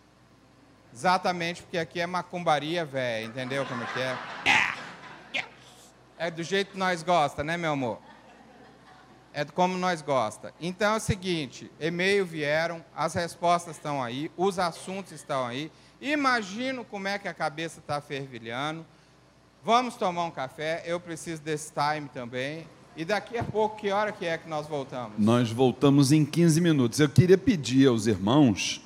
Exatamente 0.94 1.62
porque 1.62 1.78
aqui 1.78 1.99
é 1.99 2.07
macumbaria, 2.07 2.86
velho, 2.86 3.28
entendeu 3.28 3.66
como 3.66 3.84
é 3.84 3.88
que 3.88 3.99
é? 3.99 5.45
É 6.18 6.32
do 6.32 6.41
jeito 6.44 6.72
que 6.72 6.78
nós 6.78 7.03
gosta, 7.03 7.44
né, 7.44 7.57
meu 7.57 7.74
amor? 7.74 7.99
é 9.34 9.44
como 9.44 9.78
nós 9.78 10.02
gosta. 10.02 10.53
Então 10.62 10.94
é 10.94 10.95
o 10.95 10.99
seguinte, 11.02 11.70
e-mail 11.78 12.26
vieram, 12.26 12.86
as 12.95 13.16
respostas 13.16 13.76
estão 13.76 14.02
aí, 14.02 14.32
os 14.38 14.57
assuntos 14.57 15.12
estão 15.12 15.45
aí. 15.45 15.70
Imagino 15.99 16.86
como 16.86 17.10
é 17.10 17.20
que 17.20 17.28
a 17.28 17.34
cabeça 17.34 17.82
está 17.82 17.99
fervilhando. 17.99 18.86
Vamos 19.62 19.98
tomar 19.98 20.24
um 20.24 20.32
café, 20.32 20.84
eu 20.86 21.02
preciso 21.02 21.41
desse 21.41 21.74
time 21.74 22.07
também. 22.07 22.66
E 22.98 23.04
daqui 23.04 23.38
a 23.38 23.44
pouco, 23.44 23.76
que 23.76 23.92
hora 23.92 24.14
que 24.14 24.26
é 24.26 24.38
que 24.38 24.48
nós 24.48 24.68
voltamos? 24.68 25.12
Nós 25.18 25.52
voltamos 25.52 26.14
em 26.14 26.24
15 26.24 26.62
minutos. 26.62 26.98
Eu 26.98 27.10
queria 27.10 27.38
pedir 27.38 27.90
aos 27.90 28.08
irmãos 28.08 28.82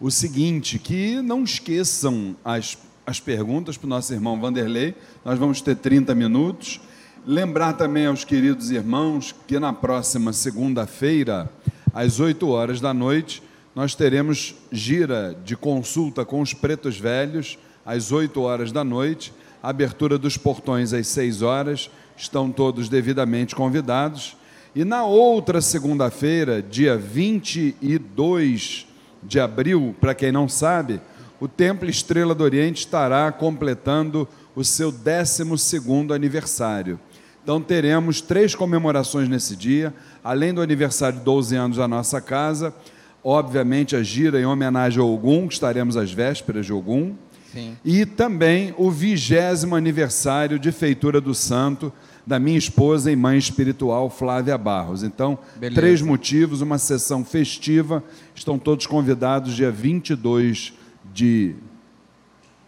o 0.00 0.10
seguinte, 0.10 0.78
que 0.78 1.20
não 1.20 1.44
esqueçam 1.44 2.34
as, 2.42 2.78
as 3.06 3.20
perguntas 3.20 3.76
para 3.76 3.84
o 3.84 3.88
nosso 3.90 4.14
irmão 4.14 4.40
Vanderlei. 4.40 4.94
Nós 5.22 5.38
vamos 5.38 5.60
ter 5.60 5.76
30 5.76 6.14
minutos. 6.14 6.80
Lembrar 7.26 7.74
também 7.74 8.06
aos 8.06 8.24
queridos 8.24 8.70
irmãos 8.70 9.34
que 9.46 9.58
na 9.58 9.74
próxima 9.74 10.32
segunda-feira, 10.32 11.50
às 11.92 12.20
8 12.20 12.48
horas 12.48 12.80
da 12.80 12.94
noite, 12.94 13.42
nós 13.74 13.94
teremos 13.94 14.54
gira 14.72 15.36
de 15.44 15.54
consulta 15.54 16.24
com 16.24 16.40
os 16.40 16.54
pretos 16.54 16.98
velhos, 16.98 17.58
às 17.84 18.10
8 18.10 18.40
horas 18.40 18.72
da 18.72 18.82
noite, 18.82 19.34
abertura 19.62 20.16
dos 20.16 20.38
portões 20.38 20.94
às 20.94 21.08
6 21.08 21.42
horas, 21.42 21.90
estão 22.16 22.50
todos 22.50 22.88
devidamente 22.88 23.54
convidados. 23.54 24.36
E 24.74 24.84
na 24.84 25.04
outra 25.04 25.60
segunda-feira, 25.60 26.62
dia 26.62 26.96
22 26.96 28.86
de 29.22 29.40
abril, 29.40 29.94
para 30.00 30.14
quem 30.14 30.32
não 30.32 30.48
sabe, 30.48 31.00
o 31.40 31.48
Templo 31.48 31.88
Estrela 31.88 32.34
do 32.34 32.44
Oriente 32.44 32.78
estará 32.78 33.30
completando 33.30 34.28
o 34.54 34.64
seu 34.64 34.92
12º 34.92 36.14
aniversário. 36.14 36.98
Então 37.42 37.60
teremos 37.60 38.20
três 38.20 38.54
comemorações 38.54 39.28
nesse 39.28 39.54
dia, 39.54 39.92
além 40.22 40.54
do 40.54 40.62
aniversário 40.62 41.18
de 41.18 41.24
12 41.24 41.54
anos 41.56 41.76
da 41.76 41.86
nossa 41.86 42.20
casa, 42.20 42.74
obviamente 43.22 43.94
a 43.94 44.02
gira 44.02 44.40
em 44.40 44.46
homenagem 44.46 45.00
ao 45.00 45.12
Ogum, 45.12 45.46
que 45.46 45.54
estaremos 45.54 45.96
às 45.96 46.10
vésperas 46.10 46.64
de 46.64 46.72
Ogum, 46.72 47.14
Sim. 47.54 47.76
e 47.84 48.04
também 48.04 48.74
o 48.76 48.90
vigésimo 48.90 49.74
aniversário 49.74 50.58
de 50.58 50.70
feitura 50.70 51.20
do 51.20 51.34
santo 51.34 51.90
da 52.26 52.38
minha 52.38 52.58
esposa 52.58 53.12
e 53.12 53.16
mãe 53.16 53.38
espiritual 53.38 54.08
Flávia 54.10 54.56
Barros. 54.56 55.02
Então, 55.02 55.38
Beleza. 55.56 55.80
três 55.80 56.02
motivos, 56.02 56.60
uma 56.60 56.78
sessão 56.78 57.24
festiva, 57.24 58.02
estão 58.34 58.58
todos 58.58 58.86
convidados 58.86 59.54
dia 59.54 59.70
22 59.70 60.72
de 61.12 61.54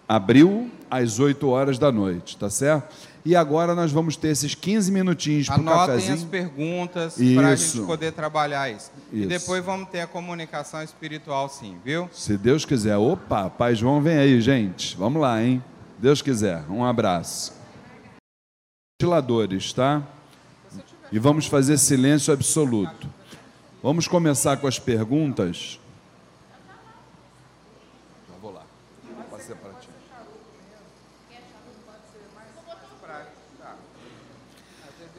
abril, 0.09 0.71
às 0.91 1.19
8 1.19 1.49
horas 1.49 1.79
da 1.79 1.91
noite, 1.91 2.37
tá 2.37 2.49
certo? 2.49 2.95
E 3.27 3.35
agora 3.35 3.75
nós 3.75 3.91
vamos 3.91 4.15
ter 4.17 4.29
esses 4.29 4.55
15 4.55 4.93
minutinhos 4.93 5.49
para 5.49 5.61
o 5.61 5.65
cafezinho. 5.65 6.15
As 6.15 6.23
perguntas 6.23 7.15
para 7.35 7.49
a 7.49 7.57
gente 7.57 7.81
poder 7.85 8.13
trabalhar 8.13 8.71
isso. 8.71 8.93
isso. 9.13 9.25
E 9.25 9.27
depois 9.27 9.65
vamos 9.65 9.89
ter 9.89 9.99
a 9.99 10.07
comunicação 10.07 10.81
espiritual 10.81 11.49
sim, 11.49 11.77
viu? 11.85 12.09
Se 12.13 12.39
Deus 12.39 12.65
quiser. 12.65 12.97
Opa, 12.97 13.51
Pai 13.51 13.75
João 13.75 14.01
vem 14.01 14.17
aí, 14.17 14.41
gente. 14.41 14.97
Vamos 14.97 15.21
lá, 15.21 15.43
hein? 15.43 15.61
Deus 15.99 16.23
quiser. 16.23 16.63
Um 16.71 16.85
abraço. 16.85 17.53
Ventiladores, 19.03 19.73
tá? 19.73 20.05
E 21.11 21.19
vamos 21.19 21.47
fazer 21.47 21.79
silêncio 21.79 22.33
absoluto. 22.33 23.09
Vamos 23.83 24.07
começar 24.07 24.57
com 24.59 24.69
as 24.69 24.79
perguntas. 24.79 25.81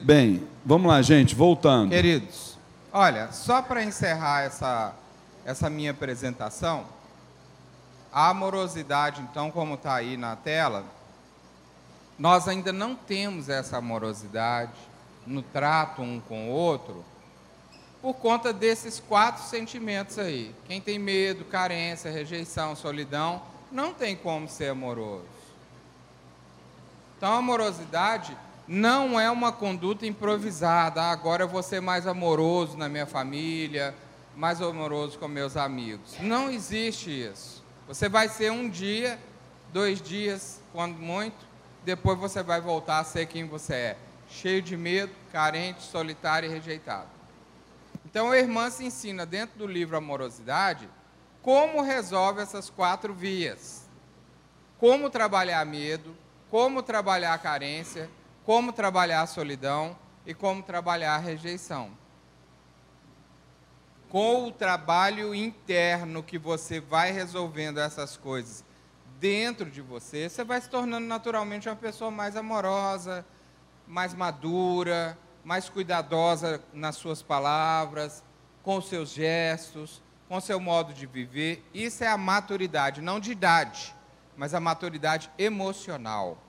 Bem, 0.08 0.48
vamos 0.64 0.88
lá, 0.88 1.02
gente, 1.02 1.36
voltando. 1.36 1.90
Queridos, 1.90 2.58
olha, 2.94 3.30
só 3.34 3.62
para 3.62 3.84
encerrar 3.84 4.44
essa, 4.44 4.94
essa 5.44 5.70
minha 5.70 5.92
apresentação, 5.92 6.86
a 8.10 8.30
amorosidade, 8.30 9.20
então, 9.20 9.52
como 9.52 9.74
está 9.74 9.96
aí 9.96 10.16
na 10.16 10.34
tela, 10.38 10.86
nós 12.18 12.48
ainda 12.48 12.72
não 12.72 12.96
temos 12.96 13.50
essa 13.50 13.80
amorosidade 13.80 14.72
no 15.26 15.42
trato 15.42 16.02
um 16.02 16.22
com 16.22 16.52
o 16.52 16.54
outro, 16.54 17.04
por 18.02 18.14
conta 18.14 18.54
desses 18.54 19.02
quatro 19.02 19.44
sentimentos 19.44 20.18
aí. 20.18 20.56
Quem 20.68 20.80
tem 20.80 20.98
medo, 20.98 21.44
carência, 21.44 22.10
rejeição, 22.10 22.78
solidão, 22.78 23.42
não 23.70 23.94
tem 23.94 24.16
como 24.16 24.48
ser 24.48 24.70
amoroso. 24.70 25.26
Então, 27.18 27.34
a 27.34 27.40
amorosidade 27.40 28.38
não 28.68 29.20
é 29.20 29.32
uma 29.32 29.52
conduta 29.52 30.06
improvisada. 30.06 31.02
Ah, 31.02 31.12
agora 31.12 31.44
eu 31.44 31.48
vou 31.48 31.64
ser 31.64 31.82
mais 31.82 32.06
amoroso 32.06 32.78
na 32.78 32.90
minha 32.90 33.06
família, 33.06 33.96
mais 34.36 34.62
amoroso 34.62 35.18
com 35.18 35.28
meus 35.28 35.56
amigos. 35.56 36.16
Não 36.20 36.50
existe 36.50 37.10
isso. 37.10 37.64
Você 37.88 38.10
vai 38.10 38.28
ser 38.28 38.52
um 38.52 38.70
dia, 38.70 39.18
dois 39.72 40.02
dias, 40.02 40.62
quando 40.74 40.98
muito, 40.98 41.48
depois 41.86 42.20
você 42.20 42.44
vai 42.44 42.60
voltar 42.60 43.00
a 43.00 43.04
ser 43.04 43.26
quem 43.28 43.46
você 43.48 43.74
é. 43.74 43.98
Cheio 44.30 44.62
de 44.62 44.76
medo, 44.76 45.14
carente, 45.32 45.84
solitário 45.84 46.50
e 46.50 46.54
rejeitado. 46.54 47.08
Então 48.06 48.32
a 48.32 48.38
irmã 48.38 48.70
se 48.70 48.86
ensina 48.86 49.26
dentro 49.26 49.58
do 49.58 49.68
livro 49.68 49.96
Amorosidade 49.96 50.90
como 51.42 51.82
resolve 51.82 52.42
essas 52.42 52.70
quatro 52.70 53.14
vias. 53.14 53.88
Como 54.78 55.10
trabalhar 55.10 55.66
medo, 55.66 56.14
como 56.52 56.84
trabalhar 56.84 57.38
carência, 57.40 58.10
como 58.48 58.72
trabalhar 58.72 59.24
a 59.24 59.28
solidão 59.28 59.94
e 60.26 60.34
como 60.34 60.64
trabalhar 60.64 61.16
a 61.16 61.18
rejeição. 61.18 61.92
Com 64.08 64.48
o 64.48 64.54
trabalho 64.54 65.36
interno 65.36 66.24
que 66.24 66.38
você 66.38 66.80
vai 66.80 67.12
resolvendo 67.12 67.78
essas 67.78 68.16
coisas 68.16 68.64
dentro 69.20 69.70
de 69.70 69.82
você, 69.82 70.30
você 70.30 70.46
vai 70.46 70.62
se 70.62 70.70
tornando 70.70 71.06
naturalmente 71.06 71.68
uma 71.68 71.76
pessoa 71.76 72.10
mais 72.10 72.38
amorosa, 72.38 73.26
mais 73.86 74.14
madura, 74.14 75.18
mais 75.44 75.68
cuidadosa 75.68 76.64
nas 76.72 76.96
suas 76.96 77.22
palavras, 77.22 78.24
com 78.64 78.80
seus 78.80 79.10
gestos, 79.10 80.02
com 80.30 80.40
seu 80.40 80.58
modo 80.58 80.94
de 80.94 81.06
viver. 81.06 81.70
Isso 81.74 82.02
é 82.02 82.08
a 82.08 82.18
maturidade, 82.18 83.02
não 83.02 83.20
de 83.20 83.30
idade, 83.30 83.94
mas 84.38 84.54
a 84.54 84.60
maturidade 84.62 85.30
emocional 85.38 86.47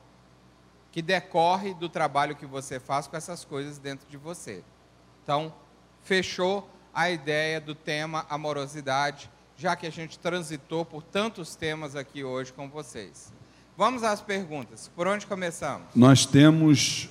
que 0.90 1.02
decorre 1.02 1.74
do 1.74 1.89
trabalho 1.89 2.36
que 2.36 2.47
você 2.47 2.81
faz 2.81 3.06
com 3.06 3.16
essas 3.16 3.44
coisas 3.44 3.78
dentro 3.78 4.09
de 4.09 4.16
você. 4.16 4.62
Então, 5.23 5.52
fechou 6.02 6.69
a 6.94 7.10
ideia 7.10 7.60
do 7.60 7.74
tema 7.74 8.27
amorosidade, 8.28 9.31
já 9.56 9.77
que 9.77 9.86
a 9.86 9.90
gente 9.90 10.19
transitou 10.19 10.85
por 10.85 11.02
tantos 11.02 11.55
temas 11.55 11.94
aqui 11.94 12.24
hoje 12.24 12.52
com 12.52 12.69
vocês. 12.69 13.32
Vamos 13.77 14.02
às 14.02 14.20
perguntas. 14.20 14.90
Por 14.97 15.06
onde 15.06 15.27
começamos? 15.27 15.86
Nós 15.94 16.27
temos 16.27 17.09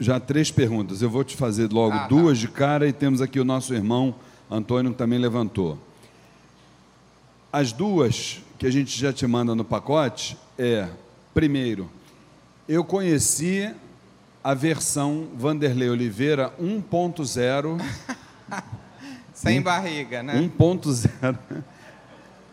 já 0.00 0.18
três 0.18 0.50
perguntas. 0.50 1.02
Eu 1.02 1.10
vou 1.10 1.22
te 1.22 1.36
fazer 1.36 1.70
logo 1.72 1.94
ah, 1.94 2.00
tá. 2.00 2.06
duas 2.08 2.38
tá. 2.38 2.40
de 2.40 2.48
cara 2.48 2.88
e 2.88 2.92
temos 2.92 3.20
aqui 3.20 3.38
o 3.38 3.44
nosso 3.44 3.72
irmão 3.72 4.14
Antônio 4.50 4.92
que 4.92 4.98
também 4.98 5.18
levantou. 5.18 5.78
As 7.52 7.72
duas 7.72 8.40
que 8.58 8.66
a 8.66 8.70
gente 8.70 8.98
já 8.98 9.12
te 9.12 9.26
manda 9.26 9.54
no 9.54 9.64
pacote 9.64 10.36
é, 10.58 10.88
primeiro, 11.32 11.90
eu 12.68 12.84
conheci 12.84 13.72
a 14.42 14.54
versão 14.54 15.28
Vanderlei 15.36 15.88
Oliveira 15.88 16.52
1.0. 16.60 17.80
Sem 19.34 19.60
um, 19.60 19.62
barriga, 19.62 20.22
né? 20.22 20.50
1.0. 20.58 21.38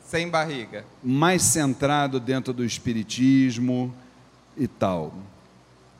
Sem 0.04 0.30
barriga. 0.30 0.86
Mais 1.04 1.44
centrado 1.44 2.20
dentro 2.20 2.52
do 2.52 2.66
espiritismo 2.66 3.94
e 4.58 4.68
tal. 4.68 5.14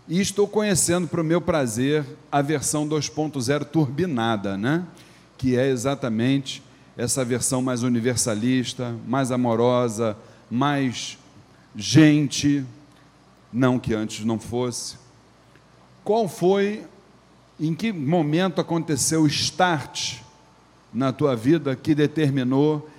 E 0.08 0.20
estou 0.20 0.48
conhecendo, 0.48 1.08
para 1.08 1.22
o 1.22 1.24
meu 1.24 1.40
prazer, 1.40 2.04
a 2.32 2.42
versão 2.42 2.88
2.0 2.88 3.66
turbinada, 3.66 4.58
né? 4.58 4.84
que 5.38 5.56
é 5.56 5.68
exatamente 5.70 6.62
essa 6.98 7.24
versão 7.24 7.62
mais 7.62 7.82
universalista, 7.82 8.94
mais 9.08 9.32
amorosa, 9.32 10.18
mais 10.52 11.18
gente, 11.76 12.66
não 13.52 13.80
que 13.80 13.94
antes 13.94 14.26
não 14.26 14.40
fosse. 14.40 14.98
Qual 16.04 16.28
foi, 16.28 16.84
em 17.60 17.74
que 17.74 17.92
momento 17.92 18.62
aconteceu 18.62 19.24
o 19.24 19.28
start 19.28 20.18
na 20.94 21.12
tua 21.12 21.36
vida 21.36 21.76
que 21.76 21.94
determinou 21.94 22.90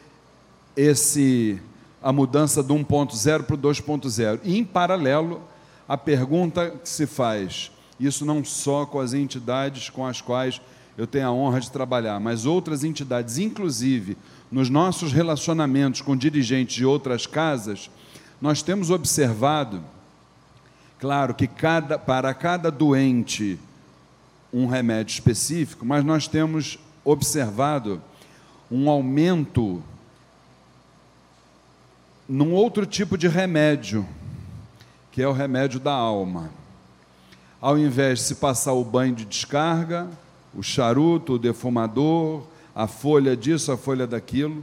esse 0.76 1.60
a 2.02 2.12
mudança 2.12 2.62
do 2.62 2.74
1.0 2.74 3.42
para 3.42 3.54
o 3.54 3.58
2.0? 3.58 4.40
E 4.44 4.58
em 4.58 4.64
paralelo, 4.64 5.42
a 5.88 5.96
pergunta 5.96 6.70
que 6.70 6.88
se 6.88 7.06
faz, 7.06 7.70
isso 7.98 8.24
não 8.24 8.44
só 8.44 8.86
com 8.86 9.00
as 9.00 9.12
entidades 9.12 9.90
com 9.90 10.06
as 10.06 10.20
quais 10.20 10.60
eu 10.96 11.06
tenho 11.06 11.26
a 11.26 11.32
honra 11.32 11.60
de 11.60 11.70
trabalhar, 11.70 12.20
mas 12.20 12.46
outras 12.46 12.84
entidades, 12.84 13.38
inclusive 13.38 14.16
nos 14.50 14.68
nossos 14.68 15.12
relacionamentos 15.12 16.00
com 16.00 16.16
dirigentes 16.16 16.76
de 16.76 16.84
outras 16.84 17.26
casas, 17.26 17.90
nós 18.40 18.62
temos 18.62 18.90
observado 18.90 19.82
Claro 21.00 21.34
que 21.34 21.46
cada, 21.46 21.98
para 21.98 22.34
cada 22.34 22.70
doente 22.70 23.58
um 24.52 24.66
remédio 24.66 25.14
específico, 25.14 25.86
mas 25.86 26.04
nós 26.04 26.28
temos 26.28 26.78
observado 27.02 28.02
um 28.70 28.90
aumento 28.90 29.82
num 32.28 32.52
outro 32.52 32.84
tipo 32.84 33.16
de 33.16 33.26
remédio, 33.28 34.06
que 35.10 35.22
é 35.22 35.26
o 35.26 35.32
remédio 35.32 35.80
da 35.80 35.92
alma. 35.92 36.50
Ao 37.60 37.78
invés 37.78 38.18
de 38.18 38.24
se 38.26 38.34
passar 38.34 38.74
o 38.74 38.84
banho 38.84 39.14
de 39.14 39.24
descarga, 39.24 40.06
o 40.54 40.62
charuto, 40.62 41.34
o 41.34 41.38
defumador, 41.38 42.42
a 42.74 42.86
folha 42.86 43.34
disso, 43.34 43.72
a 43.72 43.76
folha 43.76 44.06
daquilo, 44.06 44.62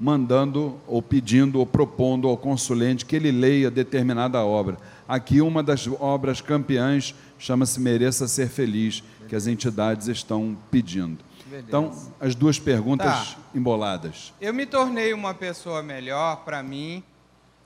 mandando 0.00 0.80
ou 0.86 1.02
pedindo 1.02 1.58
ou 1.58 1.66
propondo 1.66 2.26
ao 2.26 2.36
consulente 2.36 3.04
que 3.04 3.14
ele 3.14 3.30
leia 3.30 3.70
determinada 3.70 4.42
obra. 4.42 4.78
Aqui, 5.06 5.42
uma 5.42 5.62
das 5.62 5.86
obras 5.86 6.40
campeãs 6.40 7.14
chama-se 7.38 7.78
Mereça 7.78 8.26
Ser 8.26 8.48
Feliz, 8.48 9.02
que 9.28 9.36
as 9.36 9.46
entidades 9.46 10.08
estão 10.08 10.56
pedindo. 10.70 11.18
Beleza. 11.44 11.66
Então, 11.68 11.92
as 12.18 12.34
duas 12.34 12.58
perguntas 12.58 13.34
tá. 13.34 13.40
emboladas. 13.54 14.32
Eu 14.40 14.54
me 14.54 14.64
tornei 14.64 15.12
uma 15.12 15.34
pessoa 15.34 15.82
melhor 15.82 16.44
para 16.44 16.62
mim 16.62 17.02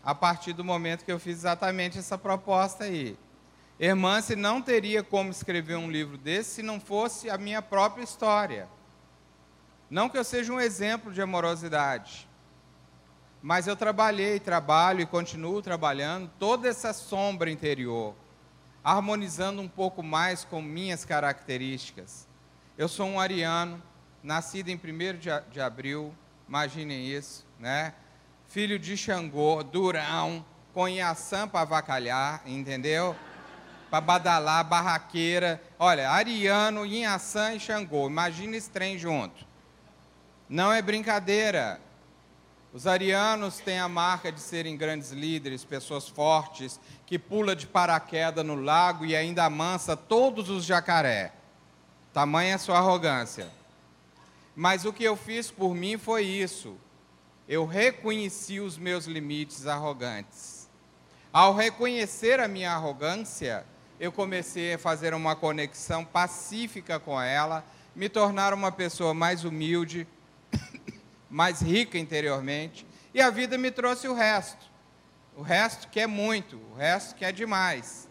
a 0.02 0.14
partir 0.14 0.52
do 0.52 0.64
momento 0.64 1.04
que 1.04 1.12
eu 1.12 1.18
fiz 1.18 1.38
exatamente 1.38 1.98
essa 1.98 2.18
proposta 2.18 2.84
aí. 2.84 3.16
Irmã-se 3.78 4.34
não 4.34 4.60
teria 4.60 5.02
como 5.02 5.30
escrever 5.30 5.76
um 5.76 5.90
livro 5.90 6.16
desse 6.16 6.56
se 6.56 6.62
não 6.62 6.80
fosse 6.80 7.30
a 7.30 7.38
minha 7.38 7.62
própria 7.62 8.02
história. 8.02 8.68
Não 9.94 10.08
que 10.08 10.18
eu 10.18 10.24
seja 10.24 10.52
um 10.52 10.58
exemplo 10.58 11.12
de 11.12 11.22
amorosidade, 11.22 12.28
mas 13.40 13.68
eu 13.68 13.76
trabalhei, 13.76 14.40
trabalho 14.40 15.00
e 15.00 15.06
continuo 15.06 15.62
trabalhando 15.62 16.28
toda 16.36 16.66
essa 16.66 16.92
sombra 16.92 17.48
interior, 17.48 18.12
harmonizando 18.82 19.62
um 19.62 19.68
pouco 19.68 20.02
mais 20.02 20.44
com 20.44 20.60
minhas 20.60 21.04
características. 21.04 22.26
Eu 22.76 22.88
sou 22.88 23.06
um 23.06 23.20
ariano, 23.20 23.80
nascido 24.20 24.68
em 24.68 24.74
1 24.74 25.16
de, 25.16 25.30
de 25.52 25.60
abril, 25.60 26.12
imaginem 26.48 27.06
isso, 27.06 27.46
né? 27.60 27.94
Filho 28.48 28.80
de 28.80 28.96
Xangô, 28.96 29.62
durão, 29.62 30.44
com 30.72 30.88
Iaçã 30.88 31.46
para 31.46 31.60
avacalhar, 31.60 32.42
entendeu? 32.44 33.14
Para 33.92 34.00
badalar, 34.00 34.64
barraqueira. 34.64 35.62
Olha, 35.78 36.10
Ariano, 36.10 36.84
Inhaçã 36.84 37.54
e 37.54 37.60
Xangô, 37.60 38.08
imagina 38.08 38.56
esse 38.56 38.68
trem 38.68 38.98
junto. 38.98 39.53
Não 40.54 40.72
é 40.72 40.80
brincadeira. 40.80 41.80
Os 42.72 42.86
arianos 42.86 43.58
têm 43.58 43.80
a 43.80 43.88
marca 43.88 44.30
de 44.30 44.38
serem 44.38 44.76
grandes 44.76 45.10
líderes, 45.10 45.64
pessoas 45.64 46.08
fortes, 46.08 46.78
que 47.04 47.18
pula 47.18 47.56
de 47.56 47.66
paraquedas 47.66 48.46
no 48.46 48.54
lago 48.54 49.04
e 49.04 49.16
ainda 49.16 49.44
amansa 49.44 49.96
todos 49.96 50.48
os 50.50 50.64
jacaré. 50.64 51.32
Tamanha 52.12 52.56
sua 52.56 52.78
arrogância. 52.78 53.50
Mas 54.54 54.84
o 54.84 54.92
que 54.92 55.02
eu 55.02 55.16
fiz 55.16 55.50
por 55.50 55.74
mim 55.74 55.98
foi 55.98 56.22
isso. 56.22 56.76
Eu 57.48 57.66
reconheci 57.66 58.60
os 58.60 58.78
meus 58.78 59.06
limites 59.06 59.66
arrogantes. 59.66 60.68
Ao 61.32 61.52
reconhecer 61.52 62.38
a 62.38 62.46
minha 62.46 62.70
arrogância, 62.70 63.66
eu 63.98 64.12
comecei 64.12 64.74
a 64.74 64.78
fazer 64.78 65.14
uma 65.14 65.34
conexão 65.34 66.04
pacífica 66.04 67.00
com 67.00 67.20
ela, 67.20 67.64
me 67.92 68.08
tornar 68.08 68.54
uma 68.54 68.70
pessoa 68.70 69.12
mais 69.12 69.44
humilde, 69.44 70.06
mais 71.34 71.60
rica 71.60 71.98
interiormente, 71.98 72.86
e 73.12 73.20
a 73.20 73.28
vida 73.28 73.58
me 73.58 73.68
trouxe 73.72 74.06
o 74.06 74.14
resto. 74.14 74.70
O 75.36 75.42
resto 75.42 75.88
que 75.88 75.98
é 75.98 76.06
muito, 76.06 76.56
o 76.70 76.76
resto 76.76 77.16
que 77.16 77.24
é 77.24 77.32
demais. 77.32 78.08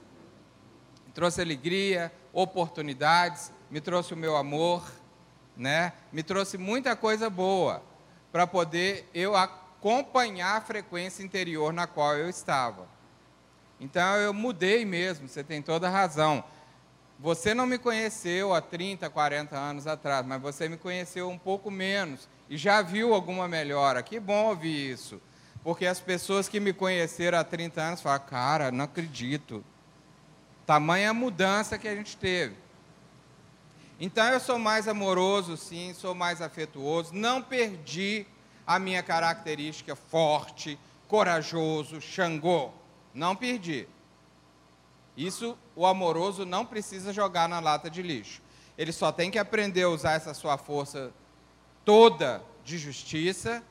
Me 1.07 1.13
trouxe 1.13 1.39
alegria, 1.39 2.11
oportunidades, 2.33 3.49
me 3.71 3.79
trouxe 3.79 4.13
o 4.13 4.17
meu 4.17 4.35
amor, 4.35 4.83
né? 5.55 5.93
Me 6.11 6.21
trouxe 6.21 6.57
muita 6.57 6.97
coisa 6.97 7.29
boa 7.29 7.81
para 8.29 8.45
poder 8.45 9.09
eu 9.13 9.37
acompanhar 9.37 10.57
a 10.57 10.61
frequência 10.61 11.23
interior 11.23 11.71
na 11.71 11.87
qual 11.87 12.17
eu 12.17 12.27
estava. 12.27 12.89
Então 13.79 14.17
eu 14.17 14.33
mudei 14.33 14.83
mesmo, 14.83 15.29
você 15.29 15.45
tem 15.45 15.61
toda 15.61 15.87
a 15.87 15.91
razão. 15.91 16.43
Você 17.17 17.53
não 17.53 17.65
me 17.65 17.77
conheceu 17.77 18.53
há 18.53 18.59
30, 18.59 19.09
40 19.09 19.55
anos 19.57 19.87
atrás, 19.87 20.25
mas 20.25 20.41
você 20.41 20.67
me 20.67 20.75
conheceu 20.75 21.29
um 21.29 21.37
pouco 21.37 21.71
menos 21.71 22.27
e 22.49 22.57
já 22.57 22.81
viu 22.81 23.13
alguma 23.13 23.47
melhora. 23.47 24.03
Que 24.03 24.19
bom 24.19 24.49
ouvir 24.49 24.91
isso. 24.91 25.21
Porque 25.63 25.85
as 25.85 25.99
pessoas 25.99 26.49
que 26.49 26.59
me 26.59 26.73
conheceram 26.73 27.39
há 27.39 27.43
30 27.43 27.81
anos 27.81 28.01
falam, 28.01 28.19
cara, 28.19 28.71
não 28.71 28.85
acredito. 28.85 29.63
Tamanha 30.65 31.13
mudança 31.13 31.77
que 31.77 31.87
a 31.87 31.95
gente 31.95 32.17
teve. 32.17 32.55
Então 33.99 34.25
eu 34.27 34.39
sou 34.39 34.59
mais 34.59 34.87
amoroso, 34.87 35.55
sim, 35.55 35.93
sou 35.93 36.13
mais 36.13 36.41
afetuoso, 36.41 37.13
não 37.13 37.41
perdi 37.41 38.25
a 38.67 38.77
minha 38.77 39.01
característica 39.01 39.95
forte, 39.95 40.77
corajoso, 41.07 42.01
Xangô. 42.01 42.71
Não 43.13 43.35
perdi. 43.35 43.87
Isso 45.15 45.57
o 45.75 45.85
amoroso 45.85 46.45
não 46.45 46.65
precisa 46.65 47.13
jogar 47.13 47.47
na 47.47 47.59
lata 47.59 47.89
de 47.89 48.01
lixo. 48.01 48.41
Ele 48.77 48.91
só 48.91 49.11
tem 49.11 49.29
que 49.29 49.37
aprender 49.37 49.83
a 49.83 49.89
usar 49.89 50.13
essa 50.13 50.33
sua 50.33 50.57
força 50.57 51.13
toda 51.85 52.43
de 52.63 52.77
justiça 52.77 53.63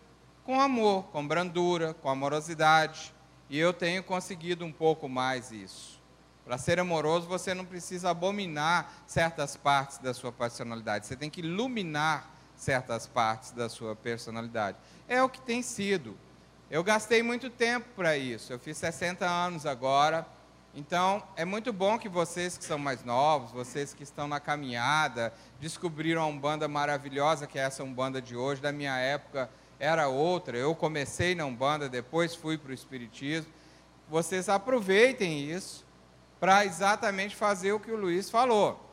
com 0.44 0.60
amor, 0.60 1.05
com 1.05 1.26
brandura, 1.26 1.94
com 1.94 2.09
amorosidade. 2.09 3.14
E 3.48 3.59
eu 3.59 3.72
tenho 3.72 4.02
conseguido 4.02 4.64
um 4.64 4.72
pouco 4.72 5.09
mais 5.09 5.51
isso. 5.52 6.01
Para 6.44 6.59
ser 6.59 6.80
amoroso, 6.80 7.28
você 7.28 7.55
não 7.55 7.64
precisa 7.64 8.10
abominar 8.10 9.05
certas 9.06 9.56
partes 9.56 9.98
da 9.98 10.12
sua 10.12 10.32
personalidade, 10.32 11.06
você 11.06 11.16
tem 11.16 11.30
que 11.30 11.40
iluminar 11.40 12.30
certas 12.56 13.06
partes 13.06 13.52
da 13.52 13.68
sua 13.68 13.94
personalidade. 13.94 14.76
É 15.09 15.22
o 15.22 15.28
que 15.28 15.40
tem 15.40 15.62
sido. 15.62 16.16
Eu 16.70 16.82
gastei 16.82 17.22
muito 17.22 17.51
tempo 17.51 17.89
para 17.94 18.16
isso. 18.16 18.52
Eu 18.52 18.59
fiz 18.59 18.78
60 18.78 19.26
anos 19.26 19.66
agora. 19.66 20.26
Então, 20.74 21.22
é 21.36 21.44
muito 21.44 21.72
bom 21.72 21.98
que 21.98 22.09
vocês 22.09 22.56
que 22.56 22.64
são 22.64 22.78
mais 22.78 23.05
novos, 23.05 23.52
vocês 23.52 23.93
que 23.93 24.02
estão 24.02 24.26
na 24.26 24.40
caminhada, 24.40 25.34
descobriram 25.62 26.28
uma 26.28 26.40
banda 26.40 26.66
maravilhosa 26.66 27.47
que 27.47 27.56
é 27.56 27.62
essa 27.62 27.84
Umbanda 27.84 28.20
de 28.20 28.34
hoje. 28.34 28.60
Da 28.60 28.72
minha 28.72 28.98
época 28.98 29.48
era 29.78 30.09
outra. 30.09 30.59
Eu 30.59 30.74
comecei 30.74 31.36
na 31.36 31.44
Umbanda, 31.47 31.89
depois 31.89 32.34
fui 32.34 32.59
para 32.59 32.72
o 32.72 32.74
Espiritismo. 32.74 33.52
Vocês 34.09 34.48
aproveitem 34.48 35.48
isso 35.48 35.86
para 36.40 36.64
exatamente 36.64 37.36
fazer 37.36 37.70
o 37.70 37.78
que 37.78 37.93
o 37.93 37.97
Luiz 37.97 38.28
falou. 38.28 38.93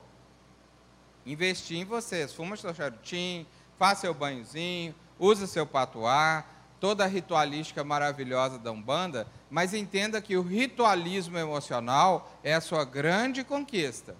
Investir 1.25 1.79
em 1.79 1.85
vocês. 1.85 2.33
Fuma 2.33 2.55
seu 2.55 2.71
charutinho, 2.71 3.47
faça 3.79 4.01
seu 4.01 4.13
banhozinho, 4.13 4.93
usa 5.17 5.47
seu 5.47 5.65
patuá, 5.65 6.45
toda 6.79 7.03
a 7.03 7.07
ritualística 7.07 7.83
maravilhosa 7.83 8.59
da 8.59 8.71
Umbanda, 8.71 9.25
mas 9.49 9.73
entenda 9.73 10.21
que 10.21 10.37
o 10.37 10.43
ritualismo 10.43 11.35
emocional 11.35 12.31
é 12.43 12.53
a 12.53 12.61
sua 12.61 12.85
grande 12.85 13.43
conquista. 13.43 14.15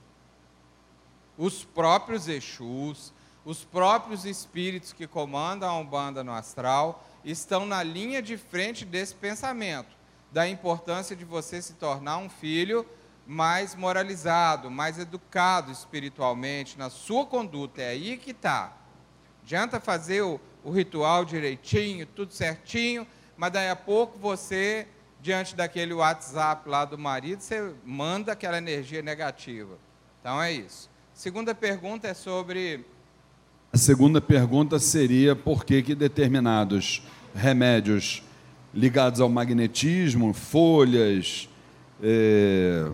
Os 1.40 1.64
próprios 1.64 2.28
Exus, 2.28 3.14
os 3.46 3.64
próprios 3.64 4.26
espíritos 4.26 4.92
que 4.92 5.08
comandam 5.08 5.70
a 5.70 5.78
Umbanda 5.80 6.22
no 6.22 6.34
astral, 6.34 7.08
estão 7.24 7.66
na 7.66 7.82
linha 7.82 8.22
de 8.22 8.36
frente 8.36 8.84
desse 8.84 9.16
pensamento, 9.16 9.88
da 10.34 10.50
importância 10.50 11.16
de 11.16 11.24
você 11.24 11.62
se 11.62 11.76
tornar 11.76 12.18
um 12.18 12.30
filho 12.30 12.86
mais 13.26 13.74
moralizado, 13.74 14.70
mais 14.70 15.00
educado 15.00 15.72
espiritualmente, 15.72 16.78
na 16.78 16.90
sua 16.90 17.26
conduta. 17.26 17.82
É 17.82 17.92
aí 17.92 18.18
que 18.18 18.32
está. 18.32 18.74
Adianta 19.42 19.80
fazer 19.80 20.22
o, 20.22 20.42
o 20.62 20.72
ritual 20.72 21.24
direitinho, 21.24 22.06
tudo 22.06 22.34
certinho, 22.34 23.08
mas 23.38 23.54
daí 23.54 23.70
a 23.70 23.78
pouco 23.78 24.20
você, 24.20 24.90
diante 25.22 25.56
daquele 25.56 25.94
WhatsApp 25.94 26.68
lá 26.68 26.84
do 26.84 26.98
marido, 26.98 27.40
você 27.40 27.74
manda 27.86 28.34
aquela 28.34 28.58
energia 28.58 29.02
negativa. 29.02 29.78
Então 30.20 30.42
é 30.42 30.52
isso. 30.52 30.89
Segunda 31.20 31.54
pergunta 31.54 32.08
é 32.08 32.14
sobre. 32.14 32.86
A 33.74 33.78
segunda 33.78 34.22
pergunta 34.22 34.80
seria 34.80 35.36
por 35.36 35.66
que, 35.66 35.82
que 35.82 35.94
determinados 35.94 37.04
remédios 37.36 38.24
ligados 38.74 39.20
ao 39.20 39.28
magnetismo, 39.28 40.34
folhas, 40.34 41.50
é, 42.02 42.90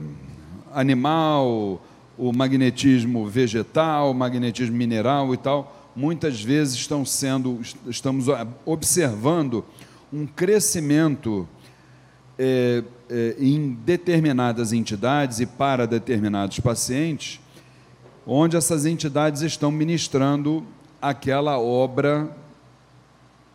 animal, 0.74 1.80
o 2.18 2.34
magnetismo 2.34 3.28
vegetal, 3.28 4.10
o 4.10 4.14
magnetismo 4.16 4.76
mineral 4.76 5.32
e 5.32 5.38
tal, 5.38 5.92
muitas 5.96 6.42
vezes 6.42 6.74
estão 6.74 7.06
sendo, 7.06 7.62
estamos 7.88 8.26
observando 8.66 9.64
um 10.12 10.26
crescimento 10.26 11.48
é, 12.40 12.84
é, 13.08 13.36
em 13.38 13.78
determinadas 13.86 14.74
entidades 14.74 15.40
e 15.42 15.46
para 15.46 15.86
determinados 15.86 16.60
pacientes, 16.60 17.40
onde 18.26 18.58
essas 18.58 18.86
entidades 18.86 19.42
estão 19.42 19.72
ministrando 19.72 20.66
aquela 21.02 21.60
obra 21.60 22.36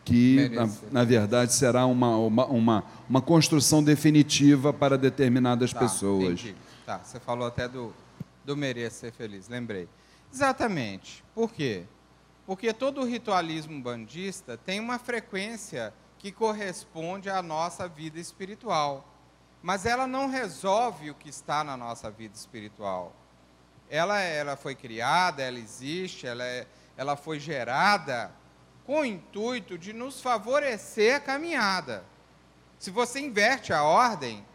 que, 0.05 0.48
na, 0.48 0.68
na, 0.90 1.05
verdade, 1.05 1.52
será 1.52 1.86
uma, 1.86 2.16
uma, 2.16 2.47
uma, 2.47 2.84
uma, 3.09 3.20
construção 3.22 3.82
definitiva 3.82 4.72
para 4.72 4.97
determinadas 4.97 5.72
tá, 5.72 5.80
pessoas. 5.80 6.40
Entendi. 6.40 6.56
Tá, 6.86 6.98
você 6.98 7.20
falou 7.20 7.47
até 7.47 7.68
do, 7.68 7.92
do 8.44 8.56
merecer 8.56 9.10
ser 9.10 9.12
feliz, 9.12 9.48
lembrei. 9.48 9.88
Exatamente. 10.32 11.22
Por 11.34 11.52
quê? 11.52 11.84
Porque 12.47 12.72
todo 12.72 13.01
o 13.01 13.05
ritualismo 13.05 13.80
bandista 13.80 14.56
tem 14.56 14.80
uma 14.80 14.98
frequência 14.98 15.92
que 16.18 16.32
corresponde 16.32 17.30
à 17.30 17.42
nossa 17.42 17.88
vida 17.88 18.18
espiritual. 18.18 19.06
Mas 19.62 19.86
ela 19.86 20.06
não 20.06 20.28
resolve 20.28 21.10
o 21.10 21.14
que 21.14 21.28
está 21.28 21.62
na 21.62 21.76
nossa 21.76 22.10
vida 22.10 22.34
espiritual. 22.34 23.14
Ela, 23.90 24.20
ela 24.20 24.56
foi 24.56 24.74
criada, 24.74 25.42
ela 25.42 25.58
existe, 25.58 26.26
ela, 26.26 26.44
é, 26.44 26.66
ela 26.96 27.16
foi 27.16 27.40
gerada 27.40 28.32
com 28.86 29.00
o 29.00 29.04
intuito 29.04 29.76
de 29.76 29.92
nos 29.92 30.22
favorecer 30.22 31.16
a 31.16 31.20
caminhada. 31.20 32.04
Se 32.78 32.90
você 32.90 33.20
inverte 33.20 33.72
a 33.72 33.82
ordem, 33.82 34.46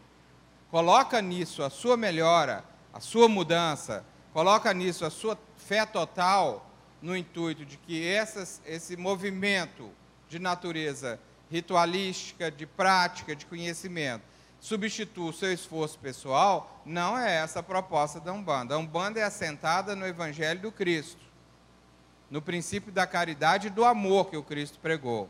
coloca 0.70 1.20
nisso 1.20 1.62
a 1.62 1.70
sua 1.70 1.96
melhora, 1.96 2.64
a 2.92 2.98
sua 2.98 3.28
mudança, 3.28 4.04
coloca 4.32 4.72
nisso 4.74 5.04
a 5.04 5.10
sua 5.10 5.38
fé 5.56 5.84
total, 5.84 6.68
no 7.00 7.16
intuito 7.16 7.64
de 7.64 7.76
que 7.76 8.06
essas, 8.06 8.60
esse 8.66 8.96
movimento 8.96 9.90
de 10.28 10.38
natureza 10.38 11.20
ritualística, 11.50 12.50
de 12.50 12.66
prática, 12.66 13.36
de 13.36 13.46
conhecimento, 13.46 14.24
substitua 14.60 15.30
o 15.30 15.32
seu 15.32 15.52
esforço 15.52 15.98
pessoal, 15.98 16.82
não 16.84 17.16
é 17.16 17.36
essa 17.36 17.60
a 17.60 17.62
proposta 17.62 18.20
da 18.20 18.32
Umbanda. 18.32 18.74
A 18.74 18.78
Umbanda 18.78 19.20
é 19.20 19.22
assentada 19.22 19.94
no 19.94 20.06
Evangelho 20.06 20.60
do 20.60 20.72
Cristo, 20.72 21.24
no 22.30 22.42
princípio 22.42 22.92
da 22.92 23.06
caridade 23.06 23.68
e 23.68 23.70
do 23.70 23.84
amor 23.84 24.30
que 24.30 24.36
o 24.36 24.42
Cristo 24.42 24.78
pregou. 24.80 25.28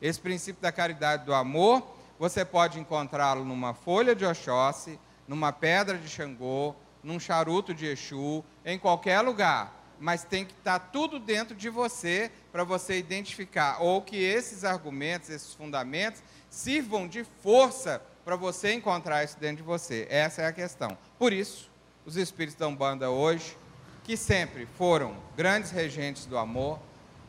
Esse 0.00 0.20
princípio 0.20 0.62
da 0.62 0.72
caridade 0.72 1.22
e 1.22 1.26
do 1.26 1.34
amor, 1.34 1.86
você 2.18 2.44
pode 2.44 2.78
encontrá-lo 2.78 3.44
numa 3.44 3.74
folha 3.74 4.14
de 4.14 4.24
Oxóssi, 4.24 4.98
numa 5.26 5.52
pedra 5.52 5.98
de 5.98 6.08
Xangô, 6.08 6.74
num 7.02 7.20
charuto 7.20 7.74
de 7.74 7.86
Exu, 7.86 8.44
em 8.64 8.78
qualquer 8.78 9.20
lugar 9.20 9.78
mas 10.00 10.24
tem 10.24 10.44
que 10.44 10.52
estar 10.52 10.78
tá 10.78 10.86
tudo 10.86 11.18
dentro 11.18 11.54
de 11.54 11.68
você 11.68 12.30
para 12.52 12.64
você 12.64 12.98
identificar, 12.98 13.82
ou 13.82 14.00
que 14.02 14.16
esses 14.16 14.64
argumentos, 14.64 15.28
esses 15.28 15.54
fundamentos, 15.54 16.22
sirvam 16.48 17.08
de 17.08 17.24
força 17.24 18.02
para 18.28 18.36
você 18.36 18.74
encontrar 18.74 19.24
isso 19.24 19.38
dentro 19.40 19.56
de 19.56 19.62
você. 19.62 20.06
Essa 20.10 20.42
é 20.42 20.46
a 20.46 20.52
questão. 20.52 20.98
Por 21.18 21.32
isso, 21.32 21.70
os 22.04 22.14
espíritos 22.14 22.58
da 22.58 22.68
Umbanda 22.68 23.08
hoje, 23.08 23.56
que 24.04 24.18
sempre 24.18 24.66
foram 24.76 25.16
grandes 25.34 25.70
regentes 25.70 26.26
do 26.26 26.36
amor, 26.36 26.78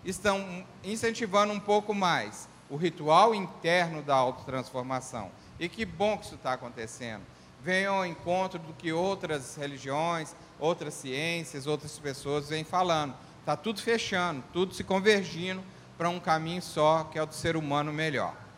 estão 0.03 0.65
incentivando 0.83 1.53
um 1.53 1.59
pouco 1.59 1.93
mais 1.93 2.49
o 2.69 2.75
ritual 2.75 3.33
interno 3.33 4.01
da 4.01 4.13
autotransformação. 4.13 5.31
E 5.57 5.69
que 5.69 5.85
bom 5.85 6.17
que 6.17 6.25
isso 6.25 6.35
está 6.35 6.51
acontecendo. 6.51 7.21
Venham 7.63 7.95
ao 7.95 8.05
encontro 8.05 8.59
do 8.59 8.73
que 8.73 8.91
outras 8.91 9.55
religiões, 9.55 10.35
outras 10.59 10.95
ciências, 10.95 11.65
outras 11.65 11.97
pessoas 11.97 12.49
vêm 12.49 12.65
falando. 12.65 13.15
Está 13.39 13.55
tudo 13.55 13.81
fechando, 13.81 14.43
tudo 14.51 14.73
se 14.73 14.83
convergindo 14.83 15.63
para 15.97 16.09
um 16.09 16.19
caminho 16.19 16.61
só, 16.61 17.05
que 17.05 17.17
é 17.17 17.23
o 17.23 17.25
do 17.25 17.33
ser 17.33 17.55
humano 17.55 17.93
melhor. 17.93 18.48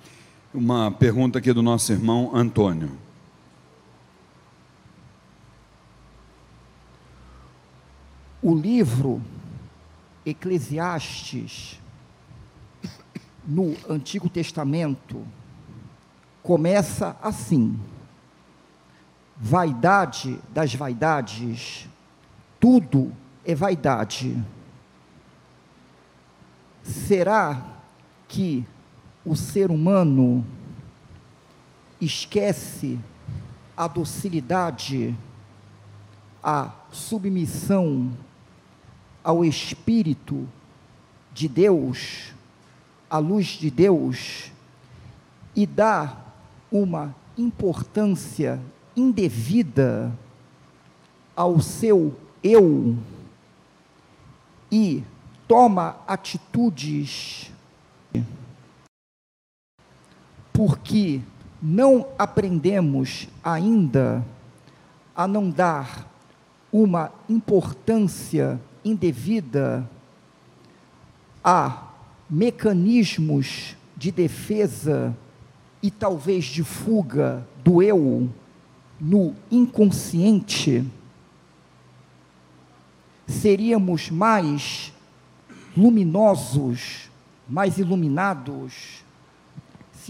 Uma 0.54 0.92
pergunta 0.92 1.40
aqui 1.40 1.54
do 1.54 1.62
nosso 1.62 1.94
irmão 1.94 2.36
Antônio. 2.36 2.92
O 8.42 8.54
livro 8.54 9.22
Eclesiastes, 10.26 11.80
no 13.48 13.78
Antigo 13.90 14.28
Testamento, 14.28 15.26
começa 16.44 17.16
assim: 17.22 17.80
vaidade 19.38 20.38
das 20.50 20.76
vaidades, 20.76 21.88
tudo 22.60 23.16
é 23.46 23.56
vaidade. 23.56 24.38
Será 26.84 27.80
que 28.28 28.68
o 29.26 29.36
ser 29.36 29.70
humano 29.70 30.46
esquece 32.00 33.00
a 33.78 33.88
docilidade, 33.88 35.16
a 36.44 36.72
submissão 36.92 38.12
ao 39.24 39.46
Espírito 39.46 40.48
de 41.34 41.48
Deus, 41.48 42.34
à 43.10 43.20
luz 43.20 43.48
de 43.48 43.70
Deus, 43.70 44.52
e 45.56 45.66
dá 45.68 46.18
uma 46.72 47.16
importância 47.38 48.60
indevida 48.96 50.12
ao 51.36 51.60
seu 51.60 52.16
eu 52.44 52.98
e 54.72 55.04
toma 55.48 55.98
atitudes 56.08 57.51
porque 60.64 61.20
não 61.60 62.06
aprendemos 62.20 63.28
ainda 63.44 64.24
a 65.16 65.28
não 65.28 65.50
dar 65.50 66.08
uma 66.72 67.12
importância 67.28 68.62
indevida 68.86 69.90
à 71.44 71.88
mecanismos 72.30 73.76
de 73.98 74.12
defesa 74.12 75.18
e 75.82 75.90
talvez 75.90 76.46
de 76.46 76.64
fuga 76.64 77.44
do 77.64 77.82
eu 77.82 78.30
no 79.00 79.34
inconsciente, 79.50 80.86
seríamos 83.26 84.12
mais 84.12 84.94
luminosos, 85.76 87.10
mais 87.50 87.80
iluminados, 87.80 89.04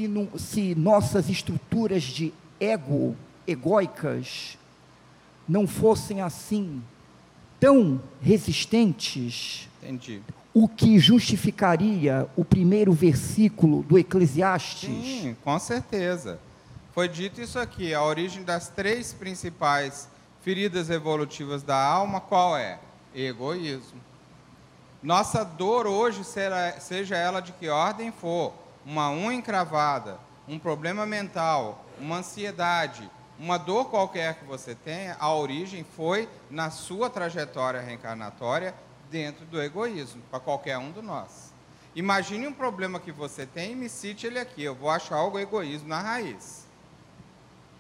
se, 0.02 0.08
não, 0.08 0.30
se 0.38 0.76
nossas 0.76 1.30
estruturas 1.30 2.04
de 2.04 2.34
ego, 2.60 3.16
egóicas, 3.48 4.58
não 5.48 5.68
fossem 5.68 6.22
assim 6.22 6.82
tão 7.60 8.02
resistentes. 8.22 9.70
Entendi. 9.82 10.22
O 10.54 10.68
que 10.68 11.00
justificaria 11.00 12.28
o 12.36 12.44
primeiro 12.44 12.92
versículo 12.92 13.84
do 13.84 13.98
Eclesiastes? 13.98 14.90
Sim, 14.90 15.38
com 15.44 15.58
certeza. 15.60 16.40
Foi 16.94 17.08
dito 17.08 17.40
isso 17.40 17.58
aqui, 17.58 17.94
a 17.94 18.04
origem 18.04 18.44
das 18.44 18.68
três 18.68 19.14
principais 19.14 20.10
feridas 20.42 20.90
evolutivas 20.90 21.64
da 21.64 21.82
alma, 21.82 22.20
qual 22.20 22.58
é? 22.58 22.80
Egoísmo. 23.16 24.02
Nossa 25.02 25.44
dor 25.44 25.88
hoje, 25.88 26.24
será, 26.24 26.80
seja 26.80 27.16
ela 27.16 27.40
de 27.40 27.54
que 27.54 27.70
ordem 27.70 28.12
for, 28.12 28.54
uma 28.86 29.10
unha 29.10 29.34
encravada, 29.34 30.20
um 30.48 30.58
problema 30.58 31.06
mental, 31.06 31.86
uma 32.00 32.18
ansiedade, 32.18 33.10
uma 33.40 33.58
dor 33.58 33.86
qualquer 33.90 34.36
que 34.36 34.46
você 34.46 34.76
tenha, 34.76 35.18
a 35.20 35.34
origem 35.34 35.86
foi 35.96 36.30
na 36.50 36.70
sua 36.70 37.10
trajetória 37.10 37.82
reencarnatória 37.82 38.74
dentro 39.10 39.46
do 39.46 39.62
egoísmo, 39.62 40.22
para 40.30 40.40
qualquer 40.40 40.78
um 40.78 40.92
de 40.92 41.02
nós. 41.02 41.52
Imagine 41.96 42.48
um 42.48 42.54
problema 42.54 43.00
que 43.00 43.12
você 43.12 43.46
tem 43.46 43.74
e 43.74 43.76
me 43.76 43.90
cite 43.90 44.26
ele 44.26 44.40
aqui. 44.40 44.64
Eu 44.64 44.74
vou 44.74 44.90
achar 44.90 45.24
o 45.24 45.38
egoísmo 45.38 45.90
na 45.90 46.00
raiz. 46.00 46.66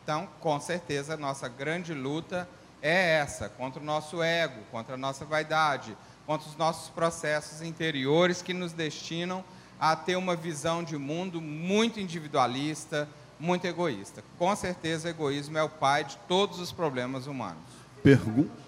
Então, 0.03 0.27
com 0.39 0.59
certeza, 0.59 1.13
a 1.13 1.17
nossa 1.17 1.47
grande 1.47 1.93
luta 1.93 2.49
é 2.81 3.19
essa, 3.19 3.47
contra 3.47 3.81
o 3.81 3.85
nosso 3.85 4.21
ego, 4.21 4.61
contra 4.71 4.95
a 4.95 4.97
nossa 4.97 5.23
vaidade, 5.23 5.95
contra 6.25 6.49
os 6.49 6.57
nossos 6.57 6.89
processos 6.89 7.61
interiores 7.61 8.41
que 8.41 8.53
nos 8.53 8.73
destinam 8.73 9.43
a 9.81 9.95
ter 9.95 10.15
uma 10.15 10.35
visão 10.35 10.83
de 10.83 10.95
mundo 10.95 11.41
muito 11.41 11.99
individualista, 11.99 13.09
muito 13.39 13.65
egoísta. 13.65 14.23
Com 14.37 14.55
certeza, 14.55 15.07
o 15.07 15.11
egoísmo 15.11 15.57
é 15.57 15.63
o 15.63 15.69
pai 15.69 16.03
de 16.03 16.15
todos 16.27 16.59
os 16.59 16.71
problemas 16.71 17.25
humanos. 17.25 17.63
Pergunta. 18.03 18.61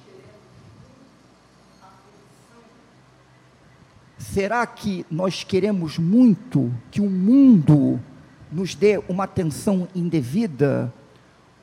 Será 4.17 4.65
que 4.65 5.05
nós 5.11 5.43
queremos 5.43 5.99
muito 5.99 6.73
que 6.89 6.99
o 7.01 7.09
mundo 7.09 7.99
nos 8.51 8.73
dê 8.73 8.97
uma 9.07 9.25
atenção 9.25 9.87
indevida? 9.93 10.91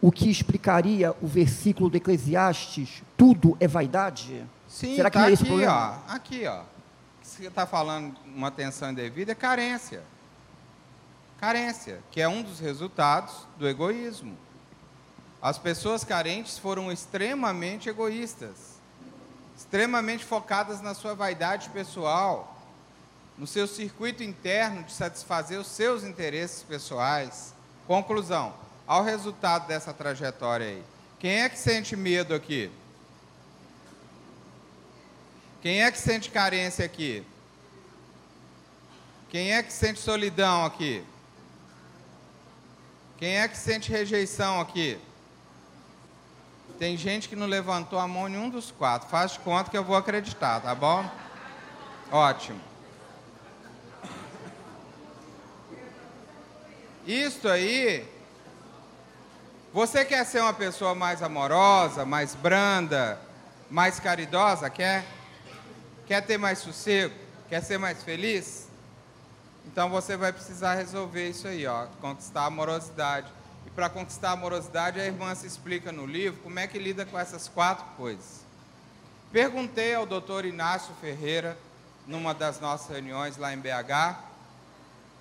O 0.03 0.11
que 0.11 0.31
explicaria 0.31 1.15
o 1.21 1.27
versículo 1.27 1.91
do 1.91 1.97
Eclesiastes: 1.97 3.03
tudo 3.17 3.57
é 3.61 3.67
vaidade? 3.67 4.45
Sim, 4.69 4.95
Será 4.95 5.11
que 5.11 5.15
tá 5.15 5.21
não 5.23 5.29
é 5.29 5.33
esse 5.33 5.43
aqui, 5.43 5.51
problema? 5.51 5.99
ó. 6.09 6.13
Aqui, 6.15 6.47
ó. 6.47 6.63
Você 7.41 7.47
está 7.47 7.67
falando 7.67 8.15
uma 8.27 8.49
atenção 8.49 8.91
indevida 8.91 9.33
é 9.33 9.35
carência. 9.35 10.03
Carência, 11.39 12.01
que 12.11 12.21
é 12.21 12.29
um 12.29 12.43
dos 12.43 12.61
resultados 12.61 13.33
do 13.57 13.67
egoísmo. 13.67 14.37
As 15.41 15.57
pessoas 15.57 16.05
carentes 16.05 16.59
foram 16.59 16.93
extremamente 16.93 17.89
egoístas, 17.89 18.79
extremamente 19.57 20.23
focadas 20.23 20.83
na 20.83 20.93
sua 20.93 21.15
vaidade 21.15 21.71
pessoal, 21.71 22.61
no 23.39 23.47
seu 23.47 23.67
circuito 23.67 24.23
interno 24.23 24.83
de 24.83 24.93
satisfazer 24.93 25.59
os 25.59 25.69
seus 25.69 26.05
interesses 26.05 26.63
pessoais. 26.63 27.55
Conclusão: 27.87 28.53
ao 28.87 29.03
resultado 29.03 29.67
dessa 29.67 29.95
trajetória 29.95 30.67
aí, 30.67 30.85
quem 31.19 31.41
é 31.41 31.49
que 31.49 31.59
sente 31.59 31.97
medo 31.97 32.35
aqui? 32.35 32.71
Quem 35.63 35.83
é 35.83 35.91
que 35.91 35.99
sente 35.99 36.31
carência 36.31 36.85
aqui? 36.85 37.25
Quem 39.31 39.53
é 39.53 39.63
que 39.63 39.73
sente 39.73 40.01
solidão 40.01 40.65
aqui? 40.65 41.05
Quem 43.17 43.39
é 43.39 43.47
que 43.47 43.57
sente 43.57 43.89
rejeição 43.89 44.61
aqui? 44.61 44.99
Tem 46.81 46.97
gente 46.97 47.29
que 47.29 47.37
não 47.37 47.47
levantou 47.47 48.01
a 48.01 48.09
mão 48.09 48.27
em 48.27 48.33
nenhum 48.33 48.51
dos 48.51 48.73
quatro. 48.73 49.09
Faz 49.09 49.33
de 49.33 49.39
conta 49.39 49.71
que 49.71 49.79
eu 49.79 49.85
vou 49.85 49.95
acreditar, 49.95 50.61
tá 50.61 50.75
bom? 50.75 51.09
Ótimo. 52.11 52.61
Isto 57.07 57.49
aí. 57.49 58.05
Você 59.73 60.05
quer 60.05 60.27
ser 60.27 60.41
uma 60.41 60.55
pessoa 60.55 60.93
mais 60.93 61.23
amorosa, 61.23 62.05
mais 62.05 62.35
branda, 62.35 63.21
mais 63.71 64.01
caridosa? 64.01 64.69
Quer? 64.69 65.05
Quer 66.07 66.21
ter 66.23 66.37
mais 66.37 66.59
sossego? 66.59 67.15
Quer 67.49 67.63
ser 67.63 67.79
mais 67.79 68.03
feliz? 68.03 68.70
Então 69.73 69.89
você 69.89 70.17
vai 70.17 70.33
precisar 70.33 70.75
resolver 70.75 71.29
isso 71.29 71.47
aí, 71.47 71.65
ó, 71.65 71.87
conquistar 72.01 72.43
a 72.43 72.47
amorosidade. 72.47 73.29
E 73.65 73.71
para 73.71 73.89
conquistar 73.89 74.31
a 74.31 74.33
amorosidade, 74.33 74.99
a 74.99 75.07
irmã 75.07 75.33
se 75.33 75.47
explica 75.47 75.93
no 75.93 76.07
livro 76.07 76.41
como 76.43 76.59
é 76.59 76.67
que 76.67 76.77
lida 76.77 77.07
com 77.07 77.17
essas 77.17 77.47
quatro 77.47 77.85
coisas. 77.97 78.45
Perguntei 79.31 79.95
ao 79.95 80.05
doutor 80.05 80.45
Inácio 80.45 80.93
Ferreira, 81.01 81.57
numa 82.05 82.35
das 82.35 82.59
nossas 82.59 82.89
reuniões 82.89 83.37
lá 83.37 83.55
em 83.55 83.59
BH, 83.59 84.19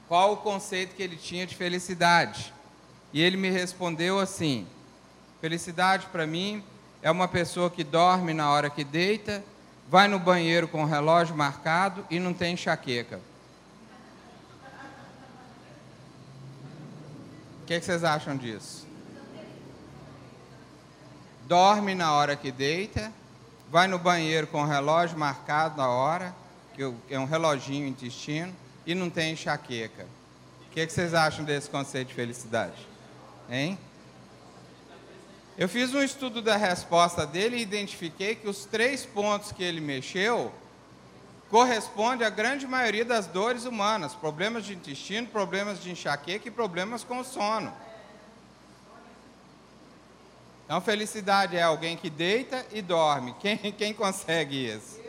qual 0.08 0.34
o 0.34 0.38
conceito 0.38 0.96
que 0.96 1.04
ele 1.04 1.16
tinha 1.16 1.46
de 1.46 1.56
felicidade. 1.56 2.52
E 3.14 3.22
ele 3.22 3.38
me 3.38 3.52
respondeu 3.52 4.20
assim: 4.20 4.66
felicidade 5.40 6.08
para 6.08 6.26
mim 6.26 6.64
é 7.04 7.12
uma 7.12 7.28
pessoa 7.28 7.70
que 7.70 7.84
dorme 7.84 8.34
na 8.34 8.50
hora 8.50 8.68
que 8.68 8.84
deita, 8.84 9.44
vai 9.88 10.08
no 10.08 10.18
banheiro 10.18 10.68
com 10.68 10.82
o 10.82 10.88
relógio 10.88 11.36
marcado 11.36 12.04
e 12.10 12.18
não 12.18 12.34
tem 12.34 12.56
enxaqueca. 12.56 13.22
Que, 17.70 17.80
que 17.80 17.86
vocês 17.86 18.04
acham 18.04 18.36
disso? 18.36 18.88
Dorme 21.48 21.94
na 21.94 22.12
hora 22.14 22.36
que 22.36 22.52
deita, 22.52 23.14
vai 23.70 23.86
no 23.86 24.00
banheiro 24.00 24.48
com 24.48 24.64
o 24.64 24.66
relógio 24.66 25.16
marcado 25.16 25.78
na 25.78 25.88
hora, 25.88 26.34
que 26.74 26.82
é 27.12 27.20
um 27.20 27.26
reloginho 27.26 27.88
intestino, 27.88 28.56
e 28.88 28.96
não 28.96 29.08
tem 29.08 29.34
enxaqueca. 29.34 30.08
O 30.66 30.72
que, 30.72 30.84
que 30.88 30.92
vocês 30.92 31.14
acham 31.14 31.46
desse 31.46 31.70
conceito 31.70 32.08
de 32.08 32.16
felicidade? 32.16 32.88
Hein? 33.48 33.78
Eu 35.56 35.70
fiz 35.70 35.94
um 35.94 36.02
estudo 36.02 36.42
da 36.42 36.58
resposta 36.58 37.24
dele 37.24 37.58
e 37.58 37.62
identifiquei 37.62 38.34
que 38.34 38.48
os 38.48 38.66
três 38.66 39.06
pontos 39.06 39.52
que 39.52 39.64
ele 39.64 39.80
mexeu 39.80 40.52
correspondem 41.50 42.26
à 42.26 42.30
grande 42.30 42.68
maioria 42.68 43.04
das 43.04 43.28
dores 43.28 43.66
humanas: 43.66 44.14
problemas 44.14 44.66
de 44.66 44.74
intestino, 44.74 45.28
problemas 45.28 45.82
de 45.82 45.92
enxaqueca 45.92 46.48
e 46.48 46.52
problemas 46.52 47.04
com 47.04 47.24
sono. 47.24 47.74
Então, 50.66 50.80
felicidade 50.82 51.58
é 51.58 51.64
alguém 51.64 51.98
que 51.98 52.12
deita 52.12 52.64
e 52.72 52.80
dorme. 52.80 53.34
Quem, 53.40 53.58
quem 53.58 53.92
consegue 53.92 54.68
isso? 54.68 55.00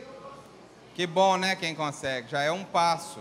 Que 0.95 1.05
bom, 1.05 1.37
né? 1.37 1.55
Quem 1.55 1.75
consegue, 1.75 2.29
já 2.29 2.41
é 2.41 2.51
um 2.51 2.63
passo. 2.63 3.19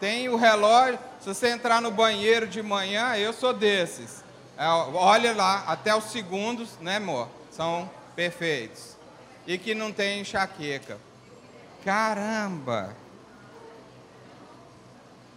Tem 0.00 0.28
o 0.28 0.36
relógio, 0.36 0.98
se 1.20 1.28
você 1.28 1.48
entrar 1.50 1.80
no 1.80 1.90
banheiro 1.90 2.46
de 2.46 2.62
manhã, 2.62 3.16
eu 3.16 3.32
sou 3.32 3.52
desses. 3.52 4.24
É, 4.56 4.66
olha 4.66 5.32
lá, 5.32 5.64
até 5.66 5.94
os 5.94 6.04
segundos, 6.04 6.70
né, 6.80 6.96
amor? 6.96 7.28
São 7.52 7.88
perfeitos. 8.16 8.96
E 9.46 9.56
que 9.58 9.74
não 9.74 9.92
tem 9.92 10.20
enxaqueca. 10.20 10.98
Caramba! 11.84 12.94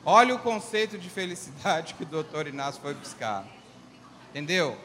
Olha 0.04 0.34
o 0.34 0.40
conceito 0.40 0.98
de 0.98 1.10
felicidade 1.10 1.94
que 1.94 2.04
o 2.04 2.08
doutor 2.08 2.48
Inácio 2.48 2.82
foi 2.82 2.94
buscar. 2.94 3.46
Entendeu? 4.30 4.78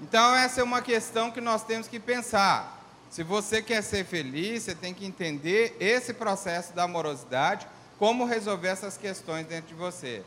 Então, 0.00 0.34
essa 0.34 0.60
é 0.60 0.64
uma 0.64 0.80
questão 0.80 1.30
que 1.30 1.40
nós 1.40 1.64
temos 1.64 1.88
que 1.88 1.98
pensar. 1.98 2.76
Se 3.10 3.22
você 3.22 3.62
quer 3.62 3.82
ser 3.82 4.04
feliz, 4.04 4.62
você 4.62 4.74
tem 4.74 4.92
que 4.92 5.06
entender 5.06 5.76
esse 5.80 6.12
processo 6.12 6.72
da 6.72 6.84
amorosidade, 6.84 7.66
como 7.98 8.26
resolver 8.26 8.68
essas 8.68 8.96
questões 8.96 9.46
dentro 9.46 9.68
de 9.68 9.74
você. 9.74 10.22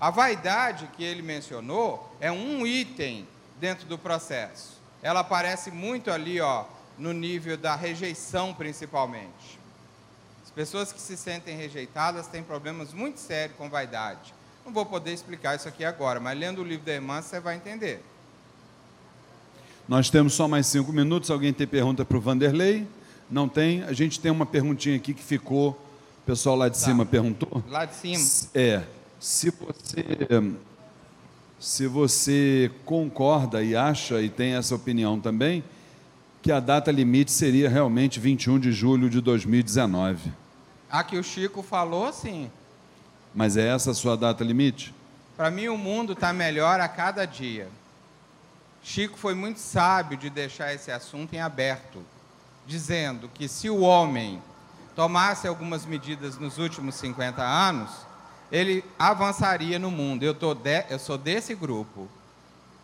A 0.00 0.10
vaidade 0.10 0.90
que 0.96 1.04
ele 1.04 1.22
mencionou 1.22 2.14
é 2.20 2.30
um 2.30 2.66
item 2.66 3.26
dentro 3.58 3.86
do 3.86 3.96
processo. 3.96 4.76
Ela 5.02 5.20
aparece 5.20 5.70
muito 5.70 6.10
ali, 6.10 6.40
ó, 6.40 6.64
no 6.98 7.12
nível 7.12 7.56
da 7.56 7.74
rejeição, 7.76 8.54
principalmente. 8.54 9.58
As 10.44 10.50
pessoas 10.50 10.92
que 10.92 11.00
se 11.00 11.16
sentem 11.16 11.56
rejeitadas 11.56 12.26
têm 12.26 12.42
problemas 12.42 12.92
muito 12.92 13.18
sérios 13.20 13.56
com 13.58 13.68
vaidade. 13.68 14.32
Não 14.64 14.72
vou 14.72 14.86
poder 14.86 15.12
explicar 15.12 15.56
isso 15.56 15.68
aqui 15.68 15.84
agora, 15.84 16.18
mas 16.18 16.38
lendo 16.38 16.60
o 16.60 16.64
livro 16.64 16.84
da 16.86 16.92
irmã 16.94 17.20
você 17.22 17.38
vai 17.38 17.56
entender. 17.56 18.02
Nós 19.88 20.10
temos 20.10 20.34
só 20.34 20.48
mais 20.48 20.66
cinco 20.66 20.92
minutos. 20.92 21.30
Alguém 21.30 21.52
tem 21.52 21.66
pergunta 21.66 22.04
para 22.04 22.16
o 22.16 22.20
Vanderlei? 22.20 22.86
Não 23.30 23.48
tem? 23.48 23.82
A 23.84 23.92
gente 23.92 24.18
tem 24.18 24.30
uma 24.32 24.44
perguntinha 24.46 24.96
aqui 24.96 25.14
que 25.14 25.22
ficou 25.22 25.80
pessoal 26.24 26.56
lá 26.56 26.68
de 26.68 26.76
Tá. 26.78 26.84
cima 26.84 27.06
perguntou? 27.06 27.62
Lá 27.68 27.84
de 27.84 27.94
cima. 27.94 28.50
É, 28.54 28.82
se 29.20 29.50
você 29.50 30.04
se 31.58 31.86
você 31.86 32.70
concorda 32.84 33.62
e 33.62 33.74
acha 33.74 34.20
e 34.20 34.28
tem 34.28 34.54
essa 34.54 34.74
opinião 34.74 35.18
também, 35.18 35.64
que 36.46 36.52
a 36.52 36.60
data 36.60 36.92
limite 36.92 37.32
seria 37.32 37.68
realmente 37.68 38.20
21 38.20 38.60
de 38.60 38.70
julho 38.70 39.10
de 39.10 39.20
2019. 39.20 40.30
A 40.88 41.02
que 41.02 41.18
o 41.18 41.24
Chico 41.24 41.60
falou, 41.60 42.12
sim. 42.12 42.48
Mas 43.34 43.56
é 43.56 43.66
essa 43.66 43.90
a 43.90 43.94
sua 43.94 44.16
data 44.16 44.44
limite? 44.44 44.94
Para 45.36 45.50
mim, 45.50 45.66
o 45.66 45.76
mundo 45.76 46.12
está 46.12 46.32
melhor 46.32 46.78
a 46.78 46.86
cada 46.86 47.24
dia. 47.24 47.66
Chico 48.80 49.18
foi 49.18 49.34
muito 49.34 49.58
sábio 49.58 50.16
de 50.16 50.30
deixar 50.30 50.72
esse 50.72 50.92
assunto 50.92 51.34
em 51.34 51.40
aberto, 51.40 52.00
dizendo 52.64 53.28
que 53.34 53.48
se 53.48 53.68
o 53.68 53.80
homem 53.80 54.40
tomasse 54.94 55.48
algumas 55.48 55.84
medidas 55.84 56.38
nos 56.38 56.58
últimos 56.58 56.94
50 56.94 57.42
anos, 57.42 57.90
ele 58.52 58.84
avançaria 58.96 59.80
no 59.80 59.90
mundo. 59.90 60.22
Eu, 60.22 60.32
de, 60.32 60.84
eu 60.90 60.98
sou 61.00 61.18
desse 61.18 61.56
grupo. 61.56 62.08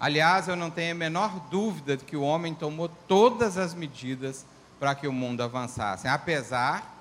Aliás, 0.02 0.48
eu 0.48 0.56
não 0.56 0.68
tenho 0.68 0.90
a 0.90 0.98
menor 0.98 1.38
dúvida 1.48 1.96
de 1.96 2.04
que 2.04 2.16
o 2.16 2.22
homem 2.22 2.52
tomou 2.52 2.88
todas 2.88 3.56
as 3.56 3.72
medidas 3.72 4.44
para 4.80 4.96
que 4.96 5.06
o 5.06 5.12
mundo 5.12 5.44
avançasse, 5.44 6.08
apesar 6.08 6.92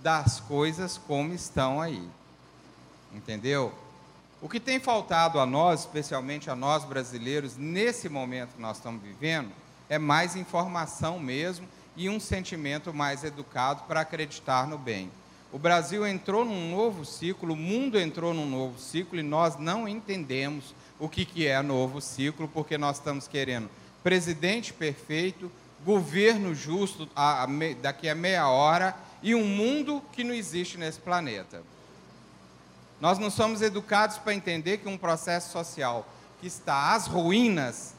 das 0.00 0.38
coisas 0.38 0.96
como 0.96 1.34
estão 1.34 1.80
aí. 1.80 2.08
Entendeu? 3.12 3.74
O 4.40 4.48
que 4.48 4.60
tem 4.60 4.78
faltado 4.78 5.40
a 5.40 5.44
nós, 5.44 5.80
especialmente 5.80 6.48
a 6.48 6.54
nós 6.54 6.84
brasileiros, 6.84 7.56
nesse 7.56 8.08
momento 8.08 8.54
que 8.54 8.62
nós 8.62 8.76
estamos 8.76 9.02
vivendo, 9.02 9.50
é 9.88 9.98
mais 9.98 10.36
informação 10.36 11.18
mesmo 11.18 11.66
e 11.96 12.08
um 12.08 12.20
sentimento 12.20 12.94
mais 12.94 13.24
educado 13.24 13.82
para 13.88 14.02
acreditar 14.02 14.68
no 14.68 14.78
bem. 14.78 15.10
O 15.52 15.58
Brasil 15.58 16.06
entrou 16.06 16.44
num 16.44 16.70
novo 16.70 17.04
ciclo, 17.04 17.54
o 17.54 17.56
mundo 17.56 17.98
entrou 17.98 18.32
num 18.32 18.48
novo 18.48 18.78
ciclo 18.78 19.18
e 19.18 19.22
nós 19.24 19.58
não 19.58 19.88
entendemos 19.88 20.76
o 20.98 21.08
que, 21.08 21.24
que 21.24 21.46
é 21.46 21.60
novo 21.62 22.00
ciclo, 22.00 22.48
porque 22.48 22.78
nós 22.78 22.96
estamos 22.96 23.28
querendo 23.28 23.68
presidente 24.02 24.72
perfeito, 24.72 25.50
governo 25.84 26.54
justo 26.54 27.08
a, 27.14 27.42
a, 27.42 27.46
daqui 27.82 28.08
a 28.08 28.14
meia 28.14 28.48
hora 28.48 28.94
e 29.22 29.34
um 29.34 29.44
mundo 29.44 30.02
que 30.12 30.22
não 30.22 30.32
existe 30.32 30.78
nesse 30.78 31.00
planeta. 31.00 31.62
Nós 33.00 33.18
não 33.18 33.30
somos 33.30 33.60
educados 33.62 34.16
para 34.18 34.34
entender 34.34 34.78
que 34.78 34.88
um 34.88 34.96
processo 34.96 35.50
social 35.50 36.08
que 36.40 36.46
está 36.46 36.94
às 36.94 37.06
ruínas 37.06 37.94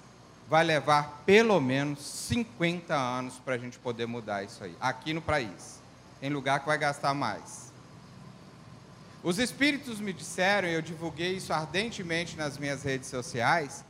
vai 0.50 0.64
levar 0.64 1.24
pelo 1.26 1.60
menos 1.60 2.00
50 2.00 2.96
anos 2.96 3.36
para 3.44 3.56
a 3.56 3.58
gente 3.58 3.78
poder 3.78 4.06
mudar 4.06 4.44
isso 4.44 4.64
aí, 4.64 4.76
aqui 4.80 5.14
no 5.14 5.22
país, 5.22 5.82
em 6.22 6.30
lugar 6.30 6.62
que 6.62 6.66
vai 6.66 6.78
gastar 6.78 7.14
mais. 7.14 7.67
Os 9.28 9.40
espíritos 9.40 10.00
me 10.00 10.14
disseram, 10.14 10.70
e 10.70 10.74
eu 10.74 10.82
divulguei 10.82 11.34
isso 11.34 11.52
ardentemente 11.52 12.38
nas 12.38 12.58
minhas 12.58 12.84
redes 12.84 13.10
sociais, 13.10 13.84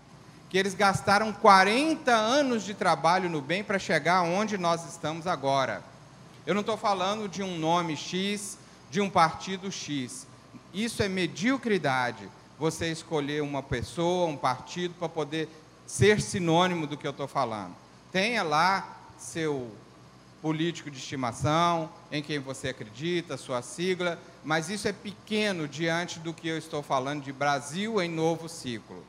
que 0.50 0.58
eles 0.58 0.74
gastaram 0.74 1.32
40 1.32 2.12
anos 2.12 2.64
de 2.64 2.74
trabalho 2.74 3.30
no 3.30 3.40
bem 3.40 3.64
para 3.64 3.78
chegar 3.78 4.24
onde 4.24 4.58
nós 4.58 4.84
estamos 4.90 5.28
agora. 5.28 5.84
Eu 6.44 6.56
não 6.56 6.62
estou 6.62 6.76
falando 6.76 7.30
de 7.30 7.44
um 7.44 7.56
nome 7.56 7.96
X, 7.96 8.58
de 8.90 9.00
um 9.00 9.12
partido 9.12 9.72
X. 9.72 10.26
Isso 10.74 11.04
é 11.04 11.08
mediocridade. 11.08 12.28
Você 12.58 12.92
escolher 12.92 13.44
uma 13.44 13.62
pessoa, 13.62 14.26
um 14.26 14.38
partido, 14.38 14.96
para 14.96 15.08
poder 15.08 15.48
ser 15.86 16.20
sinônimo 16.20 16.88
do 16.88 16.98
que 16.98 17.06
eu 17.06 17.12
estou 17.12 17.28
falando. 17.28 17.76
Tenha 18.12 18.42
lá 18.42 18.98
seu 19.20 19.70
político 20.42 20.90
de 20.90 20.98
estimação, 20.98 21.90
em 22.12 22.22
quem 22.22 22.40
você 22.40 22.70
acredita, 22.70 23.38
sua 23.38 23.62
sigla, 23.62 24.20
mas 24.44 24.70
isso 24.70 24.88
é 24.88 24.94
pequeno 24.94 25.68
diante 25.68 26.20
do 26.20 26.34
que 26.34 26.48
eu 26.48 26.58
estou 26.58 26.82
falando 26.82 27.24
de 27.24 27.32
Brasil 27.32 28.02
em 28.02 28.10
novo 28.10 28.48
ciclo. 28.48 29.04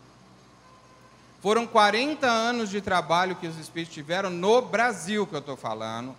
Foram 1.41 1.67
40 1.67 2.27
anos 2.27 2.69
de 2.69 2.81
trabalho 2.81 3.37
que 3.37 3.47
os 3.47 3.57
espíritos 3.59 3.95
tiveram 3.95 4.31
no 4.31 4.61
Brasil 4.61 5.27
que 5.27 5.35
eu 5.35 5.39
estou 5.39 5.57
falando. 5.57 6.15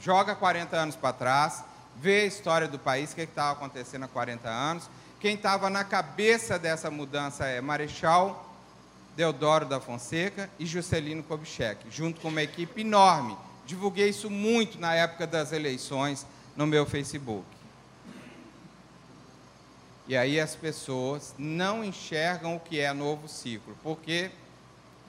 Joga 0.00 0.34
40 0.34 0.76
anos 0.76 0.96
para 0.96 1.12
trás, 1.12 1.64
vê 1.96 2.20
a 2.20 2.26
história 2.26 2.68
do 2.68 2.78
país, 2.78 3.12
o 3.12 3.16
que 3.16 3.22
estava 3.22 3.52
acontecendo 3.52 4.04
há 4.04 4.08
40 4.08 4.48
anos. 4.48 4.88
Quem 5.18 5.34
estava 5.34 5.68
na 5.68 5.82
cabeça 5.82 6.58
dessa 6.58 6.90
mudança 6.90 7.46
é 7.46 7.60
Marechal 7.60 8.46
Deodoro 9.16 9.66
da 9.66 9.80
Fonseca 9.80 10.48
e 10.58 10.64
Juscelino 10.64 11.22
Kubitschek, 11.22 11.90
junto 11.90 12.20
com 12.20 12.28
uma 12.28 12.42
equipe 12.42 12.80
enorme. 12.80 13.36
Divulguei 13.70 14.08
isso 14.08 14.28
muito 14.28 14.80
na 14.80 14.96
época 14.96 15.28
das 15.28 15.52
eleições 15.52 16.26
no 16.56 16.66
meu 16.66 16.84
Facebook. 16.84 17.46
E 20.08 20.16
aí 20.16 20.40
as 20.40 20.56
pessoas 20.56 21.32
não 21.38 21.84
enxergam 21.84 22.56
o 22.56 22.58
que 22.58 22.80
é 22.80 22.92
novo 22.92 23.28
ciclo. 23.28 23.76
Por 23.80 23.96
quê? 23.98 24.32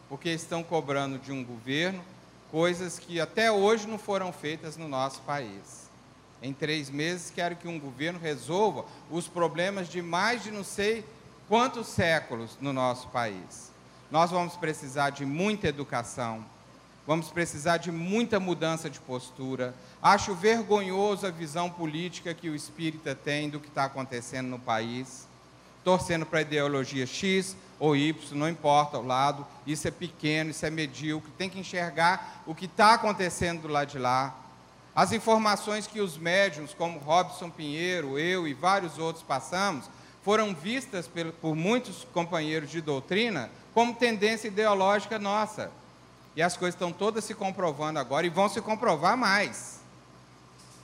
Porque 0.07 0.29
estão 0.29 0.61
cobrando 0.61 1.17
de 1.17 1.31
um 1.31 1.43
governo 1.43 2.03
coisas 2.51 2.99
que 2.99 3.19
até 3.19 3.51
hoje 3.51 3.87
não 3.87 3.97
foram 3.97 4.31
feitas 4.31 4.77
no 4.77 4.87
nosso 4.87 5.21
país. 5.21 5.89
Em 6.39 6.53
três 6.53 6.87
meses, 6.87 7.31
quero 7.31 7.55
que 7.55 7.67
um 7.67 7.79
governo 7.79 8.19
resolva 8.19 8.85
os 9.09 9.27
problemas 9.27 9.89
de 9.89 10.03
mais 10.03 10.43
de 10.43 10.51
não 10.51 10.63
sei 10.63 11.03
quantos 11.49 11.87
séculos 11.87 12.59
no 12.61 12.71
nosso 12.71 13.07
país. 13.07 13.71
Nós 14.11 14.29
vamos 14.29 14.55
precisar 14.55 15.09
de 15.09 15.25
muita 15.25 15.67
educação, 15.67 16.45
vamos 17.11 17.27
precisar 17.27 17.75
de 17.75 17.91
muita 17.91 18.39
mudança 18.39 18.89
de 18.89 18.97
postura. 19.01 19.75
Acho 20.01 20.33
vergonhoso 20.33 21.27
a 21.27 21.29
visão 21.29 21.69
política 21.69 22.33
que 22.33 22.49
o 22.49 22.55
espírita 22.55 23.13
tem 23.13 23.49
do 23.49 23.59
que 23.59 23.67
está 23.67 23.83
acontecendo 23.83 24.47
no 24.47 24.57
país, 24.57 25.27
torcendo 25.83 26.25
para 26.25 26.39
a 26.39 26.41
ideologia 26.41 27.05
X 27.05 27.57
ou 27.77 27.97
Y, 27.97 28.15
não 28.31 28.47
importa 28.47 28.97
o 28.97 29.05
lado, 29.05 29.45
isso 29.67 29.89
é 29.89 29.91
pequeno, 29.91 30.51
isso 30.51 30.65
é 30.65 30.69
medíocre, 30.69 31.29
tem 31.37 31.49
que 31.49 31.59
enxergar 31.59 32.43
o 32.47 32.55
que 32.55 32.63
está 32.63 32.93
acontecendo 32.93 33.63
do 33.63 33.67
lado 33.67 33.89
de 33.89 33.99
lá. 33.99 34.33
As 34.95 35.11
informações 35.11 35.87
que 35.87 35.99
os 35.99 36.17
médiums, 36.17 36.73
como 36.73 36.97
Robson 36.97 37.49
Pinheiro, 37.49 38.17
eu 38.17 38.47
e 38.47 38.53
vários 38.53 38.97
outros 38.97 39.21
passamos, 39.21 39.89
foram 40.23 40.55
vistas 40.55 41.09
por 41.41 41.57
muitos 41.57 42.07
companheiros 42.13 42.71
de 42.71 42.79
doutrina 42.79 43.49
como 43.73 43.95
tendência 43.95 44.47
ideológica 44.47 45.19
nossa. 45.19 45.80
E 46.35 46.41
as 46.41 46.55
coisas 46.55 46.75
estão 46.75 46.91
todas 46.91 47.23
se 47.23 47.33
comprovando 47.33 47.99
agora 47.99 48.25
e 48.25 48.29
vão 48.29 48.47
se 48.47 48.61
comprovar 48.61 49.17
mais. 49.17 49.79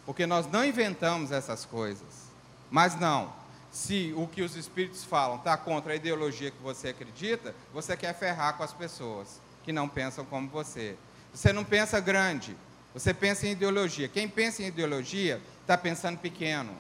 Porque 0.06 0.26
nós 0.26 0.50
não 0.50 0.64
inventamos 0.64 1.32
essas 1.32 1.66
coisas. 1.66 2.28
Mas 2.70 3.00
não, 3.00 3.32
se 3.72 4.14
o 4.16 4.28
que 4.28 4.42
os 4.42 4.56
espíritos 4.56 5.04
falam 5.04 5.38
está 5.38 5.56
contra 5.56 5.94
a 5.94 5.96
ideologia 5.96 6.52
que 6.52 6.62
você 6.62 6.90
acredita, 6.90 7.54
você 7.74 7.96
quer 7.96 8.14
ferrar 8.14 8.58
com 8.58 8.64
as 8.64 8.74
pessoas 8.74 9.40
que 9.64 9.72
não 9.72 9.88
pensam 9.88 10.26
como 10.26 10.50
você. 10.50 10.96
Você 11.34 11.54
não 11.54 11.64
pensa 11.64 12.00
grande, 12.00 12.56
você 12.94 13.14
pensa 13.14 13.46
em 13.46 13.52
ideologia. 13.52 14.08
Quem 14.08 14.28
pensa 14.28 14.64
em 14.64 14.68
ideologia 14.68 15.42
está 15.62 15.78
pensando 15.78 16.18
pequeno. 16.18 16.74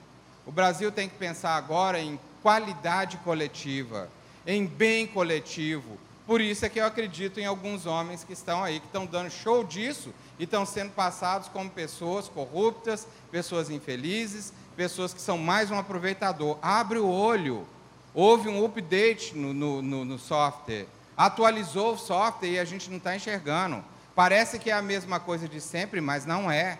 O 0.45 0.51
Brasil 0.51 0.91
tem 0.91 1.07
que 1.07 1.15
pensar 1.15 1.55
agora 1.55 1.99
em 1.99 2.19
qualidade 2.41 3.17
coletiva, 3.17 4.09
em 4.45 4.65
bem 4.65 5.05
coletivo. 5.05 5.97
Por 6.27 6.41
isso 6.41 6.65
é 6.65 6.69
que 6.69 6.77
eu 6.77 6.85
acredito 6.85 7.39
em 7.39 7.45
alguns 7.45 7.85
homens 7.85 8.25
que 8.25 8.33
estão 8.33 8.61
aí, 8.61 8.81
que 8.81 8.85
estão 8.85 9.05
dando 9.05 9.31
show 9.31 9.63
disso 9.63 10.13
e 10.37 10.43
estão 10.43 10.65
sendo 10.65 10.91
passados 10.91 11.47
como 11.47 11.69
pessoas 11.69 12.27
corruptas, 12.27 13.07
pessoas 13.31 13.69
infelizes, 13.69 14.51
pessoas 14.75 15.13
que 15.13 15.21
são 15.21 15.37
mais 15.37 15.71
um 15.71 15.79
aproveitador. 15.79 16.57
Abre 16.61 16.99
o 16.99 17.07
olho. 17.07 17.65
Houve 18.13 18.49
um 18.49 18.65
update 18.65 19.37
no, 19.37 19.53
no, 19.53 19.81
no, 19.81 20.03
no 20.03 20.19
software. 20.19 20.85
Atualizou 21.15 21.93
o 21.93 21.97
software 21.97 22.49
e 22.49 22.59
a 22.59 22.65
gente 22.65 22.89
não 22.89 22.97
está 22.97 23.15
enxergando. 23.15 23.81
Parece 24.13 24.59
que 24.59 24.69
é 24.69 24.73
a 24.73 24.81
mesma 24.81 25.21
coisa 25.21 25.47
de 25.47 25.61
sempre, 25.61 26.01
mas 26.01 26.25
não 26.25 26.51
é. 26.51 26.77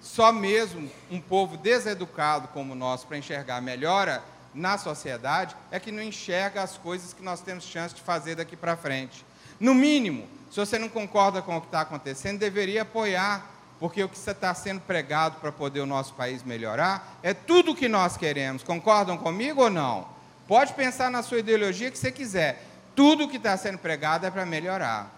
Só 0.00 0.32
mesmo 0.32 0.90
um 1.10 1.20
povo 1.20 1.58
deseducado 1.58 2.48
como 2.48 2.72
o 2.72 2.76
nosso 2.76 3.06
para 3.06 3.18
enxergar 3.18 3.60
melhora 3.60 4.22
na 4.56 4.78
sociedade 4.78 5.54
é 5.70 5.78
que 5.78 5.92
não 5.92 6.02
enxerga 6.02 6.62
as 6.62 6.78
coisas 6.78 7.12
que 7.12 7.22
nós 7.22 7.40
temos 7.40 7.64
chance 7.64 7.94
de 7.94 8.00
fazer 8.00 8.34
daqui 8.34 8.56
para 8.56 8.76
frente. 8.76 9.24
No 9.60 9.74
mínimo, 9.74 10.26
se 10.50 10.58
você 10.58 10.78
não 10.78 10.88
concorda 10.88 11.42
com 11.42 11.56
o 11.56 11.60
que 11.60 11.66
está 11.66 11.82
acontecendo, 11.82 12.38
deveria 12.38 12.82
apoiar, 12.82 13.50
porque 13.78 14.02
o 14.02 14.08
que 14.08 14.16
está 14.16 14.54
sendo 14.54 14.80
pregado 14.80 15.38
para 15.40 15.52
poder 15.52 15.80
o 15.80 15.86
nosso 15.86 16.14
país 16.14 16.42
melhorar 16.42 17.18
é 17.22 17.34
tudo 17.34 17.72
o 17.72 17.76
que 17.76 17.88
nós 17.88 18.16
queremos. 18.16 18.62
Concordam 18.62 19.18
comigo 19.18 19.62
ou 19.62 19.70
não? 19.70 20.08
Pode 20.48 20.72
pensar 20.72 21.10
na 21.10 21.22
sua 21.22 21.40
ideologia 21.40 21.90
que 21.90 21.98
você 21.98 22.10
quiser. 22.10 22.64
Tudo 22.94 23.24
o 23.24 23.28
que 23.28 23.36
está 23.36 23.56
sendo 23.56 23.76
pregado 23.76 24.24
é 24.24 24.30
para 24.30 24.46
melhorar. 24.46 25.12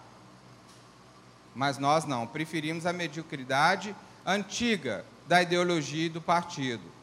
Mas 1.55 1.79
nós 1.79 2.05
não, 2.05 2.27
preferimos 2.27 2.87
a 2.87 2.93
mediocridade 2.93 3.95
antiga 4.27 5.05
da 5.29 5.41
ideologia 5.43 6.07
e 6.07 6.09
do 6.09 6.21
partido 6.21 6.98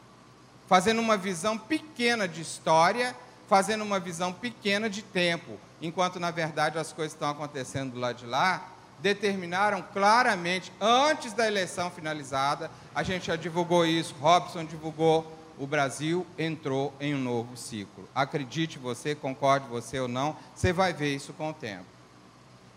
fazendo 0.66 1.00
uma 1.00 1.16
visão 1.16 1.56
pequena 1.56 2.26
de 2.26 2.40
história, 2.40 3.14
fazendo 3.48 3.84
uma 3.84 4.00
visão 4.00 4.32
pequena 4.32 4.90
de 4.90 5.02
tempo, 5.02 5.58
enquanto 5.80 6.18
na 6.18 6.30
verdade 6.30 6.78
as 6.78 6.92
coisas 6.92 7.12
estão 7.12 7.30
acontecendo 7.30 7.92
do 7.92 8.00
lado 8.00 8.18
de 8.18 8.26
lá 8.26 8.72
determinaram 9.00 9.82
claramente, 9.92 10.72
antes 10.80 11.32
da 11.32 11.46
eleição 11.46 11.90
finalizada, 11.90 12.70
a 12.94 13.02
gente 13.02 13.26
já 13.26 13.36
divulgou 13.36 13.84
isso, 13.84 14.14
Robson 14.20 14.64
divulgou, 14.64 15.32
o 15.58 15.66
Brasil 15.66 16.26
entrou 16.38 16.92
em 17.00 17.14
um 17.14 17.20
novo 17.20 17.56
ciclo. 17.56 18.08
Acredite 18.14 18.78
você, 18.78 19.14
concorde 19.14 19.66
você 19.68 19.98
ou 19.98 20.08
não, 20.08 20.36
você 20.54 20.72
vai 20.72 20.92
ver 20.92 21.14
isso 21.14 21.32
com 21.32 21.50
o 21.50 21.54
tempo. 21.54 21.84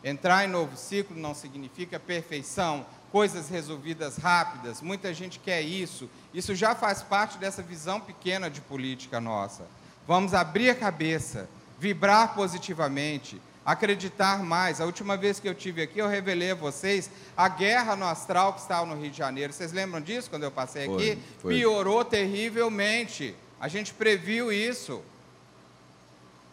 Entrar 0.03 0.45
em 0.45 0.47
novo 0.47 0.77
ciclo 0.77 1.17
não 1.17 1.33
significa 1.33 1.99
perfeição, 1.99 2.85
coisas 3.11 3.49
resolvidas 3.49 4.17
rápidas. 4.17 4.81
Muita 4.81 5.13
gente 5.13 5.39
quer 5.39 5.61
isso. 5.61 6.09
Isso 6.33 6.53
já 6.53 6.75
faz 6.75 7.01
parte 7.01 7.37
dessa 7.37 7.61
visão 7.61 7.99
pequena 7.99 8.49
de 8.49 8.61
política 8.61 9.19
nossa. 9.19 9.65
Vamos 10.07 10.33
abrir 10.33 10.69
a 10.69 10.75
cabeça, 10.75 11.49
vibrar 11.79 12.33
positivamente, 12.35 13.41
acreditar 13.65 14.43
mais. 14.43 14.79
A 14.79 14.85
última 14.85 15.17
vez 15.17 15.39
que 15.39 15.47
eu 15.47 15.55
tive 15.55 15.81
aqui, 15.81 15.99
eu 15.99 16.07
revelei 16.07 16.51
a 16.51 16.55
vocês 16.55 17.09
a 17.35 17.47
guerra 17.47 17.95
no 17.95 18.05
astral 18.05 18.53
que 18.53 18.61
estava 18.61 18.85
no 18.85 18.99
Rio 18.99 19.11
de 19.11 19.17
Janeiro. 19.17 19.53
Vocês 19.53 19.71
lembram 19.71 20.01
disso 20.01 20.29
quando 20.29 20.43
eu 20.43 20.51
passei 20.51 20.85
Foi, 20.85 20.95
aqui? 20.95 21.21
foi. 21.39 21.55
Piorou 21.55 22.05
terrivelmente. 22.05 23.35
A 23.59 23.67
gente 23.67 23.93
previu 23.93 24.51
isso. 24.51 25.03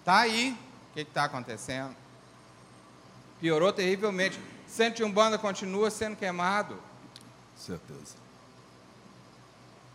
Tá 0.05 0.21
aí. 0.21 0.57
O 0.91 0.95
que 0.95 1.01
está 1.01 1.25
acontecendo? 1.25 1.95
Piorou 3.41 3.73
terrivelmente. 3.73 4.41
Centro 4.67 4.97
de 4.97 5.05
Umbanda 5.05 5.39
continua 5.39 5.91
sendo 5.91 6.17
queimado. 6.17 6.79
Certeza. 7.57 8.26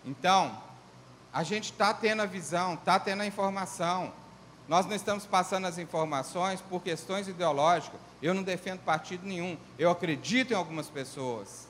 Então, 0.05 0.57
a 1.33 1.43
gente 1.43 1.71
está 1.71 1.93
tendo 1.93 2.21
a 2.21 2.25
visão, 2.25 2.73
está 2.73 2.99
tendo 2.99 3.21
a 3.21 3.25
informação. 3.25 4.11
Nós 4.67 4.85
não 4.85 4.95
estamos 4.95 5.25
passando 5.25 5.67
as 5.67 5.77
informações 5.77 6.61
por 6.61 6.81
questões 6.81 7.27
ideológicas. 7.27 7.99
Eu 8.21 8.33
não 8.33 8.43
defendo 8.43 8.79
partido 8.79 9.25
nenhum. 9.25 9.57
Eu 9.77 9.89
acredito 9.89 10.51
em 10.51 10.55
algumas 10.55 10.89
pessoas. 10.89 11.67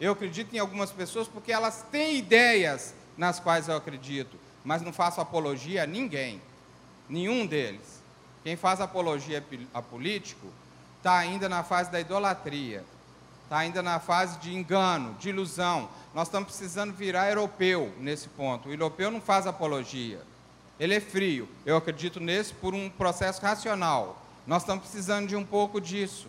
Eu 0.00 0.12
acredito 0.12 0.54
em 0.54 0.58
algumas 0.58 0.90
pessoas 0.90 1.28
porque 1.28 1.52
elas 1.52 1.84
têm 1.90 2.16
ideias 2.16 2.94
nas 3.16 3.38
quais 3.38 3.68
eu 3.68 3.76
acredito, 3.76 4.36
mas 4.64 4.82
não 4.82 4.92
faço 4.92 5.20
apologia 5.20 5.84
a 5.84 5.86
ninguém, 5.86 6.40
nenhum 7.08 7.46
deles. 7.46 8.02
Quem 8.42 8.56
faz 8.56 8.80
apologia 8.80 9.44
a 9.72 9.82
político 9.82 10.48
está 10.98 11.18
ainda 11.18 11.48
na 11.48 11.62
fase 11.62 11.90
da 11.90 12.00
idolatria, 12.00 12.84
está 13.52 13.58
ainda 13.58 13.82
na 13.82 14.00
fase 14.00 14.38
de 14.38 14.54
engano, 14.54 15.14
de 15.20 15.28
ilusão. 15.28 15.86
Nós 16.14 16.26
estamos 16.26 16.48
precisando 16.48 16.94
virar 16.94 17.28
europeu 17.28 17.92
nesse 18.00 18.26
ponto. 18.30 18.70
O 18.70 18.72
europeu 18.72 19.10
não 19.10 19.20
faz 19.20 19.46
apologia, 19.46 20.22
ele 20.80 20.94
é 20.94 21.00
frio. 21.00 21.46
Eu 21.66 21.76
acredito 21.76 22.18
nesse 22.18 22.54
por 22.54 22.74
um 22.74 22.88
processo 22.88 23.42
racional. 23.42 24.24
Nós 24.46 24.62
estamos 24.62 24.84
precisando 24.84 25.28
de 25.28 25.36
um 25.36 25.44
pouco 25.44 25.82
disso. 25.82 26.28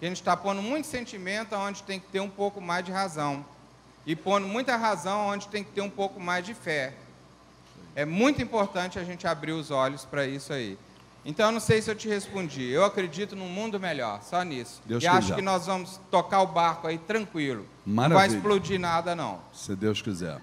A 0.00 0.04
gente 0.04 0.18
está 0.18 0.36
pondo 0.36 0.62
muito 0.62 0.86
sentimento 0.86 1.56
onde 1.56 1.82
tem 1.82 1.98
que 1.98 2.06
ter 2.06 2.20
um 2.20 2.30
pouco 2.30 2.60
mais 2.60 2.84
de 2.84 2.92
razão. 2.92 3.44
E 4.06 4.14
pondo 4.14 4.46
muita 4.46 4.76
razão 4.76 5.26
onde 5.26 5.48
tem 5.48 5.64
que 5.64 5.72
ter 5.72 5.80
um 5.80 5.90
pouco 5.90 6.20
mais 6.20 6.46
de 6.46 6.54
fé. 6.54 6.94
É 7.96 8.04
muito 8.04 8.40
importante 8.40 8.96
a 8.96 9.02
gente 9.02 9.26
abrir 9.26 9.52
os 9.52 9.72
olhos 9.72 10.04
para 10.04 10.24
isso 10.24 10.52
aí. 10.52 10.78
Então, 11.24 11.46
eu 11.46 11.52
não 11.52 11.60
sei 11.60 11.82
se 11.82 11.90
eu 11.90 11.94
te 11.94 12.08
respondi. 12.08 12.68
Eu 12.70 12.84
acredito 12.84 13.36
num 13.36 13.48
mundo 13.48 13.78
melhor, 13.78 14.22
só 14.22 14.42
nisso. 14.42 14.80
Deus 14.86 15.02
e 15.02 15.06
acho 15.06 15.20
quiser. 15.20 15.34
que 15.36 15.42
nós 15.42 15.66
vamos 15.66 16.00
tocar 16.10 16.40
o 16.40 16.46
barco 16.46 16.86
aí 16.86 16.96
tranquilo. 16.98 17.66
Não 17.84 17.94
vai 17.96 18.08
Maravilha. 18.08 18.36
explodir 18.38 18.80
nada, 18.80 19.14
não. 19.14 19.38
Se 19.52 19.76
Deus 19.76 20.00
quiser. 20.00 20.40